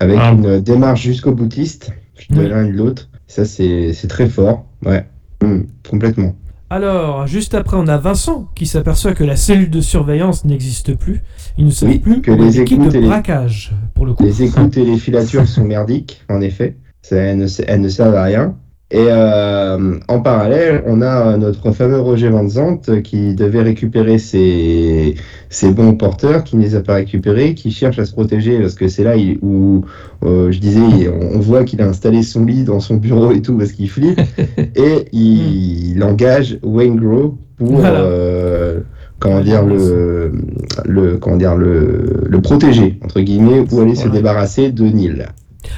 Avec 0.00 0.18
Ah. 0.20 0.32
une 0.32 0.60
démarche 0.60 1.02
jusqu'au 1.02 1.32
boutiste 1.32 1.92
de 2.30 2.40
Oui. 2.40 2.48
l'un 2.48 2.64
et 2.64 2.72
de 2.72 2.76
l'autre. 2.76 3.10
Ça, 3.26 3.44
c'est, 3.44 3.92
c'est 3.92 4.08
très 4.08 4.28
fort. 4.28 4.64
Ouais. 4.84 5.04
Mm, 5.42 5.60
complètement. 5.88 6.34
Alors, 6.70 7.26
juste 7.26 7.54
après, 7.54 7.76
on 7.76 7.86
a 7.86 7.98
Vincent 7.98 8.48
qui 8.54 8.64
s'aperçoit 8.66 9.12
que 9.12 9.22
la 9.24 9.36
cellule 9.36 9.70
de 9.70 9.82
surveillance 9.82 10.46
n'existe 10.46 10.94
plus. 10.96 11.20
Il 11.58 11.66
ne 11.66 11.70
savent 11.70 11.90
Oui, 11.90 11.98
plus 11.98 12.22
que 12.22 12.30
les 12.32 12.50
l'équipe 12.50 12.78
écoutes 12.80 12.94
de 12.94 12.98
les- 13.00 13.06
braquage, 13.06 13.72
pour 13.94 14.06
le 14.06 14.14
coup. 14.14 14.24
Les 14.24 14.42
écoutes 14.42 14.76
et 14.78 14.84
les 14.84 14.96
filatures 14.96 15.46
sont 15.46 15.64
merdiques, 15.64 16.22
en 16.30 16.40
effet. 16.40 16.76
Elles, 17.10 17.38
ne, 17.38 17.46
elles 17.66 17.80
ne 17.80 17.88
servent 17.88 18.14
à 18.16 18.24
rien. 18.24 18.54
Et 18.90 19.06
euh, 19.08 19.94
en 20.08 20.20
parallèle, 20.20 20.84
on 20.86 21.02
a 21.02 21.36
notre 21.36 21.72
fameux 21.72 21.98
Roger 21.98 22.28
Van 22.28 22.46
Zandt 22.46 23.02
qui 23.02 23.34
devait 23.34 23.62
récupérer 23.62 24.18
ses, 24.18 25.16
ses 25.48 25.72
bons 25.72 25.94
porteurs, 25.94 26.44
qui 26.44 26.56
ne 26.56 26.62
les 26.62 26.76
a 26.76 26.80
pas 26.80 26.94
récupérés, 26.96 27.54
qui 27.54 27.72
cherche 27.72 27.98
à 27.98 28.04
se 28.04 28.12
protéger 28.12 28.60
parce 28.60 28.74
que 28.74 28.86
c'est 28.86 29.02
là 29.02 29.14
où 29.42 29.84
euh, 30.24 30.52
je 30.52 30.60
disais, 30.60 31.08
on 31.08 31.40
voit 31.40 31.64
qu'il 31.64 31.80
a 31.82 31.86
installé 31.88 32.22
son 32.22 32.44
lit 32.44 32.62
dans 32.62 32.78
son 32.78 32.96
bureau 32.96 33.32
et 33.32 33.42
tout 33.42 33.56
parce 33.56 33.72
qu'il 33.72 33.90
flippe. 33.90 34.20
et 34.76 35.08
il, 35.12 35.92
il 35.96 36.04
engage 36.04 36.58
Wayne 36.62 36.96
Grow 36.96 37.36
pour 37.56 37.78
Voilà. 37.78 38.00
euh, 38.02 38.80
comment 39.18 39.40
dire 39.40 39.64
le, 39.64 40.32
le 40.84 41.16
comment 41.16 41.36
dire 41.36 41.56
le, 41.56 42.24
le 42.28 42.40
protéger 42.42 42.98
entre 43.02 43.20
guillemets 43.20 43.64
ou 43.72 43.80
aller 43.80 43.94
se 43.96 44.08
débarrasser 44.08 44.70
de 44.70 44.84
Neil. 44.84 45.24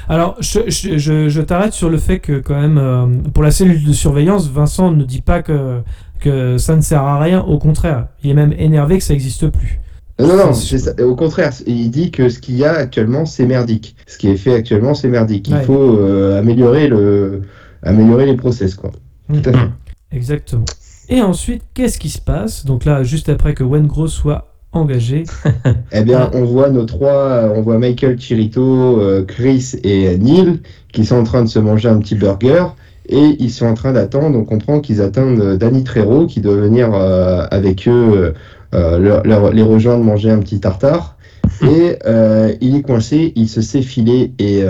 Alors, 0.09 0.35
je, 0.39 0.59
je, 0.67 0.97
je- 0.97 1.29
je 1.29 1.41
t'arrête 1.41 1.73
sur 1.73 1.89
le 1.89 1.97
fait 1.97 2.19
que, 2.19 2.39
quand 2.39 2.59
même, 2.59 2.77
euh, 2.77 3.05
pour 3.33 3.43
la 3.43 3.51
cellule 3.51 3.83
de 3.83 3.93
surveillance, 3.93 4.49
Vincent 4.49 4.91
ne 4.91 5.03
dit 5.03 5.21
pas 5.21 5.41
que, 5.41 5.81
que 6.19 6.57
ça 6.57 6.75
ne 6.75 6.81
sert 6.81 7.03
à 7.03 7.19
rien. 7.19 7.41
Au 7.41 7.57
contraire, 7.57 8.07
il 8.23 8.31
est 8.31 8.33
même 8.33 8.53
énervé 8.57 8.97
que 8.97 9.03
ça 9.03 9.13
n'existe 9.13 9.47
plus. 9.49 9.79
Non, 10.19 10.27
non, 10.29 10.37
non, 10.47 10.53
c'est 10.53 10.79
ça. 10.79 10.91
Au 11.05 11.15
contraire, 11.15 11.51
il 11.67 11.91
dit 11.91 12.09
que 12.09 12.27
ce 12.29 12.39
qu'il 12.39 12.55
y 12.57 12.65
a 12.65 12.71
actuellement, 12.73 13.25
c'est 13.25 13.45
merdique. 13.45 13.95
Ce 14.07 14.17
qui 14.17 14.29
est 14.29 14.37
fait 14.37 14.55
actuellement, 14.55 14.95
c'est 14.95 15.09
merdique. 15.09 15.47
Il 15.47 15.53
Ouais. 15.53 15.63
faut 15.63 15.97
euh, 15.99 16.39
améliorer, 16.39 16.87
le... 16.87 17.43
améliorer 17.83 18.25
les 18.25 18.35
process, 18.35 18.73
quoi. 18.73 18.91
Tout 19.31 19.41
à 19.49 19.53
fait. 19.53 19.69
Exactement. 20.11 20.65
Et 21.09 21.21
ensuite, 21.21 21.61
qu'est-ce 21.73 21.99
qui 21.99 22.09
se 22.09 22.19
passe? 22.19 22.65
Donc 22.65 22.83
là, 22.85 23.03
juste 23.03 23.29
après 23.29 23.53
que 23.53 23.63
Wengro 23.63 24.07
soit 24.07 24.46
engagé, 24.73 25.23
Eh 25.91 26.01
bien, 26.03 26.29
on 26.33 26.43
voit 26.43 26.69
nos 26.69 26.85
trois, 26.85 27.51
on 27.55 27.61
voit 27.61 27.77
Michael, 27.79 28.19
Chirito, 28.19 28.99
euh, 28.99 29.23
Chris 29.25 29.73
et 29.83 30.17
Neil 30.17 30.59
qui 30.93 31.05
sont 31.05 31.15
en 31.17 31.23
train 31.23 31.43
de 31.43 31.49
se 31.49 31.59
manger 31.59 31.89
un 31.89 31.97
petit 31.99 32.15
burger 32.15 32.65
et 33.09 33.35
ils 33.39 33.49
sont 33.51 33.65
en 33.65 33.73
train 33.73 33.93
d'attendre. 33.93 34.37
On 34.37 34.43
comprend 34.45 34.79
qu'ils 34.79 35.01
attendent 35.01 35.39
euh, 35.39 35.57
Danny 35.57 35.83
Trejo 35.83 36.27
qui 36.27 36.41
doit 36.41 36.55
venir 36.57 36.89
euh, 36.93 37.45
avec 37.51 37.87
eux 37.87 38.33
euh, 38.75 38.99
leur- 38.99 39.23
leur- 39.25 39.51
les 39.53 39.63
rejoindre 39.63 40.03
manger 40.03 40.29
un 40.31 40.39
petit 40.39 40.59
tartare. 40.59 41.15
Et 41.63 41.97
euh, 42.05 42.53
il 42.59 42.75
est 42.75 42.81
coincé, 42.81 43.31
il 43.37 43.47
se 43.47 43.61
sait 43.61 43.81
filé 43.81 44.33
et 44.37 44.63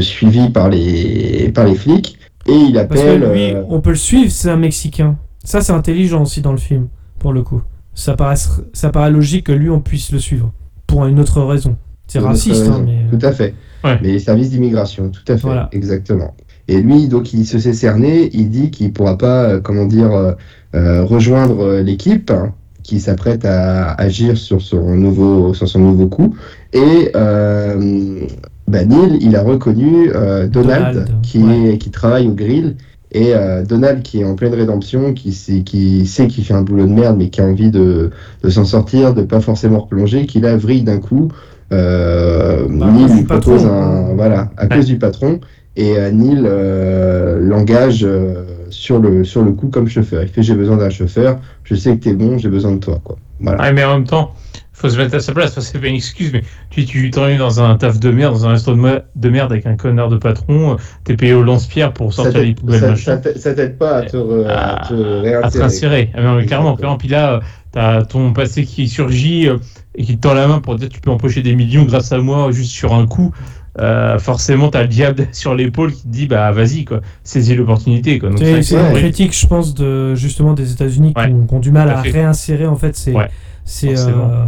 suivi 0.00 0.48
par 0.50 0.68
les, 0.70 1.50
par 1.54 1.64
les 1.66 1.74
flics. 1.74 2.18
Et 2.48 2.52
il 2.54 2.72
parce 2.88 3.00
appelle. 3.00 3.20
que 3.20 3.26
lui, 3.32 3.52
euh, 3.52 3.62
on 3.68 3.80
peut 3.80 3.90
le 3.90 3.96
suivre, 3.96 4.30
c'est 4.30 4.48
un 4.50 4.56
Mexicain. 4.56 5.16
Ça, 5.44 5.60
c'est 5.60 5.72
intelligent 5.72 6.22
aussi 6.22 6.40
dans 6.40 6.52
le 6.52 6.58
film, 6.58 6.86
pour 7.18 7.32
le 7.32 7.42
coup. 7.42 7.60
Ça 7.96 8.14
paraît, 8.14 8.36
ça 8.74 8.90
paraît 8.90 9.10
logique 9.10 9.46
que 9.46 9.52
lui, 9.52 9.70
on 9.70 9.80
puisse 9.80 10.12
le 10.12 10.18
suivre, 10.18 10.52
pour 10.86 11.06
une 11.06 11.18
autre 11.18 11.42
raison. 11.42 11.76
C'est 12.06 12.18
raciste, 12.18 12.68
hein, 12.68 12.84
mais... 12.84 13.06
Tout 13.10 13.26
à 13.26 13.32
fait. 13.32 13.54
Ouais. 13.82 13.98
Les 14.02 14.18
services 14.18 14.50
d'immigration, 14.50 15.08
tout 15.10 15.24
à 15.26 15.36
fait. 15.36 15.42
Voilà. 15.42 15.68
Exactement. 15.72 16.34
Et 16.68 16.82
lui, 16.82 17.08
donc, 17.08 17.32
il 17.32 17.46
se 17.46 17.58
s'est 17.58 17.72
cerné, 17.72 18.28
il 18.34 18.50
dit 18.50 18.70
qu'il 18.70 18.92
pourra 18.92 19.16
pas, 19.16 19.44
euh, 19.44 19.60
comment 19.60 19.86
dire, 19.86 20.12
euh, 20.12 20.32
euh, 20.74 21.04
rejoindre 21.04 21.60
euh, 21.60 21.82
l'équipe 21.82 22.30
hein, 22.30 22.52
qui 22.82 23.00
s'apprête 23.00 23.44
à 23.46 23.92
agir 23.92 24.36
sur 24.36 24.60
son 24.60 24.94
nouveau, 24.94 25.54
sur 25.54 25.66
son 25.66 25.78
nouveau 25.78 26.06
coup. 26.06 26.36
Et 26.74 27.10
euh, 27.16 28.26
bah, 28.68 28.84
Neil, 28.84 29.18
il 29.22 29.36
a 29.36 29.42
reconnu 29.42 30.10
euh, 30.14 30.46
Donald, 30.48 30.94
Donald, 30.94 31.20
qui, 31.22 31.38
ouais. 31.38 31.74
est, 31.74 31.78
qui 31.78 31.90
travaille 31.90 32.28
au 32.28 32.34
grill. 32.34 32.76
Et 33.12 33.34
euh, 33.34 33.64
Donald, 33.64 34.02
qui 34.02 34.20
est 34.20 34.24
en 34.24 34.34
pleine 34.34 34.54
rédemption, 34.54 35.14
qui 35.14 35.32
sait 35.32 35.60
qui 35.62 36.06
sait 36.06 36.26
qu'il 36.26 36.44
fait 36.44 36.54
un 36.54 36.62
boulot 36.62 36.86
de 36.86 36.92
merde, 36.92 37.16
mais 37.18 37.28
qui 37.30 37.40
a 37.40 37.44
envie 37.44 37.70
de, 37.70 38.10
de 38.42 38.50
s'en 38.50 38.64
sortir, 38.64 39.14
de 39.14 39.22
pas 39.22 39.40
forcément 39.40 39.80
replonger, 39.80 40.26
qui 40.26 40.40
là 40.40 40.56
vrille 40.56 40.82
d'un 40.82 40.98
coup. 40.98 41.30
Euh, 41.72 42.66
Bah, 42.68 42.86
à 42.86 42.90
Neil 42.92 43.08
cause 43.08 43.12
lui 43.12 43.20
du 43.20 43.24
propose 43.24 43.62
patron. 43.62 43.68
un 43.68 44.14
voilà 44.14 44.50
à 44.56 44.66
cause 44.68 44.86
du 44.86 44.98
patron 44.98 45.40
et 45.76 45.98
euh, 45.98 46.10
Neil 46.12 46.42
euh, 46.44 47.38
l'engage 47.40 48.04
euh, 48.04 48.44
sur 48.70 48.98
le 49.00 49.24
sur 49.24 49.42
le 49.42 49.52
coup 49.52 49.68
comme 49.68 49.88
chauffeur. 49.88 50.22
Il 50.22 50.28
fait 50.28 50.42
j'ai 50.42 50.54
besoin 50.54 50.76
d'un 50.76 50.90
chauffeur, 50.90 51.38
je 51.64 51.74
sais 51.74 51.96
que 51.96 52.04
t'es 52.04 52.12
bon, 52.14 52.38
j'ai 52.38 52.48
besoin 52.48 52.72
de 52.72 52.78
toi 52.78 53.00
quoi. 53.02 53.16
Voilà. 53.40 53.60
Ouais, 53.62 53.72
mais 53.72 53.84
en 53.84 53.94
même 53.94 54.04
temps, 54.06 54.32
faut 54.78 54.88
se 54.90 54.96
mettre 54.98 55.14
à 55.14 55.20
sa 55.20 55.32
place. 55.32 55.52
Enfin, 55.52 55.60
c'est 55.62 55.78
pas 55.80 55.86
une 55.86 55.94
excuse, 55.96 56.30
mais 56.32 56.42
tu 56.70 56.84
tu 56.84 57.10
t'ennuies 57.10 57.38
dans 57.38 57.60
un 57.62 57.76
taf 57.76 57.98
de 57.98 58.10
merde, 58.10 58.34
dans 58.34 58.46
un 58.46 58.50
resto 58.50 58.74
de, 58.74 59.28
merde 59.30 59.52
avec 59.52 59.66
un 59.66 59.76
connard 59.76 60.08
de 60.10 60.16
patron, 60.18 60.76
t'es 61.04 61.16
payé 61.16 61.32
au 61.32 61.42
lance-pierre 61.42 61.92
pour 61.92 62.12
sortir 62.12 62.42
les 62.42 62.54
poubelles, 62.54 62.96
ça- 62.98 63.20
ça 63.36 63.54
t'aide- 63.54 63.78
pas 63.78 63.96
à 63.98 64.02
te, 64.02 64.16
re- 64.16 64.46
à 64.46 64.86
te 64.86 64.92
à 64.94 65.50
te 65.50 65.58
réinsérer. 65.58 65.64
insérer. 65.64 66.10
Ah, 66.14 66.22
non, 66.22 66.34
mais 66.36 66.46
clairement, 66.46 66.76
clairement. 66.76 66.98
Puis 66.98 67.08
là, 67.08 67.40
t'as 67.72 68.02
ton 68.02 68.32
passé 68.32 68.64
qui 68.64 68.88
surgit 68.88 69.48
euh, 69.48 69.56
et 69.94 70.04
qui 70.04 70.16
te 70.16 70.20
tend 70.28 70.34
la 70.34 70.46
main 70.46 70.60
pour 70.60 70.76
dire 70.76 70.88
tu 70.88 71.00
peux 71.00 71.10
empocher 71.10 71.42
des 71.42 71.54
millions 71.54 71.84
grâce 71.84 72.12
à 72.12 72.18
moi 72.18 72.50
juste 72.52 72.70
sur 72.72 72.94
un 72.94 73.06
coup. 73.06 73.32
Euh, 73.78 74.18
forcément, 74.18 74.68
t'as 74.70 74.82
le 74.82 74.88
diable 74.88 75.26
sur 75.32 75.54
l'épaule 75.54 75.92
qui 75.92 76.02
te 76.04 76.08
dit 76.08 76.26
bah 76.26 76.50
vas-y 76.50 76.84
quoi, 76.86 77.00
saisis 77.24 77.54
l'opportunité 77.54 78.18
quoi. 78.18 78.30
C'est 78.38 78.74
une 78.74 78.92
critique, 78.94 79.38
je 79.38 79.46
pense, 79.46 79.74
de, 79.74 80.14
justement 80.14 80.54
des 80.54 80.72
États-unis 80.72 81.12
qui, 81.12 81.20
Ouais. 81.20 81.30
ont, 81.32 81.46
qui 81.46 81.54
ont 81.54 81.58
du 81.60 81.70
mal 81.72 81.90
à 81.90 82.00
réinsérer 82.00 82.66
en 82.66 82.76
fait 82.76 82.96
ces, 82.96 83.12
Ouais. 83.12 83.28
Ces, 83.68 83.88
euh, 84.08 84.44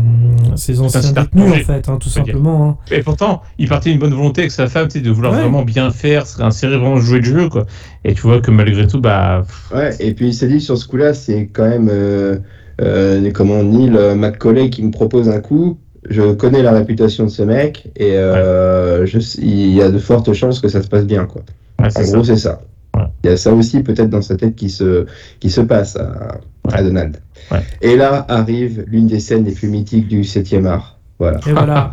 ces 0.57 0.81
anciens 0.81 1.03
c'est 1.03 1.19
un 1.19 1.23
détenus 1.25 1.53
en 1.53 1.55
fait, 1.67 1.89
hein, 1.89 1.99
tout 2.01 2.09
simplement. 2.09 2.69
hein. 2.71 2.77
Et 2.95 3.03
pourtant, 3.03 3.43
il 3.59 3.69
partait 3.69 3.91
d'une 3.91 3.99
bonne 3.99 4.15
volonté 4.15 4.43
avec 4.43 4.53
sa 4.53 4.69
femme, 4.69 4.87
de 4.89 5.11
vouloir 5.11 5.33
Ouais. 5.35 5.41
vraiment 5.41 5.63
bien 5.65 5.91
faire, 5.91 6.27
se 6.27 6.39
réinsérer, 6.39 6.77
vraiment 6.79 6.97
jouer 6.97 7.19
le 7.19 7.25
jeu 7.25 7.49
quoi. 7.49 7.67
Et 8.05 8.15
tu 8.15 8.23
vois 8.23 8.41
que 8.41 8.51
malgré 8.51 8.87
tout, 8.87 9.01
bah 9.01 9.43
Ouais, 9.75 9.91
et 10.01 10.15
puis 10.15 10.29
il 10.29 10.35
s'est 10.35 10.49
dit 10.49 10.61
sur 10.61 10.79
ce 10.79 10.87
coup-là, 10.89 11.13
c'est 11.15 11.49
quand 11.53 11.69
même 11.69 11.89
euh, 11.91 12.37
euh, 12.81 13.31
comment 13.35 13.63
Neil 13.63 13.93
euh, 13.97 14.15
McCauley 14.15 14.71
qui 14.71 14.83
me 14.85 14.91
propose 14.93 15.29
un 15.29 15.41
coup. 15.41 15.79
Je 16.09 16.33
connais 16.33 16.63
la 16.63 16.71
réputation 16.73 17.25
de 17.25 17.29
ce 17.31 17.43
mec 17.43 17.91
et 17.97 18.13
euh, 18.17 19.05
je, 19.05 19.19
il 19.41 19.75
y 19.75 19.83
a 19.83 19.91
de 19.91 19.99
fortes 19.99 20.33
chances 20.33 20.61
que 20.61 20.69
ça 20.69 20.81
se 20.81 20.89
passe 20.89 21.05
bien 21.05 21.27
quoi. 21.27 21.43
ouais, 21.83 21.91
c'est 21.91 22.03
En 22.03 22.05
ça. 22.05 22.13
gros, 22.13 22.25
c'est 22.25 22.37
ça. 22.37 22.61
Ouais. 22.97 23.03
Il 23.25 23.31
y 23.31 23.33
a 23.33 23.37
ça 23.37 23.53
aussi 23.53 23.83
peut-être 23.83 24.09
dans 24.11 24.23
sa 24.23 24.37
tête 24.37 24.55
qui 24.55 24.71
se, 24.71 25.07
qui 25.41 25.51
se 25.51 25.61
passe 25.61 25.97
à, 25.97 26.39
à 26.73 26.83
Donald. 26.83 27.21
Ouais. 27.51 27.63
Et 27.83 27.97
là 27.97 28.25
arrive 28.29 28.85
l'une 28.89 29.07
des 29.07 29.21
scènes 29.21 29.45
les 29.45 29.53
plus 29.53 29.69
mythiques 29.69 30.09
du 30.09 30.23
7e 30.23 30.67
art. 30.67 30.99
Voilà. 31.19 31.41
Et 31.47 31.53
voilà. 31.53 31.91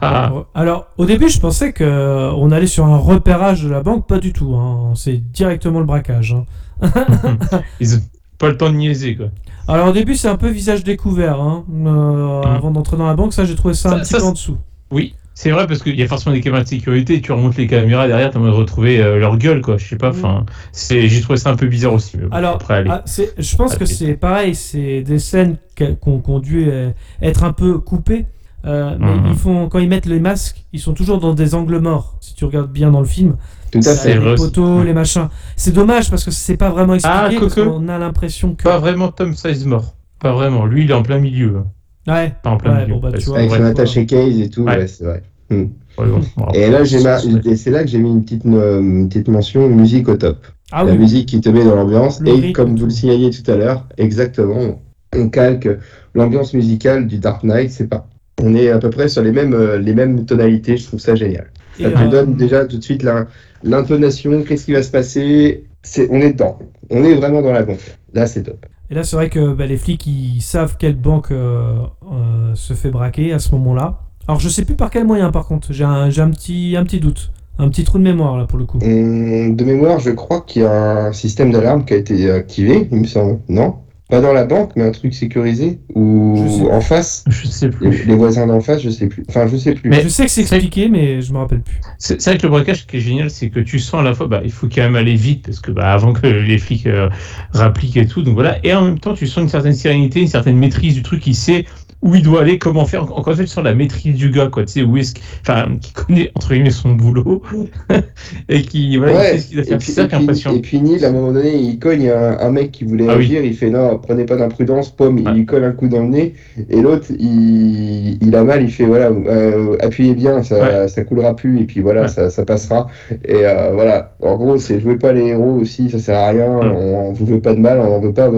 Alors, 0.54 0.88
au 0.98 1.06
début, 1.06 1.30
je 1.30 1.40
pensais 1.40 1.72
que 1.74 1.84
euh, 1.84 2.32
on 2.34 2.52
allait 2.52 2.68
sur 2.68 2.86
un 2.86 2.98
repérage 2.98 3.64
de 3.64 3.70
la 3.70 3.82
banque, 3.82 4.08
pas 4.08 4.20
du 4.20 4.34
tout. 4.34 4.54
Hein. 4.56 4.94
C'est 4.96 5.18
directement 5.18 5.80
le 5.80 5.86
braquage. 5.86 6.36
hein. 6.84 6.90
Ils 7.80 7.96
ont 7.96 8.02
pas 8.38 8.50
le 8.50 8.58
temps 8.58 8.70
de 8.70 8.76
niaiser 8.76 9.16
quoi. 9.16 9.28
Alors, 9.68 9.88
au 9.88 9.92
début, 9.94 10.16
c'est 10.16 10.28
un 10.28 10.36
peu 10.36 10.50
visage 10.50 10.84
découvert. 10.84 11.42
Hein. 11.42 11.64
Euh, 11.74 12.42
Avant 12.44 12.70
d'entrer 12.70 12.98
dans 12.98 13.08
la 13.08 13.16
banque, 13.16 13.34
ça, 13.34 13.46
j'ai 13.46 13.56
trouvé 13.56 13.74
ça, 13.74 13.90
Ça- 13.90 13.96
un 13.96 14.00
petit 14.00 14.10
ça, 14.12 14.18
peu 14.20 14.24
en 14.26 14.32
dessous. 14.34 14.58
Oui, 14.92 15.16
c'est 15.38 15.52
vrai 15.52 15.68
parce 15.68 15.84
qu'il 15.84 15.96
y 16.00 16.02
a 16.02 16.08
forcément 16.08 16.34
des 16.34 16.42
caméras 16.42 16.64
de 16.64 16.68
sécurité, 16.70 17.22
tu 17.22 17.32
remontes 17.32 17.58
les 17.58 17.68
caméras 17.68 18.08
derrière, 18.08 18.32
t'as 18.32 18.40
envie 18.40 18.50
de 18.50 18.56
retrouver 18.56 19.00
euh, 19.02 19.20
leur 19.20 19.38
gueule 19.38 19.62
quoi. 19.62 19.78
Je 19.78 19.88
sais 19.88 19.98
pas, 19.98 20.10
enfin, 20.10 20.46
c'est, 20.72 21.08
j'ai 21.08 21.22
trouvé 21.22 21.38
ça 21.38 21.52
un 21.52 21.56
peu 21.56 21.68
bizarre 21.68 21.94
aussi. 21.94 22.18
mais 22.18 22.26
bon, 22.26 22.36
Alors, 22.36 22.56
après, 22.56 22.74
allez. 22.76 22.90
ah, 22.90 23.04
je 23.38 23.56
pense 23.56 23.76
que 23.78 23.86
c'est 23.86 24.14
pareil, 24.16 24.56
c'est 24.56 25.02
des 25.04 25.20
scènes 25.20 25.58
qui 25.76 25.84
ont 26.02 26.24
ont 26.28 26.40
dû 26.40 26.66
euh, 26.68 26.90
être 27.22 27.44
un 27.44 27.54
peu 27.54 27.78
coupées. 27.80 28.26
euh, 28.66 28.96
mais 29.00 29.14
Mhm. 29.14 29.26
ils 29.28 29.36
font, 29.36 29.70
quand 29.70 29.78
ils 29.78 29.88
mettent 29.88 30.08
les 30.08 30.20
masques, 30.20 30.66
ils 30.74 30.80
sont 30.80 30.94
toujours 30.96 31.20
dans 31.20 31.36
des 31.36 31.54
angles 31.54 31.78
morts. 31.78 32.16
Si 32.20 32.34
tu 32.34 32.46
regardes 32.46 32.72
bien 32.72 32.90
dans 32.90 33.00
le 33.02 33.06
film, 33.06 33.36
Tout 33.72 33.78
à 33.86 33.94
fait. 33.96 34.18
les 34.20 34.34
poteaux, 34.36 34.80
Ouais. 34.80 34.86
les 34.86 34.94
machins. 34.94 35.28
C'est 35.56 35.72
dommage 35.72 36.10
parce 36.10 36.24
que 36.24 36.32
c'est 36.32 36.58
pas 36.58 36.72
vraiment 36.72 36.96
expliqué. 36.96 37.36
Ah, 37.36 37.40
parce 37.40 37.54
qu'on 37.54 37.88
a 37.90 38.00
l'impression 38.00 38.56
que. 38.56 38.64
Pas 38.64 38.80
vraiment 38.80 39.10
Tom 39.10 39.36
Size 39.36 39.68
mort. 39.68 39.94
Pas 40.20 40.34
vraiment. 40.34 40.66
Lui, 40.66 40.86
il 40.86 40.90
est 40.90 40.96
en 40.96 41.04
plein 41.04 41.20
milieu. 41.20 41.62
Ouais. 42.08 42.34
Pas 42.43 42.51
en 42.51 42.58
plein 42.58 42.74
Ouais, 42.76 42.82
milieu. 42.86 42.93
bon, 42.95 42.99
bah, 42.99 43.12
tu 43.18 43.26
vois, 43.26 43.39
Avec 43.39 43.51
son 43.51 43.64
attaché 43.64 44.06
case 44.06 44.39
et 44.39 44.49
tout, 44.49 44.64
Ouais. 44.64 44.78
ouais, 44.78 44.88
c'est 44.88 45.03
vrai. 45.03 45.24
Hmm. 45.49 45.56
ouais, 45.56 45.68
bon, 45.97 46.20
bon, 46.38 46.47
Et 46.53 46.70
là, 46.70 46.84
j'ai 46.84 47.01
ma- 47.03 47.20
c'est- 47.20 47.70
là 47.72 47.84
que 47.84 47.89
j'ai 47.89 47.97
mis 47.99 48.10
une 48.10 48.24
petite, 48.24 48.45
no- 48.45 48.80
une 48.80 49.08
petite 49.10 49.28
mention 49.28 49.68
musique 49.70 50.08
au 50.10 50.16
top. 50.18 50.45
Ah 50.72 50.84
la 50.84 50.91
oui. 50.93 50.97
musique 50.97 51.28
qui 51.28 51.39
te 51.41 51.49
met 51.49 51.64
dans 51.64 51.76
l'ambiance. 51.76 52.22
Et 52.26 52.32
rythme. 52.32 52.51
comme 52.53 52.76
vous 52.76 52.86
le 52.86 52.91
signaliez 52.91 53.30
tout 53.30 53.49
à 53.51 53.56
l'heure, 53.56 53.88
exactement, 53.97 54.82
on 55.16 55.30
calque 55.30 55.70
l'ambiance 56.16 56.53
musicale 56.53 57.06
du 57.08 57.20
Dark 57.20 57.43
Knight. 57.43 57.70
C'est 57.72 57.88
pas. 57.88 58.08
On 58.41 58.53
est 58.56 58.70
à 58.70 58.80
peu 58.80 58.89
près 58.89 59.08
sur 59.08 59.22
les 59.22 59.32
mêmes, 59.32 59.56
les 59.80 59.93
mêmes 59.93 60.26
tonalités. 60.26 60.78
Je 60.78 60.88
trouve 60.88 60.99
ça 60.99 61.16
génial. 61.16 61.47
Ça 61.80 61.89
Et, 61.89 61.93
te 61.93 61.99
euh, 61.99 62.08
donne 62.10 62.36
déjà 62.36 62.66
tout 62.66 62.78
de 62.78 62.84
suite 62.84 63.03
la- 63.03 63.28
l'intonation. 63.64 64.43
Qu'est-ce 64.43 64.66
qui 64.66 64.74
va 64.74 64.84
se 64.84 64.91
passer? 64.91 65.66
On 66.10 66.16
est 66.20 66.34
dedans. 66.34 66.58
On 66.89 67.03
est 67.03 67.14
vraiment 67.16 67.41
dans 67.41 67.51
la 67.53 67.64
banque. 67.64 67.80
Là, 68.14 68.26
c'est 68.26 68.43
top. 68.43 68.66
Et 68.92 68.96
là, 68.96 69.04
c'est 69.04 69.16
vrai 69.16 69.30
que 69.30 69.54
bah, 69.54 69.66
les 69.66 69.78
flics, 69.78 70.06
ils 70.06 70.42
savent 70.42 70.78
quelle 70.78 70.96
banque 70.96 71.32
euh, 71.32 71.78
euh, 72.12 72.54
se 72.54 72.74
fait 72.74 72.92
braquer 72.92 73.34
à 73.34 73.40
ce 73.40 73.52
moment-là. 73.56 74.02
Alors, 74.28 74.40
je 74.40 74.50
sais 74.50 74.66
plus 74.66 74.76
par 74.76 74.90
quel 74.90 75.06
moyen, 75.06 75.32
par 75.32 75.48
contre. 75.48 75.74
J'ai 75.74 75.84
un, 75.84 76.10
petit, 76.32 77.00
doute. 77.00 77.32
Un 77.58 77.70
petit 77.70 77.84
trou 77.84 77.98
de 77.98 78.04
mémoire, 78.04 78.38
là, 78.38 78.46
pour 78.46 78.60
le 78.60 78.66
coup. 78.66 78.80
Hum, 78.84 79.56
De 79.56 79.64
mémoire, 79.64 80.00
je 80.00 80.12
crois 80.12 80.42
qu'il 80.42 80.62
y 80.62 80.66
a 80.66 81.08
un 81.08 81.14
système 81.14 81.52
d'alarme 81.52 81.86
qui 81.86 81.94
a 81.94 81.98
été 81.98 82.30
activé, 82.30 82.88
il 82.92 83.00
me 83.00 83.08
semble. 83.08 83.40
Non? 83.50 83.76
Pas 84.08 84.22
dans 84.22 84.34
la 84.34 84.43
banque, 84.45 84.72
mais 84.76 84.84
un 84.84 84.91
truc 84.91 85.16
sécurisé 85.16 85.80
Ou 85.95 86.68
en 86.72 86.80
face 86.80 87.24
Je 87.28 87.47
sais 87.47 87.66
les, 87.66 87.72
plus. 87.72 88.06
les 88.06 88.16
voisins 88.16 88.45
d'en 88.45 88.60
face, 88.60 88.82
je 88.84 88.91
sais 88.91 89.08
plus. 89.08 89.24
Enfin, 89.28 89.47
je 89.47 89.58
sais 89.58 89.74
plus. 89.74 89.89
Mais- 89.89 90.03
je 90.03 90.10
sais 90.10 90.26
que 90.26 90.30
c'est 90.32 90.41
expliqué, 90.41 90.89
mais 90.89 91.22
je 91.24 91.34
me 91.34 91.39
rappelle 91.39 91.62
plus. 91.62 91.80
C'est 91.97 92.22
c'est 92.22 92.30
vrai 92.30 92.38
que 92.38 92.43
le 92.43 92.49
braquage, 92.49 92.82
ce 92.82 92.86
qui 92.86 92.97
est 92.97 92.99
génial, 92.99 93.32
c'est 93.32 93.49
que 93.49 93.60
tu 93.60 93.80
sens 93.80 94.01
à 94.01 94.03
la 94.03 94.14
fois, 94.14 94.28
bah, 94.28 94.41
il 94.43 94.51
faut 94.51 94.68
quand 94.68 94.84
même 94.84 94.95
aller 94.95 95.16
vite, 95.16 95.43
parce 95.45 95.60
que 95.60 95.72
bah, 95.72 95.91
avant 95.91 96.14
que 96.14 96.28
les 96.28 96.58
flics 96.60 96.86
euh, 96.86 97.10
rappliquent 97.51 97.97
et 97.97 98.06
tout, 98.06 98.22
donc 98.22 98.36
voilà. 98.36 98.60
Et 98.64 98.76
en 98.76 98.84
même 98.86 98.99
temps, 98.99 99.16
tu 99.16 99.26
sens 99.26 99.41
une 99.43 99.49
certaine 99.49 99.74
sérénité, 99.74 100.22
une 100.22 100.28
certaine 100.28 100.58
maîtrise 100.58 100.93
du 100.93 101.01
truc, 101.01 101.26
il 101.26 101.34
sait 101.36 101.66
où 102.06 102.14
il 102.16 102.22
doit 102.22 102.41
aller, 102.41 102.58
comment 102.60 102.86
faire. 102.86 103.03
Encore 103.03 103.30
une 103.30 103.36
fois, 103.36 103.47
sens 103.47 103.64
la 103.64 103.74
maîtrise 103.76 104.16
du 104.16 104.30
gars, 104.30 104.47
quoi. 104.47 104.64
Tu 104.64 104.72
sais, 104.74 104.84
où 104.84 104.95
est-ce, 104.95 105.16
enfin, 105.41 105.66
qui 105.82 105.91
connaît 105.91 106.32
entre 106.36 106.53
guillemets 106.53 106.70
son 106.70 106.91
boulot 106.93 107.41
et 108.49 108.62
qui, 108.62 108.95
voilà, 108.97 109.12
il 109.14 109.18
Ouais, 109.18 109.24
sait 109.32 109.38
ce 109.39 109.47
qu'il 109.47 109.64
faire. 109.66 109.78
puis, 109.80 109.88
C'est 109.88 109.91
ça 109.93 110.01
qui 110.08 110.14
est 110.14 110.18
puis- 110.18 110.24
impressionnant. 110.24 110.56
et 110.56 110.60
puis 110.62 110.82
Neil, 110.82 111.03
à 111.03 111.10
un 111.10 111.12
moment 111.12 111.32
donné, 111.32 111.56
il 111.58 111.80
cogne 111.80 112.10
un, 112.10 112.38
un 112.39 112.49
mec 112.51 112.72
qui 112.72 112.84
voulait 112.86 113.08
Ah 113.10 113.16
oui. 113.18 113.26
agir, 113.26 113.43
il 113.43 113.56
fait 113.56 113.70
non, 113.72 113.97
prenez 113.97 114.26
pas 114.26 114.36
d'imprudence, 114.38 114.89
pomme, 114.95 115.18
il 115.18 115.28
lui 115.30 115.45
colle 115.45 115.64
un 115.64 115.72
coup 115.72 115.88
dans 115.88 116.01
le 116.03 116.10
nez, 116.10 116.36
et 116.70 116.80
l'autre, 116.82 117.08
il, 117.18 118.24
il 118.24 118.36
a 118.36 118.43
mal, 118.43 118.62
il 118.64 118.72
fait 118.72 118.86
voilà, 118.86 119.08
euh, 119.10 119.76
appuyez 119.82 120.14
bien, 120.14 120.43
ça, 120.43 120.88
ça 120.88 121.03
coulera 121.03 121.36
plus, 121.36 121.60
et 121.62 121.64
puis 121.64 121.82
voilà, 121.82 122.08
ça, 122.08 122.30
ça 122.30 122.45
passera. 122.45 122.88
Et 123.26 123.45
euh, 123.45 123.72
voilà, 123.74 124.16
en 124.22 124.36
gros, 124.38 124.58
c'est 124.58 124.80
jouez 124.80 124.97
pas 124.97 125.12
les 125.12 125.28
héros 125.28 125.58
aussi, 125.60 125.89
ça 125.89 125.99
sert 125.99 126.18
à 126.20 126.30
rien, 126.30 126.45
on, 126.51 127.10
on 127.10 127.14
vous 127.14 127.26
veut 127.26 127.41
pas 127.41 127.53
de 127.53 127.60
mal, 127.60 127.80
on 127.80 127.95
en 127.95 127.99
veut 127.99 128.14
pas, 128.14 128.30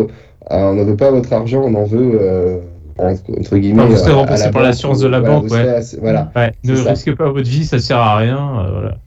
on 0.50 0.74
n'en 0.74 0.84
veut 0.86 0.96
pas 0.96 1.12
votre 1.12 1.34
argent, 1.34 1.64
on 1.66 1.74
en 1.76 1.84
veut. 1.84 2.12
euh, 2.22 2.58
entre, 2.98 3.58
guillemets, 3.58 3.84
Non, 3.84 3.88
vous 3.90 3.98
serez 3.98 4.12
remboursé 4.14 4.46
la 4.46 4.52
par 4.52 4.62
banque, 4.62 4.68
l'assurance 4.70 5.00
de 5.00 5.08
la 5.08 5.20
voilà, 5.20 5.36
banque, 5.36 5.52
ouais. 5.52 5.82
serez 5.82 6.02
voilà. 6.02 6.32
Ouais, 6.36 6.52
ne 6.64 6.74
risquez 6.76 7.16
pas 7.16 7.30
votre 7.30 7.50
vie, 7.50 7.66
ça 7.66 7.80
sert 7.80 7.98
à 7.98 8.18
rien. 8.18 8.38
euh, 8.66 8.72
voilà. 8.72 8.98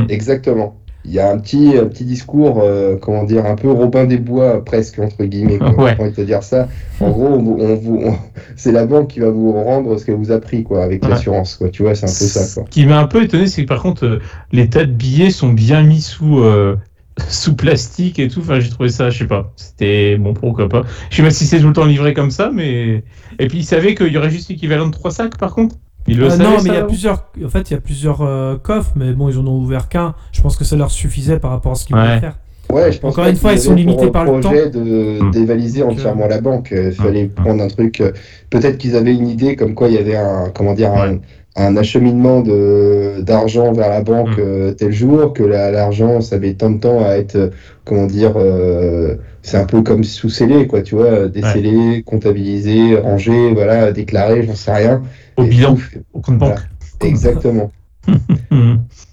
Mhm. 0.00 0.06
Exactement. 0.10 0.76
Il 1.06 1.12
y 1.12 1.18
a 1.18 1.30
un 1.32 1.38
petit, 1.38 1.78
un 1.80 1.86
petit 1.86 2.04
discours, 2.04 2.60
euh, 2.62 2.96
comment 3.00 3.24
dire, 3.24 3.46
un 3.46 3.54
peu 3.54 3.70
Robin 3.70 4.04
des 4.04 4.18
Bois, 4.18 4.62
presque, 4.62 4.98
entre 4.98 5.24
guillemets. 5.24 5.56
Quoi. 5.56 5.70
Ouais. 5.78 5.94
J'ai 5.96 6.02
envie 6.02 6.10
de 6.10 6.16
te 6.16 6.20
dire 6.20 6.42
ça. 6.42 6.68
En 7.00 7.08
gros, 7.10 7.26
on 7.28 7.38
vous- 7.38 7.56
on 7.58 8.08
on- 8.10 8.16
c'est 8.56 8.70
la 8.70 8.84
banque 8.84 9.08
qui 9.08 9.20
va 9.20 9.30
vous 9.30 9.50
rendre 9.52 9.96
ce 9.96 10.04
qu'elle 10.04 10.16
vous 10.16 10.30
a 10.30 10.38
pris, 10.40 10.62
quoi, 10.62 10.84
avec 10.84 11.02
Ouais. 11.02 11.08
l'assurance, 11.08 11.56
quoi. 11.56 11.70
Tu 11.70 11.82
vois, 11.82 11.94
c'est 11.94 12.04
un 12.04 12.08
peu 12.08 12.12
ça, 12.26 12.40
Ce 12.44 12.54
quoi. 12.56 12.64
qui 12.68 12.84
m'a 12.84 12.98
un 13.00 13.06
peu 13.06 13.22
étonné, 13.22 13.46
c'est 13.46 13.62
que 13.62 13.68
par 13.68 13.80
contre, 13.80 14.04
euh, 14.04 14.18
les 14.52 14.68
tas 14.68 14.84
de 14.84 14.92
billets 14.92 15.30
sont 15.30 15.48
bien 15.54 15.82
mis 15.82 16.02
sous, 16.02 16.40
euh, 16.40 16.76
sous 17.28 17.54
plastique 17.56 18.18
et 18.18 18.28
tout. 18.28 18.40
Enfin, 18.40 18.60
j'ai 18.60 18.70
trouvé 18.70 18.88
ça, 18.88 19.10
je 19.10 19.18
sais 19.18 19.26
pas. 19.26 19.52
C'était 19.56 20.16
bon, 20.16 20.34
pourquoi 20.34 20.68
pas. 20.68 20.82
Je 21.10 21.16
sais 21.16 21.22
pas 21.22 21.30
si 21.30 21.46
c'est 21.46 21.60
tout 21.60 21.68
le 21.68 21.72
temps 21.72 21.84
livré 21.86 22.14
comme 22.14 22.30
ça, 22.30 22.50
mais. 22.52 23.04
Et 23.38 23.46
puis, 23.48 23.58
ils 23.58 23.64
savaient 23.64 23.94
qu'il 23.94 24.08
y 24.12 24.16
aurait 24.18 24.30
juste 24.30 24.48
l'équivalent 24.48 24.86
de 24.86 24.92
trois 24.92 25.10
sacs, 25.10 25.36
par 25.38 25.54
contre? 25.54 25.76
Ils 26.06 26.18
le 26.18 26.26
Euh, 26.26 26.30
savaient, 26.30 26.44
non, 26.44 26.56
mais 26.62 26.70
il 26.70 26.74
y 26.74 26.78
a 26.78 26.84
plusieurs. 26.84 27.26
En 27.44 27.48
fait, 27.48 27.70
il 27.70 27.74
y 27.74 27.76
a 27.76 27.80
plusieurs 27.80 28.22
euh, 28.22 28.56
coffres, 28.56 28.92
mais 28.96 29.12
bon, 29.12 29.28
ils 29.28 29.38
en 29.38 29.46
ont 29.46 29.58
ouvert 29.58 29.88
qu'un. 29.88 30.14
Je 30.32 30.40
pense 30.40 30.56
que 30.56 30.64
ça 30.64 30.74
leur 30.76 30.90
suffisait 30.90 31.38
par 31.38 31.50
rapport 31.50 31.72
à 31.72 31.74
ce 31.74 31.84
qu'ils 31.86 31.96
voulaient 31.96 32.20
faire. 32.20 32.38
Ouais, 32.72 32.92
je 32.92 33.00
pense 33.00 33.14
Encore 33.14 33.26
une 33.26 33.34
fois, 33.34 33.50
qu'ils 33.50 33.58
ils 33.58 33.62
sont 33.64 33.74
limités 33.74 34.10
par 34.12 34.24
le 34.24 34.38
projet 34.40 34.70
de 34.70 35.20
Mm. 35.20 35.30
dévaliser 35.32 35.82
entièrement 35.82 36.28
la 36.28 36.40
banque. 36.40 36.72
Il 36.72 36.92
fallait 36.92 37.24
Mm. 37.24 37.30
prendre 37.30 37.62
un 37.64 37.68
truc. 37.68 38.00
euh, 38.00 38.12
Peut-être 38.48 38.78
qu'ils 38.78 38.94
avaient 38.96 39.12
une 39.14 39.28
idée 39.28 39.56
comme 39.56 39.74
quoi 39.74 39.88
il 39.88 39.94
y 39.94 39.98
avait 39.98 40.16
un, 40.16 40.50
comment 40.54 40.72
dire, 40.74 40.90
un, 40.92 41.08
Ouais. 41.10 41.14
un 41.16 41.20
acheminement 41.56 42.40
de 42.40 43.20
d'argent 43.22 43.72
vers 43.72 43.88
la 43.90 44.02
banque 44.02 44.36
Mm. 44.38 44.40
euh, 44.40 44.72
tel 44.72 44.92
jour, 44.92 45.32
que 45.32 45.42
la- 45.42 45.70
l'argent, 45.70 46.20
ça 46.20 46.38
met 46.38 46.54
tant 46.54 46.70
de 46.70 46.78
temps 46.78 47.04
à 47.04 47.10
être, 47.16 47.36
euh, 47.36 47.50
comment 47.84 48.06
dire, 48.06 48.32
euh, 48.36 49.16
c'est 49.42 49.56
un 49.56 49.64
peu 49.66 49.82
comme 49.82 50.04
sous 50.04 50.28
scellé, 50.30 50.66
quoi, 50.66 50.82
tu 50.82 50.94
vois, 50.94 51.28
décellé, 51.28 52.02
comptabilisé, 52.04 52.96
rangé, 52.96 53.52
voilà, 53.52 53.90
déclaré, 53.92 54.44
j'en 54.46 54.54
sais 54.54 54.72
rien. 54.72 55.02
Au 55.36 55.44
Et 55.44 55.48
bilan, 55.48 55.74
pouf, 55.74 55.96
au 56.12 56.20
compte 56.20 56.38
banque. 56.38 56.58
Exactement. 57.00 57.70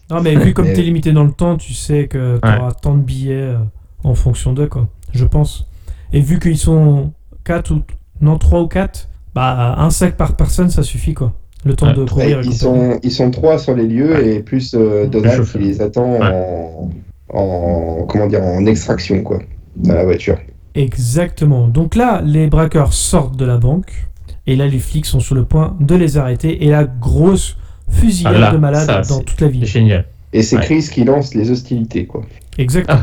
Non, 0.10 0.22
mais 0.24 0.36
vu 0.38 0.54
comme 0.54 0.68
Mais- 0.68 0.74
t'es 0.74 0.84
limité 0.84 1.12
dans 1.12 1.26
le 1.26 1.32
temps, 1.34 1.58
tu 1.58 1.74
sais 1.74 2.08
que 2.08 2.38
t'auras 2.38 2.72
tant 2.72 2.96
de 2.96 3.02
billets 3.02 3.52
en 4.06 4.16
fonction 4.16 4.54
d'eux, 4.54 4.68
quoi. 4.68 4.88
Je 5.14 5.26
pense. 5.26 5.68
Et 6.14 6.22
vu 6.22 6.40
qu'ils 6.40 6.58
sont 6.58 7.12
4 7.44 7.72
ou. 7.74 7.82
Non, 8.22 8.38
3 8.38 8.62
ou 8.62 8.68
4, 8.68 9.10
bah, 9.36 9.76
un 9.78 9.90
sac 9.90 10.16
par 10.16 10.38
personne, 10.38 10.70
ça 10.70 10.82
suffit, 10.84 11.14
quoi. 11.14 11.34
Le 11.66 11.76
temps 11.76 11.88
Ouais. 11.88 11.94
de 11.94 12.02
Ouais, 12.02 12.08
courir. 12.08 12.42
ils, 12.44 12.54
sont, 12.54 13.00
ils 13.04 13.12
sont 13.12 13.32
trois 13.32 13.58
sur 13.58 13.76
les 13.76 13.88
lieux 13.88 14.26
et 14.26 14.40
plus 14.42 14.74
euh, 14.76 15.08
Donald 15.08 15.44
qui 15.52 15.58
les 15.60 15.82
attend 15.82 16.20
en, 16.22 16.90
en, 17.34 18.06
comment 18.08 18.28
dire, 18.28 18.44
en 18.44 18.66
extraction, 18.66 19.22
quoi, 19.24 19.40
dans 19.76 19.94
la 19.96 20.06
voiture. 20.06 20.38
Exactement. 20.76 21.68
Donc 21.68 21.96
là, 21.96 22.22
les 22.24 22.48
braqueurs 22.48 22.94
sortent 22.94 23.36
de 23.38 23.46
la 23.46 23.58
banque. 23.58 23.92
Et 24.46 24.56
là, 24.56 24.66
les 24.68 24.80
flics 24.80 25.06
sont 25.06 25.20
sur 25.20 25.36
le 25.36 25.44
point 25.44 25.76
de 25.80 25.96
les 25.96 26.18
arrêter. 26.18 26.64
Et 26.64 26.70
la 26.70 26.86
grosse 26.86 27.58
fusillade 27.90 28.34
Ah 28.38 28.40
là, 28.40 28.52
de 28.52 28.58
malades 28.58 28.88
dans 28.88 29.04
c'est- 29.04 29.24
toute 29.24 29.42
la 29.42 29.48
C'est 29.48 29.54
ville. 29.54 29.66
génial. 29.66 30.06
Et 30.34 30.42
c'est 30.42 30.58
Ouais. 30.58 30.62
Chris 30.64 30.88
qui 30.94 31.04
lance 31.04 31.34
les 31.34 31.52
hostilités, 31.52 32.06
quoi. 32.06 32.22
Exactement. 32.58 33.00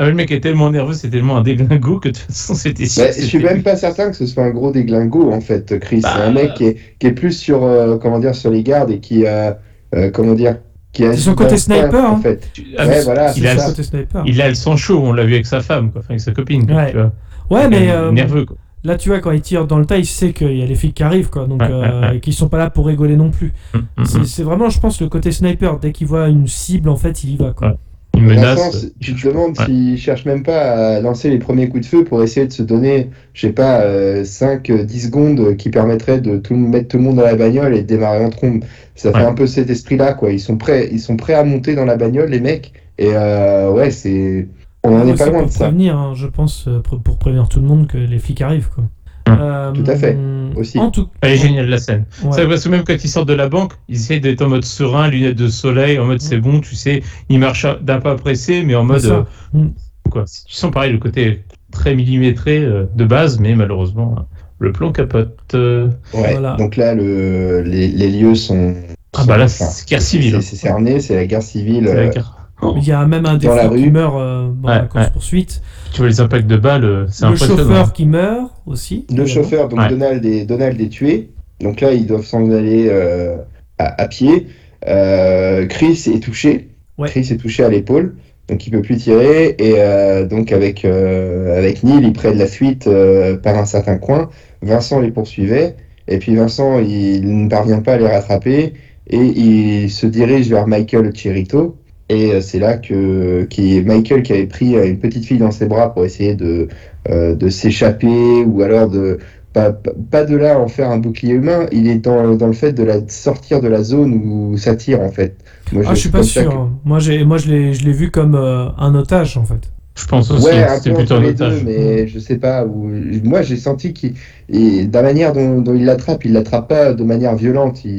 Ah, 0.00 0.04
ah, 0.04 0.08
le 0.08 0.14
mec 0.14 0.30
est 0.30 0.40
tellement 0.40 0.70
nerveux, 0.70 0.94
c'est 0.94 1.10
tellement 1.10 1.36
un 1.36 1.42
déglingo 1.42 1.98
que 2.00 2.08
de 2.08 2.14
toute 2.14 2.24
façon, 2.26 2.54
c'était 2.54 2.86
sûr. 2.86 3.04
Bah, 3.04 3.10
je 3.16 3.24
suis 3.24 3.38
même 3.38 3.62
pas 3.62 3.76
certain 3.76 4.10
que 4.10 4.16
ce 4.16 4.26
soit 4.26 4.44
un 4.44 4.50
gros 4.50 4.72
déglingo, 4.72 5.30
en 5.32 5.40
fait, 5.40 5.78
Chris. 5.78 6.00
Bah, 6.02 6.12
c'est 6.16 6.22
un 6.22 6.32
mec 6.32 6.54
qui 6.54 6.64
est, 6.64 6.76
qui 6.98 7.06
est 7.06 7.12
plus 7.12 7.32
sur, 7.32 7.62
euh, 7.64 7.98
comment 7.98 8.18
dire, 8.18 8.34
sur 8.34 8.50
les 8.50 8.62
gardes 8.62 8.90
et 8.90 8.98
qui 9.00 9.26
a, 9.26 9.58
euh, 9.94 10.10
comment 10.10 10.34
dire, 10.34 10.56
qui 10.92 11.04
a 11.04 11.12
C'est 11.12 11.18
son 11.20 11.34
côté 11.34 11.56
sniper, 11.58 12.04
en 12.04 12.16
hein. 12.16 12.20
fait. 12.22 12.50
Ah, 12.78 12.84
Ouais, 12.86 12.88
mais 12.88 13.00
voilà, 13.02 13.32
il 13.36 13.42
c'est 13.42 13.48
a, 13.48 13.58
ça. 13.58 13.66
côté 13.66 13.82
sniper. 13.82 14.22
il 14.26 14.40
a 14.40 14.48
le 14.48 14.54
sang 14.54 14.76
chaud, 14.76 15.00
on 15.04 15.12
l'a 15.12 15.24
vu 15.24 15.34
avec 15.34 15.46
sa 15.46 15.60
femme, 15.60 15.90
quoi, 15.92 16.00
enfin 16.00 16.10
avec 16.14 16.20
sa 16.20 16.32
copine. 16.32 16.66
quoi, 16.66 16.76
Ouais. 16.76 16.90
tu 16.92 16.96
vois. 16.96 17.12
Ouais, 17.50 17.64
Il 17.64 17.70
mais 17.70 17.84
est 17.86 17.90
euh, 17.90 18.10
nerveux, 18.12 18.44
quoi. 18.46 18.56
là, 18.84 18.96
tu 18.96 19.08
vois, 19.10 19.18
quand 19.20 19.32
il 19.32 19.40
tire 19.42 19.66
dans 19.66 19.78
le 19.78 19.84
tas, 19.86 19.98
il 19.98 20.06
sait 20.06 20.32
qu'il 20.32 20.56
y 20.56 20.62
a 20.62 20.66
les 20.66 20.74
flics 20.76 20.94
qui 20.94 21.02
arrivent, 21.02 21.28
quoi. 21.30 21.46
Donc, 21.46 21.60
euh, 21.62 22.12
et 22.12 22.20
qu'ils 22.20 22.32
sont 22.32 22.48
pas 22.48 22.58
là 22.58 22.70
pour 22.70 22.86
rigoler 22.86 23.16
non 23.16 23.30
plus. 23.30 23.52
Mhm, 23.74 23.82
mhm. 23.98 24.04
C'est 24.06 24.24
c'est 24.26 24.42
vraiment, 24.44 24.70
je 24.70 24.80
pense, 24.80 25.00
le 25.00 25.08
côté 25.08 25.30
sniper. 25.30 25.78
Dès 25.78 25.92
qu'il 25.92 26.06
voit 26.06 26.28
une 26.28 26.46
cible, 26.46 26.88
en 26.88 26.96
fait, 26.96 27.22
il 27.24 27.30
y 27.32 27.36
va, 27.36 27.50
quoi. 27.52 27.68
Ouais. 27.68 27.74
Il 28.16 28.22
menace. 28.24 28.58
Vincent, 28.58 28.86
tu 29.00 29.14
te 29.14 29.28
demandes 29.28 29.58
Ouais. 29.58 29.64
s'il 29.64 29.98
cherche 29.98 30.24
même 30.26 30.42
pas 30.42 30.96
à 30.96 31.00
lancer 31.00 31.30
les 31.30 31.38
premiers 31.38 31.68
coups 31.68 31.82
de 31.82 31.86
feu 31.86 32.04
pour 32.04 32.22
essayer 32.22 32.46
de 32.46 32.52
se 32.52 32.62
donner, 32.62 33.08
je 33.32 33.46
sais 33.46 33.52
pas, 33.52 33.82
5-10 34.22 35.06
secondes 35.06 35.56
qui 35.56 35.70
permettraient 35.70 36.20
de 36.20 36.36
tout, 36.36 36.54
mettre 36.54 36.88
tout 36.88 36.96
le 36.98 37.04
monde 37.04 37.16
dans 37.16 37.22
la 37.22 37.36
bagnole 37.36 37.74
et 37.74 37.82
de 37.82 37.86
démarrer 37.86 38.24
en 38.24 38.30
trombe. 38.30 38.62
Ça 38.94 39.12
fait 39.12 39.24
un 39.24 39.32
peu 39.34 39.46
cet 39.46 39.70
esprit-là, 39.70 40.12
quoi. 40.12 40.30
Ils 40.32 40.40
sont 40.40 40.56
prêts, 40.58 40.88
ils 40.92 41.00
sont 41.00 41.16
prêts 41.16 41.34
à 41.34 41.44
monter 41.44 41.74
dans 41.74 41.86
la 41.86 41.96
bagnole, 41.96 42.28
les 42.30 42.40
mecs. 42.40 42.72
Et 42.98 43.10
euh, 43.14 43.70
ouais, 43.70 43.90
c'est. 43.90 44.46
On 44.84 44.94
en 44.98 45.06
est 45.06 45.14
pas 45.16 45.26
loin 45.26 45.38
pour 45.40 45.48
de 45.48 45.52
ça. 45.52 45.64
prévenir, 45.64 45.96
hein, 45.96 46.12
je 46.14 46.26
pense, 46.26 46.66
euh, 46.68 46.80
pour, 46.80 47.00
pour 47.02 47.16
prévenir 47.18 47.48
tout 47.48 47.60
le 47.60 47.66
monde 47.66 47.86
que 47.86 47.96
les 47.98 48.18
flics 48.18 48.40
arrivent, 48.42 48.68
quoi. 48.74 48.84
Hum. 49.28 49.38
Euh, 49.40 49.72
Tout 49.72 49.84
à 49.86 49.96
fait, 49.96 50.14
aussi. 50.56 50.78
En 50.78 50.90
tout 50.90 51.08
Elle 51.20 51.32
est 51.32 51.36
géniale 51.36 51.68
la 51.68 51.78
scène. 51.78 52.04
ouais. 52.24 52.30
C'est 52.32 52.46
parce 52.48 52.64
que 52.64 52.68
même 52.68 52.84
quand 52.84 52.94
ils 53.02 53.08
sortent 53.08 53.28
de 53.28 53.34
la 53.34 53.48
banque, 53.48 53.72
ils 53.88 53.96
essayent 53.96 54.20
d'être 54.20 54.42
en 54.42 54.48
mode 54.48 54.64
serein, 54.64 55.08
lunettes 55.08 55.36
de 55.36 55.48
soleil, 55.48 55.98
en 55.98 56.06
mode 56.06 56.20
c'est 56.20 56.38
bon, 56.38 56.60
tu 56.60 56.74
sais, 56.74 57.02
ils 57.28 57.38
marchent 57.38 57.66
d'un 57.82 58.00
pas 58.00 58.14
pressé, 58.16 58.62
mais 58.64 58.74
en 58.74 58.84
mode 58.84 59.04
euh, 59.04 59.22
Mm. 59.52 59.68
quoi. 60.10 60.24
Tu 60.46 60.54
sens 60.54 60.70
pareil 60.70 60.92
le 60.92 60.98
côté 60.98 61.42
très 61.72 61.94
millimétré 61.94 62.58
euh, 62.58 62.84
de 62.94 63.04
base, 63.04 63.38
mais 63.40 63.54
malheureusement 63.54 64.14
le 64.58 64.72
plan 64.72 64.92
capote. 64.92 65.38
euh. 65.54 65.88
Ouais. 66.12 66.32
Voilà. 66.32 66.56
Donc 66.56 66.76
là, 66.76 66.94
le, 66.94 67.62
les, 67.62 67.88
les 67.88 68.08
lieux 68.10 68.34
sont. 68.34 68.74
Ah 69.16 69.24
bah 69.26 69.36
là, 69.38 69.48
c'est 69.48 69.88
guerre 69.88 70.02
civile. 70.02 70.34
C'est 70.42 70.50
c'est 70.50 70.56
cerné, 70.56 71.00
c'est 71.00 71.14
la 71.16 71.26
guerre 71.26 71.42
civile. 71.42 71.84
C'est 71.88 71.94
la 71.94 72.08
guerre. 72.08 72.36
Il 72.76 72.86
y 72.86 72.92
a 72.92 73.06
même 73.06 73.26
un 73.26 73.36
des 73.36 73.46
Dans 73.46 73.54
la 73.54 73.68
flics 73.68 73.78
qui 73.78 73.84
rue. 73.84 73.90
meurt 73.90 74.14
euh, 74.16 74.50
dans 74.52 74.68
Ouais, 74.68 74.74
la 74.74 74.80
course 74.82 75.04
ouais. 75.04 75.10
poursuite. 75.12 75.62
Tu 75.92 75.98
vois 75.98 76.08
les 76.08 76.20
impacts 76.20 76.46
de 76.46 76.56
balles, 76.56 76.84
euh, 76.84 77.06
c'est 77.08 77.28
Le 77.28 77.36
chauffeur 77.36 77.92
qui 77.92 78.06
meurt 78.06 78.52
aussi. 78.66 79.06
Le 79.08 79.20
évidemment. 79.22 79.28
chauffeur, 79.28 79.68
donc 79.68 79.78
Ouais. 79.80 79.88
Donald, 79.88 80.24
est, 80.24 80.44
Donald 80.44 80.80
est 80.80 80.88
tué. 80.88 81.30
Donc 81.60 81.80
là, 81.80 81.92
ils 81.92 82.06
doivent 82.06 82.24
s'en 82.24 82.50
aller 82.50 82.86
euh, 82.88 83.36
à, 83.78 84.02
à 84.02 84.08
pied. 84.08 84.46
Euh, 84.88 85.66
Chris 85.66 86.04
est 86.14 86.20
touché. 86.22 86.68
Ouais. 86.98 87.08
Chris 87.08 87.28
est 87.30 87.36
touché 87.36 87.64
à 87.64 87.68
l'épaule. 87.68 88.16
Donc 88.48 88.66
il 88.66 88.70
peut 88.70 88.82
plus 88.82 88.96
tirer. 88.96 89.54
Et 89.58 89.74
euh, 89.78 90.26
donc 90.26 90.52
avec, 90.52 90.84
euh, 90.84 91.56
avec 91.58 91.82
Neil, 91.84 92.00
ils 92.02 92.12
prennent 92.12 92.38
la 92.38 92.46
fuite 92.46 92.86
euh, 92.86 93.36
par 93.36 93.56
un 93.56 93.64
certain 93.66 93.96
coin. 93.96 94.28
Vincent 94.62 95.00
les 95.00 95.10
poursuivait. 95.10 95.76
Et 96.08 96.18
puis 96.18 96.34
Vincent, 96.34 96.78
il 96.80 97.44
ne 97.44 97.48
parvient 97.48 97.80
pas 97.80 97.94
à 97.94 97.98
les 97.98 98.08
rattraper. 98.08 98.72
Et 99.08 99.16
il 99.18 99.90
se 99.90 100.06
dirige 100.06 100.48
vers 100.48 100.66
Michael 100.66 101.12
Chirito. 101.14 101.76
Et 102.10 102.32
euh, 102.32 102.40
c'est 102.40 102.58
là 102.58 102.76
que 102.76 103.44
qui 103.44 103.80
Michael 103.82 104.22
qui 104.24 104.32
avait 104.32 104.46
pris 104.46 104.76
euh, 104.76 104.84
une 104.88 104.98
petite 104.98 105.24
fille 105.24 105.38
dans 105.38 105.52
ses 105.52 105.66
bras 105.66 105.94
pour 105.94 106.04
essayer 106.04 106.34
de, 106.34 106.66
euh, 107.08 107.36
de 107.36 107.48
s'échapper 107.48 108.42
ou 108.44 108.62
alors 108.62 108.88
de 108.88 109.18
pas, 109.52 109.70
pas- 110.10 110.24
de 110.24 110.36
là 110.36 110.58
en 110.58 110.66
faire 110.66 110.90
un 110.90 110.98
bouclier 110.98 111.34
humain, 111.34 111.66
il 111.72 111.86
est 111.88 111.98
dans, 111.98 112.34
dans 112.34 112.46
le 112.48 112.52
fait 112.52 112.72
de 112.72 112.82
la 112.82 112.96
sortir 113.08 113.60
de 113.60 113.68
la 113.68 113.82
zone 113.84 114.12
où 114.14 114.56
ça 114.56 114.74
tire 114.74 115.00
en 115.00 115.10
fait. 115.10 115.36
Moi, 115.72 115.84
Ah, 115.86 115.94
je 115.94 116.00
suis 116.00 116.08
pas 116.08 116.22
sûr. 116.24 116.50
que- 116.50 116.54
hein. 116.56 116.70
Moi, 116.84 116.98
j'ai, 116.98 117.24
moi, 117.24 117.38
je 117.38 117.48
l'ai, 117.48 117.74
je 117.74 117.84
l'ai 117.84 117.92
vu 117.92 118.10
comme 118.10 118.34
euh, 118.34 118.68
un 118.76 118.94
otage, 118.96 119.36
en 119.38 119.44
fait. 119.44 119.70
Je 120.00 120.06
pense 120.06 120.30
aussi 120.30 120.44
Ouais, 120.46 120.52
que 120.52 120.70
un 120.70 120.76
c'était 120.76 120.90
peu 120.90 120.96
plutôt 120.96 121.14
un 121.14 121.20
les 121.20 121.34
deux, 121.34 121.44
otage. 121.44 121.62
mais 121.64 122.06
je 122.08 122.18
sais 122.18 122.36
pas. 122.36 122.64
Où... 122.64 122.90
Moi, 123.24 123.42
j'ai 123.42 123.56
senti 123.56 123.92
qu'il, 123.92 124.14
de 124.50 124.92
la 124.92 125.02
manière 125.02 125.32
dont, 125.32 125.60
dont 125.60 125.74
il 125.74 125.84
l'attrape, 125.84 126.24
il 126.24 126.32
l'attrape 126.32 126.68
pas 126.68 126.92
de 126.92 127.04
manière 127.04 127.34
violente. 127.36 127.84
Il, 127.84 127.90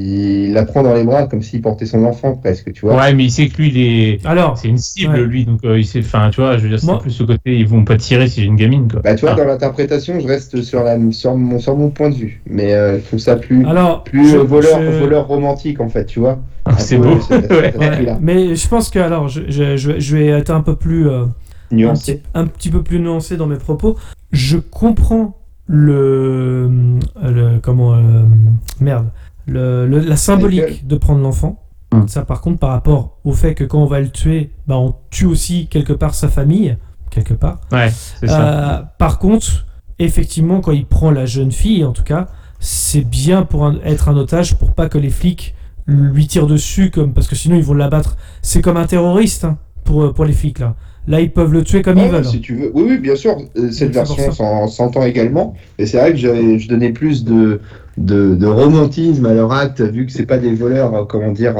il 0.47 0.53
la 0.53 0.65
prend 0.65 0.83
dans 0.83 0.93
les 0.93 1.03
bras 1.03 1.27
comme 1.27 1.41
s'il 1.41 1.61
portait 1.61 1.85
son 1.85 2.03
enfant 2.05 2.35
presque, 2.35 2.73
tu 2.73 2.85
vois. 2.85 2.95
Ouais, 2.95 3.13
mais 3.13 3.25
il 3.25 3.31
sait 3.31 3.47
que 3.49 3.57
lui, 3.57 3.69
il 3.69 3.77
est. 3.77 4.25
Alors, 4.25 4.57
C'est 4.57 4.67
une 4.67 4.77
cible, 4.77 5.13
Ouais. 5.13 5.21
lui, 5.21 5.45
donc 5.45 5.59
euh, 5.63 5.77
il 5.79 5.85
sait. 5.85 5.99
Enfin, 5.99 6.29
tu 6.31 6.41
vois, 6.41 6.57
je 6.57 6.63
veux 6.63 6.69
dire, 6.69 6.79
c'est 6.79 6.85
Moi- 6.87 6.99
plus 6.99 7.11
ce 7.11 7.23
côté, 7.23 7.57
ils 7.57 7.67
vont 7.67 7.83
pas 7.85 7.97
tirer 7.97 8.27
si 8.27 8.41
j'ai 8.41 8.47
une 8.47 8.55
gamine, 8.55 8.87
quoi. 8.91 9.01
Bah, 9.01 9.15
tu 9.15 9.21
vois, 9.21 9.31
Ah. 9.33 9.35
dans 9.37 9.45
l'interprétation, 9.45 10.19
je 10.19 10.27
reste 10.27 10.61
sur, 10.61 10.83
la, 10.83 10.97
sur, 11.11 11.35
mon, 11.37 11.59
sur 11.59 11.75
mon 11.77 11.89
point 11.89 12.09
de 12.09 12.15
vue. 12.15 12.41
Mais 12.49 12.73
euh, 12.73 12.97
je 12.99 13.03
trouve 13.05 13.19
ça 13.19 13.35
plus, 13.35 13.65
alors, 13.65 14.03
plus 14.03 14.27
je- 14.29 14.37
voleur, 14.37 14.79
je- 14.81 14.97
voleur 14.99 15.27
romantique, 15.27 15.79
en 15.79 15.89
fait, 15.89 16.05
tu 16.05 16.19
vois. 16.19 16.39
Ah, 16.65 16.77
c'est 16.77 16.97
beau. 16.97 17.17
Ouais. 17.31 17.73
Mais 18.21 18.55
je 18.55 18.67
pense 18.67 18.89
que 18.91 18.99
alors 18.99 19.27
je, 19.27 19.41
je, 19.49 19.77
je, 19.77 19.99
je 19.99 20.15
vais 20.15 20.27
être 20.27 20.51
un 20.51 20.61
peu 20.61 20.75
plus 20.75 21.09
euh, 21.09 21.23
Nuancé. 21.71 22.21
un 22.33 22.45
petit 22.47 22.69
peu 22.69 22.83
plus 22.83 22.99
nuancé 22.99 23.37
dans 23.37 23.47
mes 23.47 23.57
propos. 23.57 23.97
Je 24.31 24.57
comprends 24.57 25.37
le, 25.67 26.99
le 27.23 27.59
comment 27.59 27.93
euh, 27.95 28.23
merde 28.79 29.07
le, 29.47 29.87
le- 29.87 29.99
la 29.99 30.15
symbolique 30.15 30.87
de 30.87 30.95
prendre 30.97 31.21
l'enfant. 31.21 31.63
Hmm. 31.93 32.07
Ça 32.07 32.23
par 32.23 32.41
contre 32.41 32.59
par 32.59 32.69
rapport 32.71 33.17
au 33.23 33.33
fait 33.33 33.53
que 33.55 33.63
quand 33.63 33.79
on 33.81 33.85
va 33.85 33.99
le 33.99 34.09
tuer, 34.09 34.51
bah 34.67 34.77
on 34.77 34.95
tue 35.09 35.25
aussi 35.25 35.67
quelque 35.67 35.93
part 35.93 36.13
sa 36.13 36.29
famille 36.29 36.77
quelque 37.09 37.33
part. 37.33 37.59
Ouais, 37.71 37.89
c'est 38.19 38.27
ça. 38.27 38.41
Euh, 38.79 38.81
par 38.97 39.19
contre, 39.19 39.65
effectivement, 39.99 40.61
quand 40.61 40.71
il 40.71 40.85
prend 40.85 41.11
la 41.11 41.25
jeune 41.25 41.51
fille, 41.51 41.83
en 41.83 41.91
tout 41.91 42.03
cas, 42.03 42.27
c'est 42.59 43.01
bien 43.03 43.43
pour 43.43 43.65
un- 43.65 43.79
être 43.83 44.07
un 44.07 44.15
otage 44.15 44.55
pour 44.57 44.71
pas 44.73 44.87
que 44.87 44.97
les 44.97 45.09
flics 45.09 45.53
lui 45.87 46.27
tirent 46.27 46.47
dessus, 46.47 46.89
comme, 46.89 47.11
parce 47.13 47.27
que 47.27 47.35
sinon 47.35 47.57
ils 47.57 47.63
vont 47.63 47.73
l'abattre. 47.73 48.15
C'est 48.41 48.61
comme 48.61 48.77
un 48.77 48.85
terroriste 48.85 49.43
hein, 49.43 49.57
pour, 49.83 50.03
euh, 50.03 50.13
pour 50.13 50.23
les 50.23 50.31
flics 50.31 50.59
là. 50.59 50.75
Là, 51.07 51.19
ils 51.19 51.31
peuvent 51.31 51.51
le 51.51 51.63
tuer 51.63 51.81
comme 51.81 51.97
Ouais, 51.97 52.05
ils 52.05 52.11
veulent. 52.11 52.25
si 52.25 52.41
tu 52.41 52.55
veux. 52.55 52.71
Oui, 52.73 52.83
oui, 52.89 52.97
bien 52.99 53.15
sûr. 53.15 53.37
euh, 53.57 53.71
Cette 53.71 53.91
version 53.93 54.67
s'entend 54.67 55.03
également. 55.03 55.55
Et 55.79 55.85
c'est 55.85 55.97
vrai 55.99 56.11
que 56.11 56.17
j'avais- 56.17 56.59
je 56.59 56.67
donnais 56.69 56.91
plus 56.91 57.23
de, 57.23 57.59
de, 57.97 58.35
de 58.35 58.45
romantisme 58.47 59.25
à 59.25 59.33
leur 59.33 59.51
acte, 59.51 59.81
vu 59.81 60.05
que 60.05 60.11
c'est 60.11 60.25
pas 60.27 60.37
des 60.37 60.53
voleurs, 60.53 60.93
euh, 60.95 61.03
comment 61.05 61.31
dire, 61.31 61.55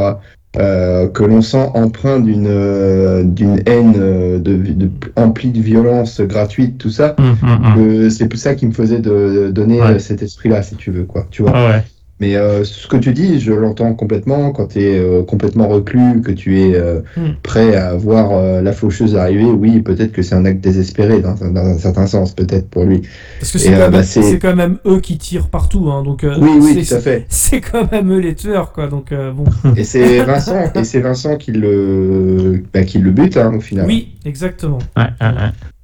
euh, 0.60 1.08
que 1.08 1.24
l'on 1.24 1.42
sent 1.42 1.70
empreint 1.74 2.20
d'une 2.20 2.46
euh, 2.48 3.24
d'une 3.24 3.62
haine 3.66 3.94
euh, 3.98 4.38
de, 4.38 4.56
de, 4.58 4.90
emplie 5.16 5.50
de 5.50 5.62
violence 5.62 6.20
gratuite, 6.22 6.78
tout 6.78 6.90
ça. 6.90 7.16
Hum, 7.18 7.36
hum. 7.42 7.76
que 7.76 8.10
C'est 8.10 8.28
pour 8.28 8.38
ça 8.40 8.54
qui 8.54 8.68
me 8.68 8.74
faisait 8.74 9.00
de, 9.00 9.46
de 9.46 9.52
donner 9.52 9.82
Ouais. 9.82 10.00
cet 10.00 10.22
esprit-là, 10.22 10.62
si 10.62 10.76
tu 10.76 10.92
veux, 10.92 11.04
quoi. 11.06 11.26
Tu 11.32 11.42
vois. 11.42 11.52
Ah 11.56 11.68
ouais. 11.70 11.84
Mais 12.22 12.36
euh, 12.36 12.64
ce 12.64 12.88
que 12.88 12.98
tu 12.98 13.14
dis, 13.14 13.40
je 13.40 13.52
l'entends 13.52 13.94
complètement. 13.96 14.52
Quand 14.52 14.68
tu 14.68 14.80
es 14.84 15.24
complètement 15.28 15.68
reclus, 15.68 16.22
que 16.22 16.32
tu 16.32 16.62
es 16.62 16.76
euh, 16.76 17.00
Hmm. 17.18 17.32
prêt 17.42 17.76
à 17.76 17.96
voir 17.96 18.30
euh, 18.34 18.62
la 18.62 18.74
faucheuse 18.74 19.16
arriver, 19.16 19.46
oui, 19.46 19.82
peut-être 19.82 20.12
que 20.12 20.22
c'est 20.22 20.36
un 20.36 20.46
acte 20.46 20.62
désespéré 20.62 21.20
dans, 21.20 21.44
un- 21.44 21.50
dans 21.50 21.66
un 21.66 21.78
certain 21.80 22.06
sens, 22.06 22.34
peut-être 22.34 22.70
pour 22.70 22.84
lui. 22.84 23.02
Parce 23.40 23.52
que 23.52 23.58
c'est 23.58 23.74
euh, 23.74 23.86
quand, 23.88 23.92
bah, 23.92 24.04
quand 24.40 24.56
même 24.56 24.78
eux 24.86 25.00
qui 25.00 25.18
tirent 25.18 25.48
partout. 25.50 25.90
Hein, 25.90 26.04
donc, 26.04 26.24
euh, 26.24 26.36
Oui, 26.40 26.52
oui, 26.62 26.84
c'est- 26.86 26.90
tout 26.90 26.96
à 26.96 27.00
fait. 27.00 27.26
C'est 27.30 27.60
quand 27.60 27.92
même 27.92 28.12
eux 28.14 28.20
les 28.20 28.36
tueurs, 28.36 28.72
quoi. 28.72 28.88
Donc, 28.88 29.12
euh, 29.12 29.32
bon. 29.32 29.46
Et 29.76 29.84
c'est 29.84 30.24
Vincent, 30.24 30.72
et 30.76 30.84
c'est 30.84 31.00
Vincent 31.00 31.38
qui 31.38 31.52
le, 31.54 32.64
bah, 32.72 32.84
qui 32.84 33.00
le 33.00 33.10
bute 33.12 33.36
hein, 33.38 33.52
au 33.56 33.60
final. 33.60 33.88
Oui, 33.88 34.10
exactement. 34.26 34.78
Ouais, 34.96 35.04
ouais, 35.20 35.28
ouais. 35.28 35.34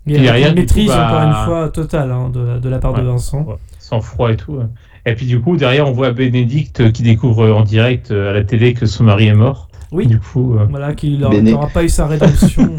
Il 0.05 0.13
y 0.13 0.17
a 0.17 0.21
derrière, 0.21 0.49
une 0.51 0.55
maîtrise, 0.55 0.85
coup, 0.91 0.95
bah- 0.95 1.07
encore 1.07 1.27
une 1.27 1.45
fois, 1.45 1.69
totale 1.69 2.11
hein, 2.11 2.31
de, 2.31 2.59
de 2.59 2.69
la 2.69 2.77
part 2.77 2.93
de. 2.93 3.01
Vincent. 3.01 3.43
Ouais, 3.47 3.55
Sans 3.79 4.01
froid 4.01 4.31
et 4.31 4.38
tout. 4.38 4.59
Et 5.07 5.15
puis 5.15 5.25
du 5.25 5.39
coup, 5.39 5.55
derrière, 5.57 5.87
on 5.87 5.93
voit 5.93 6.11
Bénédicte 6.11 6.91
qui 6.91 7.01
découvre 7.01 7.49
en 7.49 7.63
direct 7.63 8.11
euh, 8.11 8.29
à 8.29 8.33
la 8.33 8.43
télé 8.43 8.73
que 8.73 8.85
son 8.85 9.05
mari 9.05 9.27
est 9.27 9.33
mort. 9.33 9.69
Oui. 9.91 10.05
Du 10.05 10.19
coup, 10.19 10.55
euh, 10.55 10.65
Voilà, 10.69 10.93
qu'il 10.93 11.17
n'aura 11.19 11.67
pas 11.69 11.83
eu 11.83 11.89
sa 11.89 12.07
rédemption. 12.07 12.75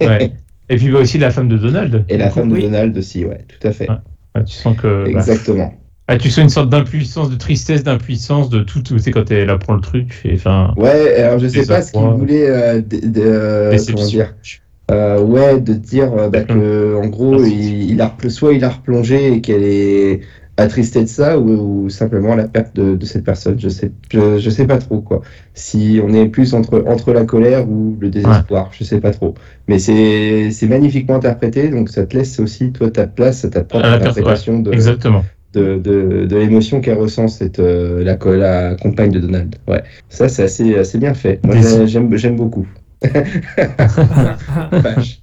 ouais. 0.00 0.32
Et 0.68 0.76
puis 0.76 0.90
bah, 0.90 1.00
aussi 1.00 1.18
la 1.18 1.30
femme 1.30 1.48
de 1.48 1.58
Donald. 1.58 2.04
Et 2.08 2.16
la 2.16 2.30
femme 2.30 2.48
de 2.48 2.54
Oui. 2.54 2.62
Donald 2.62 2.96
aussi, 2.96 3.24
ouais, 3.24 3.44
tout 3.46 3.66
à 3.66 3.72
fait. 3.72 3.88
Ouais. 3.90 3.96
Ah, 4.34 4.42
tu 4.42 4.54
sens 4.54 4.76
que. 4.76 5.04
bah, 5.04 5.10
Exactement. 5.20 5.74
ah, 6.08 6.16
tu 6.16 6.30
sens 6.30 6.44
une 6.44 6.48
sorte 6.48 6.70
d'impuissance, 6.70 7.28
de 7.30 7.36
tristesse, 7.36 7.84
d'impuissance, 7.84 8.48
de 8.48 8.62
tout. 8.62 8.80
Tu 8.82 8.98
sais, 8.98 9.10
quand 9.10 9.30
elle 9.30 9.50
apprend 9.50 9.74
le 9.74 9.80
truc. 9.82 10.22
Enfin. 10.32 10.72
Ouais, 10.78 11.16
alors 11.16 11.38
je 11.38 11.48
sais 11.48 11.66
pas 11.66 11.82
ce 11.82 11.92
qu'il 11.92 12.00
voulait 12.00 12.48
euh, 12.48 12.80
de- 12.80 13.06
de- 13.06 13.20
euh, 13.20 13.76
comment 13.86 14.06
dire. 14.06 14.34
Euh, 14.90 15.22
ouais, 15.22 15.60
de 15.60 15.74
dire 15.74 16.12
euh, 16.12 16.28
bah, 16.28 16.42
que 16.42 16.96
en 16.96 17.06
gros, 17.08 17.42
il, 17.44 17.90
il 17.92 18.00
a 18.00 18.14
soit 18.28 18.52
il 18.52 18.64
a 18.64 18.68
replongé 18.68 19.34
et 19.34 19.40
qu'elle 19.40 19.62
est 19.62 20.20
attristée 20.58 21.02
de 21.02 21.08
ça, 21.08 21.38
ou, 21.38 21.84
ou 21.84 21.88
simplement 21.88 22.34
la 22.34 22.46
perte 22.46 22.76
de, 22.76 22.94
de 22.94 23.06
cette 23.06 23.24
personne. 23.24 23.58
Je 23.58 23.70
sais, 23.70 23.90
je, 24.12 24.38
je 24.38 24.50
sais 24.50 24.66
pas 24.66 24.78
trop 24.78 25.00
quoi. 25.00 25.22
Si 25.54 26.00
on 26.04 26.12
est 26.12 26.26
plus 26.26 26.52
entre 26.52 26.84
entre 26.86 27.12
la 27.12 27.24
colère 27.24 27.66
ou 27.68 27.96
le 27.98 28.10
désespoir, 28.10 28.70
je 28.72 28.84
sais 28.84 29.00
pas 29.00 29.12
trop. 29.12 29.34
Mais 29.68 29.78
c'est 29.78 30.50
c'est 30.50 30.66
magnifiquement 30.66 31.14
interprété, 31.14 31.68
donc 31.68 31.88
ça 31.88 32.04
te 32.04 32.16
laisse 32.16 32.38
aussi 32.40 32.72
toi 32.72 32.90
ta 32.90 33.06
place, 33.06 33.46
ta 33.50 33.62
propre 33.62 33.86
la 33.86 33.94
interprétation 33.94 34.58
de 34.58 34.72
Exactement. 34.72 35.24
de, 35.54 35.78
de, 35.78 36.26
de 36.26 36.36
l'émotion 36.36 36.80
qu'elle 36.80 36.98
ressent 36.98 37.28
cette 37.28 37.60
euh, 37.60 38.04
la, 38.04 38.18
la 38.36 38.74
compagne 38.74 39.10
de 39.12 39.20
Donald. 39.20 39.54
Ouais, 39.68 39.82
ça 40.10 40.28
c'est 40.28 40.42
assez 40.42 40.74
assez 40.76 40.98
bien 40.98 41.14
fait. 41.14 41.40
Moi 41.44 41.56
j'aime 41.86 42.14
j'aime 42.16 42.36
beaucoup. 42.36 42.66
Vache. 44.72 45.18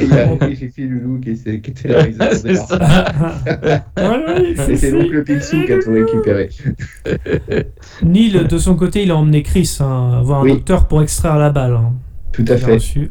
Et 0.00 0.04
Il 0.04 0.08
y 0.08 0.12
a 0.18 0.26
Fifi 0.54 0.82
Loulou 0.86 1.18
qui, 1.20 1.30
est- 1.30 1.60
qui 1.60 1.70
était 1.70 1.96
ont 1.96 2.02
C'est. 2.34 2.50
Et 4.70 4.76
c'est 4.76 4.92
donc 4.92 5.10
le 5.10 5.24
Picsou 5.24 5.64
qui 5.64 5.72
a 5.72 5.78
tout 5.78 5.92
récupéré. 5.92 6.50
Neil, 8.02 8.44
de 8.48 8.58
son 8.58 8.74
côté, 8.76 9.02
il 9.04 9.10
a 9.10 9.16
emmené 9.16 9.42
Chris 9.42 9.78
hein, 9.80 10.20
voir 10.24 10.40
un 10.40 10.44
Oui. 10.44 10.52
docteur 10.52 10.86
pour 10.86 11.02
extraire 11.02 11.38
la 11.38 11.50
balle. 11.50 11.74
hein, 11.74 11.92
Tout 12.32 12.44
à 12.48 12.56
fait. 12.56 12.74
reçue. 12.74 13.10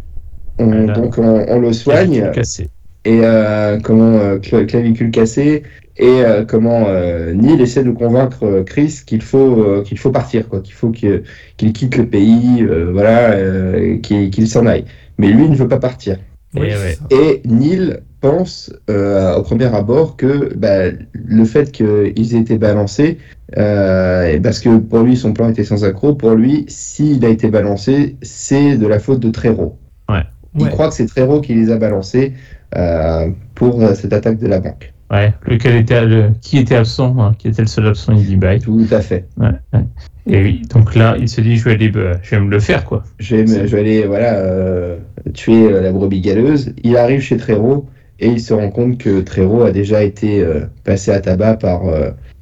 On- 0.59 0.65
Voilà. 0.67 0.93
donc 0.93 1.17
on, 1.17 1.45
on 1.47 1.59
le 1.59 1.73
soigne 1.73 2.29
Cassé. 2.33 2.69
et 3.05 3.21
euh, 3.23 3.79
comment 3.81 4.11
euh, 4.17 4.37
cla- 4.37 4.65
clavicule 4.65 5.09
cassée 5.09 5.63
et 6.01 6.25
euh, 6.25 6.43
comment 6.45 6.85
euh, 6.87 7.33
Neil 7.33 7.61
essaie 7.61 7.83
de 7.83 7.91
convaincre 7.91 8.43
euh, 8.43 8.63
Chris 8.63 9.01
qu'il 9.05 9.21
faut 9.21 9.61
euh, 9.61 9.83
qu'il 9.83 9.97
faut 9.99 10.11
partir 10.11 10.49
quoi, 10.49 10.59
qu'il 10.59 10.73
faut 10.73 10.89
qu'il 10.89 11.23
quitte 11.57 11.95
le 11.95 12.07
pays, 12.07 12.61
euh, 12.63 12.89
voilà, 12.91 13.31
euh, 13.31 13.97
qu'il 13.99 14.47
s'en 14.47 14.65
aille. 14.65 14.85
Mais 15.17 15.27
lui 15.27 15.47
ne 15.47 15.55
veut 15.55 15.67
pas 15.67 15.79
partir. 15.79 16.17
Oui, 16.55 16.67
ouais. 16.67 16.97
Et 17.11 17.41
Neil 17.47 17.99
pense 18.19 18.73
euh, 18.89 19.35
au 19.37 19.41
premier 19.43 19.73
abord 19.73 20.17
que 20.17 20.53
bah, 20.55 20.91
le 21.13 21.45
fait 21.45 21.71
qu'ils 21.71 22.35
aient 22.35 22.39
été 22.39 22.57
balancés, 22.57 23.17
euh, 23.57 24.39
parce 24.41 24.59
que 24.59 24.77
pour 24.77 24.99
lui 24.99 25.15
son 25.15 25.33
plan 25.33 25.49
était 25.49 25.63
sans 25.63 25.83
accroc, 25.85 26.15
pour 26.15 26.31
lui 26.31 26.65
s'il 26.67 27.23
a 27.25 27.29
été 27.29 27.49
balancé, 27.49 28.15
c'est 28.21 28.75
de 28.77 28.87
la 28.87 28.99
faute 28.99 29.19
de 29.19 29.29
Trero. 29.29 29.77
Il 30.09 30.63
Ouais. 30.63 30.69
croit 30.69 30.89
que 30.89 30.93
c'est 30.95 31.05
Trero 31.05 31.39
qui 31.39 31.53
les 31.53 31.71
a 31.71 31.77
balancés 31.77 32.33
euh, 32.75 33.29
pour 33.55 33.81
cette 33.95 34.11
attaque 34.11 34.37
de 34.37 34.47
la 34.47 34.59
banque. 34.59 34.91
Ouais. 35.11 35.33
Lequel 35.45 35.75
était 35.75 36.05
le... 36.05 36.29
qui 36.41 36.57
était 36.57 36.75
absent, 36.75 37.15
hein, 37.19 37.33
qui 37.37 37.49
était 37.49 37.61
le 37.61 37.67
seul 37.67 37.87
absent, 37.87 38.13
il 38.13 38.25
dit 38.25 38.37
bye. 38.37 38.59
Tout 38.59 38.85
à 38.91 39.01
fait. 39.01 39.25
Ouais, 39.37 39.49
ouais. 39.73 39.81
Et 40.27 40.41
oui, 40.41 40.61
donc 40.73 40.95
là, 40.95 41.15
il 41.19 41.27
se 41.27 41.41
dit, 41.41 41.57
je 41.57 41.65
vais 41.65 41.71
aller, 41.71 41.89
bah, 41.89 42.13
je 42.21 42.35
vais 42.35 42.41
me 42.41 42.49
le 42.49 42.59
faire, 42.59 42.85
quoi. 42.85 43.03
Je 43.19 43.35
vais, 43.35 43.43
me- 43.43 43.67
je 43.67 43.75
vais 43.75 43.79
aller 43.81 44.03
voilà, 44.05 44.35
euh, 44.35 44.97
tuer 45.33 45.71
euh, 45.71 45.81
la 45.81 45.91
brebis 45.91 46.21
galeuse. 46.21 46.73
Il 46.83 46.95
arrive 46.95 47.21
chez 47.21 47.37
Trero 47.37 47.87
et 48.19 48.27
il 48.27 48.39
se 48.39 48.53
rend 48.53 48.69
compte 48.69 48.97
que 48.99 49.19
Trero 49.21 49.63
a 49.63 49.71
déjà 49.71 50.03
été 50.03 50.41
euh, 50.41 50.61
passé 50.83 51.11
à 51.11 51.19
tabac 51.19 51.55
par, 51.57 51.87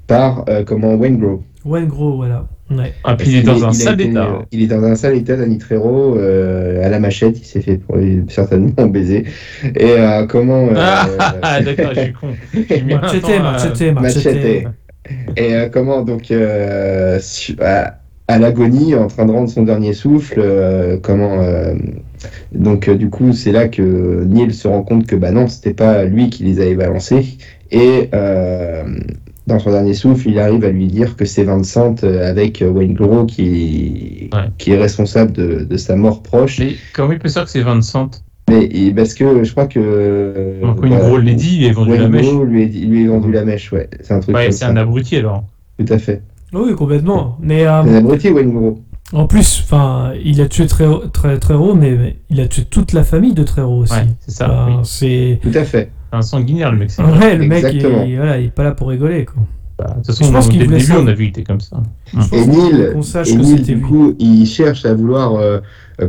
par 0.10 0.44
euh, 0.50 0.64
comment, 0.66 0.96
Wayne 0.96 1.18
gros, 1.88 2.16
voilà. 2.18 2.48
Ouais. 2.72 2.94
Ah, 3.04 3.16
puis 3.16 3.30
il 3.30 3.38
est 3.38 3.42
dans 3.44 3.64
un 3.66 3.72
sale 3.74 4.00
état. 4.02 4.26
euh, 4.26 4.30
hein. 4.42 4.46
Il 4.52 4.62
est 4.62 4.68
dans 4.68 4.84
un 4.84 4.96
sale 4.96 5.16
état, 5.16 5.36
Danny 5.36 5.58
Trejo, 5.58 6.18
euh, 6.18 6.86
à 6.86 6.90
la 6.90 7.00
machette. 7.00 7.40
Il 7.40 7.46
s'est 7.46 7.62
fait 7.62 7.78
pour- 7.78 7.98
certainement 8.30 8.86
baiser. 8.88 9.26
Et 9.64 9.86
euh, 9.98 10.26
comment. 10.28 10.68
euh, 10.68 10.74
Ah, 11.42 11.62
d'accord, 11.62 11.92
je 11.96 12.02
suis 12.02 12.14
con. 12.14 12.28
J'ai 12.54 12.82
mis 12.84 12.94
un 12.94 13.02
Machete, 13.02 13.42
machete, 13.42 13.92
machete. 13.94 14.68
Et 15.38 15.56
euh, 15.56 15.70
comment 15.72 16.02
donc 16.04 16.30
euh, 16.32 17.20
à, 17.62 17.96
à 18.28 18.38
l'agonie, 18.40 18.94
en 18.96 19.08
train 19.08 19.26
de 19.26 19.32
rendre 19.32 19.50
son 19.50 19.64
dernier 19.64 19.94
souffle, 19.94 20.36
euh, 20.40 20.98
comment 21.02 21.42
euh, 21.42 21.74
donc 22.54 22.88
euh, 22.88 22.96
du 22.96 23.10
coup 23.10 23.34
c'est 23.34 23.52
là 23.52 23.68
que 23.70 24.24
Neil 24.26 24.54
se 24.54 24.68
rend 24.68 24.84
compte 24.84 25.08
que 25.08 25.16
bah 25.16 25.32
non 25.32 25.48
c'était 25.48 25.74
pas 25.74 26.04
lui 26.04 26.30
qui 26.30 26.44
les 26.44 26.60
avait 26.62 26.76
balancés 26.76 27.38
et 27.72 28.10
euh, 28.14 28.84
dans 29.50 29.60
son 29.60 29.72
dernier 29.72 29.94
souffle 29.94 30.30
il 30.30 30.40
arrive 30.40 30.64
à 30.64 30.70
lui 30.70 30.88
dire 30.88 31.16
que 31.18 31.26
c'est 31.26 31.44
Vincent 31.44 31.96
euh, 32.04 32.30
avec 32.30 32.62
euh, 32.62 32.70
Wayne 32.70 32.94
Gros 32.94 33.26
qui 33.26 34.30
Ouais. 34.34 34.50
qui 34.58 34.72
est 34.72 34.78
responsable 34.78 35.32
de, 35.34 35.64
de 35.64 35.78
sa 35.78 35.96
mort 35.96 36.22
proche 36.24 36.60
Mais 36.60 36.76
comment 36.94 37.12
il 37.12 37.20
peut 37.20 37.28
savoir 37.28 37.46
que 37.46 37.52
c'est 37.52 37.62
Vincent? 37.64 38.12
Mais 38.50 38.64
et 38.66 38.92
parce 38.94 39.14
que 39.14 39.44
je 39.44 39.52
crois 39.52 39.68
que 39.68 40.60
Donc, 40.62 40.82
Wayne 40.82 40.98
Gros 41.00 41.18
l'a 41.18 41.34
dit, 41.34 41.58
il 41.58 41.66
est 41.66 41.72
vendu 41.72 41.92
Wayne 41.92 42.02
la 42.04 42.10
mèche. 42.10 42.26
Gros 42.26 42.44
lui, 42.46 42.64
a 42.64 42.66
dit- 42.68 42.86
lui 42.86 43.06
a 43.06 43.10
vendu 43.10 43.32
la 43.32 43.44
mèche 43.44 43.72
ouais 43.74 43.90
c'est 44.02 44.14
un 44.14 44.20
truc 44.20 44.36
Ouais, 44.36 44.52
c'est 44.52 44.66
un 44.66 44.78
abruti 44.78 45.18
alors. 45.18 45.44
tout 45.78 45.92
à 45.94 45.98
fait 45.98 46.22
Oui, 46.54 46.74
complètement. 46.76 47.38
Mais 47.42 47.66
euh, 47.66 47.84
c'est 47.84 47.90
un 47.90 47.96
abruti 47.96 48.30
Wayne 48.30 48.54
Gros 48.54 48.80
en 49.12 49.26
plus, 49.26 49.64
enfin, 49.66 50.12
il 50.24 50.40
a 50.40 50.48
tué 50.48 50.68
Trero, 50.68 51.00
très, 51.12 51.40
Trero, 51.40 51.74
mais 51.74 51.96
mais 51.96 52.18
il 52.30 52.40
a 52.42 52.48
tué 52.48 52.64
toute 52.70 52.94
la 52.94 53.04
famille 53.04 53.34
de 53.34 53.42
Trero 53.42 53.80
aussi. 53.80 53.94
Ouais, 53.94 54.06
c'est 54.20 54.30
ça. 54.36 54.46
Enfin, 54.46 54.68
oui. 54.70 54.80
C'est 54.84 55.40
tout 55.42 55.58
à 55.58 55.64
fait 55.64 55.90
un 56.12 56.22
sanguinaire, 56.22 56.72
le 56.72 56.78
mec. 56.80 56.92
c'est- 56.92 57.04
ouais, 57.04 57.36
le 57.38 57.46
mec, 57.46 57.64
il, 57.64 57.76
Exactement. 57.78 58.06
voilà, 58.16 58.38
il 58.40 58.48
est 58.48 58.52
pas 58.54 58.64
là 58.64 58.72
pour 58.72 58.90
rigoler, 58.90 59.26
quoi. 59.26 59.44
De 59.80 59.86
toute 59.86 60.08
Je 60.08 60.12
façon, 60.12 60.32
pense 60.34 60.46
dès 60.48 60.52
qu'il 60.52 60.62
le 60.64 60.68
début, 60.68 60.80
ça. 60.82 61.00
on 61.00 61.08
a 61.08 61.12
vu 61.14 61.18
qu'il 61.18 61.28
était 61.30 61.44
comme 61.44 61.62
ça. 61.62 61.82
Et 62.34 62.46
Neil, 62.46 62.90
qu'on 62.92 63.02
sache 63.02 63.30
et 63.30 63.36
que 63.38 63.42
Neil, 63.42 63.62
du 63.62 63.76
lui. 63.76 63.82
coup, 63.82 64.14
il 64.20 64.46
cherche 64.46 64.86
à 64.86 64.94
vouloir 64.94 65.36
euh, 65.36 65.60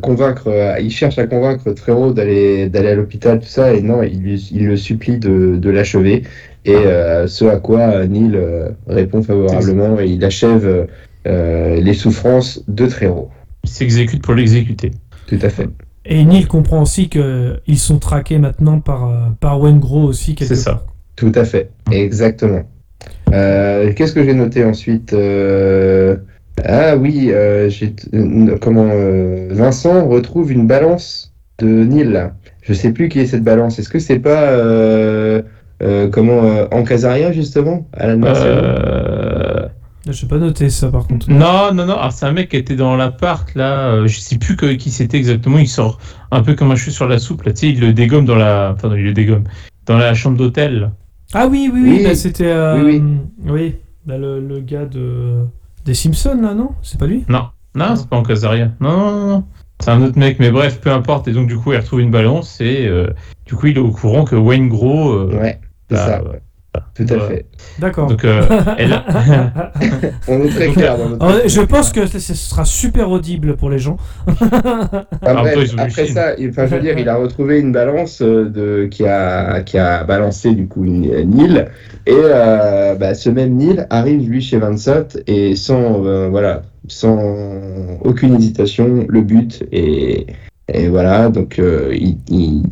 convaincre, 0.03 0.49
euh, 0.49 0.75
il 0.81 0.91
cherche 0.91 1.19
à 1.19 1.27
convaincre 1.29 1.71
Trero 1.73 2.13
d'aller 2.13 2.69
d'aller 2.69 2.89
à 2.89 2.95
l'hôpital, 2.97 3.39
tout 3.39 3.47
ça, 3.47 3.73
et 3.73 3.81
non, 3.81 4.03
il, 4.03 4.27
il 4.51 4.67
le 4.67 4.77
supplie 4.77 5.19
de, 5.19 5.57
de 5.57 5.71
l'achever. 5.71 6.25
Et 6.65 6.75
euh, 6.75 7.29
ce 7.29 7.45
à 7.45 7.59
quoi 7.59 7.79
euh, 7.81 8.07
Neil 8.09 8.33
euh, 8.35 8.71
répond 8.89 9.23
favorablement 9.23 10.01
et 10.01 10.07
il 10.09 10.25
achève 10.25 10.89
euh, 11.29 11.81
les 11.81 11.95
souffrances 11.95 12.65
de 12.67 12.87
Trero. 12.87 13.31
Il 13.63 13.71
s'exécute 13.71 14.21
pour 14.23 14.35
l'exécuter. 14.35 14.91
Tout 15.29 15.39
à 15.43 15.49
fait. 15.49 15.69
Et 16.07 16.25
Neil 16.25 16.47
comprend 16.47 16.83
aussi 16.83 17.09
que 17.09 17.61
ils 17.67 17.79
sont 17.79 17.99
traqués 17.99 18.39
maintenant 18.39 18.81
par, 18.81 19.09
euh, 19.09 19.15
par 19.39 19.61
Wayne 19.61 19.79
Gros 19.81 20.03
aussi. 20.05 20.35
C'est 20.39 20.55
ça. 20.55 20.73
part. 20.73 20.85
Tout 21.17 21.33
à 21.35 21.45
fait. 21.45 21.71
Exactement. 21.91 22.63
Euh, 23.33 23.93
Qu'est-ce 23.95 24.13
que 24.15 24.25
j'ai 24.25 24.35
noté 24.35 24.65
ensuite 24.65 25.13
Euh, 25.13 26.17
Ah 26.65 26.97
oui, 26.97 27.31
euh, 27.33 27.69
j'ai 27.69 27.95
comment 28.61 28.89
euh, 28.91 29.49
Vincent 29.51 30.07
retrouve 30.09 30.53
une 30.53 30.67
balance 30.67 31.33
de 31.59 31.67
Neil. 31.67 32.31
Je 32.63 32.73
sais 32.75 32.93
plus 32.93 33.09
qui 33.09 33.21
est 33.21 33.27
cette 33.27 33.43
balance. 33.45 33.79
Est-ce 33.79 33.89
que 33.89 33.99
c'est 33.99 34.19
pas 34.19 34.51
euh, 34.51 35.43
euh, 35.83 36.09
comment 36.09 36.45
euh, 36.45 36.67
en 36.73 36.83
Casaria 36.83 37.33
justement 37.33 37.87
Alan 37.95 38.21
Je 40.09 40.27
pas 40.27 40.39
noté 40.39 40.71
ça 40.71 40.89
par 40.91 41.07
contre. 41.07 41.31
Non, 41.31 41.73
non, 41.75 41.85
non. 41.87 41.95
Alors, 41.99 42.13
c'est 42.13 42.25
un 42.27 42.33
mec 42.33 42.49
qui 42.51 42.57
était 42.57 42.77
dans 42.77 42.97
l'appart, 42.97 43.55
là. 43.55 43.89
euh, 43.93 44.07
je 44.07 44.19
sais 44.19 44.39
plus 44.39 44.57
que- 44.57 44.73
qui 44.75 44.91
c'était 44.91 45.19
exactement. 45.19 45.59
Il 45.59 45.69
sort 45.69 45.99
un 46.31 46.43
peu 46.43 46.55
comme 46.55 46.71
un 46.71 46.77
cheveu 46.77 46.91
sur 46.91 47.07
la 47.07 47.19
soupe, 47.19 47.43
là. 47.43 47.53
Tu 47.53 47.59
sais, 47.61 47.69
il 47.71 47.81
le 47.81 47.93
dégomme 47.93 48.25
dans 48.25 48.37
la. 48.37 48.73
Enfin, 48.75 48.89
non, 48.89 48.95
il 48.97 49.05
le 49.05 49.13
dégomme. 49.13 49.45
Dans 49.87 49.99
la 49.99 50.15
chambre 50.15 50.37
d'hôtel. 50.39 50.91
Ah 51.35 51.47
oui, 51.49 51.71
oui, 51.73 51.81
oui, 51.83 51.91
Oui. 51.99 52.05
bah, 52.05 52.15
c'était. 52.15 52.47
euh, 52.47 52.83
Oui, 52.83 53.03
oui, 53.47 53.75
bah, 54.07 54.17
le, 54.19 54.41
le 54.41 54.61
gars 54.61 54.87
de 54.87 55.45
des 55.85 55.95
Simpsons 55.95 56.41
là, 56.41 56.55
non? 56.55 56.71
C'est 56.83 56.99
pas 56.99 57.07
lui? 57.07 57.25
Non, 57.29 57.47
non, 57.75 57.95
c'est 57.97 58.09
pas 58.09 58.17
en 58.17 58.23
Casaria. 58.23 58.71
Non, 58.81 58.91
non, 58.97 59.11
non, 59.21 59.27
non. 59.29 59.45
C'est 59.81 59.91
un 59.91 60.03
autre 60.03 60.19
mec, 60.19 60.39
mais 60.41 60.51
bref, 60.51 60.81
peu 60.81 60.91
importe. 60.91 61.29
Et 61.29 61.33
donc, 61.33 61.47
du 61.49 61.57
coup, 61.57 61.73
il 61.73 61.79
retrouve 61.79 62.01
une 62.01 62.11
balance 62.11 62.61
et 62.61 62.87
euh, 62.87 63.09
du 63.47 63.55
coup, 63.55 63.67
il 63.69 63.77
est 63.77 63.81
au 63.81 63.91
courant 63.91 64.25
que 64.25 64.37
Wayne 64.37 64.69
Gros. 64.69 65.11
euh, 65.13 65.31
Ouais, 65.39 65.59
c'est 65.89 65.97
bah, 65.97 66.07
ça. 66.07 66.23
ouais, 66.25 66.41
Tout 66.95 67.05
à 67.11 67.15
Ouais. 67.15 67.21
fait. 67.29 67.47
D'accord. 67.81 68.07
Donc, 68.09 68.25
euh, 68.25 68.43
elle, 68.79 68.93
On 70.29 70.41
est 70.43 70.49
très 70.51 70.67
Donc, 70.67 70.77
clair 70.77 70.97
dans 70.97 71.09
notre. 71.09 71.49
Je 71.49 71.61
pense 71.63 71.91
que 71.93 72.07
ce 72.07 72.35
sera 72.35 72.65
super 72.65 73.11
audible 73.11 73.57
pour 73.57 73.71
les 73.71 73.79
gens. 73.81 73.97
Après, 75.23 76.07
ça, 76.07 76.35
il- 76.39 76.51
enfin, 76.51 76.67
je 76.67 76.75
veux 76.77 76.81
dire, 76.81 76.99
il 76.99 77.09
a 77.09 77.17
retrouvé 77.17 77.59
une 77.61 77.73
balance 77.73 78.23
euh, 78.23 78.49
de, 78.49 78.87
qui, 78.91 79.05
a, 79.07 79.63
qui 79.63 79.79
a 79.79 80.05
balancé 80.05 80.53
du 80.55 80.67
coup 80.69 80.85
une. 80.85 81.07
Et 82.07 82.13
euh, 82.15 82.95
bah, 82.95 83.15
ce 83.15 83.31
même 83.31 83.57
Neil 83.57 83.85
arrive 83.91 84.29
lui 84.29 84.41
chez 84.41 84.59
Vincent 84.59 85.09
et 85.27 85.57
sans, 85.57 86.05
euh, 86.05 86.29
voilà, 86.29 86.63
sans 86.89 87.19
aucune 88.03 88.35
hésitation, 88.37 89.07
le 89.09 89.21
but. 89.23 89.65
Et, 89.73 90.27
et 90.73 90.89
voilà, 90.89 91.29
donc 91.29 91.59
euh, 91.59 91.91
il, 91.93 92.17
il, 92.29 92.63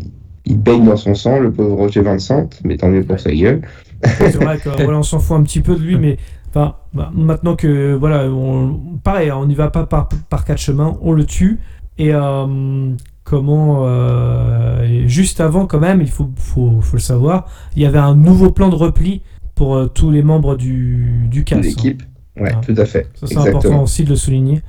il 0.46 0.58
baigne 0.58 0.84
dans 0.86 0.96
son 0.96 1.14
sang, 1.14 1.38
le 1.40 1.50
pauvre 1.50 1.76
Roger 1.76 2.00
Vincent, 2.02 2.48
mais 2.64 2.76
tant 2.76 2.88
mieux 2.88 3.02
pour 3.02 3.18
sa 3.20 3.32
gueule. 3.32 3.60
C'est 4.04 4.36
vrai 4.36 4.58
que 4.58 4.68
voilà, 4.82 4.98
on 4.98 5.02
s'en 5.02 5.18
fout 5.18 5.36
un 5.38 5.42
petit 5.42 5.60
peu 5.60 5.74
de 5.74 5.80
lui, 5.82 5.96
mais 5.98 6.16
enfin, 6.50 6.74
bah, 6.94 7.10
maintenant 7.14 7.56
que 7.56 7.94
voilà, 7.94 8.24
on, 8.30 8.98
pareil, 9.02 9.30
hein, 9.30 9.36
on 9.38 9.46
n'y 9.46 9.54
va 9.54 9.70
pas 9.70 9.86
par, 9.86 10.08
par 10.28 10.44
quatre 10.44 10.58
chemins, 10.60 10.96
on 11.02 11.12
le 11.12 11.24
tue. 11.24 11.58
Et 11.98 12.14
euh, 12.14 12.92
comment 13.24 13.82
euh, 13.86 15.04
juste 15.08 15.40
avant, 15.40 15.66
quand 15.66 15.80
même, 15.80 16.00
il 16.00 16.08
faut, 16.10 16.30
faut, 16.36 16.80
faut 16.80 16.96
le 16.96 17.02
savoir, 17.02 17.46
il 17.74 17.82
y 17.82 17.86
avait 17.86 17.98
un 17.98 18.14
nouveau 18.14 18.50
plan 18.52 18.68
de 18.68 18.76
repli 18.76 19.22
pour 19.56 19.74
euh, 19.76 19.86
tous 19.88 20.10
les 20.12 20.22
membres 20.22 20.54
du, 20.56 21.26
du 21.28 21.42
cast. 21.44 21.58
hein. 21.60 21.64
L'équipe. 21.66 22.02
Ouais, 22.38 22.52
Ah. 22.54 22.60
tout 22.64 22.74
à 22.76 22.84
fait. 22.84 23.08
Ça, 23.14 23.26
c'est 23.26 23.36
important 23.36 23.82
aussi 23.82 24.04
de 24.04 24.10
le 24.10 24.14
souligner. 24.16 24.62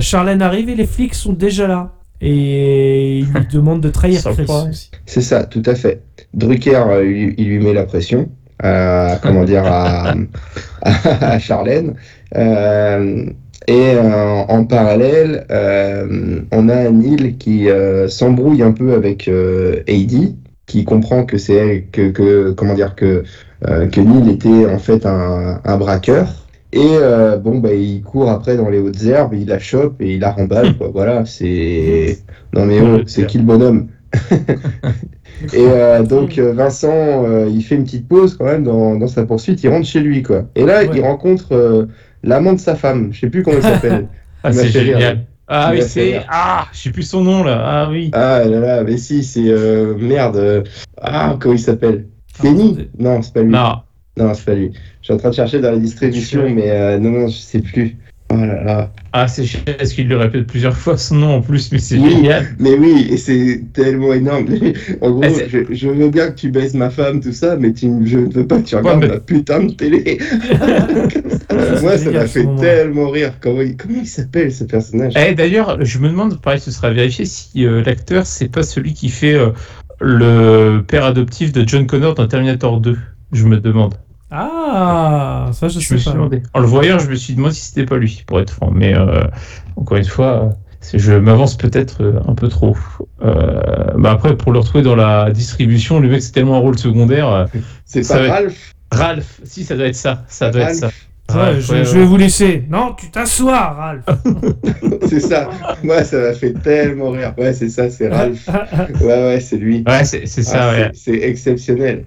Charlène 0.00 0.42
arrive 0.42 0.68
et 0.68 0.74
les 0.74 0.86
flics 0.86 1.14
sont 1.14 1.32
déjà 1.32 1.68
là. 1.68 1.92
Et 2.20 3.18
il 3.18 3.26
lui 3.26 3.46
demande 3.52 3.80
de 3.80 3.90
trahir 3.90 4.20
Chris. 4.22 4.90
C'est 5.06 5.20
ça, 5.22 5.44
tout 5.44 5.62
à 5.66 5.74
fait. 5.74 6.02
Drucker, 6.34 6.74
euh, 6.88 7.04
il, 7.04 7.34
il 7.38 7.48
lui 7.48 7.58
met 7.60 7.72
la 7.72 7.84
pression, 7.84 8.28
à, 8.62 9.18
comment 9.22 9.44
dire, 9.44 9.64
à, 9.64 10.14
à 10.82 11.38
Charlène. 11.38 11.94
Euh, 12.36 13.26
et 13.68 13.92
euh, 13.94 14.34
en 14.48 14.64
parallèle, 14.64 15.46
euh, 15.50 16.40
on 16.52 16.68
a 16.68 16.90
Neil 16.90 17.36
qui 17.38 17.68
euh, 17.68 18.08
s'embrouille 18.08 18.62
un 18.62 18.72
peu 18.72 18.94
avec 18.94 19.28
euh, 19.28 19.82
Heidi, 19.86 20.36
qui 20.66 20.84
comprend 20.84 21.24
que 21.24 21.38
c'est 21.38 21.86
que, 21.92 22.10
que, 22.10 22.50
comment 22.52 22.74
dire, 22.74 22.94
que, 22.94 23.24
euh, 23.68 23.86
que 23.88 24.00
Neil 24.00 24.30
était 24.30 24.66
en 24.66 24.78
fait 24.78 25.06
un, 25.06 25.60
un 25.64 25.76
braqueur. 25.76 26.47
Et 26.72 26.80
euh, 26.84 27.38
bon, 27.38 27.58
bah, 27.58 27.72
il 27.72 28.02
court 28.02 28.28
après 28.30 28.56
dans 28.56 28.68
les 28.68 28.78
hautes 28.78 29.02
herbes, 29.04 29.32
il 29.34 29.46
la 29.48 29.58
chope 29.58 30.00
et 30.00 30.14
il 30.14 30.20
la 30.20 30.32
remballe, 30.32 30.76
quoi. 30.76 30.90
Voilà, 30.92 31.24
c'est. 31.24 32.18
Non 32.54 32.66
mais 32.66 32.80
oh, 32.80 33.00
c'est 33.06 33.26
qui 33.26 33.38
le 33.38 33.44
bonhomme? 33.44 33.88
Et 35.52 35.58
euh, 35.58 36.02
donc 36.02 36.38
euh, 36.38 36.52
Vincent, 36.52 36.90
euh, 36.92 37.48
il 37.48 37.62
fait 37.62 37.76
une 37.76 37.84
petite 37.84 38.08
pause 38.08 38.36
quand 38.36 38.44
même 38.46 38.64
dans, 38.64 38.96
dans 38.96 39.06
sa 39.06 39.24
poursuite, 39.24 39.62
il 39.62 39.68
rentre 39.68 39.86
chez 39.86 40.00
lui 40.00 40.22
quoi. 40.22 40.46
Et 40.56 40.64
là, 40.64 40.80
Ouais. 40.82 40.90
il 40.94 41.00
rencontre 41.02 41.86
l'amant 42.24 42.54
de 42.54 42.58
sa 42.58 42.74
femme, 42.74 43.10
je 43.12 43.20
sais 43.20 43.30
plus 43.30 43.42
comment 43.42 43.58
il 43.58 43.62
s'appelle. 43.62 44.08
ah, 44.42 44.52
c'est 44.52 44.68
génial. 44.68 45.26
Ah 45.46 45.70
oui, 45.72 45.80
c'est. 45.82 46.22
Ah, 46.28 46.66
je 46.72 46.78
sais 46.78 46.90
plus 46.90 47.04
son 47.04 47.22
nom 47.22 47.42
là. 47.44 47.62
Ah 47.64 47.88
oui. 47.90 48.10
ah 48.12 48.42
là 48.44 48.60
là, 48.60 48.82
mais 48.84 48.96
si, 48.96 49.22
c'est 49.22 49.52
merde. 49.98 50.64
ah, 51.00 51.36
comment 51.38 51.54
il 51.54 51.58
s'appelle? 51.60 52.06
Ah, 52.38 52.42
Féni? 52.42 52.62
attendez. 52.72 52.90
Non, 52.98 53.22
c'est 53.22 53.32
pas 53.32 53.42
lui. 53.42 53.50
Non. 53.52 53.74
Non, 54.18 54.34
c'est 54.34 54.44
pas 54.44 54.54
lui. 54.54 54.70
Je 55.00 55.06
suis 55.06 55.14
en 55.14 55.16
train 55.18 55.30
de 55.30 55.34
chercher 55.34 55.60
dans 55.60 55.70
la 55.70 55.78
distribution, 55.78 56.48
mais 56.54 56.70
euh, 56.70 56.98
non, 56.98 57.10
non, 57.10 57.28
je 57.28 57.36
sais 57.36 57.60
plus. 57.60 57.96
Oh 58.30 58.36
là 58.36 58.62
là. 58.62 58.92
Ah, 59.14 59.26
c'est 59.26 59.44
génial 59.44 59.78
parce 59.78 59.94
qu'il 59.94 60.06
le 60.06 60.18
répète 60.18 60.46
plusieurs 60.46 60.76
fois 60.76 60.98
son 60.98 61.14
nom 61.14 61.36
en 61.36 61.40
plus, 61.40 61.72
mais 61.72 61.78
c'est 61.78 61.96
Oui. 61.96 62.10
génial. 62.10 62.44
Mais 62.58 62.74
oui, 62.74 63.08
et 63.10 63.16
c'est 63.16 63.62
tellement 63.72 64.12
énorme. 64.12 64.44
En 65.00 65.10
gros, 65.12 65.22
c'est- 65.22 65.48
je, 65.48 65.58
je 65.74 65.88
veux 65.88 66.10
bien 66.10 66.28
que 66.30 66.34
tu 66.34 66.50
baises 66.50 66.74
ma 66.74 66.90
femme, 66.90 67.20
tout 67.20 67.32
ça, 67.32 67.56
mais 67.56 67.72
tu, 67.72 67.88
je 68.04 68.18
ne 68.18 68.30
veux 68.30 68.46
pas 68.46 68.58
que 68.58 68.66
tu 68.66 68.76
regardes 68.76 69.00
mais- 69.00 69.08
ma 69.08 69.18
putain 69.20 69.64
de 69.64 69.72
télé. 69.72 70.18
Moi, 71.82 71.96
ça 71.96 72.10
m'a 72.10 72.26
fait 72.26 72.46
tellement 72.60 73.08
rire. 73.08 73.32
Comment 73.40 73.62
il, 73.62 73.76
comment 73.76 74.00
il 74.02 74.06
s'appelle 74.06 74.52
ce 74.52 74.64
personnage? 74.64 75.14
Eh, 75.16 75.34
D'ailleurs, 75.34 75.82
je 75.84 75.98
me 75.98 76.08
demande, 76.08 76.38
pareil, 76.40 76.60
ce 76.60 76.70
sera 76.70 76.90
vérifié 76.90 77.24
si 77.24 77.64
euh, 77.64 77.82
l'acteur, 77.82 78.26
c'est 78.26 78.48
pas 78.50 78.62
celui 78.62 78.92
qui 78.92 79.08
fait 79.08 79.34
euh, 79.34 79.50
le 80.00 80.80
père 80.86 81.04
adoptif 81.04 81.52
de 81.52 81.66
John 81.66 81.86
Connor 81.86 82.14
dans 82.14 82.26
Terminator 82.26 82.80
2. 82.80 82.96
Je 83.32 83.44
me 83.46 83.58
demande. 83.58 83.94
Ah, 84.30 85.50
ça 85.52 85.68
je, 85.68 85.80
Je 85.80 85.86
sais 85.86 85.94
me 85.94 85.98
suis 85.98 86.10
pas. 86.10 86.14
demandé. 86.16 86.42
En 86.54 86.60
le 86.60 86.66
voyant, 86.66 86.98
je 86.98 87.08
me 87.08 87.14
suis 87.14 87.34
demandé 87.34 87.54
si 87.54 87.62
c'était 87.66 87.86
pas 87.86 87.96
lui, 87.96 88.22
pour 88.26 88.40
être 88.40 88.50
franc. 88.50 88.70
Mais 88.70 88.94
euh, 88.94 89.22
encore 89.76 89.96
une 89.96 90.04
fois, 90.04 90.50
je 90.94 91.12
m'avance 91.14 91.56
peut-être 91.56 92.02
euh, 92.02 92.20
un 92.26 92.34
peu 92.34 92.48
trop. 92.48 92.76
Euh, 93.22 93.60
bah 93.96 94.10
après, 94.12 94.36
pour 94.36 94.52
le 94.52 94.58
retrouver 94.58 94.82
dans 94.84 94.96
la 94.96 95.30
distribution, 95.30 95.98
le 96.00 96.08
mec 96.08 96.22
c'est 96.22 96.32
tellement 96.32 96.56
un 96.56 96.60
rôle 96.60 96.78
secondaire. 96.78 97.46
C'est 97.84 98.02
ça 98.02 98.18
pas 98.18 98.26
va- 98.26 98.32
Ralph 98.34 98.72
Ralph, 98.90 99.40
si 99.44 99.64
ça 99.64 99.76
doit 99.76 99.86
être 99.86 99.94
ça, 99.94 100.24
ça 100.28 100.50
doit 100.50 100.62
être 100.62 100.74
ça. 100.74 100.90
Ralph, 101.30 101.56
Ouais, 101.58 101.60
je, 101.60 101.72
ouais, 101.72 101.84
je 101.84 101.90
ouais. 101.92 101.98
vais 101.98 102.04
vous 102.06 102.16
laisser. 102.16 102.64
Non, 102.70 102.94
tu 102.98 103.10
t'assois, 103.10 103.58
Ralph. 103.60 104.04
c'est 105.10 105.20
ça. 105.20 105.50
Moi, 105.82 106.02
ça 106.04 106.18
m'a 106.20 106.32
fait 106.32 106.54
tellement 106.54 107.10
rire. 107.10 107.34
Ouais, 107.36 107.52
c'est 107.52 107.68
ça, 107.68 107.90
c'est 107.90 108.08
Ralph. 108.08 108.48
Ouais, 109.02 109.06
ouais, 109.06 109.40
c'est 109.40 109.58
lui. 109.58 109.84
Ouais, 109.86 110.04
c'est 110.04 110.24
c'est 110.26 110.42
ça. 110.42 110.70
Ah, 110.72 110.90
c'est 110.94 111.16
exceptionnel. 111.16 112.04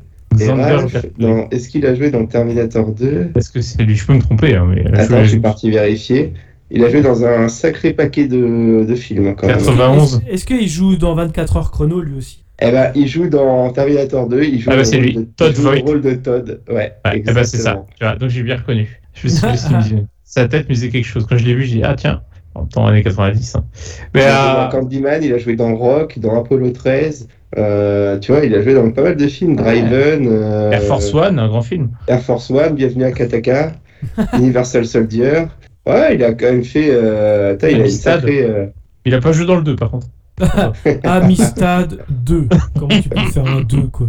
Est-ce 1.52 1.70
qu'il 1.70 1.86
a 1.86 1.96
joué 1.96 2.12
dans 2.12 2.26
Terminator 2.26 2.92
2 2.92 3.32
Est-ce 3.36 3.50
que 3.50 3.62
c'est 3.62 3.84
lui 3.84 3.96
Je 3.96 4.06
peux 4.06 4.14
me 4.14 4.22
tromper, 4.22 4.56
hein, 4.56 4.66
mais 4.70 4.86
Attends, 4.98 5.20
je- 5.20 5.24
je 5.24 5.30
suis 5.30 5.40
parti 5.40 5.72
vérifier. 5.72 6.34
Il 6.70 6.84
a 6.86 6.90
joué 6.90 7.02
dans 7.02 7.26
un 7.26 7.50
sacré 7.50 7.94
paquet 7.94 8.28
de, 8.28 8.86
de 8.88 8.96
films 8.96 9.36
quand 9.36 9.48
même. 9.48 9.58
91. 9.58 10.22
Est-ce 10.30 10.46
qu'il 10.46 10.68
joue 10.70 10.96
dans 10.96 11.16
24 11.16 11.58
heures 11.58 11.72
chrono 11.72 12.02
lui 12.02 12.18
aussi? 12.18 12.44
Eh 12.62 12.72
ben, 12.72 12.92
il 12.96 13.08
joue 13.08 13.28
dans 13.28 13.72
Terminator 13.72 14.28
2, 14.30 14.44
il 14.44 14.60
joue, 14.62 14.70
Ah 14.72 14.74
bah, 14.76 14.78
le, 14.80 14.84
c'est 14.86 14.98
rôle 14.98 15.06
lui. 15.06 15.14
de, 15.16 15.28
Todd 15.36 15.56
joue 15.56 15.64
le 15.64 15.70
Voigt. 15.70 15.80
rôle 15.86 16.02
de 16.02 16.14
Todd. 16.14 16.62
Ouais, 16.70 16.94
Ouais, 17.04 17.24
eh 17.28 17.34
ben, 17.34 17.44
c'est 17.44 17.58
ça. 17.58 17.84
Tu 18.00 18.06
vois, 18.06 18.16
donc 18.16 18.30
j'ai 18.30 18.44
bien 18.44 18.58
reconnu. 18.58 18.88
Je 19.16 19.28
me 19.28 19.32
suis 19.32 19.40
sa 20.24 20.48
tête 20.48 20.70
me 20.70 20.74
disait 20.76 20.90
quelque 20.90 21.06
chose. 21.06 21.26
Quand 21.28 21.38
je 21.38 21.44
l'ai 21.44 21.56
vu, 21.56 21.64
j'ai 21.66 21.78
dit, 21.78 21.84
ah 21.84 21.96
tiens, 21.98 22.22
en 22.56 22.66
temps 22.66 22.86
années 22.88 23.04
90. 23.04 23.56
hein. 23.56 23.66
Mais 24.14 24.22
Il 24.22 24.24
a 24.28 24.30
joué 24.30 24.54
dans 24.54 24.62
euh, 24.62 24.70
Candyman, 24.70 25.24
il 25.24 25.34
a 25.34 25.38
joué 25.40 25.56
dans 25.58 25.76
Rock, 25.76 26.20
dans 26.20 26.40
Apollo 26.40 26.70
13. 26.70 27.28
Euh, 27.58 28.18
tu 28.20 28.32
vois, 28.32 28.46
il 28.46 28.54
a 28.56 28.62
joué 28.62 28.74
dans 28.74 28.90
pas 28.92 29.04
mal 29.04 29.16
de 29.16 29.28
films. 29.28 29.56
Driven, 29.56 30.28
euh, 30.30 30.72
Air 30.72 30.84
Force 30.84 31.14
One, 31.14 31.40
un 31.40 31.48
grand 31.48 31.62
film. 31.62 31.90
Air 32.08 32.22
Force 32.22 32.50
One, 32.50 32.76
Bienvenue 32.76 33.04
à 33.04 33.12
Kataka, 33.12 33.74
Universal 34.38 34.86
Soldier. 34.86 35.44
Ouais, 35.86 36.16
il 36.16 36.24
a 36.24 36.34
quand 36.34 36.46
même 36.46 36.64
fait. 36.64 36.90
Euh, 36.90 37.54
attends, 37.54 37.68
il 37.68 37.82
a 37.82 37.90
sacrée. 37.90 38.44
euh, 38.44 38.66
Il 39.06 39.14
a 39.14 39.20
pas 39.20 39.32
joué 39.32 39.46
dans 39.46 39.56
le 39.56 39.64
2 39.64 39.76
par 39.76 39.92
contre. 39.92 40.08
Amistad 41.04 42.00
2. 42.10 42.48
Comment 42.78 43.00
tu 43.02 43.10
peux 43.10 43.20
faire 43.32 43.46
un 43.46 43.62
2 43.62 43.82
quoi? 43.88 44.08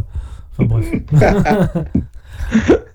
Enfin 0.58 0.64
bref. 0.64 0.86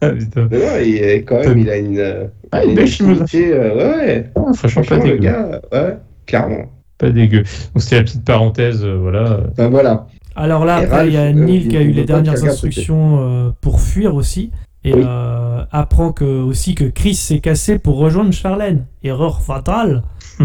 Ah, 0.01 0.09
putain. 0.09 0.41
Non, 0.41 0.49
non, 0.51 0.79
il, 0.85 0.95
est- 0.97 1.23
quand 1.23 1.39
même, 1.39 1.57
il 1.57 1.69
a 1.69 1.77
une. 1.77 2.29
Ah, 2.51 2.63
une 2.63 2.75
belle 2.75 2.87
euh, 2.99 3.75
ouais, 3.75 3.95
ouais. 4.05 4.29
Ah, 4.35 4.53
franchement, 4.53 4.81
pas 4.83 4.87
Franchement, 4.87 5.05
le 5.05 5.17
gars, 5.17 5.61
ouais, 5.71 5.97
clairement. 6.27 6.71
Pas 6.99 7.09
dégueu. 7.09 7.39
Donc 7.39 7.81
c'était 7.81 7.95
la 7.97 8.03
petite 8.03 8.23
parenthèse, 8.25 8.83
euh, 8.83 8.97
voilà. 9.01 9.39
Enfin, 9.51 9.69
voilà. 9.69 10.07
Alors 10.37 10.65
là, 10.65 10.75
après, 10.77 11.07
il 11.07 11.13
y 11.13 11.17
a 11.17 11.23
Ralph, 11.23 11.35
Neil 11.35 11.65
euh, 11.65 11.69
qui 11.69 11.77
a 11.77 11.81
eu 11.81 11.91
les 11.91 12.05
dernières 12.05 12.43
instructions 12.45 13.17
euh, 13.19 13.49
pour 13.59 13.79
fuir 13.81 14.15
aussi. 14.15 14.51
Et 14.83 14.93
Oui. 14.93 15.01
euh, 15.05 15.63
apprend 15.71 16.11
que, 16.13 16.23
aussi 16.23 16.75
que 16.75 16.85
Chris 16.85 17.15
s'est 17.15 17.39
cassé 17.39 17.79
pour 17.79 17.97
rejoindre 17.97 18.31
Charlène. 18.31 18.85
Erreur 19.03 19.41
fatale. 19.41 20.03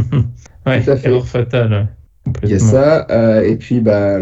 ouais, 0.66 0.82
Tout 0.82 0.90
à 0.90 0.96
fait. 0.96 1.08
erreur 1.10 1.26
fatale. 1.26 1.88
Il 2.44 2.50
y 2.50 2.54
a 2.54 2.58
ça. 2.58 3.06
euh, 3.10 3.42
et 3.42 3.56
puis, 3.56 3.80
bah, 3.80 4.18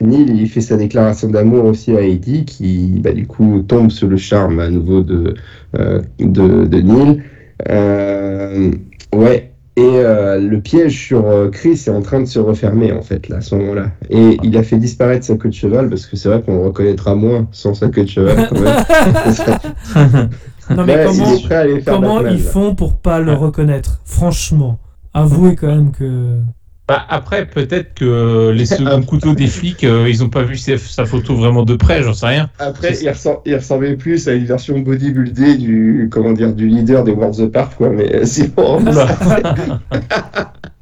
Neil, 0.00 0.26
il 0.34 0.48
fait 0.48 0.60
sa 0.60 0.76
déclaration 0.76 1.28
d'amour 1.30 1.64
aussi 1.64 1.96
à 1.96 2.02
Heidi, 2.02 2.44
qui, 2.44 3.00
bah, 3.02 3.12
du 3.12 3.26
coup, 3.26 3.62
tombe 3.66 3.90
sous 3.90 4.08
le 4.08 4.16
charme 4.16 4.60
à 4.60 4.68
nouveau 4.68 5.02
de, 5.02 5.34
euh, 5.78 6.02
de, 6.18 6.66
de 6.66 6.80
Neil. 6.80 7.22
Euh, 7.70 8.70
ouais. 9.14 9.53
Et 9.76 9.82
euh, 9.82 10.38
le 10.38 10.60
piège 10.60 10.96
sur 11.06 11.26
euh, 11.26 11.48
Chris 11.50 11.82
est 11.86 11.90
en 11.90 12.00
train 12.00 12.20
de 12.20 12.26
se 12.26 12.38
refermer, 12.38 12.92
en 12.92 13.02
fait, 13.02 13.28
là, 13.28 13.38
à 13.38 13.40
ce 13.40 13.56
moment-là. 13.56 13.90
Et 14.08 14.38
il 14.44 14.56
a 14.56 14.62
fait 14.62 14.76
disparaître 14.76 15.24
sa 15.24 15.34
queue 15.36 15.48
de 15.48 15.54
cheval, 15.54 15.88
parce 15.88 16.06
que 16.06 16.16
c'est 16.16 16.28
vrai 16.28 16.40
qu'on 16.42 16.54
le 16.58 16.66
reconnaîtra 16.66 17.16
moins 17.16 17.48
sans 17.50 17.74
sa 17.74 17.88
queue 17.88 18.04
de 18.04 18.08
cheval, 18.08 18.48
quand 18.48 18.60
même. 18.60 20.28
Non 20.70 20.84
mais 20.86 21.04
comment, 21.04 21.34
il 21.66 21.84
comment 21.84 22.26
ils 22.26 22.40
font 22.40 22.74
pour 22.74 22.96
pas 22.96 23.20
le 23.20 23.32
Ouais. 23.32 23.36
reconnaître? 23.36 24.00
Franchement, 24.06 24.78
avouez 25.12 25.56
quand 25.56 25.66
même 25.66 25.90
que... 25.90 26.38
Bah, 26.86 27.02
après, 27.08 27.46
peut-être 27.46 27.94
que 27.94 28.50
les 28.50 28.66
seconds 28.66 29.02
couteaux 29.02 29.34
des 29.34 29.46
flics, 29.46 29.84
euh, 29.84 30.06
ils 30.06 30.22
ont 30.22 30.28
pas 30.28 30.42
vu 30.42 30.58
sa, 30.58 31.06
photo 31.06 31.34
vraiment 31.34 31.62
de 31.62 31.76
près, 31.76 32.02
j'en 32.02 32.12
sais 32.12 32.26
rien. 32.26 32.50
Après, 32.58 32.92
il, 33.00 33.08
ressem- 33.08 33.40
il 33.46 33.54
ressemblait 33.54 33.96
plus 33.96 34.28
à 34.28 34.34
une 34.34 34.44
version 34.44 34.78
bodybuildée 34.80 35.56
du, 35.56 36.08
comment 36.12 36.32
dire, 36.32 36.52
du 36.54 36.68
leader 36.68 37.02
des 37.02 37.12
Worlds 37.12 37.40
Apart, 37.42 37.74
quoi. 37.76 37.88
Mais 37.88 38.14
euh, 38.14 38.24
sinon. 38.26 38.84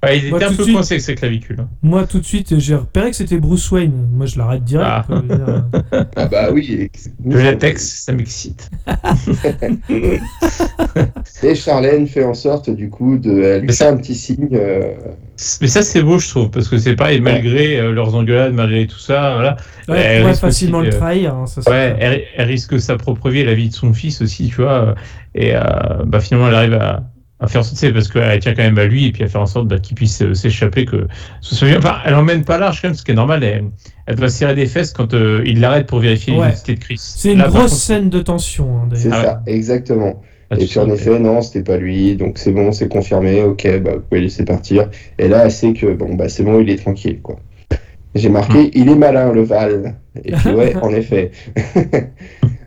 Ouais, 0.05 0.19
il 0.19 0.31
Moi, 0.31 0.41
était 0.41 0.47
un 0.47 0.55
peu 0.55 0.65
suite- 0.65 0.75
coincé 0.75 0.95
avec 0.95 1.03
ses 1.05 1.15
clavicules. 1.15 1.61
hein. 1.61 1.69
Moi, 1.81 2.05
tout 2.09 2.19
de 2.19 2.25
suite, 2.25 2.59
j'ai 2.59 2.75
repéré 2.75 3.11
que 3.11 3.17
c'était 3.17 3.39
Bruce 3.39 3.71
Wayne. 3.71 4.09
Moi, 4.13 4.27
je 4.27 4.37
l'arrête 4.37 4.65
direct. 4.65 4.91
Ah. 4.91 5.05
quoi. 5.07 5.21
Dire, 5.23 5.45
euh, 5.95 6.05
Ah 6.17 6.27
bah 6.27 6.49
oui. 6.53 6.91
Le 7.25 7.41
latex, 7.41 8.03
ça 8.07 8.13
m'excite. 8.13 8.69
Et 11.45 11.55
Charlène 11.55 12.09
fait 12.09 12.25
en 12.25 12.35
sorte, 12.35 12.71
du 12.71 12.91
coup, 12.91 13.17
de 13.19 13.31
elle 13.43 13.61
lui 13.61 13.69
Mais 13.69 13.73
fait 13.73 13.87
un 13.87 13.97
petit 13.97 14.17
signe. 14.17 14.49
euh, 14.53 14.93
Mais 15.61 15.67
ça, 15.69 15.83
c'est 15.83 16.03
beau, 16.03 16.19
je 16.19 16.29
trouve, 16.29 16.51
parce 16.51 16.69
que 16.69 16.79
c'est 16.79 16.95
pareil, 16.97 17.21
malgré 17.21 17.79
euh, 17.79 17.93
leurs 17.93 18.15
engueulades, 18.15 18.53
malgré 18.55 18.87
tout 18.87 18.99
ça, 18.99 19.33
voilà. 19.35 19.57
ouais, 19.89 19.99
Elle 20.01 20.23
pourrait 20.23 20.35
facilement 20.35 20.79
aussi, 20.79 20.91
le 20.91 20.95
euh, 20.95 20.99
trahir. 20.99 21.35
hein, 21.35 21.47
ça, 21.47 21.61
Ouais, 21.71 21.97
elle, 22.01 22.23
elle 22.37 22.49
risque 22.49 22.79
sa 22.81 22.97
propre 22.97 23.31
vie 23.31 23.41
et 23.41 23.45
la 23.45 23.55
vie 23.55 23.69
de 23.69 23.75
son 23.75 23.93
fils 23.93 24.21
aussi, 24.23 24.49
tu 24.49 24.57
vois. 24.63 24.95
Et 25.35 25.55
euh, 25.55 25.61
bah, 26.07 26.21
finalement, 26.21 26.49
elle 26.49 26.55
arrive 26.55 26.75
à, 26.75 27.03
à 27.41 27.47
faire 27.49 27.63
tu 27.69 27.75
sais, 27.75 27.93
parce 27.93 28.09
qu'elle 28.09 28.39
tient 28.39 28.55
quand 28.55 28.63
même 28.63 28.79
à 28.79 28.85
lui 28.85 29.07
et 29.07 29.13
puis 29.13 29.25
à 29.25 29.29
faire 29.29 29.41
en 29.41 29.47
sorte 29.47 29.67
bah, 29.67 29.79
qu'il 29.79 29.97
puisse 29.97 30.23
euh, 30.23 30.35
s'échapper, 30.35 30.85
que 30.85 31.09
ce 31.41 31.55
soit 31.55 31.69
bien. 31.69 31.79
Enfin, 31.79 31.97
elle 32.05 32.15
emmène 32.15 32.45
pas 32.45 32.59
large 32.59 32.81
quand 32.83 32.89
même, 32.89 32.95
ce 32.95 33.03
qui 33.03 33.11
est 33.11 33.15
normal. 33.15 33.43
Elle, 33.43 33.65
elle 34.07 34.17
doit 34.17 34.29
serrer 34.29 34.55
des 34.55 34.67
fesses 34.67 34.93
quand 34.93 35.15
euh, 35.15 35.43
il 35.47 35.61
l'arrête 35.61 35.87
pour 35.87 35.99
vérifier 36.01 36.35
Ouais. 36.35 36.47
l'identité 36.47 36.75
de 36.75 36.81
Chris. 36.81 36.97
C'est 36.99 37.33
une 37.33 37.39
Là, 37.39 37.49
grosse 37.49 37.63
contre, 37.63 37.75
scène 37.75 38.11
de 38.11 38.21
tension, 38.21 38.77
hein, 38.79 38.89
C'est 38.95 39.09
d'ailleurs. 39.09 39.25
Ah 39.27 39.43
ça, 39.47 39.53
exactement. 39.53 40.23
Là, 40.53 40.63
Et 40.63 40.67
puis 40.67 40.79
en 40.79 40.91
effet, 40.91 41.19
non, 41.19 41.41
c'était 41.43 41.63
pas 41.63 41.77
lui, 41.77 42.17
donc 42.17 42.39
c'est 42.39 42.53
bon, 42.53 42.73
c'est 42.73 42.89
confirmé, 42.89 43.43
ok, 43.43 43.81
bah, 43.81 43.93
vous 43.97 44.01
pouvez 44.09 44.21
laisser 44.23 44.45
partir. 44.45 44.89
Et 45.19 45.29
là, 45.29 45.45
elle 45.45 45.51
sait 45.53 45.73
que 45.73 45.93
bon, 45.93 46.15
bah, 46.15 46.29
c'est 46.29 46.43
bon, 46.45 46.61
il 46.61 46.71
est 46.71 46.77
tranquille, 46.77 47.21
quoi. 47.23 47.37
J'ai 48.15 48.29
marqué, 48.29 48.71
il 48.75 48.91
est 48.91 48.95
malin, 48.95 49.33
le 49.33 49.43
Val. 49.43 49.95
Et 50.23 50.33
puis, 50.33 50.51
ouais, 50.51 50.75
en 50.83 50.91
effet. 50.91 51.31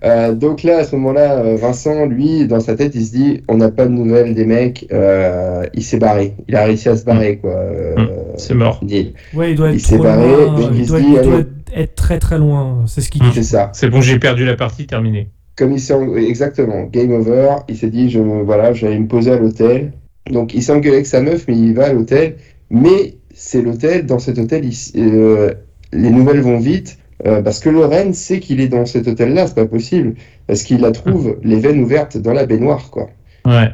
Euh, 0.03 0.35
donc 0.35 0.61
là, 0.61 0.79
à 0.79 0.83
ce 0.83 0.95
moment-là, 0.97 1.39
euh, 1.39 1.55
Vincent, 1.55 2.05
lui, 2.05 2.45
dans 2.45 2.59
sa 2.59 2.75
tête, 2.75 2.93
il 2.93 3.03
se 3.03 3.11
dit, 3.11 3.41
on 3.47 3.57
n'a 3.57 3.71
pas 3.71 3.85
de 3.87 3.91
nouvelles 3.91 4.35
des 4.35 4.45
mecs, 4.45 4.85
euh, 4.91 5.65
il 5.73 5.81
s'est 5.83 5.97
barré. 5.97 6.35
Il 6.47 6.55
a 6.55 6.65
réussi 6.65 6.89
à 6.89 6.95
se 6.95 7.03
barrer, 7.05 7.37
quoi. 7.37 7.49
euh, 7.55 7.95
C'est 8.37 8.53
mort. 8.53 8.79
Neil. 8.83 9.13
Ouais, 9.33 9.51
il 9.51 9.55
doit 9.57 9.71
Il 9.71 9.77
être 9.77 9.81
s'est 9.81 9.95
trop 9.95 10.03
barré, 10.03 10.27
loin. 10.27 10.59
donc 10.59 10.69
il 10.73 10.79
Il 10.81 10.85
se 10.85 10.89
doit, 10.91 10.99
dit, 10.99 11.07
il 11.07 11.21
doit 11.23 11.39
être 11.75 11.95
très 11.95 12.19
très 12.19 12.37
loin. 12.37 12.83
C'est 12.85 13.01
ce 13.01 13.09
qu'il 13.09 13.23
dit. 13.23 13.29
C'est 13.33 13.41
ça. 13.41 13.71
C'est 13.73 13.89
bon, 13.89 13.99
j'ai 14.01 14.19
perdu 14.19 14.45
la 14.45 14.55
partie, 14.55 14.85
terminé. 14.85 15.29
Comme 15.55 15.71
il 15.73 15.79
s'est 15.79 15.93
en- 15.93 16.15
exactement 16.17 16.83
game 16.85 17.11
over, 17.11 17.55
il 17.69 17.77
s'est 17.77 17.89
dit 17.89 18.09
je 18.09 18.19
voilà, 18.19 18.73
j'allais 18.73 18.99
me 18.99 19.07
poser 19.07 19.31
à 19.31 19.37
l'hôtel. 19.37 19.93
Donc 20.31 20.53
il 20.53 20.63
s'est 20.63 20.71
engueulé 20.73 20.95
avec 20.95 21.05
sa 21.07 21.21
meuf, 21.21 21.45
mais 21.47 21.55
il 21.57 21.73
va 21.73 21.85
à 21.87 21.93
l'hôtel. 21.93 22.35
Mais 22.69 23.15
c'est 23.33 23.61
l'hôtel, 23.61 24.05
dans 24.05 24.19
cet 24.19 24.37
hôtel, 24.39 24.65
il- 24.65 25.01
euh, 25.13 25.53
les 25.93 26.09
nouvelles 26.09 26.41
vont 26.41 26.57
vite 26.59 26.97
euh, 27.25 27.41
parce 27.41 27.59
que 27.59 27.69
Lorraine 27.69 28.13
sait 28.13 28.39
qu'il 28.41 28.59
est 28.59 28.67
dans 28.67 28.85
cet 28.85 29.07
hôtel-là, 29.07 29.47
c'est 29.47 29.55
pas 29.55 29.65
possible 29.65 30.15
parce 30.47 30.63
qu'il 30.63 30.81
la 30.81 30.91
trouve 30.91 31.37
les 31.43 31.59
veines 31.59 31.79
ouvertes 31.81 32.17
dans 32.17 32.33
la 32.33 32.45
baignoire 32.45 32.89
quoi. 32.91 33.09
Ouais. 33.45 33.69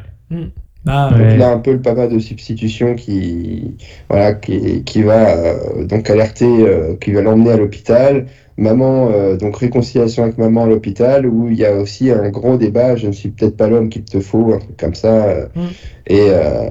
Bah, 0.84 1.10
Ouais. 1.12 1.18
Donc 1.30 1.38
là 1.38 1.52
un 1.52 1.58
peu 1.58 1.72
le 1.72 1.80
papa 1.80 2.06
de 2.08 2.18
substitution 2.18 2.94
qui 2.96 3.76
voilà 4.08 4.34
qui, 4.34 4.82
qui 4.84 5.02
va 5.02 5.36
euh, 5.36 5.84
donc 5.84 6.10
alerter, 6.10 6.44
euh, 6.46 6.96
qui 7.00 7.12
va 7.12 7.22
l'emmener 7.22 7.52
à 7.52 7.56
l'hôpital. 7.56 8.26
Maman, 8.58 9.08
euh, 9.10 9.36
donc 9.36 9.56
réconciliation 9.56 10.24
avec 10.24 10.36
maman 10.38 10.64
à 10.64 10.66
l'hôpital, 10.66 11.26
où 11.26 11.48
il 11.48 11.56
y 11.56 11.64
a 11.64 11.74
aussi 11.74 12.10
un 12.10 12.28
gros 12.30 12.56
débat, 12.56 12.96
je 12.96 13.06
ne 13.06 13.12
suis 13.12 13.30
peut-être 13.30 13.56
pas 13.56 13.68
l'homme 13.68 13.88
qu'il 13.88 14.04
te 14.04 14.20
faut, 14.20 14.52
un 14.54 14.58
truc 14.58 14.76
comme 14.76 14.94
ça. 14.94 15.24
euh, 15.24 15.46
Mm. 15.56 15.60
Et 16.08 16.20
euh, 16.28 16.68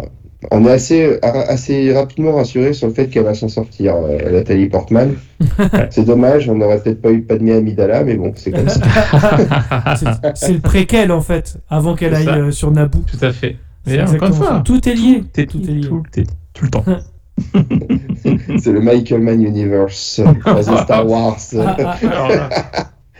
on 0.52 0.66
est 0.66 0.72
assez, 0.72 1.20
assez 1.22 1.94
rapidement 1.94 2.34
rassuré 2.36 2.74
sur 2.74 2.88
le 2.88 2.94
fait 2.94 3.08
qu'elle 3.08 3.24
va 3.24 3.34
s'en 3.36 3.48
sortir, 3.48 3.96
euh, 3.96 4.32
Nathalie 4.32 4.70
Portman. 4.70 5.14
c'est 5.92 6.06
dommage, 6.06 6.50
on 6.50 6.56
n'aurait 6.56 6.80
peut-être 6.82 7.02
pas 7.02 7.12
eu 7.12 7.22
Padmé 7.22 7.54
Amidala, 7.54 8.04
mais 8.04 8.16
bon, 8.16 8.32
c'est 8.36 8.52
comme 8.52 8.68
ça. 8.70 8.82
c'est- 9.96 10.32
c'est 10.36 10.54
le 10.54 10.60
préquel 10.60 11.12
en 11.12 11.22
fait, 11.22 11.58
avant 11.70 11.96
qu'elle 11.96 12.16
aille 12.16 12.28
euh, 12.28 12.52
sur 12.52 12.72
Naboo. 12.72 13.00
Tout 13.08 13.24
à 13.26 13.32
fait. 13.32 13.58
C'est 13.86 13.98
Mais 13.98 14.04
encore 14.04 14.28
une 14.30 14.34
fois, 14.36 14.62
Tout 14.66 14.88
est 14.90 14.94
lié. 14.94 15.24
t'es 15.34 15.46
Tout 15.48 15.62
est 15.62 15.72
lié. 15.72 15.82
tout, 15.88 16.04
t'es- 16.12 16.24
tout 16.54 16.66
le 16.66 16.70
temps. 16.72 16.86
c'est 18.60 18.72
le 18.72 18.82
Michael 18.82 19.22
Mann 19.22 19.42
Universe, 19.44 20.22
croisé 20.42 20.76
Star 20.78 21.08
Wars. 21.08 21.38
Ah, 21.58 21.76
ah, 21.86 21.96
Alors 22.02 22.28
là, 22.30 22.50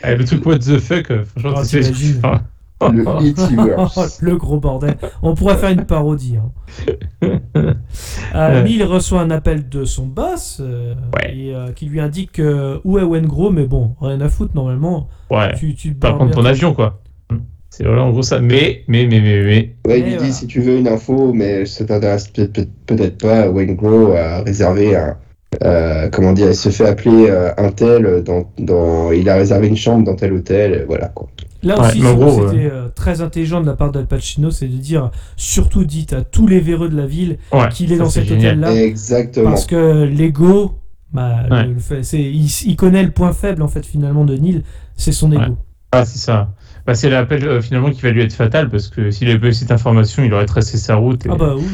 eh, 0.04 0.16
le 0.16 0.24
truc 0.24 0.44
what 0.46 0.58
the 0.58 0.78
fuck, 0.78 1.10
euh, 1.10 1.24
franchement, 1.24 1.60
Oh, 1.60 1.64
c'est-. 1.64 1.82
Le 2.90 3.04
le 4.20 4.36
gros 4.36 4.58
bordel. 4.58 4.96
On 5.22 5.34
pourrait 5.36 5.56
faire 5.56 5.70
une 5.70 5.84
parodie. 5.84 6.36
hein. 6.36 6.50
Euh, 8.34 8.62
Neil 8.64 8.82
reçoit 8.82 9.20
un 9.20 9.30
appel 9.30 9.68
de 9.68 9.84
son 9.84 10.06
boss 10.06 10.58
euh, 10.60 10.94
Ouais. 11.14 11.36
et, 11.36 11.54
euh, 11.54 11.70
qui 11.72 11.86
lui 11.86 12.00
indique 12.00 12.40
euh, 12.40 12.78
où 12.84 12.98
est 12.98 13.04
Wengro, 13.04 13.50
mais 13.50 13.66
bon, 13.66 13.94
rien 14.00 14.20
à 14.20 14.28
foutre 14.28 14.56
normalement. 14.56 15.08
Ouais. 15.30 15.54
Tu, 15.54 15.74
tu 15.76 15.92
barres 15.92 16.16
prendre 16.16 16.32
ton 16.32 16.44
avion, 16.44 16.74
quoi. 16.74 17.00
C'est 17.74 17.84
voilà, 17.84 18.02
en 18.04 18.10
gros 18.10 18.22
ça. 18.22 18.38
Mais, 18.38 18.82
mais, 18.86 19.06
mais, 19.06 19.20
mais, 19.22 19.42
mais. 19.42 19.74
Ouais, 19.86 20.00
il 20.00 20.04
lui 20.04 20.10
voilà. 20.12 20.26
dit 20.26 20.32
si 20.34 20.46
tu 20.46 20.60
veux 20.60 20.76
une 20.76 20.88
info, 20.88 21.32
mais 21.32 21.64
ça 21.64 21.86
t'intéresse 21.86 22.28
peut-être 22.28 22.52
peut- 22.52 22.68
peut-être 22.86 23.16
pas. 23.16 23.48
Wayne 23.48 23.76
Grow 23.76 24.12
a 24.12 24.42
réservé 24.42 24.94
un. 24.94 25.16
euh, 25.64 26.10
comment 26.10 26.34
dire 26.34 26.48
Il 26.48 26.54
se 26.54 26.68
fait 26.68 26.86
appeler 26.86 27.30
euh, 27.30 27.50
un 27.56 27.70
tel. 27.70 28.22
Dans, 28.24 28.44
dans, 28.58 29.10
il 29.10 29.26
a 29.30 29.36
réservé 29.36 29.68
une 29.68 29.76
chambre 29.76 30.04
dans 30.04 30.14
tel 30.16 30.34
hôtel. 30.34 30.84
Voilà 30.86 31.08
quoi. 31.08 31.28
Là 31.62 31.80
Ouais, 31.80 31.86
aussi, 31.86 32.00
que 32.00 32.06
c'était 32.50 32.70
euh, 32.70 32.88
très 32.94 33.22
intelligent 33.22 33.62
de 33.62 33.66
la 33.66 33.74
part 33.74 33.90
d'Al 33.90 34.06
Pacino, 34.06 34.50
c'est 34.50 34.66
de 34.68 34.76
dire 34.76 35.10
surtout 35.36 35.84
dites 35.86 36.12
à 36.12 36.20
tous 36.24 36.46
les 36.46 36.60
véreux 36.60 36.90
de 36.90 36.96
la 36.96 37.06
ville 37.06 37.38
Ouais, 37.54 37.68
qu'il 37.72 37.90
est 37.92 37.96
dans 37.96 38.10
cet 38.10 38.30
hôtel-là. 38.30 38.74
Exactement. 38.74 39.48
Parce 39.50 39.64
que 39.64 40.04
l'ego, 40.04 40.72
bah, 41.12 41.36
Ouais. 41.50 41.68
le 41.68 41.78
fait- 41.78 42.02
c'est- 42.02 42.20
il, 42.20 42.50
il 42.66 42.76
connaît 42.76 43.02
le 43.02 43.12
point 43.12 43.32
faible 43.32 43.62
en 43.62 43.68
fait 43.68 43.86
finalement 43.86 44.26
de 44.26 44.36
Neil, 44.36 44.62
c'est 44.96 45.12
son 45.12 45.32
ego. 45.32 45.40
Ouais. 45.40 45.48
Ah, 45.92 46.04
c'est 46.04 46.18
ça. 46.18 46.50
Bah, 46.86 46.94
c'est 46.94 47.10
l'appel 47.10 47.46
euh, 47.46 47.60
finalement 47.60 47.90
qui 47.90 48.02
va 48.02 48.10
lui 48.10 48.22
être 48.22 48.32
fatal 48.32 48.68
parce 48.68 48.88
que 48.88 49.10
s'il 49.10 49.28
avait 49.28 49.38
pas 49.38 49.48
eu 49.48 49.52
cette 49.52 49.70
information, 49.70 50.24
il 50.24 50.34
aurait 50.34 50.46
tracé 50.46 50.78
sa 50.78 50.96
route. 50.96 51.24
Et... 51.26 51.28
Ah 51.30 51.36
bah 51.36 51.54
oui. 51.56 51.64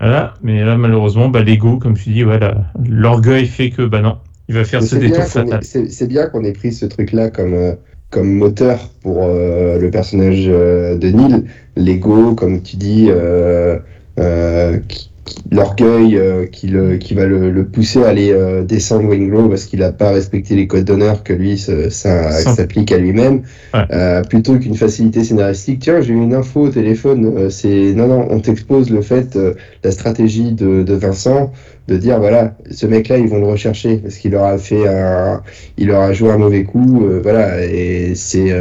Voilà. 0.00 0.34
Mais 0.42 0.64
là, 0.64 0.76
malheureusement, 0.76 1.28
bah, 1.28 1.42
l'ego, 1.42 1.78
comme 1.78 1.96
tu 1.96 2.10
dis, 2.10 2.22
voilà, 2.22 2.64
l'orgueil 2.88 3.46
fait 3.46 3.70
que, 3.70 3.82
bah 3.82 4.02
non, 4.02 4.18
il 4.48 4.54
va 4.54 4.64
faire 4.64 4.80
Mais 4.80 4.86
ce 4.86 4.96
détour 4.96 5.24
fatal. 5.24 5.60
c'est- 5.62 6.06
bien 6.06 6.26
qu'on 6.26 6.44
ait 6.44 6.52
pris 6.52 6.72
ce 6.72 6.86
truc-là 6.86 7.30
comme, 7.30 7.54
euh, 7.54 7.72
comme 8.10 8.32
moteur 8.32 8.90
pour 9.02 9.24
euh, 9.24 9.78
le 9.78 9.90
personnage 9.90 10.44
euh, 10.48 10.98
de 10.98 11.08
Neil. 11.08 11.44
L'ego, 11.76 12.34
comme 12.34 12.62
tu 12.62 12.76
dis, 12.76 13.06
euh, 13.08 13.78
euh, 14.18 14.78
qui- 14.88 15.10
l'orgueil 15.50 16.16
euh, 16.16 16.46
qui, 16.46 16.68
le- 16.68 16.96
qui 16.96 17.14
va 17.14 17.26
le, 17.26 17.50
le 17.50 17.64
pousser 17.66 18.02
à 18.04 18.08
aller 18.08 18.32
euh, 18.32 18.62
descendre 18.64 19.08
Winglow 19.08 19.48
parce 19.48 19.64
qu'il 19.64 19.80
n'a 19.80 19.92
pas 19.92 20.10
respecté 20.10 20.54
les 20.54 20.66
codes 20.66 20.84
d'honneur 20.84 21.22
que 21.22 21.32
lui 21.32 21.58
ça, 21.58 21.90
ça 21.90 22.30
s'applique 22.54 22.92
à 22.92 22.98
lui-même. 22.98 23.42
Ouais. 23.74 23.80
Euh, 23.92 24.22
plutôt 24.22 24.58
qu'une 24.58 24.74
facilité 24.76 25.24
scénaristique, 25.24 25.80
tiens, 25.80 26.00
j'ai 26.00 26.12
eu 26.12 26.16
une 26.22 26.34
info 26.34 26.62
au 26.62 26.68
téléphone, 26.68 27.32
euh, 27.36 27.50
c'est 27.50 27.92
non, 27.94 28.06
non, 28.08 28.26
on 28.30 28.40
t'expose 28.40 28.90
le 28.90 29.02
fait, 29.02 29.36
euh, 29.36 29.54
la 29.84 29.90
stratégie 29.90 30.52
de, 30.52 30.82
de 30.82 30.94
Vincent, 30.94 31.52
de 31.88 31.96
dire 31.96 32.18
voilà, 32.18 32.56
ce 32.70 32.86
mec-là, 32.86 33.18
ils 33.18 33.28
vont 33.28 33.38
le 33.38 33.46
rechercher 33.46 33.96
parce 33.98 34.16
qu'il 34.16 34.32
leur 34.32 34.44
a 34.44 34.58
fait 34.58 34.86
un, 34.88 35.42
il 35.78 35.88
leur 35.88 36.00
a 36.00 36.12
joué 36.12 36.30
un 36.30 36.38
mauvais 36.38 36.64
coup, 36.64 37.04
euh, 37.04 37.20
voilà, 37.22 37.64
et 37.64 38.14
c'est, 38.14 38.52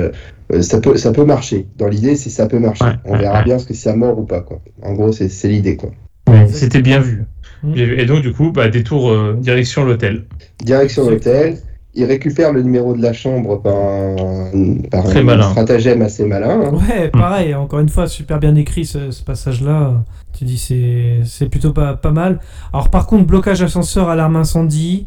ça 0.62 0.80
peut, 0.80 0.96
ça 0.98 1.12
peut 1.12 1.26
marcher. 1.26 1.66
Dans 1.78 1.88
l'idée, 1.88 2.16
c'est 2.16 2.30
ça 2.30 2.46
peut 2.46 2.60
marcher. 2.60 2.86
Ouais, 2.86 2.92
on 3.06 3.18
verra 3.18 3.42
bien 3.44 3.58
ce 3.58 3.66
que 3.66 3.74
c'est 3.74 3.90
à 3.90 3.96
mort 3.96 4.20
ou 4.20 4.24
pas, 4.24 4.42
quoi. 4.42 4.62
En 4.84 4.94
gros, 4.94 5.12
c'est 5.12 5.30
c'est 5.30 5.48
l'idée, 5.48 5.76
quoi. 5.76 5.90
Mais 6.30 6.48
C'était 6.48 6.82
bien 6.82 7.00
vu. 7.00 7.24
Mm. 7.64 7.74
Et 7.78 8.06
donc, 8.06 8.22
du 8.22 8.34
coup, 8.34 8.52
bah, 8.52 8.68
détour 8.70 9.10
euh, 9.12 9.36
direction 9.40 9.84
l'hôtel. 9.86 10.26
Direction 10.64 11.10
l'hôtel. 11.10 11.58
Il 11.98 12.04
récupère 12.04 12.52
le 12.52 12.62
numéro 12.62 12.94
de 12.94 13.02
la 13.02 13.14
chambre 13.14 13.62
par 13.62 13.74
un, 13.76 14.50
par 14.92 15.06
Très 15.06 15.20
un 15.20 15.24
malin. 15.24 15.50
stratagème 15.52 16.02
assez 16.02 16.26
malin. 16.26 16.60
hein. 16.66 16.74
Ouais, 16.74 17.08
pareil, 17.08 17.56
encore 17.56 17.80
une 17.80 17.88
fois, 17.88 18.08
super 18.08 18.38
bien 18.40 18.54
écrit 18.56 18.84
ce, 18.86 19.12
ce 19.12 19.24
passage-là. 19.24 20.04
Tu 20.38 20.44
dis, 20.44 20.58
c'est 20.58 21.20
c'est 21.24 21.48
plutôt 21.48 21.72
pas, 21.72 21.94
pas 21.96 22.12
mal. 22.12 22.40
Alors, 22.74 22.90
par 22.90 23.08
contre, 23.08 23.26
blocage 23.26 23.62
ascenseur, 23.62 24.10
alarme 24.10 24.36
incendie, 24.36 25.06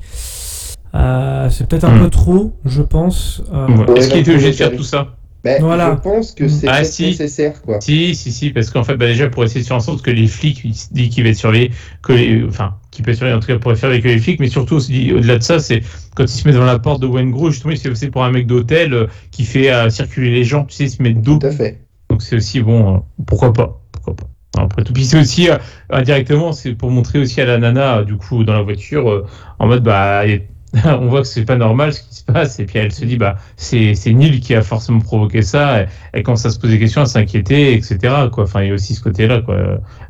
euh, 0.95 1.51
c'est 1.51 1.69
peut-être 1.69 1.85
un 1.85 1.97
Hmm. 1.97 2.05
peu 2.05 2.11
trop, 2.11 2.53
je 2.65 2.81
pense. 2.81 3.43
Euh, 3.53 3.67
Ouais. 3.67 3.99
Est-ce 3.99 4.09
qu'il 4.09 4.21
était 4.21 4.31
obligé 4.33 4.51
de 4.51 4.57
faire 4.57 4.75
tout 4.75 4.83
ça? 4.83 5.09
Ben, 5.57 5.63
Voilà. 5.63 5.97
Je 5.97 6.01
pense 6.09 6.33
que 6.33 6.49
c'est 6.49 6.69
Ah, 6.69 6.79
peut-être 6.79 6.93
si. 6.93 7.07
nécessaire, 7.07 7.63
quoi. 7.63 7.81
Si, 7.81 8.15
si, 8.15 8.33
si, 8.33 8.51
parce 8.51 8.71
qu'en 8.71 8.85
fait, 8.85 8.97
bah, 8.97 9.07
déjà, 9.07 9.29
pour 9.29 9.45
essayer 9.45 9.63
de 9.63 9.67
faire 9.67 9.77
en 9.77 9.81
sorte 9.81 10.03
que 10.03 10.11
les 10.11 10.27
flics, 10.27 10.61
il 10.65 10.75
se 10.75 10.93
dit 10.93 11.09
qu'il 11.09 11.25
va 11.25 11.31
être 11.31 11.37
surveillé, 11.37 11.71
que 12.03 12.13
les, 12.13 12.45
enfin, 12.45 12.75
qu'il 12.91 13.05
peut 13.05 13.11
être 13.13 13.17
surveillé, 13.19 13.37
en 13.37 13.41
tout 13.41 13.47
cas, 13.49 13.59
pour 13.59 13.75
faire 13.77 13.91
avec 13.91 14.05
les 14.05 14.19
flics, 14.19 14.41
mais 14.41 14.49
surtout, 14.49 14.77
au-delà 14.77 15.39
de 15.39 15.43
ça, 15.43 15.59
c'est 15.59 15.83
quand 16.15 16.25
il 16.25 16.29
se 16.29 16.47
met 16.47 16.53
devant 16.55 16.65
la 16.67 16.79
porte 16.79 17.01
de 17.03 17.07
Wengro, 17.07 17.51
justement, 17.51 17.73
il 17.73 17.77
se 17.79 17.83
fait 17.85 17.89
passer 17.91 18.11
pour 18.11 18.25
un 18.25 18.31
mec 18.31 18.47
d'hôtel 18.47 18.93
euh, 18.93 19.07
qui 19.31 19.45
fait 19.45 19.73
euh, 19.73 19.89
circuler 19.91 20.31
les 20.31 20.45
gens, 20.45 20.65
tu 20.65 20.75
sais, 20.75 20.85
il 20.85 20.91
se 20.91 21.03
met 21.03 21.15
dos. 21.15 21.39
Tout 21.39 21.47
à 21.47 21.51
fait. 21.51 21.79
Donc, 22.11 22.23
c'est 22.23 22.37
aussi, 22.37 22.61
bon, 22.61 22.97
euh, 22.97 22.99
pourquoi 23.27 23.53
pas, 23.53 23.81
pourquoi 23.93 24.17
pas. 24.17 24.27
Après 24.57 24.83
tout, 24.83 24.93
puis 24.93 25.05
c'est 25.05 25.21
aussi, 25.21 25.51
euh, 25.51 25.59
indirectement, 25.91 26.53
c'est 26.53 26.73
pour 26.75 26.91
montrer 26.91 27.19
aussi 27.21 27.41
à 27.41 27.45
la 27.45 27.59
nana, 27.59 27.99
euh, 27.99 28.05
du 28.05 28.17
coup, 28.17 28.43
dans 28.45 28.55
la 28.55 28.63
voiture, 28.63 29.09
euh, 29.09 29.27
en 29.59 29.67
mode, 29.69 29.85
bah, 29.85 30.23
on 30.85 31.07
voit 31.07 31.23
que 31.23 31.27
c'est 31.27 31.45
pas 31.45 31.57
normal 31.57 31.93
ce 31.93 32.03
qui 32.03 32.15
se 32.15 32.25
passe, 32.25 32.61
et 32.61 32.67
puis 32.67 32.79
elle 32.79 32.93
se 32.93 33.05
dit, 33.05 33.17
bah, 33.17 33.37
c'est 33.57 33.95
c'est 33.95 34.13
Neil 34.13 34.41
qui 34.41 34.55
a 34.55 34.63
forcément 34.63 35.01
provoqué 35.01 35.43
ça, 35.43 35.83
et, 35.83 35.87
elle 36.13 36.23
commence 36.23 36.45
à 36.45 36.51
se 36.51 36.59
poser 36.59 36.75
des 36.75 36.81
questions, 36.81 37.03
à 37.03 37.07
s'inquiéter, 37.07 37.75
etc. 37.75 37.99
Quoi. 38.33 38.45
Enfin, 38.45 38.63
il 38.63 38.69
y 38.69 38.71
a 38.71 38.75
aussi 38.75 38.95
ce 38.95 39.03
côté-là, 39.03 39.41
quoi. 39.41 39.57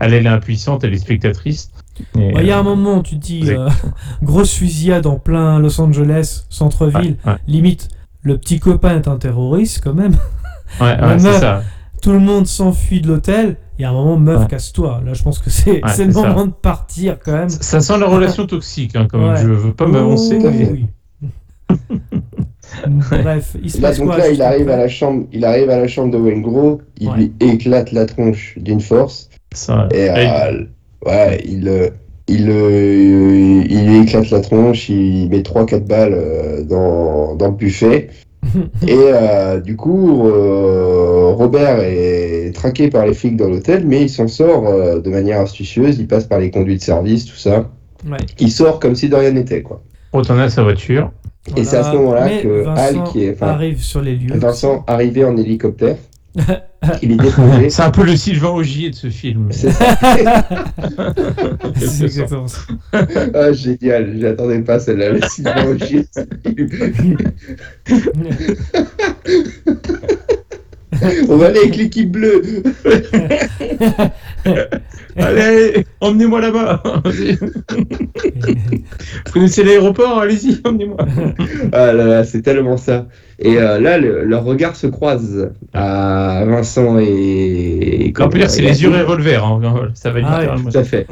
Elle, 0.00 0.14
elle 0.14 0.26
est 0.26 0.28
impuissante, 0.28 0.82
elle 0.84 0.94
est 0.94 0.98
spectatrice. 0.98 1.70
Et, 2.16 2.32
Il 2.36 2.46
y 2.46 2.50
a 2.50 2.56
euh, 2.56 2.60
un 2.60 2.64
moment 2.64 2.98
où 2.98 3.02
tu 3.02 3.16
te 3.16 3.24
dis, 3.24 3.50
euh, 3.50 3.68
grosse 4.22 4.54
fusillade 4.54 5.06
en 5.06 5.16
plein 5.16 5.58
Los 5.58 5.80
Angeles, 5.80 6.44
centre-ville, 6.48 7.16
ouais, 7.24 7.32
ouais, 7.32 7.38
limite, 7.46 7.88
le 8.22 8.36
petit 8.36 8.58
copain 8.58 8.96
est 8.96 9.08
un 9.08 9.16
terroriste 9.16 9.80
quand 9.82 9.94
même. 9.94 10.16
ouais, 10.80 11.00
ouais, 11.00 11.18
c'est 11.18 11.38
ça. 11.38 11.62
Tout 12.00 12.12
le 12.12 12.18
monde 12.20 12.46
s'enfuit 12.46 13.00
de 13.00 13.08
l'hôtel. 13.08 13.56
Il 13.78 13.82
y 13.82 13.84
a 13.84 13.90
un 13.90 13.92
moment, 13.92 14.16
meuf, 14.16 14.40
Ouais. 14.42 14.46
casse-toi. 14.48 15.02
Là, 15.06 15.14
je 15.14 15.22
pense 15.22 15.38
que 15.38 15.50
c'est 15.50 15.82
Ouais, 15.84 15.90
c'est 15.94 16.04
le 16.06 16.12
ça. 16.12 16.26
moment 16.28 16.46
de 16.46 16.52
partir 16.52 17.18
quand 17.24 17.32
même. 17.32 17.48
Ça 17.48 17.80
sent 17.80 17.98
la 17.98 18.06
relation 18.06 18.46
toxique, 18.46 18.96
hein, 18.96 19.06
quand 19.10 19.18
même. 19.18 19.34
Ouais. 19.34 19.42
Je 19.42 19.48
veux 19.48 19.72
pas 19.72 19.86
m'avancer. 19.86 20.38
Oh, 20.42 20.48
mais- 20.50 20.70
oui. 20.72 20.86
Bref, 23.10 23.56
il 23.62 23.70
se 23.70 23.80
Là, 23.80 23.88
passe 23.88 23.98
donc 23.98 24.08
quoi 24.08 24.18
là, 24.18 24.30
il 24.30 24.42
arrive 24.42 24.68
à 24.68 24.76
la 24.76 24.88
chambre, 24.88 25.24
il 25.32 25.44
arrive 25.44 25.70
à 25.70 25.78
la 25.78 25.88
chambre 25.88 26.12
de 26.12 26.18
Wayne 26.18 26.42
Gros, 26.42 26.80
il 26.98 27.08
Ouais. 27.08 27.16
lui 27.16 27.32
éclate 27.40 27.92
la 27.92 28.04
tronche 28.06 28.54
d'une 28.58 28.80
force. 28.80 29.28
Ça, 29.54 29.88
Et 29.92 30.08
ouais. 30.10 30.28
euh, 30.52 30.64
ouais, 31.06 31.42
il, 31.46 31.66
euh, 31.68 31.88
il, 32.28 32.48
euh, 32.50 33.62
il 33.68 33.86
lui 33.86 33.98
éclate 34.02 34.30
la 34.30 34.40
tronche, 34.40 34.88
il 34.90 35.28
met 35.30 35.42
3-4 35.42 35.86
balles 35.86 36.12
euh, 36.14 36.62
dans, 36.64 37.34
dans 37.36 37.46
le 37.48 37.54
buffet. 37.54 38.10
Et 38.86 38.94
euh, 38.96 39.60
du 39.60 39.76
coup, 39.76 40.26
euh, 40.28 41.32
Robert 41.34 41.80
est 41.80 42.52
traqué 42.54 42.88
par 42.88 43.06
les 43.06 43.14
flics 43.14 43.36
dans 43.36 43.48
l'hôtel, 43.48 43.84
mais 43.86 44.02
il 44.02 44.10
s'en 44.10 44.28
sort 44.28 44.66
euh, 44.66 45.00
de 45.00 45.10
manière 45.10 45.40
astucieuse. 45.40 45.98
Il 45.98 46.06
passe 46.06 46.24
par 46.24 46.38
les 46.38 46.50
conduits 46.50 46.76
de 46.76 46.82
service, 46.82 47.24
tout 47.24 47.36
ça. 47.36 47.70
Ouais. 48.08 48.18
Il 48.38 48.50
sort 48.50 48.80
comme 48.80 48.94
si 48.94 49.08
de 49.08 49.16
rien 49.16 49.32
n'était, 49.32 49.62
quoi. 49.62 49.82
Retourner 50.12 50.42
à 50.42 50.50
sa 50.50 50.62
voiture. 50.62 51.10
Et 51.56 51.64
c'est 51.64 51.76
à 51.76 51.84
ce 51.84 51.96
moment-là 51.96 52.28
que 52.42 52.62
Vincent 52.62 52.82
Hal, 52.82 53.12
qui 53.12 53.24
est, 53.24 53.42
arrive 53.42 53.82
sur 53.82 54.02
les 54.02 54.16
lieux. 54.16 54.36
Vincent, 54.36 54.84
arrivé 54.86 55.24
en 55.24 55.36
hélicoptère, 55.36 55.96
il 57.02 57.12
est 57.12 57.16
déposé. 57.16 57.70
C'est 57.70 57.82
un 57.82 57.90
peu 57.90 58.04
le 58.04 58.16
Sylvain 58.16 58.50
Augier 58.50 58.90
de 58.90 58.94
ce 58.94 59.10
film. 59.10 59.48
C'est 59.52 59.68
exactement 62.04 62.48
ça. 62.48 62.60
Ah, 63.34 63.52
génial, 63.52 64.16
j'attendais 64.18 64.60
pas 64.60 64.78
celle-là. 64.78 65.10
Le 65.12 65.20
Sylvain 65.22 65.66
Augier. 65.66 66.06
On 71.28 71.36
va 71.36 71.46
aller 71.46 71.58
avec 71.60 71.76
l'équipe 71.76 72.10
bleue. 72.10 72.42
Allez, 75.16 75.84
emmenez-moi 76.00 76.40
là-bas. 76.40 76.82
Vous 79.26 79.32
connaissez 79.32 79.64
l'aéroport 79.64 80.18
Allez-y, 80.20 80.60
emmenez-moi. 80.64 80.96
Ah 81.72 81.92
là 81.92 82.06
là, 82.06 82.24
c'est 82.24 82.42
tellement 82.42 82.76
ça. 82.76 83.06
Et 83.38 83.58
euh, 83.58 83.78
là, 83.80 83.98
le- 83.98 84.24
leurs 84.24 84.44
regards 84.44 84.76
se 84.76 84.86
croisent 84.86 85.50
à 85.72 86.44
Vincent 86.46 86.98
et. 86.98 88.12
On 88.20 88.28
peut 88.28 88.38
dire 88.38 88.50
c'est 88.50 88.62
les 88.62 88.82
yeux 88.82 88.90
revolver. 88.90 89.44
Hein. 89.44 89.60
Ça 89.94 90.10
va 90.10 90.20
Ah, 90.24 90.38
littéralement. 90.40 90.70
Tout 90.70 90.78
à 90.78 90.84
fait. 90.84 91.06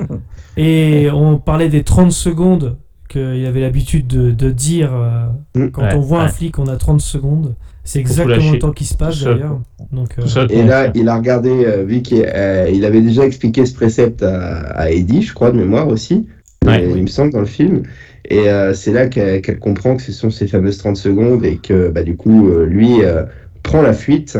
Et 0.56 1.08
on 1.12 1.38
parlait 1.38 1.68
des 1.68 1.82
30 1.82 2.12
secondes 2.12 2.76
qu'il 3.08 3.46
avait 3.46 3.60
l'habitude 3.60 4.06
de, 4.06 4.30
de 4.30 4.50
dire 4.50 4.90
euh, 4.94 5.26
Mm. 5.54 5.70
quand 5.70 5.82
Ouais, 5.82 5.94
on 5.94 6.00
voit 6.00 6.20
un 6.22 6.26
ouais. 6.26 6.32
flic, 6.32 6.58
on 6.58 6.66
a 6.66 6.76
30 6.76 7.00
secondes. 7.00 7.54
C'est 7.86 8.00
exactement 8.00 8.52
le 8.52 8.58
temps 8.58 8.72
qui 8.72 8.84
se 8.84 8.94
passe 8.94 9.22
d'ailleurs. 9.22 9.60
Donc, 9.92 10.10
euh, 10.18 10.46
Et 10.50 10.62
là, 10.64 10.90
il 10.94 11.08
a 11.08 11.16
regardé, 11.16 11.50
euh, 11.64 11.84
vu 11.84 12.02
qu'il 12.02 12.22
euh, 12.26 12.68
il 12.72 12.84
avait 12.84 13.00
déjà 13.00 13.24
expliqué 13.24 13.64
ce 13.64 13.74
précepte 13.74 14.22
à, 14.22 14.58
à 14.76 14.90
Eddie, 14.90 15.22
je 15.22 15.32
crois, 15.32 15.50
de 15.52 15.56
mémoire 15.56 15.88
aussi, 15.88 16.26
Ouais. 16.66 16.82
euh, 16.84 16.94
il 16.96 17.02
me 17.02 17.06
semble, 17.06 17.32
dans 17.32 17.40
le 17.40 17.46
film. 17.46 17.84
Et 18.28 18.50
euh, 18.50 18.74
c'est 18.74 18.92
là 18.92 19.06
qu'elle 19.06 19.58
comprend 19.60 19.94
que 19.96 20.02
ce 20.02 20.10
sont 20.10 20.30
ces 20.30 20.48
fameuses 20.48 20.78
30 20.78 20.96
secondes 20.96 21.44
et 21.44 21.58
que, 21.58 21.88
bah, 21.90 22.02
du 22.02 22.16
coup, 22.16 22.48
euh, 22.48 22.66
lui 22.66 23.02
euh, 23.04 23.22
prend 23.62 23.82
la 23.82 23.92
fuite 23.92 24.36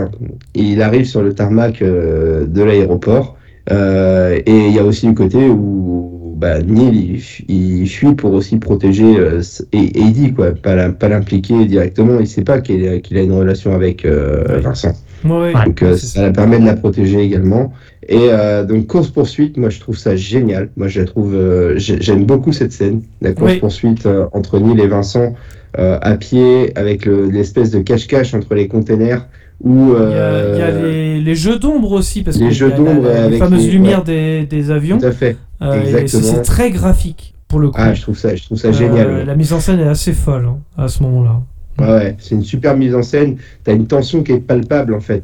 et 0.57 0.63
il 0.63 0.83
arrive 0.83 1.05
sur 1.07 1.23
le 1.23 1.33
tarmac 1.33 1.83
euh, 1.83 2.47
de 2.47 2.63
l'aéroport. 2.65 3.37
Euh, 3.71 4.41
et 4.45 4.67
il 4.69 4.73
y 4.75 4.79
a 4.81 4.85
aussi 4.85 5.07
le 5.07 5.15
côté 5.15 5.49
où 5.49 6.16
bah, 6.37 6.61
Neil 6.63 7.23
il, 7.49 7.55
il 7.83 7.89
fuit 7.89 8.15
pour 8.15 8.33
aussi 8.33 8.59
protéger 8.59 9.17
euh, 9.19 9.41
et 9.73 10.01
Eddie, 10.01 10.33
quoi, 10.35 10.53
pas 10.53 11.09
l'impliquer 11.09 11.65
directement. 11.65 12.21
Il 12.21 12.27
sait 12.27 12.45
pas 12.45 12.61
qu'il 12.61 12.87
a, 12.89 12.99
qu'il 13.01 13.17
a 13.19 13.23
une 13.23 13.33
relation 13.33 13.75
avec 13.75 14.05
euh, 14.05 14.45
Ouais. 14.49 14.61
Vincent. 14.61 14.93
ouais, 15.25 15.31
ouais, 15.31 15.53
Donc 15.65 15.83
euh, 15.83 15.97
c'est 15.97 16.07
ça 16.07 16.23
la 16.23 16.31
permet 16.31 16.59
de 16.61 16.67
la 16.67 16.75
protéger 16.77 17.21
également. 17.21 17.73
Et 18.09 18.17
euh, 18.31 18.65
donc 18.65 18.87
course 18.87 19.09
poursuite, 19.11 19.57
moi 19.57 19.69
je 19.71 19.81
trouve 19.81 19.97
ça 19.97 20.15
génial. 20.15 20.69
Moi 20.77 20.89
je 20.89 21.01
la 21.01 21.07
trouve, 21.07 21.35
euh, 21.35 21.77
j'ai- 21.79 22.01
j'aime 22.01 22.25
beaucoup 22.25 22.53
cette 22.53 22.73
scène, 22.73 23.03
la 23.21 23.33
course 23.33 23.53
Oui. 23.55 23.59
poursuite 23.59 24.07
euh, 24.07 24.27
entre 24.33 24.59
Neil 24.61 24.81
et 24.81 24.87
Vincent 24.87 25.35
euh, 25.79 25.99
à 26.03 26.17
pied 26.17 26.71
avec 26.79 27.05
le- 27.05 27.29
l'espèce 27.29 27.71
de 27.71 27.81
cache-cache 27.81 28.33
entre 28.35 28.55
les 28.55 28.69
containers 28.69 29.27
où 29.63 29.95
Il 29.95 30.01
y 30.01 30.05
a, 30.05 30.53
il 30.53 30.59
y 30.59 30.63
a 30.63 30.67
euh, 30.67 30.83
les, 30.93 31.21
les 31.21 31.35
jeux 31.35 31.59
d'ombre 31.59 31.93
aussi, 31.93 32.23
parce 32.23 32.37
les 32.39 32.49
que 32.49 32.53
jeux 32.55 32.71
d'ombre 32.73 33.09
les 33.31 33.39
fameuses 33.39 33.67
les- 33.67 33.73
lumières 33.73 34.05
des, 34.05 34.47
des 34.47 34.71
avions. 34.71 34.99
tout 34.99 35.07
à 35.07 35.13
fait. 35.13 35.37
euh, 35.63 35.73
c'est- 35.73 35.81
exactement. 36.03 36.23
c'est 36.35 36.43
très 36.43 36.71
graphique 36.71 37.35
pour 37.49 37.59
le 37.61 37.69
coup. 37.71 37.77
Ah 37.81 37.95
je 37.95 38.03
trouve 38.03 38.19
ça, 38.19 38.35
je 38.37 38.45
trouve 38.45 38.59
ça 38.59 38.69
Euh, 38.69 38.73
génial. 38.73 39.25
La 39.25 39.35
mise 39.35 39.53
en 39.53 39.61
scène 39.61 39.81
est 39.81 39.89
assez 39.89 40.13
folle 40.13 40.47
hein, 40.47 40.59
à 40.77 40.89
ce 40.89 41.03
moment-là. 41.05 41.41
Ouais, 41.79 41.87
ouais, 41.87 42.17
c'est 42.19 42.35
une 42.35 42.43
super 42.43 42.77
mise 42.77 42.95
en 42.95 43.03
scène. 43.03 43.37
T'as 43.65 43.75
une 43.75 43.87
tension 43.87 44.23
qui 44.23 44.33
est 44.33 44.41
palpable 44.41 44.95
en 44.95 45.01
fait. 45.01 45.23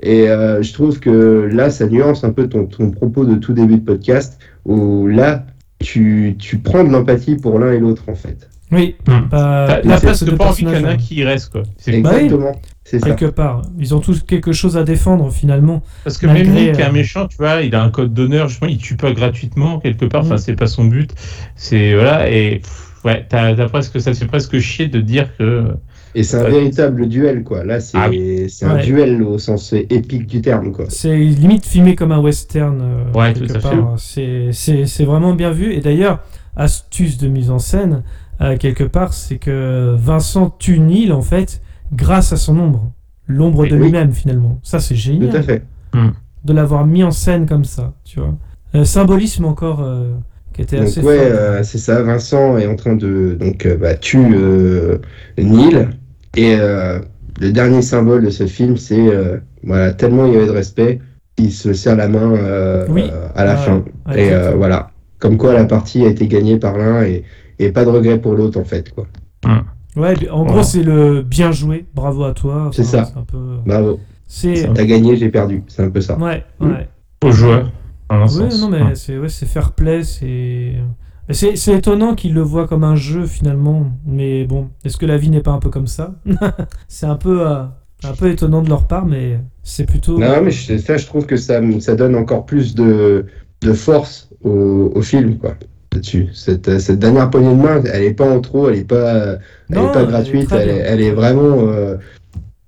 Et 0.00 0.28
euh, 0.28 0.62
je 0.62 0.72
trouve 0.72 1.00
que 1.00 1.48
là, 1.52 1.70
ça 1.70 1.86
nuance 1.88 2.22
un 2.24 2.30
peu 2.30 2.48
ton, 2.48 2.66
ton 2.66 2.90
propos 2.92 3.24
de 3.24 3.34
tout 3.34 3.52
début 3.52 3.78
de 3.78 3.84
podcast, 3.84 4.38
où 4.64 5.08
là, 5.08 5.44
tu, 5.80 6.36
tu 6.38 6.58
prends 6.58 6.84
de 6.84 6.90
l'empathie 6.90 7.34
pour 7.36 7.58
l'un 7.58 7.72
et 7.72 7.78
l'autre 7.80 8.04
en 8.08 8.14
fait. 8.14 8.48
Oui, 8.70 8.96
Hmm. 9.06 9.28
bah, 9.30 9.66
T'as 9.68 9.82
la 9.88 9.98
place 10.00 10.22
de 10.22 10.30
pas 10.32 10.48
envie 10.48 10.64
qu'il 10.64 10.72
y 10.74 10.76
en 10.76 10.84
a 10.84 10.90
un 10.90 10.96
qui 10.96 11.14
y 11.16 11.24
reste, 11.24 11.50
quoi. 11.52 11.62
C'est- 11.78 12.00
Bah 12.00 12.10
oui. 12.12 12.24
Exactement, 12.24 12.52
c'est 12.84 12.98
ça. 12.98 13.06
quelque 13.06 13.30
part. 13.32 13.62
Ils 13.78 13.94
ont 13.94 14.00
tous 14.00 14.22
quelque 14.22 14.52
chose 14.52 14.76
à 14.76 14.82
défendre 14.84 15.30
finalement. 15.32 15.82
Parce 16.04 16.18
que 16.18 16.26
Malgré, 16.26 16.44
même 16.44 16.54
lui 16.54 16.72
qui 16.72 16.80
est 16.80 16.84
euh, 16.84 16.88
un 16.88 16.92
méchant, 16.92 17.26
tu 17.26 17.36
vois, 17.38 17.62
il 17.62 17.74
a 17.74 17.82
un 17.82 17.90
code 17.90 18.12
d'honneur, 18.12 18.48
justement, 18.48 18.70
il 18.70 18.76
tue 18.78 18.96
pas 18.96 19.12
gratuitement 19.12 19.78
quelque 19.80 20.04
part, 20.04 20.20
enfin 20.22 20.34
Mhm. 20.34 20.38
c'est 20.38 20.54
pas 20.56 20.66
son 20.66 20.84
but. 20.84 21.10
C'est 21.56 21.94
voilà, 21.94 22.30
et 22.30 22.56
pff, 22.62 22.92
ouais, 23.04 23.24
t'as 23.28 23.54
presque, 23.68 23.98
ça 24.00 24.12
te 24.12 24.16
fait 24.18 24.26
presque 24.26 24.58
chier 24.58 24.88
de 24.88 25.00
dire 25.00 25.34
que. 25.38 25.64
Et 26.14 26.22
c'est 26.22 26.36
un 26.38 26.44
Ouais. 26.44 26.50
véritable 26.50 27.06
duel 27.08 27.44
quoi. 27.44 27.64
Là, 27.64 27.80
c'est 27.80 27.96
Ah 27.98 28.06
un 28.06 28.74
Ouais. 28.74 28.82
duel 28.84 29.22
au 29.22 29.38
sens 29.38 29.72
épique 29.72 30.26
du 30.26 30.40
terme 30.40 30.72
quoi. 30.72 30.86
C'est 30.88 31.14
limite 31.16 31.64
filmé 31.66 31.94
comme 31.94 32.12
un 32.12 32.18
western. 32.20 32.80
euh, 32.82 33.12
Ouais, 33.18 33.32
quelque 33.34 33.46
tout 33.52 33.56
à 33.56 33.60
fait. 33.60 33.76
part. 33.76 33.94
C'est- 33.98 34.48
C'est 34.52 34.84
c'est 34.86 35.04
vraiment 35.04 35.34
bien 35.34 35.50
vu. 35.52 35.72
Et 35.74 35.80
d'ailleurs, 35.80 36.20
astuce 36.56 37.18
de 37.18 37.28
mise 37.28 37.50
en 37.50 37.58
scène, 37.58 38.02
euh, 38.40 38.56
quelque 38.56 38.84
part, 38.84 39.12
c'est 39.14 39.36
que 39.38 39.94
Vincent 39.98 40.50
tue 40.58 40.78
Neil 40.78 41.12
en 41.12 41.22
fait 41.22 41.60
grâce 41.92 42.32
à 42.32 42.36
son 42.36 42.58
ombre. 42.58 42.90
L'ombre 43.26 43.66
de 43.66 43.74
Oui. 43.76 43.82
lui-même 43.84 44.12
finalement. 44.12 44.58
Ça, 44.62 44.80
c'est 44.80 44.94
génial. 44.94 45.30
Tout 45.30 45.36
à 45.36 45.42
fait. 45.42 45.62
De 46.44 46.52
l'avoir 46.52 46.86
mis 46.86 47.02
en 47.04 47.10
scène 47.10 47.46
comme 47.46 47.64
ça, 47.64 47.92
tu 48.04 48.20
vois. 48.20 48.34
Euh, 48.74 48.84
symbolisme 48.84 49.44
encore 49.44 49.80
euh, 49.82 50.12
qui 50.54 50.62
était 50.62 50.76
Donc 50.78 50.86
assez 50.86 51.00
ouais, 51.02 51.16
fort. 51.18 51.26
euh, 51.38 51.62
c'est 51.62 51.78
ça. 51.78 52.02
Vincent 52.02 52.56
est 52.58 52.66
en 52.66 52.76
train 52.76 52.94
de 52.96 53.36
donc 53.38 53.66
euh, 53.66 53.76
bah, 53.76 53.94
tuer 53.94 54.24
euh, 54.32 54.98
Neil. 55.36 55.88
Et 56.36 56.54
euh, 56.58 57.00
le 57.40 57.50
dernier 57.52 57.82
symbole 57.82 58.24
de 58.24 58.30
ce 58.30 58.46
film, 58.46 58.76
c'est 58.76 59.08
euh, 59.08 59.38
voilà 59.62 59.92
tellement 59.92 60.26
il 60.26 60.34
y 60.34 60.36
avait 60.36 60.46
de 60.46 60.50
respect, 60.52 61.00
il 61.38 61.52
se 61.52 61.72
serre 61.72 61.96
la 61.96 62.08
main 62.08 62.32
euh, 62.34 62.86
Oui. 62.88 63.04
euh, 63.12 63.28
à 63.34 63.44
la 63.44 63.56
fin. 63.56 63.84
ouais, 64.06 64.26
et 64.26 64.32
euh, 64.32 64.52
voilà, 64.56 64.90
comme 65.18 65.36
quoi 65.38 65.52
la 65.54 65.64
partie 65.64 66.04
a 66.04 66.08
été 66.08 66.28
gagnée 66.28 66.58
par 66.58 66.76
l'un 66.78 67.02
et, 67.02 67.24
et 67.58 67.72
pas 67.72 67.84
de 67.84 67.90
regret 67.90 68.20
pour 68.20 68.34
l'autre 68.34 68.58
en 68.60 68.64
fait 68.64 68.92
quoi. 68.94 69.06
Ouais, 69.96 70.14
en 70.30 70.38
gros, 70.42 70.46
Voilà. 70.46 70.62
c'est 70.62 70.82
le 70.82 71.22
bien 71.22 71.50
joué, 71.50 71.86
bravo 71.94 72.22
à 72.24 72.32
toi. 72.32 72.70
C'est 72.72 72.84
ça. 72.84 73.10
un 73.16 73.22
peu... 73.24 73.56
Bravo. 73.66 73.98
C'est. 74.26 74.70
T'as 74.74 74.84
gagné, 74.84 75.16
j'ai 75.16 75.28
perdu. 75.30 75.64
C'est 75.66 75.82
un 75.82 75.90
peu 75.90 76.00
ça. 76.00 76.16
Ouais, 76.18 76.44
Mm. 76.60 76.66
ouais. 76.70 76.88
Au 77.24 77.32
joueur. 77.32 77.72
un 78.10 78.26
sens. 78.28 78.60
non, 78.60 78.68
mais 78.68 78.82
Ouais. 78.82 78.94
c'est 78.94 79.18
ouais, 79.18 79.28
fair 79.28 79.72
play, 79.72 80.04
c'est. 80.04 80.74
C'est 81.30 81.56
c'est 81.56 81.76
étonnant 81.76 82.14
qu'il 82.14 82.32
le 82.32 82.40
voit 82.42 82.66
comme 82.68 82.84
un 82.84 82.94
jeu 82.96 83.26
finalement, 83.26 83.90
mais 84.06 84.44
bon, 84.44 84.68
est-ce 84.84 84.96
que 84.96 85.04
la 85.06 85.16
vie 85.18 85.28
n'est 85.30 85.42
pas 85.42 85.50
un 85.50 85.58
peu 85.58 85.68
comme 85.68 85.86
ça? 85.86 86.14
C'est 86.88 87.04
un 87.06 87.16
peu, 87.16 87.46
euh, 87.46 87.64
un 88.04 88.12
peu 88.18 88.30
étonnant 88.30 88.62
de 88.62 88.68
leur 88.70 88.86
part, 88.86 89.04
mais 89.04 89.38
c'est 89.62 89.84
plutôt. 89.84 90.18
Non, 90.18 90.40
mais 90.42 90.50
je- 90.50 90.78
ça, 90.78 90.96
je 90.96 91.04
trouve 91.06 91.26
que 91.26 91.36
ça, 91.36 91.60
ça 91.80 91.96
donne 91.96 92.14
encore 92.14 92.46
plus 92.46 92.74
de, 92.74 93.26
de 93.60 93.72
force 93.74 94.30
au, 94.42 94.90
au 94.94 95.02
film, 95.02 95.36
quoi. 95.36 95.54
Là-dessus. 95.92 96.28
Cette, 96.34 96.78
cette 96.80 96.98
dernière 96.98 97.30
poignée 97.30 97.54
de 97.54 97.60
main, 97.62 97.82
elle 97.92 98.02
est 98.04 98.12
pas 98.14 98.28
en 98.28 98.40
trop, 98.40 98.68
elle 98.68 98.78
est 98.80 98.84
pas, 98.84 99.38
elle 99.70 99.78
est 99.78 99.92
pas 99.92 100.04
gratuite, 100.04 100.48
elle, 100.52 100.68
est, 100.68 100.74
bien. 100.74 100.84
elle 100.84 101.00
est 101.00 101.10
vraiment, 101.12 101.56
euh, 101.66 101.96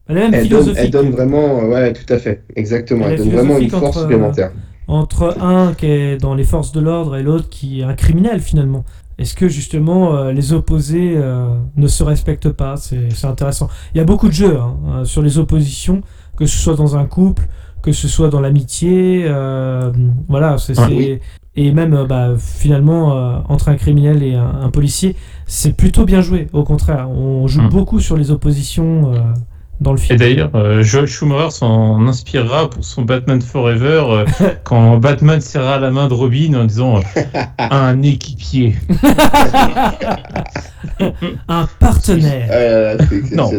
Elle 0.09 0.17
est 0.17 0.21
même 0.21 0.35
elle 0.35 0.49
donne, 0.49 0.61
philosophique. 0.63 0.79
elle 0.85 0.91
donne 0.91 1.11
vraiment, 1.11 1.61
euh, 1.61 1.69
ouais, 1.69 1.93
tout 1.93 2.13
à 2.13 2.19
fait, 2.19 2.43
exactement, 2.57 3.07
Elle 3.09 3.19
donne 3.19 3.31
vraiment 3.31 3.59
une 3.59 3.69
force 3.71 3.85
entre, 3.85 4.01
supplémentaire. 4.01 4.53
entre 4.89 5.37
un 5.43 5.75
qui 5.75 5.87
est 5.87 6.17
dans 6.17 6.35
les 6.35 6.45
forces 6.45 6.73
de 6.73 6.81
l'ordre 6.81 7.17
et 7.17 7.23
l'autre 7.23 7.49
qui 7.51 7.81
est 7.81 7.85
un 7.85 7.95
criminel 7.95 8.41
finalement. 8.41 8.85
Est-ce 9.19 9.35
que 9.35 9.49
justement 9.49 10.17
euh, 10.17 10.33
les 10.33 10.55
opposés 10.55 11.13
euh, 11.15 11.51
ne 11.77 11.87
se 11.89 12.03
respectent 12.03 12.49
pas? 12.49 12.77
C'est 12.79 13.27
intéressant. 13.27 13.69
Il 13.95 13.99
y 13.99 14.01
a 14.01 14.05
beaucoup 14.05 14.29
de 14.29 14.33
jeux 14.33 14.57
hein, 14.59 14.77
euh, 14.89 15.05
sur 15.05 15.21
les 15.21 15.37
oppositions, 15.37 16.01
que 16.39 16.47
ce 16.47 16.57
soit 16.57 16.75
dans 16.75 16.97
un 16.97 17.05
couple, 17.05 17.43
que 17.83 17.93
ce 17.93 18.09
soit 18.09 18.29
dans 18.31 18.41
l'amitié, 18.41 19.25
euh, 19.27 19.93
voilà. 20.27 20.57
c'est 20.57 20.79
Ouais, 20.81 20.87
oui. 20.89 21.21
Et 21.56 21.72
même 21.72 21.94
euh, 21.94 22.05
bah, 22.06 22.31
finalement 22.39 23.16
euh, 23.16 23.39
entre 23.48 23.68
un 23.68 23.77
criminel 23.77 24.22
et 24.22 24.35
un, 24.35 24.60
un 24.62 24.70
policier, 24.70 25.16
c'est 25.47 25.77
plutôt 25.77 26.05
bien 26.05 26.20
joué. 26.22 26.47
Au 26.52 26.62
contraire, 26.64 27.10
on 27.10 27.47
joue 27.48 27.62
Mm. 27.62 27.68
beaucoup 27.68 27.98
sur 28.01 28.16
les 28.16 28.31
oppositions 28.31 29.12
euh, 29.12 29.18
dans 29.81 29.93
le 29.93 29.98
Et 29.98 30.02
film. 30.02 30.18
d'ailleurs, 30.18 30.51
euh, 30.55 30.82
Joel 30.82 31.06
Schumacher 31.06 31.51
s'en 31.51 32.06
inspirera 32.06 32.70
pour 32.70 32.85
son 32.85 33.02
Batman 33.02 33.40
Forever 33.43 34.05
euh, 34.10 34.24
quand 34.64 34.98
Batman 34.98 35.40
serra 35.40 35.78
la 35.81 35.90
main 35.90 36.06
de 36.06 36.14
Robin 36.14 36.55
en 36.55 36.64
disant 36.66 36.98
euh, 36.98 37.01
un 37.59 38.01
équipier. 38.02 38.77
un 41.48 41.66
partenaire. 41.78 42.47
Ah 42.51 42.59
là 42.59 42.94
là, 42.94 43.05
c'est 43.09 43.35
Non. 43.36 43.51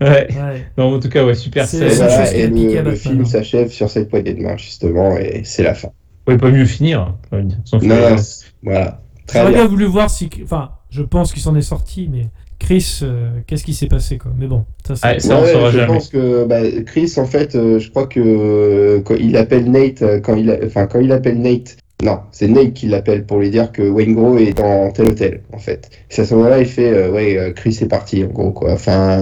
Ouais. 0.06 0.28
Ouais. 0.30 0.64
Non, 0.78 0.94
en 0.94 0.98
tout 0.98 1.08
cas, 1.10 1.24
ouais, 1.24 1.34
super 1.34 1.66
scène. 1.66 1.88
voilà, 1.88 2.32
et 2.34 2.46
le, 2.48 2.94
film 2.94 3.20
hein. 3.20 3.24
s'achève 3.26 3.68
sur 3.70 3.90
cette 3.90 4.08
poignée 4.08 4.32
de 4.34 4.42
main, 4.42 4.56
justement, 4.56 5.16
et 5.18 5.42
c'est 5.44 5.62
la 5.62 5.74
fin. 5.74 5.90
pouvait 6.24 6.38
pas 6.38 6.50
mieux 6.50 6.64
finir. 6.64 7.14
hein, 7.32 7.42
Non, 7.82 8.16
voilà. 8.62 9.00
Très 9.26 9.40
J'aurais 9.40 9.52
bien. 9.52 9.60
bien 9.62 9.68
voulu 9.68 9.84
voir 9.84 10.08
si. 10.10 10.28
Enfin, 10.42 10.70
je 10.90 11.02
pense 11.02 11.32
qu'il 11.32 11.42
s'en 11.42 11.54
est 11.54 11.62
sorti, 11.62 12.08
mais 12.10 12.26
Chris, 12.58 13.00
euh, 13.02 13.30
qu'est-ce 13.46 13.64
qui 13.64 13.74
s'est 13.74 13.86
passé, 13.86 14.18
quoi? 14.18 14.32
Mais 14.38 14.46
bon, 14.46 14.64
ça. 14.86 14.94
Ah, 15.02 15.18
ça, 15.20 15.38
on 15.38 15.42
Ouais, 15.42 15.52
saura 15.52 15.70
je 15.70 15.78
jamais. 15.78 15.92
pense 15.92 16.08
que 16.08 16.44
bah, 16.44 16.60
Chris, 16.86 17.12
en 17.16 17.26
fait, 17.26 17.54
euh, 17.54 17.78
je 17.78 17.90
crois 17.90 18.06
que 18.06 18.20
euh, 18.20 19.00
quand 19.02 19.14
il 19.14 19.36
appelle 19.36 19.70
Nate, 19.70 20.02
quand 20.22 20.34
il, 20.34 20.50
a- 20.50 20.58
enfin 20.64 20.86
quand 20.86 21.00
il 21.00 21.12
appelle 21.12 21.40
Nate, 21.40 21.76
non, 22.02 22.20
c'est 22.32 22.48
Nate 22.48 22.72
qui 22.72 22.86
l'appelle 22.88 23.24
pour 23.26 23.38
lui 23.38 23.50
dire 23.50 23.72
que 23.72 23.82
Wayne 23.82 24.14
Gros 24.14 24.36
est 24.38 24.52
dans 24.56 24.90
tel 24.92 25.08
hôtel, 25.08 25.42
en 25.52 25.58
fait. 25.58 25.90
C'est 26.08 26.22
à 26.22 26.24
ce 26.24 26.34
moment-là, 26.34 26.58
il 26.60 26.66
fait, 26.66 26.92
euh, 26.92 27.10
ouais, 27.12 27.36
euh, 27.38 27.52
Chris 27.52 27.78
est 27.82 27.86
parti, 27.88 28.24
en 28.24 28.28
gros, 28.28 28.50
quoi. 28.52 28.72
Enfin, 28.72 29.20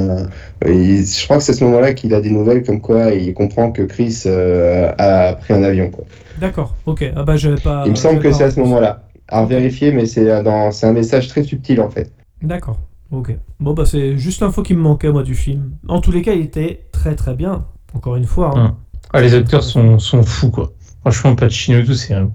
euh, 0.65 0.73
il- 0.73 1.05
je 1.07 1.25
crois 1.25 1.39
que 1.39 1.43
c'est 1.43 1.53
à 1.53 1.55
ce 1.57 1.65
moment-là 1.65 1.93
qu'il 1.95 2.15
a 2.15 2.21
des 2.21 2.31
nouvelles 2.31 2.63
comme 2.63 2.81
quoi 2.81 3.11
il 3.13 3.35
comprend 3.35 3.73
que 3.73 3.83
Chris 3.83 4.23
euh, 4.27 4.93
a 4.99 5.35
pris 5.35 5.55
un 5.55 5.63
avion, 5.63 5.91
quoi. 5.91 6.05
D'accord, 6.41 6.75
ok. 6.87 7.05
Ah 7.17 7.23
bah, 7.25 7.37
j'avais 7.37 7.61
pas. 7.61 7.83
il 7.85 7.91
me 7.91 7.97
semble 7.97 8.21
que 8.21 8.31
c'est 8.33 8.45
à 8.45 8.51
ce 8.51 8.61
moment-là. 8.61 9.03
À 9.31 9.45
vérifier, 9.45 9.93
mais 9.93 10.07
c'est 10.07 10.31
un 10.31 10.93
message 10.93 11.29
très 11.29 11.43
subtil, 11.43 11.81
en 11.81 11.91
fait. 11.91 12.11
D'accord, 12.43 12.79
ok. 13.11 13.37
Bon, 13.61 13.75
bah, 13.75 13.85
c'est 13.85 14.17
juste 14.17 14.41
l'info 14.41 14.63
qui 14.63 14.75
me 14.75 14.81
manquait, 14.81 15.11
moi, 15.11 15.23
du 15.23 15.35
film. 15.35 15.73
En 15.89 16.01
tous 16.01 16.13
les 16.13 16.23
cas, 16.23 16.33
il 16.33 16.43
était 16.43 16.85
très 16.93 17.15
très 17.15 17.35
bien. 17.35 17.67
Encore 17.95 18.17
une 18.17 18.25
fois. 18.27 18.53
hein. 18.57 18.77
Ah, 19.13 19.21
les 19.23 19.35
acteurs 19.35 19.63
sont, 19.65 19.99
sont 19.99 20.23
fous, 20.23 20.51
quoi. 20.51 20.71
Franchement, 21.01 21.35
Pacino 21.35 21.79
et 21.81 21.85
tout, 21.85 21.95
c'est 21.95 22.13
un... 22.15 22.31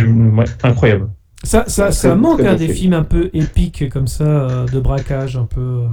ouais, 0.00 0.44
incroyable. 0.62 1.08
Ça, 1.44 1.64
ça, 1.66 1.84
Très- 1.84 1.92
ça 1.92 2.14
manque 2.14 2.38
très 2.38 2.48
hein, 2.48 2.54
des 2.54 2.66
film. 2.66 2.76
films 2.76 2.92
un 2.94 3.02
peu 3.02 3.30
épiques 3.34 3.88
comme 3.90 4.06
ça, 4.06 4.24
euh, 4.24 4.66
de 4.66 4.78
braquage, 4.80 5.36
un 5.36 5.44
peu. 5.46 5.60
euh. 5.60 5.86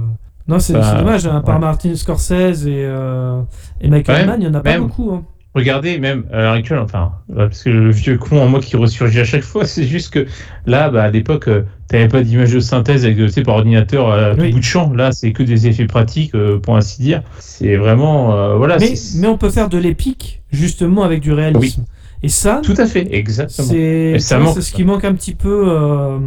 Non, 0.48 0.58
c'est 0.58 0.72
Bah, 0.74 0.94
dommage, 0.98 1.26
hein, 1.26 1.36
à 1.36 1.40
part 1.40 1.56
ouais. 1.56 1.60
Martin 1.60 1.94
Scorsese 1.96 2.66
et, 2.66 2.84
euh, 2.84 3.40
et 3.80 3.88
Michael 3.88 4.16
Ouais, 4.22 4.26
Mann, 4.26 4.40
il 4.40 4.48
n'y 4.48 4.54
en 4.54 4.58
a 4.58 4.60
pas 4.60 4.70
même. 4.72 4.82
beaucoup. 4.82 5.10
hein. 5.12 5.24
Regardez, 5.52 5.98
même 5.98 6.24
à 6.32 6.42
l'heure 6.42 6.52
actuelle, 6.52 6.78
enfin, 6.78 7.10
parce 7.34 7.64
que 7.64 7.70
le 7.70 7.90
vieux 7.90 8.16
con 8.16 8.40
en 8.40 8.46
moi 8.48 8.60
qui 8.60 8.76
ressurgit 8.76 9.18
à 9.18 9.24
chaque 9.24 9.42
fois, 9.42 9.64
c'est 9.66 9.82
juste 9.84 10.12
que 10.14 10.26
là, 10.66 10.88
bah, 10.90 11.02
à 11.02 11.10
l'époque, 11.10 11.48
euh, 11.48 11.62
t'avais 11.88 12.06
pas 12.06 12.22
d'image 12.22 12.52
de 12.52 12.60
synthèse 12.60 13.04
avec, 13.04 13.16
tu 13.16 13.28
sais, 13.30 13.42
par 13.42 13.56
ordinateur 13.56 14.12
à 14.12 14.36
tout 14.36 14.48
bout 14.48 14.58
de 14.60 14.64
champ. 14.64 14.92
Là, 14.92 15.10
c'est 15.10 15.32
que 15.32 15.42
des 15.42 15.66
effets 15.66 15.86
pratiques, 15.86 16.32
pour 16.62 16.76
ainsi 16.76 17.02
dire. 17.02 17.22
C'est 17.40 17.76
vraiment, 17.76 18.32
euh, 18.36 18.54
voilà. 18.54 18.78
mais, 18.78 18.94
mais 19.16 19.26
on 19.26 19.36
peut 19.36 19.50
faire 19.50 19.68
de 19.68 19.78
l'épique, 19.78 20.42
justement, 20.52 21.02
avec 21.02 21.20
du 21.20 21.32
réalisme. 21.32 21.84
Et 22.22 22.28
ça, 22.28 22.60
Tout 22.62 22.74
à 22.76 22.86
fait, 22.86 23.08
exactement. 23.14 23.68
c'est 23.68 24.18
ce 24.18 24.72
qui 24.72 24.84
manque 24.84 25.04
un 25.04 25.14
petit 25.14 25.34
peu. 25.34 25.64
euh, 25.68 26.18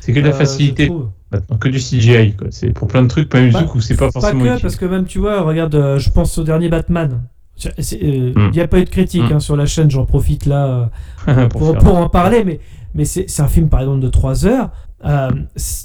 C'est 0.00 0.12
que 0.12 0.18
de 0.20 0.24
la 0.24 0.34
euh, 0.34 0.38
facilité 0.38 0.90
maintenant, 1.30 1.56
que 1.58 1.68
du 1.68 1.78
CGI, 1.78 2.34
quoi. 2.34 2.48
C'est 2.50 2.70
pour 2.70 2.88
plein 2.88 3.02
de 3.02 3.08
trucs, 3.08 3.28
pas 3.28 3.40
musique 3.40 3.74
où 3.74 3.80
c'est 3.80 3.96
pas 3.96 4.10
forcément 4.10 4.44
Pas 4.44 4.56
que, 4.56 4.62
parce 4.62 4.76
que 4.76 4.84
même, 4.86 5.04
tu 5.04 5.18
vois, 5.20 5.42
regarde, 5.42 5.74
euh, 5.76 5.98
je 5.98 6.10
pense 6.10 6.36
au 6.38 6.44
dernier 6.44 6.68
Batman. 6.68 7.22
Il 8.00 8.34
Hmm. 8.36 8.50
n'y 8.52 8.60
a 8.60 8.68
pas 8.68 8.78
eu 8.80 8.84
de 8.84 8.90
critique 8.90 9.30
Hmm. 9.30 9.34
hein, 9.34 9.40
sur 9.40 9.56
la 9.56 9.66
chaîne, 9.66 9.90
j'en 9.90 10.06
profite 10.06 10.46
là 10.46 10.90
euh, 11.28 11.46
pour 11.48 11.58
pour, 11.60 11.70
faire- 11.72 11.80
pour 11.82 11.96
en 11.98 12.08
parler, 12.08 12.44
mais, 12.44 12.60
mais 12.94 13.04
c'est 13.04 13.26
un 13.40 13.48
film 13.48 13.68
par 13.68 13.80
exemple 13.80 14.00
de 14.00 14.08
3 14.08 14.46
heures. 14.46 14.70
Euh, 15.04 15.30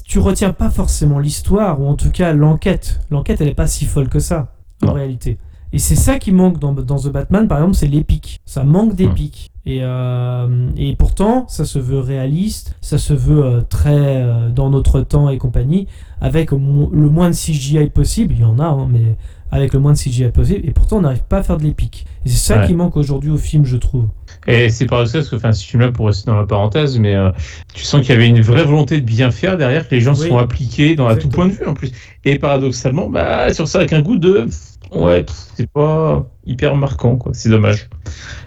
tu 0.06 0.18
retiens 0.18 0.52
pas 0.52 0.70
forcément 0.70 1.20
l'histoire, 1.20 1.80
ou 1.80 1.86
en 1.86 1.94
tout 1.94 2.10
cas 2.10 2.32
l'enquête. 2.32 3.00
L'enquête, 3.10 3.40
elle 3.40 3.48
est 3.48 3.54
pas 3.54 3.68
si 3.68 3.84
folle 3.84 4.08
que 4.08 4.18
ça, 4.18 4.52
en 4.82 4.86
Non. 4.88 4.92
réalité. 4.94 5.38
Et 5.74 5.78
c'est 5.78 5.96
ça 5.96 6.18
qui 6.20 6.30
manque 6.30 6.60
dans, 6.60 6.72
dans 6.72 6.96
The 7.00 7.08
Batman, 7.08 7.48
par 7.48 7.58
exemple, 7.58 7.74
c'est 7.74 7.88
l'épique. 7.88 8.40
Ça 8.46 8.62
manque 8.62 8.94
d'épique. 8.94 9.50
Et, 9.66 9.78
euh, 9.82 10.68
et 10.76 10.94
pourtant, 10.94 11.46
ça 11.48 11.64
se 11.64 11.78
veut 11.80 11.98
réaliste, 11.98 12.76
ça 12.80 12.96
se 12.96 13.12
veut 13.12 13.44
euh, 13.44 13.60
très 13.62 14.22
euh, 14.22 14.50
dans 14.50 14.70
notre 14.70 15.00
temps 15.00 15.28
et 15.30 15.38
compagnie, 15.38 15.88
avec 16.20 16.52
mo- 16.52 16.90
le 16.92 17.08
moins 17.08 17.28
de 17.30 17.34
CGI 17.34 17.90
possible. 17.90 18.34
Il 18.36 18.42
y 18.42 18.44
en 18.44 18.58
a, 18.60 18.66
hein, 18.66 18.86
mais 18.88 19.16
avec 19.50 19.72
le 19.72 19.80
moins 19.80 19.92
de 19.94 19.98
CGI 19.98 20.28
possible. 20.30 20.60
Et 20.64 20.70
pourtant, 20.70 20.98
on 20.98 21.00
n'arrive 21.00 21.24
pas 21.24 21.38
à 21.38 21.42
faire 21.42 21.56
de 21.56 21.64
l'épique. 21.64 22.06
Et 22.24 22.28
c'est 22.28 22.36
ça 22.52 22.60
Ouais. 22.60 22.66
qui 22.68 22.74
manque 22.74 22.96
aujourd'hui 22.96 23.30
au 23.30 23.36
film, 23.38 23.64
je 23.64 23.76
trouve. 23.76 24.06
Et 24.46 24.68
c'est 24.68 24.86
paradoxal 24.86 25.22
parce 25.22 25.30
que, 25.30 25.36
enfin, 25.36 25.52
ce 25.52 25.64
film-là, 25.64 25.90
pour 25.90 26.06
rester 26.06 26.30
dans 26.30 26.36
la 26.38 26.46
parenthèse, 26.46 26.98
mais 26.98 27.14
euh, 27.16 27.30
tu 27.72 27.82
sens 27.84 28.00
qu'il 28.02 28.10
y 28.10 28.12
avait 28.16 28.28
une 28.28 28.42
vraie 28.42 28.64
volonté 28.64 29.00
de 29.00 29.06
bien 29.06 29.30
faire 29.32 29.56
derrière, 29.56 29.88
que 29.88 29.94
les 29.94 30.00
gens 30.02 30.14
Oui. 30.14 30.28
sont 30.28 30.38
appliqués 30.38 30.94
dans 30.94 31.06
à 31.06 31.16
tout 31.16 31.28
point 31.30 31.46
de 31.46 31.52
vue 31.52 31.66
en 31.66 31.74
plus. 31.74 31.90
Et 32.24 32.38
paradoxalement, 32.38 33.08
bah, 33.08 33.52
sur 33.54 33.66
ça, 33.66 33.78
avec 33.78 33.92
un 33.92 34.02
goût 34.02 34.18
de. 34.18 34.46
Ouais, 34.94 35.24
c'est 35.56 35.68
pas 35.70 36.26
hyper 36.46 36.76
marquant, 36.76 37.16
quoi. 37.16 37.32
C'est 37.34 37.48
dommage. 37.48 37.88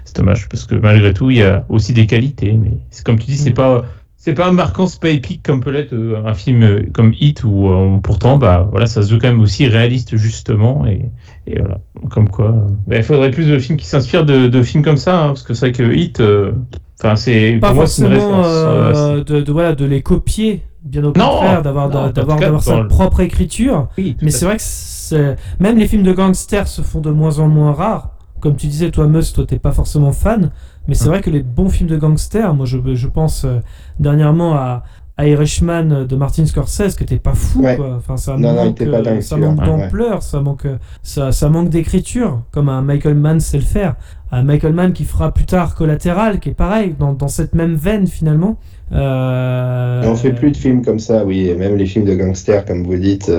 C'est 0.05 0.15
dommage 0.15 0.47
parce 0.49 0.65
que 0.65 0.75
malgré 0.75 1.13
tout, 1.13 1.29
il 1.31 1.37
y 1.37 1.43
a 1.43 1.65
aussi 1.69 1.93
des 1.93 2.07
qualités, 2.07 2.53
mais 2.53 2.71
c'est 2.89 3.05
comme 3.05 3.19
tu 3.19 3.25
dis, 3.27 3.37
c'est 3.37 3.51
Mm. 3.51 3.53
pas. 3.55 3.85
C'est 4.19 4.33
pas 4.33 4.51
marquant, 4.51 4.87
c'est 4.87 4.99
pas 4.99 5.09
épique 5.11 5.41
comme 5.43 5.61
peut 5.61 5.69
l'être 5.71 5.93
euh, 5.93 6.21
un 6.25 6.33
film 6.33 6.61
euh, 6.63 6.81
comme 6.91 7.13
Hit 7.17 7.45
où 7.45 7.69
euh, 7.69 7.97
pourtant 8.03 8.37
bah 8.37 8.67
voilà 8.71 8.85
ça 8.85 9.01
se 9.01 9.13
veut 9.13 9.19
quand 9.19 9.27
même 9.29 9.39
aussi 9.39 9.67
réaliste 9.67 10.17
justement 10.17 10.85
et, 10.85 11.05
et 11.45 11.59
voilà 11.59 11.79
comme 12.09 12.27
quoi 12.27 12.53
bah, 12.87 12.97
il 12.97 13.03
faudrait 13.03 13.31
plus 13.31 13.45
de 13.47 13.57
films 13.57 13.77
qui 13.77 13.85
s'inspirent 13.85 14.25
de, 14.25 14.47
de 14.47 14.63
films 14.63 14.83
comme 14.83 14.97
ça 14.97 15.17
hein, 15.23 15.27
parce 15.27 15.43
que 15.43 15.53
c'est 15.53 15.67
vrai 15.69 15.71
que 15.71 15.95
Hit 15.95 16.19
euh, 16.19 16.51
enfin 16.99 17.15
c'est 17.15 17.57
pas 17.61 17.67
pour 17.67 17.75
moi 17.77 17.87
c'est 17.87 18.01
une 18.03 18.09
forcément 18.09 18.41
référence 18.41 18.45
euh, 18.49 19.23
de, 19.23 19.41
de, 19.41 19.51
voilà, 19.53 19.75
de 19.75 19.85
les 19.85 20.01
copier, 20.01 20.61
bien 20.87 21.03
au 21.03 21.13
contraire, 21.13 21.61
d'avoir 21.61 21.89
d'avoir 21.89 22.63
sa 22.63 22.83
propre 22.85 23.19
écriture. 23.21 23.87
oui, 23.97 24.17
Mais 24.21 24.31
c'est 24.31 24.45
vrai 24.45 24.57
que 24.57 25.35
même 25.59 25.77
les 25.77 25.87
films 25.87 26.03
de 26.03 26.13
gangsters 26.13 26.67
se 26.67 26.81
font 26.81 26.99
de 27.01 27.11
moins 27.11 27.39
en 27.39 27.47
moins 27.47 27.71
rares. 27.73 28.11
Comme 28.39 28.55
tu 28.55 28.67
disais, 28.67 28.91
toi, 28.91 29.07
Mus, 29.07 29.33
toi, 29.33 29.45
t'es 29.47 29.57
pas 29.57 29.71
forcément 29.71 30.11
fan. 30.11 30.51
Mais 30.87 30.93
c'est 30.93 31.05
Hum. 31.05 31.09
vrai 31.11 31.21
que 31.21 31.29
les 31.31 31.41
bons 31.43 31.69
films 31.69 31.89
de 31.89 31.97
gangsters, 31.97 32.53
moi, 32.53 32.65
je, 32.67 32.77
je 32.93 33.07
pense 33.07 33.43
euh, 33.45 33.59
dernièrement 33.99 34.53
à 34.55 34.83
Irishman 35.19 36.05
de 36.07 36.15
Martin 36.15 36.45
Scorsese, 36.45 36.95
que 36.95 37.03
t'es 37.03 37.17
pas 37.17 37.33
fou, 37.33 37.61
Ouais. 37.63 37.75
quoi. 37.75 37.95
Enfin, 37.97 38.17
ça 38.17 38.37
Non, 38.37 38.53
non, 38.53 38.65
manque, 38.65 38.77
pas 38.77 38.83
euh, 38.85 39.01
dingue, 39.01 39.21
ça 39.21 39.35
manque 39.37 39.59
Ouais. 39.59 39.65
d'ampleur, 39.65 40.21
ça 40.21 40.39
manque, 40.41 40.65
euh, 40.65 40.77
ça, 41.01 41.31
ça 41.31 41.49
manque 41.49 41.69
d'écriture, 41.69 42.41
comme 42.51 42.69
un 42.69 42.81
Michael 42.81 43.15
Mann 43.15 43.39
sait 43.39 43.57
le 43.57 43.63
faire. 43.63 43.95
Un 44.31 44.43
Michael 44.43 44.73
Mann 44.73 44.93
qui 44.93 45.05
fera 45.05 45.33
plus 45.33 45.45
tard 45.45 45.73
Collatéral, 45.75 46.39
qui 46.39 46.49
est 46.49 46.53
pareil, 46.53 46.93
dans, 46.99 47.13
dans 47.13 47.29
cette 47.29 47.55
même 47.55 47.75
veine, 47.75 48.05
finalement. 48.07 48.57
Euh, 48.91 50.03
Et 50.03 50.07
on 50.07 50.15
fait 50.15 50.33
plus 50.33 50.51
de 50.51 50.57
films 50.57 50.83
comme 50.85 50.99
ça, 50.99 51.25
oui, 51.25 51.47
et 51.49 51.55
même 51.55 51.75
les 51.77 51.85
films 51.85 52.05
de 52.05 52.13
gangsters, 52.15 52.65
comme 52.65 52.83
vous 52.83 52.97
dites, 52.97 53.31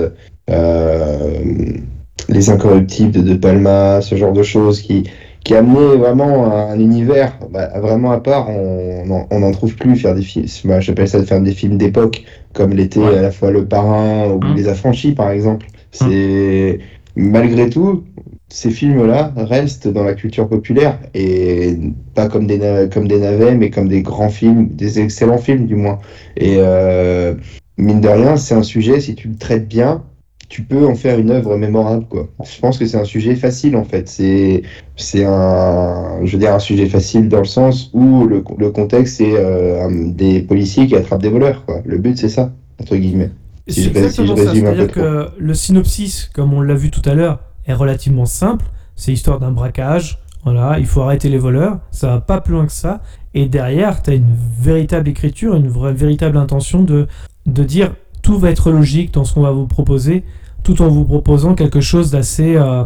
euh, 0.49 1.43
Les 2.27 2.49
Incorruptibles 2.49 3.11
de 3.11 3.21
De 3.21 3.33
Palma, 3.35 4.01
ce 4.01 4.15
genre 4.15 4.33
de 4.33 4.43
choses 4.43 4.81
qui, 4.81 5.05
qui 5.43 5.55
amenaient 5.55 5.95
vraiment 5.97 6.53
un 6.53 6.77
univers 6.79 7.37
bah, 7.51 7.69
vraiment 7.79 8.11
à 8.11 8.19
part. 8.19 8.49
On 8.49 9.05
n'en 9.05 9.27
on 9.31 9.43
en 9.43 9.51
trouve 9.51 9.75
plus 9.75 9.95
faire 9.95 10.15
des 10.15 10.21
films, 10.21 10.45
bah, 10.65 10.79
j'appelle 10.79 11.07
ça 11.07 11.19
de 11.19 11.25
faire 11.25 11.41
des 11.41 11.53
films 11.53 11.77
d'époque, 11.77 12.23
comme 12.53 12.71
l'était 12.71 12.99
Ouais. 12.99 13.17
à 13.17 13.21
la 13.21 13.31
fois 13.31 13.51
Le 13.51 13.65
Parrain 13.65 14.27
ou 14.29 14.39
Mm. 14.39 14.55
Les 14.55 14.67
Affranchis, 14.67 15.13
par 15.13 15.31
exemple. 15.31 15.65
C'est 15.91 16.79
malgré 17.15 17.69
tout. 17.69 18.03
Ces 18.51 18.71
films-là 18.71 19.31
restent 19.37 19.87
dans 19.87 20.03
la 20.03 20.15
culture 20.15 20.47
populaire 20.49 20.97
et 21.13 21.77
pas 22.15 22.27
comme 22.27 22.47
des, 22.47 22.87
comme 22.91 23.07
des 23.07 23.19
navets, 23.19 23.53
mais 23.53 23.69
comme 23.69 23.87
des 23.87 24.01
grands 24.01 24.29
films, 24.29 24.69
des 24.69 24.99
excellents 24.99 25.37
films 25.37 25.67
du 25.67 25.75
moins. 25.75 25.99
Et 26.35 26.55
euh, 26.57 27.35
mine 27.77 28.01
de 28.01 28.07
rien, 28.09 28.37
c'est 28.37 28.55
un 28.55 28.63
sujet, 28.63 29.01
si 29.01 29.13
tu 29.13 29.27
le 29.27 29.35
traites 29.35 29.67
bien, 29.67 30.01
tu 30.49 30.63
peux 30.63 30.85
en 30.85 30.95
faire 30.95 31.19
une 31.19 31.29
œuvre 31.29 31.55
mémorable, 31.57 32.05
quoi. 32.09 32.27
Je 32.43 32.59
pense 32.59 32.77
que 32.79 32.85
c'est 32.85 32.97
un 32.97 33.05
sujet 33.05 33.35
facile, 33.35 33.75
en 33.77 33.83
fait. 33.83 34.09
C'est, 34.09 34.63
c'est 34.95 35.23
un, 35.23 36.19
je 36.25 36.31
veux 36.33 36.39
dire, 36.39 36.53
un 36.53 36.59
sujet 36.59 36.87
facile 36.87 37.29
dans 37.29 37.39
le 37.39 37.45
sens 37.45 37.91
où 37.93 38.25
le, 38.25 38.43
le 38.57 38.71
contexte, 38.71 39.17
c'est 39.17 39.33
euh, 39.35 39.87
des 40.11 40.41
policiers 40.41 40.87
qui 40.87 40.95
attrapent 40.95 41.21
des 41.21 41.29
voleurs, 41.29 41.65
quoi. 41.65 41.81
Le 41.85 41.97
but, 41.99 42.17
c'est 42.17 42.29
ça, 42.29 42.51
entre 42.81 42.95
guillemets. 42.95 43.29
Si 43.67 43.83
C'est 43.83 43.89
ré- 43.89 44.09
si 44.09 44.21
exactement 44.21 44.35
ça. 44.35 44.53
C'est-à-dire 44.53 44.91
que 44.91 45.27
le 45.37 45.53
synopsis, 45.53 46.29
comme 46.33 46.53
on 46.53 46.61
l'a 46.61 46.73
vu 46.73 46.89
tout 46.89 47.07
à 47.07 47.13
l'heure, 47.13 47.39
est 47.67 47.73
relativement 47.73 48.25
simple. 48.25 48.65
C'est 48.95 49.11
l'histoire 49.11 49.39
d'un 49.39 49.51
braquage. 49.51 50.17
Voilà, 50.43 50.79
il 50.79 50.85
faut 50.87 51.01
arrêter 51.01 51.29
les 51.29 51.37
voleurs. 51.37 51.77
Ça 51.91 52.07
va 52.07 52.21
pas 52.21 52.41
plus 52.41 52.53
loin 52.53 52.65
que 52.65 52.71
ça. 52.71 53.01
Et 53.35 53.45
derrière, 53.45 54.01
tu 54.01 54.09
as 54.09 54.13
une 54.15 54.33
véritable 54.59 55.07
écriture, 55.09 55.55
une 55.55 55.67
vraie, 55.67 55.93
véritable 55.93 56.37
intention 56.37 56.81
de, 56.81 57.07
de 57.45 57.63
dire 57.63 57.93
tout 58.23 58.39
va 58.39 58.49
être 58.49 58.71
logique 58.71 59.13
dans 59.13 59.23
ce 59.23 59.33
qu'on 59.35 59.41
va 59.43 59.51
vous 59.51 59.67
proposer, 59.67 60.23
tout 60.63 60.81
en 60.81 60.87
vous 60.87 61.05
proposant 61.05 61.55
quelque 61.55 61.81
chose 61.81 62.11
d'assez 62.11 62.55
euh, 62.55 62.83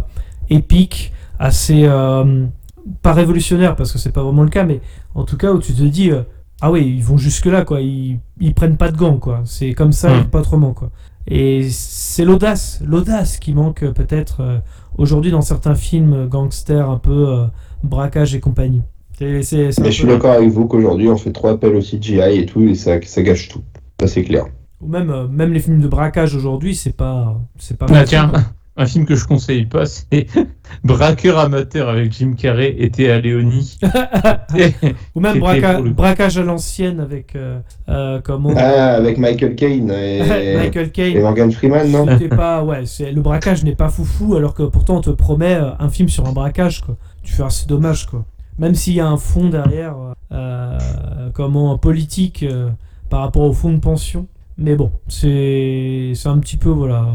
épique, 0.50 1.14
assez 1.40 1.84
euh, 1.86 2.46
pas 3.02 3.14
révolutionnaire 3.14 3.76
parce 3.76 3.92
que 3.92 3.98
c'est 3.98 4.12
pas 4.12 4.24
vraiment 4.24 4.44
le 4.44 4.50
cas, 4.50 4.64
mais 4.64 4.82
en 5.16 5.24
tout 5.24 5.38
cas 5.38 5.52
où 5.52 5.60
tu 5.60 5.74
te 5.74 5.82
dis 5.84 6.12
euh, 6.12 6.24
ah 6.62 6.72
oui, 6.72 6.94
ils 6.98 7.04
vont 7.04 7.18
jusque 7.18 7.46
là 7.48 7.64
quoi, 7.66 7.82
ils, 7.82 8.20
ils 8.40 8.54
prennent 8.54 8.78
pas 8.78 8.92
de 8.92 8.98
gants 8.98 9.18
quoi. 9.18 9.42
C'est 9.46 9.74
comme 9.74 9.92
ça, 9.92 10.10
Mm. 10.16 10.22
et 10.22 10.24
pas 10.26 10.40
autrement 10.40 10.74
quoi. 10.74 10.92
Et 11.28 11.68
c'est 11.70 12.26
l'audace, 12.26 12.82
l'audace 12.86 13.38
qui 13.38 13.54
manque 13.54 13.86
peut-être 13.92 14.42
euh, 14.42 14.60
aujourd'hui 14.98 15.32
dans 15.32 15.42
certains 15.42 15.76
films 15.76 16.28
gangsters 16.28 16.90
un 16.90 16.98
peu 16.98 17.30
euh, 17.30 17.46
braquage 17.84 18.36
et 18.36 18.40
compagnie. 18.42 18.82
C'est, 19.18 19.42
c'est, 19.44 19.72
c'est 19.72 19.82
un 19.82 19.86
Mais 19.86 19.92
je 19.92 19.98
suis 20.00 20.08
d'accord 20.08 20.32
avec 20.32 20.50
vous 20.50 20.66
qu'aujourd'hui, 20.68 21.08
on 21.08 21.18
fait 21.18 21.32
trop 21.32 21.48
appel 21.50 21.76
au 21.76 21.80
CGI 21.80 22.40
et 22.40 22.46
tout, 22.46 22.64
et 22.68 22.76
ça, 22.76 23.00
ça 23.04 23.22
gâche 23.22 23.48
tout. 23.48 23.62
Ça, 24.00 24.08
c'est 24.08 24.24
clair. 24.24 24.46
Ou 24.84 24.88
même, 24.88 25.10
euh, 25.10 25.28
même 25.28 25.54
les 25.54 25.60
films 25.60 25.80
de 25.82 25.88
braquage 25.88 26.36
aujourd'hui, 26.36 26.76
c'est 26.76 26.96
pas, 26.96 27.40
c'est 27.58 27.78
pas. 27.78 27.86
Ah, 27.90 27.94
mal, 27.94 28.06
tiens, 28.06 28.32
un 28.76 28.86
film 28.86 29.06
que 29.06 29.16
je 29.16 29.26
conseille 29.26 29.66
pas, 29.66 29.86
c'est 29.86 30.26
Braqueur 30.84 31.38
amateur 31.38 31.90
avec 31.90 32.12
Jim 32.12 32.34
Carrey 32.36 32.76
et 32.78 32.90
Théa 32.90 33.20
Léonie. 33.20 33.78
Ou 35.16 35.20
même 35.20 35.38
braca- 35.40 35.82
braquage 35.94 36.38
à 36.38 36.44
l'ancienne 36.44 37.00
avec 37.00 37.36
euh, 37.36 37.60
euh, 37.90 38.20
comment 38.24 38.54
Ah, 38.58 38.96
avec 38.96 39.18
Michael 39.18 39.56
Caine 39.56 39.92
et, 39.92 40.56
Michael 40.58 40.88
et 40.88 40.92
Caine. 40.92 41.22
Morgan 41.22 41.52
Freeman, 41.52 41.90
non 41.92 42.06
pas 42.30 42.64
ouais, 42.64 42.84
le 43.00 43.22
braquage 43.22 43.64
n'est 43.64 43.76
pas 43.76 43.90
foufou 43.90 44.36
alors 44.36 44.54
que 44.54 44.64
pourtant 44.64 44.98
on 44.98 45.02
te 45.02 45.12
promet 45.12 45.54
un 45.80 45.90
film 45.90 46.10
sur 46.10 46.26
un 46.28 46.32
braquage 46.34 46.82
quoi. 46.82 46.98
Tu 47.22 47.34
fais 47.34 47.44
ah, 47.44 47.50
c'est 47.50 47.70
dommage 47.70 48.08
quoi. 48.08 48.26
Même 48.58 48.76
s'il 48.76 48.94
y 48.94 49.00
a 49.00 49.08
un 49.08 49.18
fond 49.18 49.50
derrière 49.50 49.96
euh, 50.32 50.78
comment 51.34 51.78
politique 51.78 52.44
euh, 52.44 52.70
par 53.10 53.22
rapport 53.22 53.44
au 53.44 53.54
fonds 53.54 53.74
de 53.74 53.80
pension. 53.80 54.28
Mais 54.58 54.76
bon, 54.76 54.92
c'est 55.08 56.14
un 56.26 56.38
petit 56.40 56.58
peu 56.58 56.70
voilà. 56.70 57.06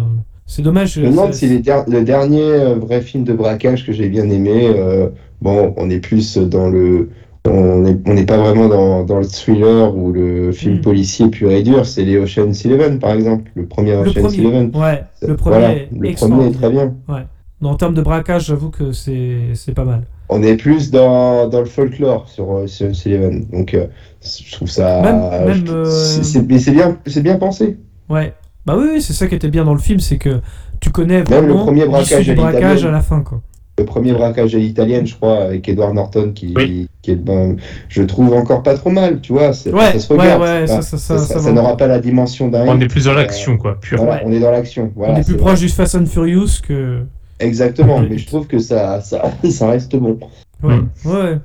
C'est 0.47 0.62
dommage. 0.62 0.94
Je 0.94 1.02
me 1.02 1.10
demande 1.10 1.32
si 1.35 1.47
les 1.47 1.59
der- 1.59 1.85
le 1.89 2.02
dernier 2.05 2.43
euh, 2.43 2.74
vrai 2.77 3.01
film 3.02 3.24
de 3.24 3.32
braquage 3.35 3.85
que 3.86 3.93
j'ai 3.93 4.09
bien 4.09 4.28
aimé, 4.31 4.69
euh, 4.74 5.09
bon, 5.43 5.74
on 5.77 5.90
est 5.90 6.01
plus 6.01 6.39
dans 6.39 6.69
le. 6.69 7.10
On 7.47 7.78
n'est 7.81 7.97
on 8.06 8.24
pas 8.27 8.36
vraiment 8.36 8.69
dans, 8.69 9.05
dans 9.05 9.19
le 9.20 9.24
thriller 9.24 9.97
ou 9.97 10.12
le 10.12 10.52
film 10.52 10.77
Mm. 10.77 10.81
policier 10.81 11.28
pur 11.28 11.51
et 11.51 11.62
dur, 11.62 11.86
c'est 11.86 12.05
les 12.05 12.19
Ocean's 12.19 12.65
Eleven 12.66 12.98
par 12.98 13.12
exemple, 13.12 13.51
le 13.55 13.65
premier 13.66 13.93
le 13.93 14.01
Ocean's 14.01 14.35
premier. 14.35 14.39
Eleven. 14.39 14.70
Ouais, 14.74 15.05
le 15.27 15.36
premier. 15.36 15.56
Voilà, 15.56 15.74
est 15.77 15.89
le 15.93 16.15
premier 16.15 16.47
est 16.48 16.51
très 16.52 16.70
bien. 16.70 16.94
Non, 17.09 17.15
en 17.63 17.75
termes 17.75 17.95
de 17.95 18.03
braquage, 18.03 18.47
j'avoue 18.47 18.71
que 18.71 18.93
c'est 18.93 19.39
c'est 19.55 19.75
pas 19.75 19.85
mal. 19.85 20.05
On 20.29 20.43
est 20.43 20.57
plus 20.57 20.91
dans, 20.91 21.49
dans 21.49 21.61
le 21.61 21.67
folklore 21.67 22.29
sur 22.29 22.51
euh, 22.53 22.65
Ocean's 22.65 23.07
Eleven, 23.07 23.47
donc 23.51 23.73
euh, 23.75 23.87
je 24.23 24.53
trouve 24.53 24.69
ça. 24.69 25.01
Même- 25.01 25.47
même, 25.47 25.67
je- 25.67 25.73
euh, 25.73 25.85
c'est- 25.87 26.23
c'est- 26.23 26.43
mais 26.49 26.59
c'est 26.59 26.73
bien, 26.73 26.99
c'est 27.07 27.23
bien 27.23 27.37
pensé. 27.37 27.79
Ouais. 28.11 28.35
Bah 28.67 28.77
oui, 28.79 28.89
oui, 28.95 29.03
c'est 29.03 29.15
ça 29.15 29.27
qui 29.27 29.35
était 29.35 29.49
bien 29.49 29.65
dans 29.65 29.73
le 29.73 29.81
film, 29.81 30.01
c'est 30.01 30.19
que 30.19 30.41
tu 30.81 30.91
connais 30.91 31.23
Même 31.25 31.47
le 31.47 31.53
vraiment 31.53 31.65
premier 31.65 31.87
braquage 31.87 32.29
à 32.29 32.35
braquage 32.35 32.85
à 32.85 32.91
la 32.91 33.01
fin 33.01 33.23
quoi. 33.23 33.41
Le 33.79 33.85
premier 33.85 34.13
braquage 34.13 34.55
à 34.57 34.59
l'italienne, 34.59 35.07
je 35.07 35.15
crois, 35.15 35.45
avec 35.45 35.69
Edward 35.69 35.95
Norton, 35.95 36.33
qui, 36.35 36.53
Oui. 36.57 36.89
qui 37.01 37.13
est 37.13 37.17
ben, 37.17 37.57
je 37.89 38.03
trouve 38.03 38.33
encore 38.35 38.63
pas 38.65 38.75
trop 38.75 38.91
mal, 38.91 39.21
tu 39.21 39.33
vois. 39.33 39.53
c'est- 39.53 39.73
Ouais, 39.73 39.93
ça 39.93 39.99
se 40.01 40.13
regarde. 40.13 40.43
ouais, 40.43 40.49
ouais, 40.61 40.67
c'est 40.67 40.77
pas- 40.77 40.83
ça, 40.83 40.99
ça, 40.99 41.19
ça, 41.19 41.35
ça 41.35 41.39
va. 41.39 41.53
n'aura 41.53 41.77
pas 41.77 41.87
la 41.87 42.01
dimension 42.01 42.49
d'un. 42.49 42.67
On 42.67 42.81
est 42.81 42.89
plus 42.89 43.05
dans 43.05 43.15
l'action, 43.15 43.57
quoi, 43.57 43.79
pur. 43.81 43.99
Voilà, 44.03 44.17
Ouais. 44.17 44.23
on 44.27 44.33
est 44.33 44.41
dans 44.41 44.51
l'action. 44.51 44.91
Voilà, 44.97 45.15
On 45.15 45.17
est 45.17 45.25
plus 45.25 45.35
vrai. 45.35 45.41
proche 45.43 45.61
du 45.61 45.69
Fast 45.69 45.95
and 45.95 46.07
Furious 46.07 46.61
que. 46.67 47.05
Exactement, 47.40 48.01
mais 48.01 48.19
je 48.19 48.27
trouve 48.27 48.47
que 48.47 48.59
ça, 48.59 49.01
ça, 49.01 49.31
ça 49.51 49.69
reste 49.70 49.94
bon. 49.97 50.19
Ouais, 50.62 50.77
Mm. 50.77 50.89
ouais. 51.05 51.39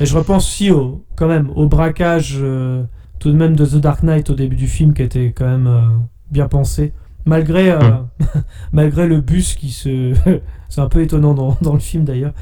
Et 0.00 0.06
je 0.06 0.16
repense 0.16 0.46
aussi 0.48 0.70
au, 0.70 1.04
quand 1.16 1.28
même 1.28 1.50
au 1.54 1.66
braquage 1.68 2.36
euh, 2.40 2.82
tout 3.18 3.30
de 3.30 3.36
même 3.36 3.54
de 3.54 3.64
The 3.64 3.76
Dark 3.76 4.02
Knight 4.02 4.30
au 4.30 4.34
début 4.34 4.56
du 4.56 4.66
film 4.66 4.94
qui 4.94 5.02
était 5.02 5.32
quand 5.32 5.46
même 5.46 5.66
euh, 5.68 5.82
bien 6.30 6.48
pensé. 6.48 6.92
Malgré, 7.24 7.70
euh, 7.70 7.78
Mm. 7.78 8.24
malgré 8.72 9.06
le 9.06 9.20
bus 9.20 9.54
qui 9.54 9.70
se. 9.70 10.12
c'est 10.68 10.80
un 10.80 10.88
peu 10.88 11.02
étonnant 11.02 11.34
dans, 11.34 11.56
dans 11.62 11.74
le 11.74 11.78
film 11.80 12.04
d'ailleurs. 12.04 12.32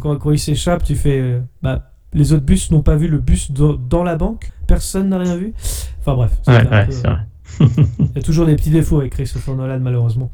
quand, 0.00 0.16
quand- 0.16 0.30
il 0.30 0.38
s'échappe, 0.38 0.84
tu 0.84 0.94
fais. 0.94 1.20
euh, 1.20 1.40
bah, 1.62 1.90
les 2.14 2.32
autres 2.32 2.44
bus 2.46 2.70
n'ont 2.70 2.80
pas 2.82 2.96
vu 2.96 3.08
le 3.08 3.18
bus 3.18 3.50
dans 3.52 4.02
la 4.04 4.16
banque. 4.16 4.50
Personne 4.66 5.10
n'a 5.10 5.18
rien 5.18 5.36
vu. 5.36 5.52
Enfin 6.00 6.14
bref. 6.14 6.30
Ouais, 6.46 6.64
peu- 6.64 6.92
c'est 6.92 7.06
vrai. 7.06 7.18
Il 7.98 8.16
y 8.16 8.18
a 8.18 8.22
toujours 8.22 8.46
des 8.46 8.56
petits 8.56 8.70
défauts 8.70 9.00
avec 9.00 9.12
Christopher 9.12 9.54
Nolan, 9.56 9.80
malheureusement. 9.80 10.30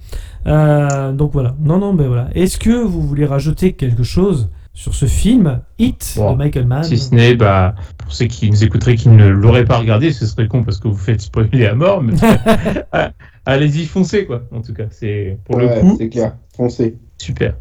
Euh, 0.46 1.12
donc 1.12 1.32
voilà. 1.32 1.54
Non, 1.60 1.78
non, 1.78 1.92
mais 1.92 2.06
voilà. 2.06 2.28
Est-ce 2.34 2.58
que 2.58 2.70
vous 2.84 3.02
voulez 3.02 3.24
rajouter 3.26 3.72
quelque 3.74 4.02
chose 4.02 4.50
sur 4.74 4.94
ce 4.94 5.04
film, 5.06 5.60
Hit, 5.78 6.14
Bon, 6.16 6.32
de 6.32 6.38
Michael 6.38 6.66
Mann 6.66 6.82
Si 6.84 6.96
ce 6.98 7.14
n'est, 7.14 7.34
bah, 7.34 7.74
pour 7.98 8.12
ceux 8.12 8.24
qui 8.26 8.48
nous 8.50 8.64
écouteraient 8.64 8.96
qui 8.96 9.08
ne 9.10 9.28
l'auraient 9.28 9.64
pas 9.66 9.78
regardé, 9.78 10.12
ce 10.12 10.24
serait 10.26 10.48
con 10.48 10.62
parce 10.64 10.78
que 10.78 10.88
vous 10.88 10.96
faites 10.96 11.20
spoiler 11.20 11.66
à 11.66 11.74
mort. 11.74 12.02
Mais 12.02 12.14
Ah, 12.92 13.10
allez-y, 13.44 13.84
foncez, 13.86 14.24
quoi. 14.24 14.42
En 14.52 14.62
tout 14.62 14.72
cas, 14.72 14.84
c'est 14.90 15.38
pour 15.44 15.56
Ouais, 15.56 15.74
le 15.76 15.80
coup 15.80 15.96
c'est 15.98 16.08
clair. 16.08 16.36
Foncez. 16.56 16.96
super. 17.18 17.54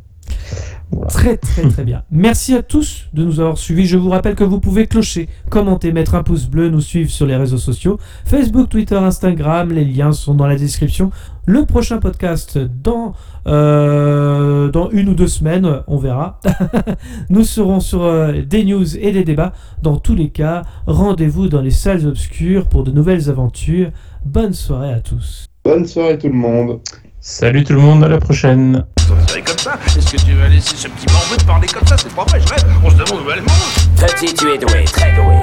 Très 1.07 1.37
très 1.37 1.67
très 1.69 1.83
bien. 1.83 2.03
Merci 2.11 2.53
à 2.53 2.61
tous 2.61 3.07
de 3.13 3.23
nous 3.23 3.39
avoir 3.39 3.57
suivis. 3.57 3.85
Je 3.85 3.97
vous 3.97 4.09
rappelle 4.09 4.35
que 4.35 4.43
vous 4.43 4.59
pouvez 4.59 4.87
clocher, 4.87 5.29
commenter, 5.49 5.91
mettre 5.91 6.15
un 6.15 6.23
pouce 6.23 6.47
bleu, 6.47 6.69
nous 6.69 6.81
suivre 6.81 7.09
sur 7.09 7.25
les 7.25 7.35
réseaux 7.35 7.57
sociaux, 7.57 7.97
Facebook, 8.25 8.69
Twitter, 8.69 8.95
Instagram. 8.95 9.71
Les 9.71 9.85
liens 9.85 10.11
sont 10.11 10.35
dans 10.35 10.47
la 10.47 10.57
description. 10.57 11.11
Le 11.45 11.65
prochain 11.65 11.97
podcast 11.97 12.57
dans 12.57 13.13
euh, 13.47 14.69
dans 14.69 14.89
une 14.91 15.09
ou 15.09 15.13
deux 15.13 15.27
semaines, 15.27 15.81
on 15.87 15.97
verra. 15.97 16.39
nous 17.29 17.43
serons 17.43 17.79
sur 17.79 18.03
euh, 18.03 18.41
des 18.41 18.63
news 18.63 18.97
et 18.97 19.11
des 19.11 19.23
débats. 19.23 19.53
Dans 19.81 19.97
tous 19.97 20.15
les 20.15 20.29
cas, 20.29 20.63
rendez-vous 20.85 21.47
dans 21.47 21.61
les 21.61 21.71
salles 21.71 22.05
obscures 22.05 22.67
pour 22.67 22.83
de 22.83 22.91
nouvelles 22.91 23.29
aventures. 23.29 23.91
Bonne 24.25 24.53
soirée 24.53 24.93
à 24.93 24.99
tous. 24.99 25.45
Bonne 25.63 25.85
soirée 25.85 26.17
tout 26.17 26.27
le 26.27 26.33
monde. 26.33 26.79
Salut 27.23 27.63
tout 27.63 27.73
le 27.73 27.79
monde, 27.79 28.03
à 28.03 28.07
la 28.07 28.17
prochaine. 28.17 28.83
C'est 29.27 29.41
comme 29.43 29.57
ça 29.59 29.77
Est-ce 29.95 30.11
que 30.11 30.17
tu 30.21 30.33
vas 30.33 30.47
laisser 30.47 30.75
ce 30.75 30.87
petit 30.87 31.05
morveux 31.13 31.37
te 31.37 31.43
parler 31.43 31.67
comme 31.67 31.85
ça? 31.87 31.95
C'est 31.97 32.11
pas 32.15 32.23
vrai, 32.25 32.39
je 32.41 32.47
rêve 32.47 32.65
On 32.83 32.89
se 32.89 32.95
demande 32.95 33.25
où 33.25 33.29
elle 33.31 33.41
mange 33.43 34.07
Petit, 34.07 34.33
tu 34.33 34.49
es 34.51 34.57
doué, 34.57 34.83
très 34.85 35.11
doué. 35.13 35.35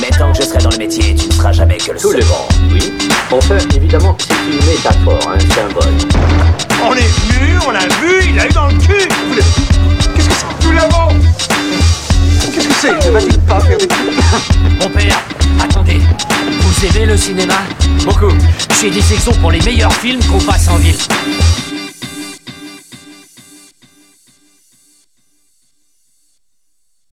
Mais 0.00 0.08
tant 0.10 0.32
que 0.32 0.38
je 0.42 0.48
serai 0.48 0.58
dans 0.58 0.70
le 0.70 0.78
métier, 0.78 1.14
tu 1.14 1.28
ne 1.28 1.32
seras 1.32 1.52
jamais 1.52 1.76
que 1.76 1.92
le 1.92 2.00
Tout 2.00 2.10
le 2.10 2.20
second. 2.20 2.34
monde, 2.34 2.72
oui. 2.72 2.92
Enfin, 3.30 3.58
évidemment, 3.76 4.16
c'est 4.18 4.34
une 4.34 4.66
métaphore, 4.66 5.30
un 5.32 5.38
symbole. 5.38 5.94
On 6.84 6.94
est 6.94 7.32
venu, 7.32 7.58
on 7.66 7.70
l'a 7.70 7.86
vu, 7.86 8.30
il 8.32 8.40
a 8.40 8.46
eu 8.46 8.52
dans 8.52 8.66
le 8.66 8.74
cul 8.74 9.08
le- 9.36 9.42
Qu'est-ce 10.16 10.28
que 10.28 10.34
c'est 10.34 10.66
Nous 10.66 10.72
l'avons 10.72 11.08
Qu'est-ce 12.54 12.86
que 12.86 13.88
Mon 14.80 14.88
père, 14.90 15.20
attendez. 15.60 16.00
Vous 16.60 16.86
aimez 16.86 17.06
le 17.06 17.16
cinéma? 17.16 17.54
Beaucoup. 18.04 18.32
J'ai 18.80 18.90
des 18.90 19.00
sections 19.00 19.32
pour 19.40 19.50
les 19.50 19.60
meilleurs 19.62 19.92
films 19.92 20.20
qu'on 20.24 20.38
passe 20.38 20.68
en 20.68 20.76
ville. 20.76 20.94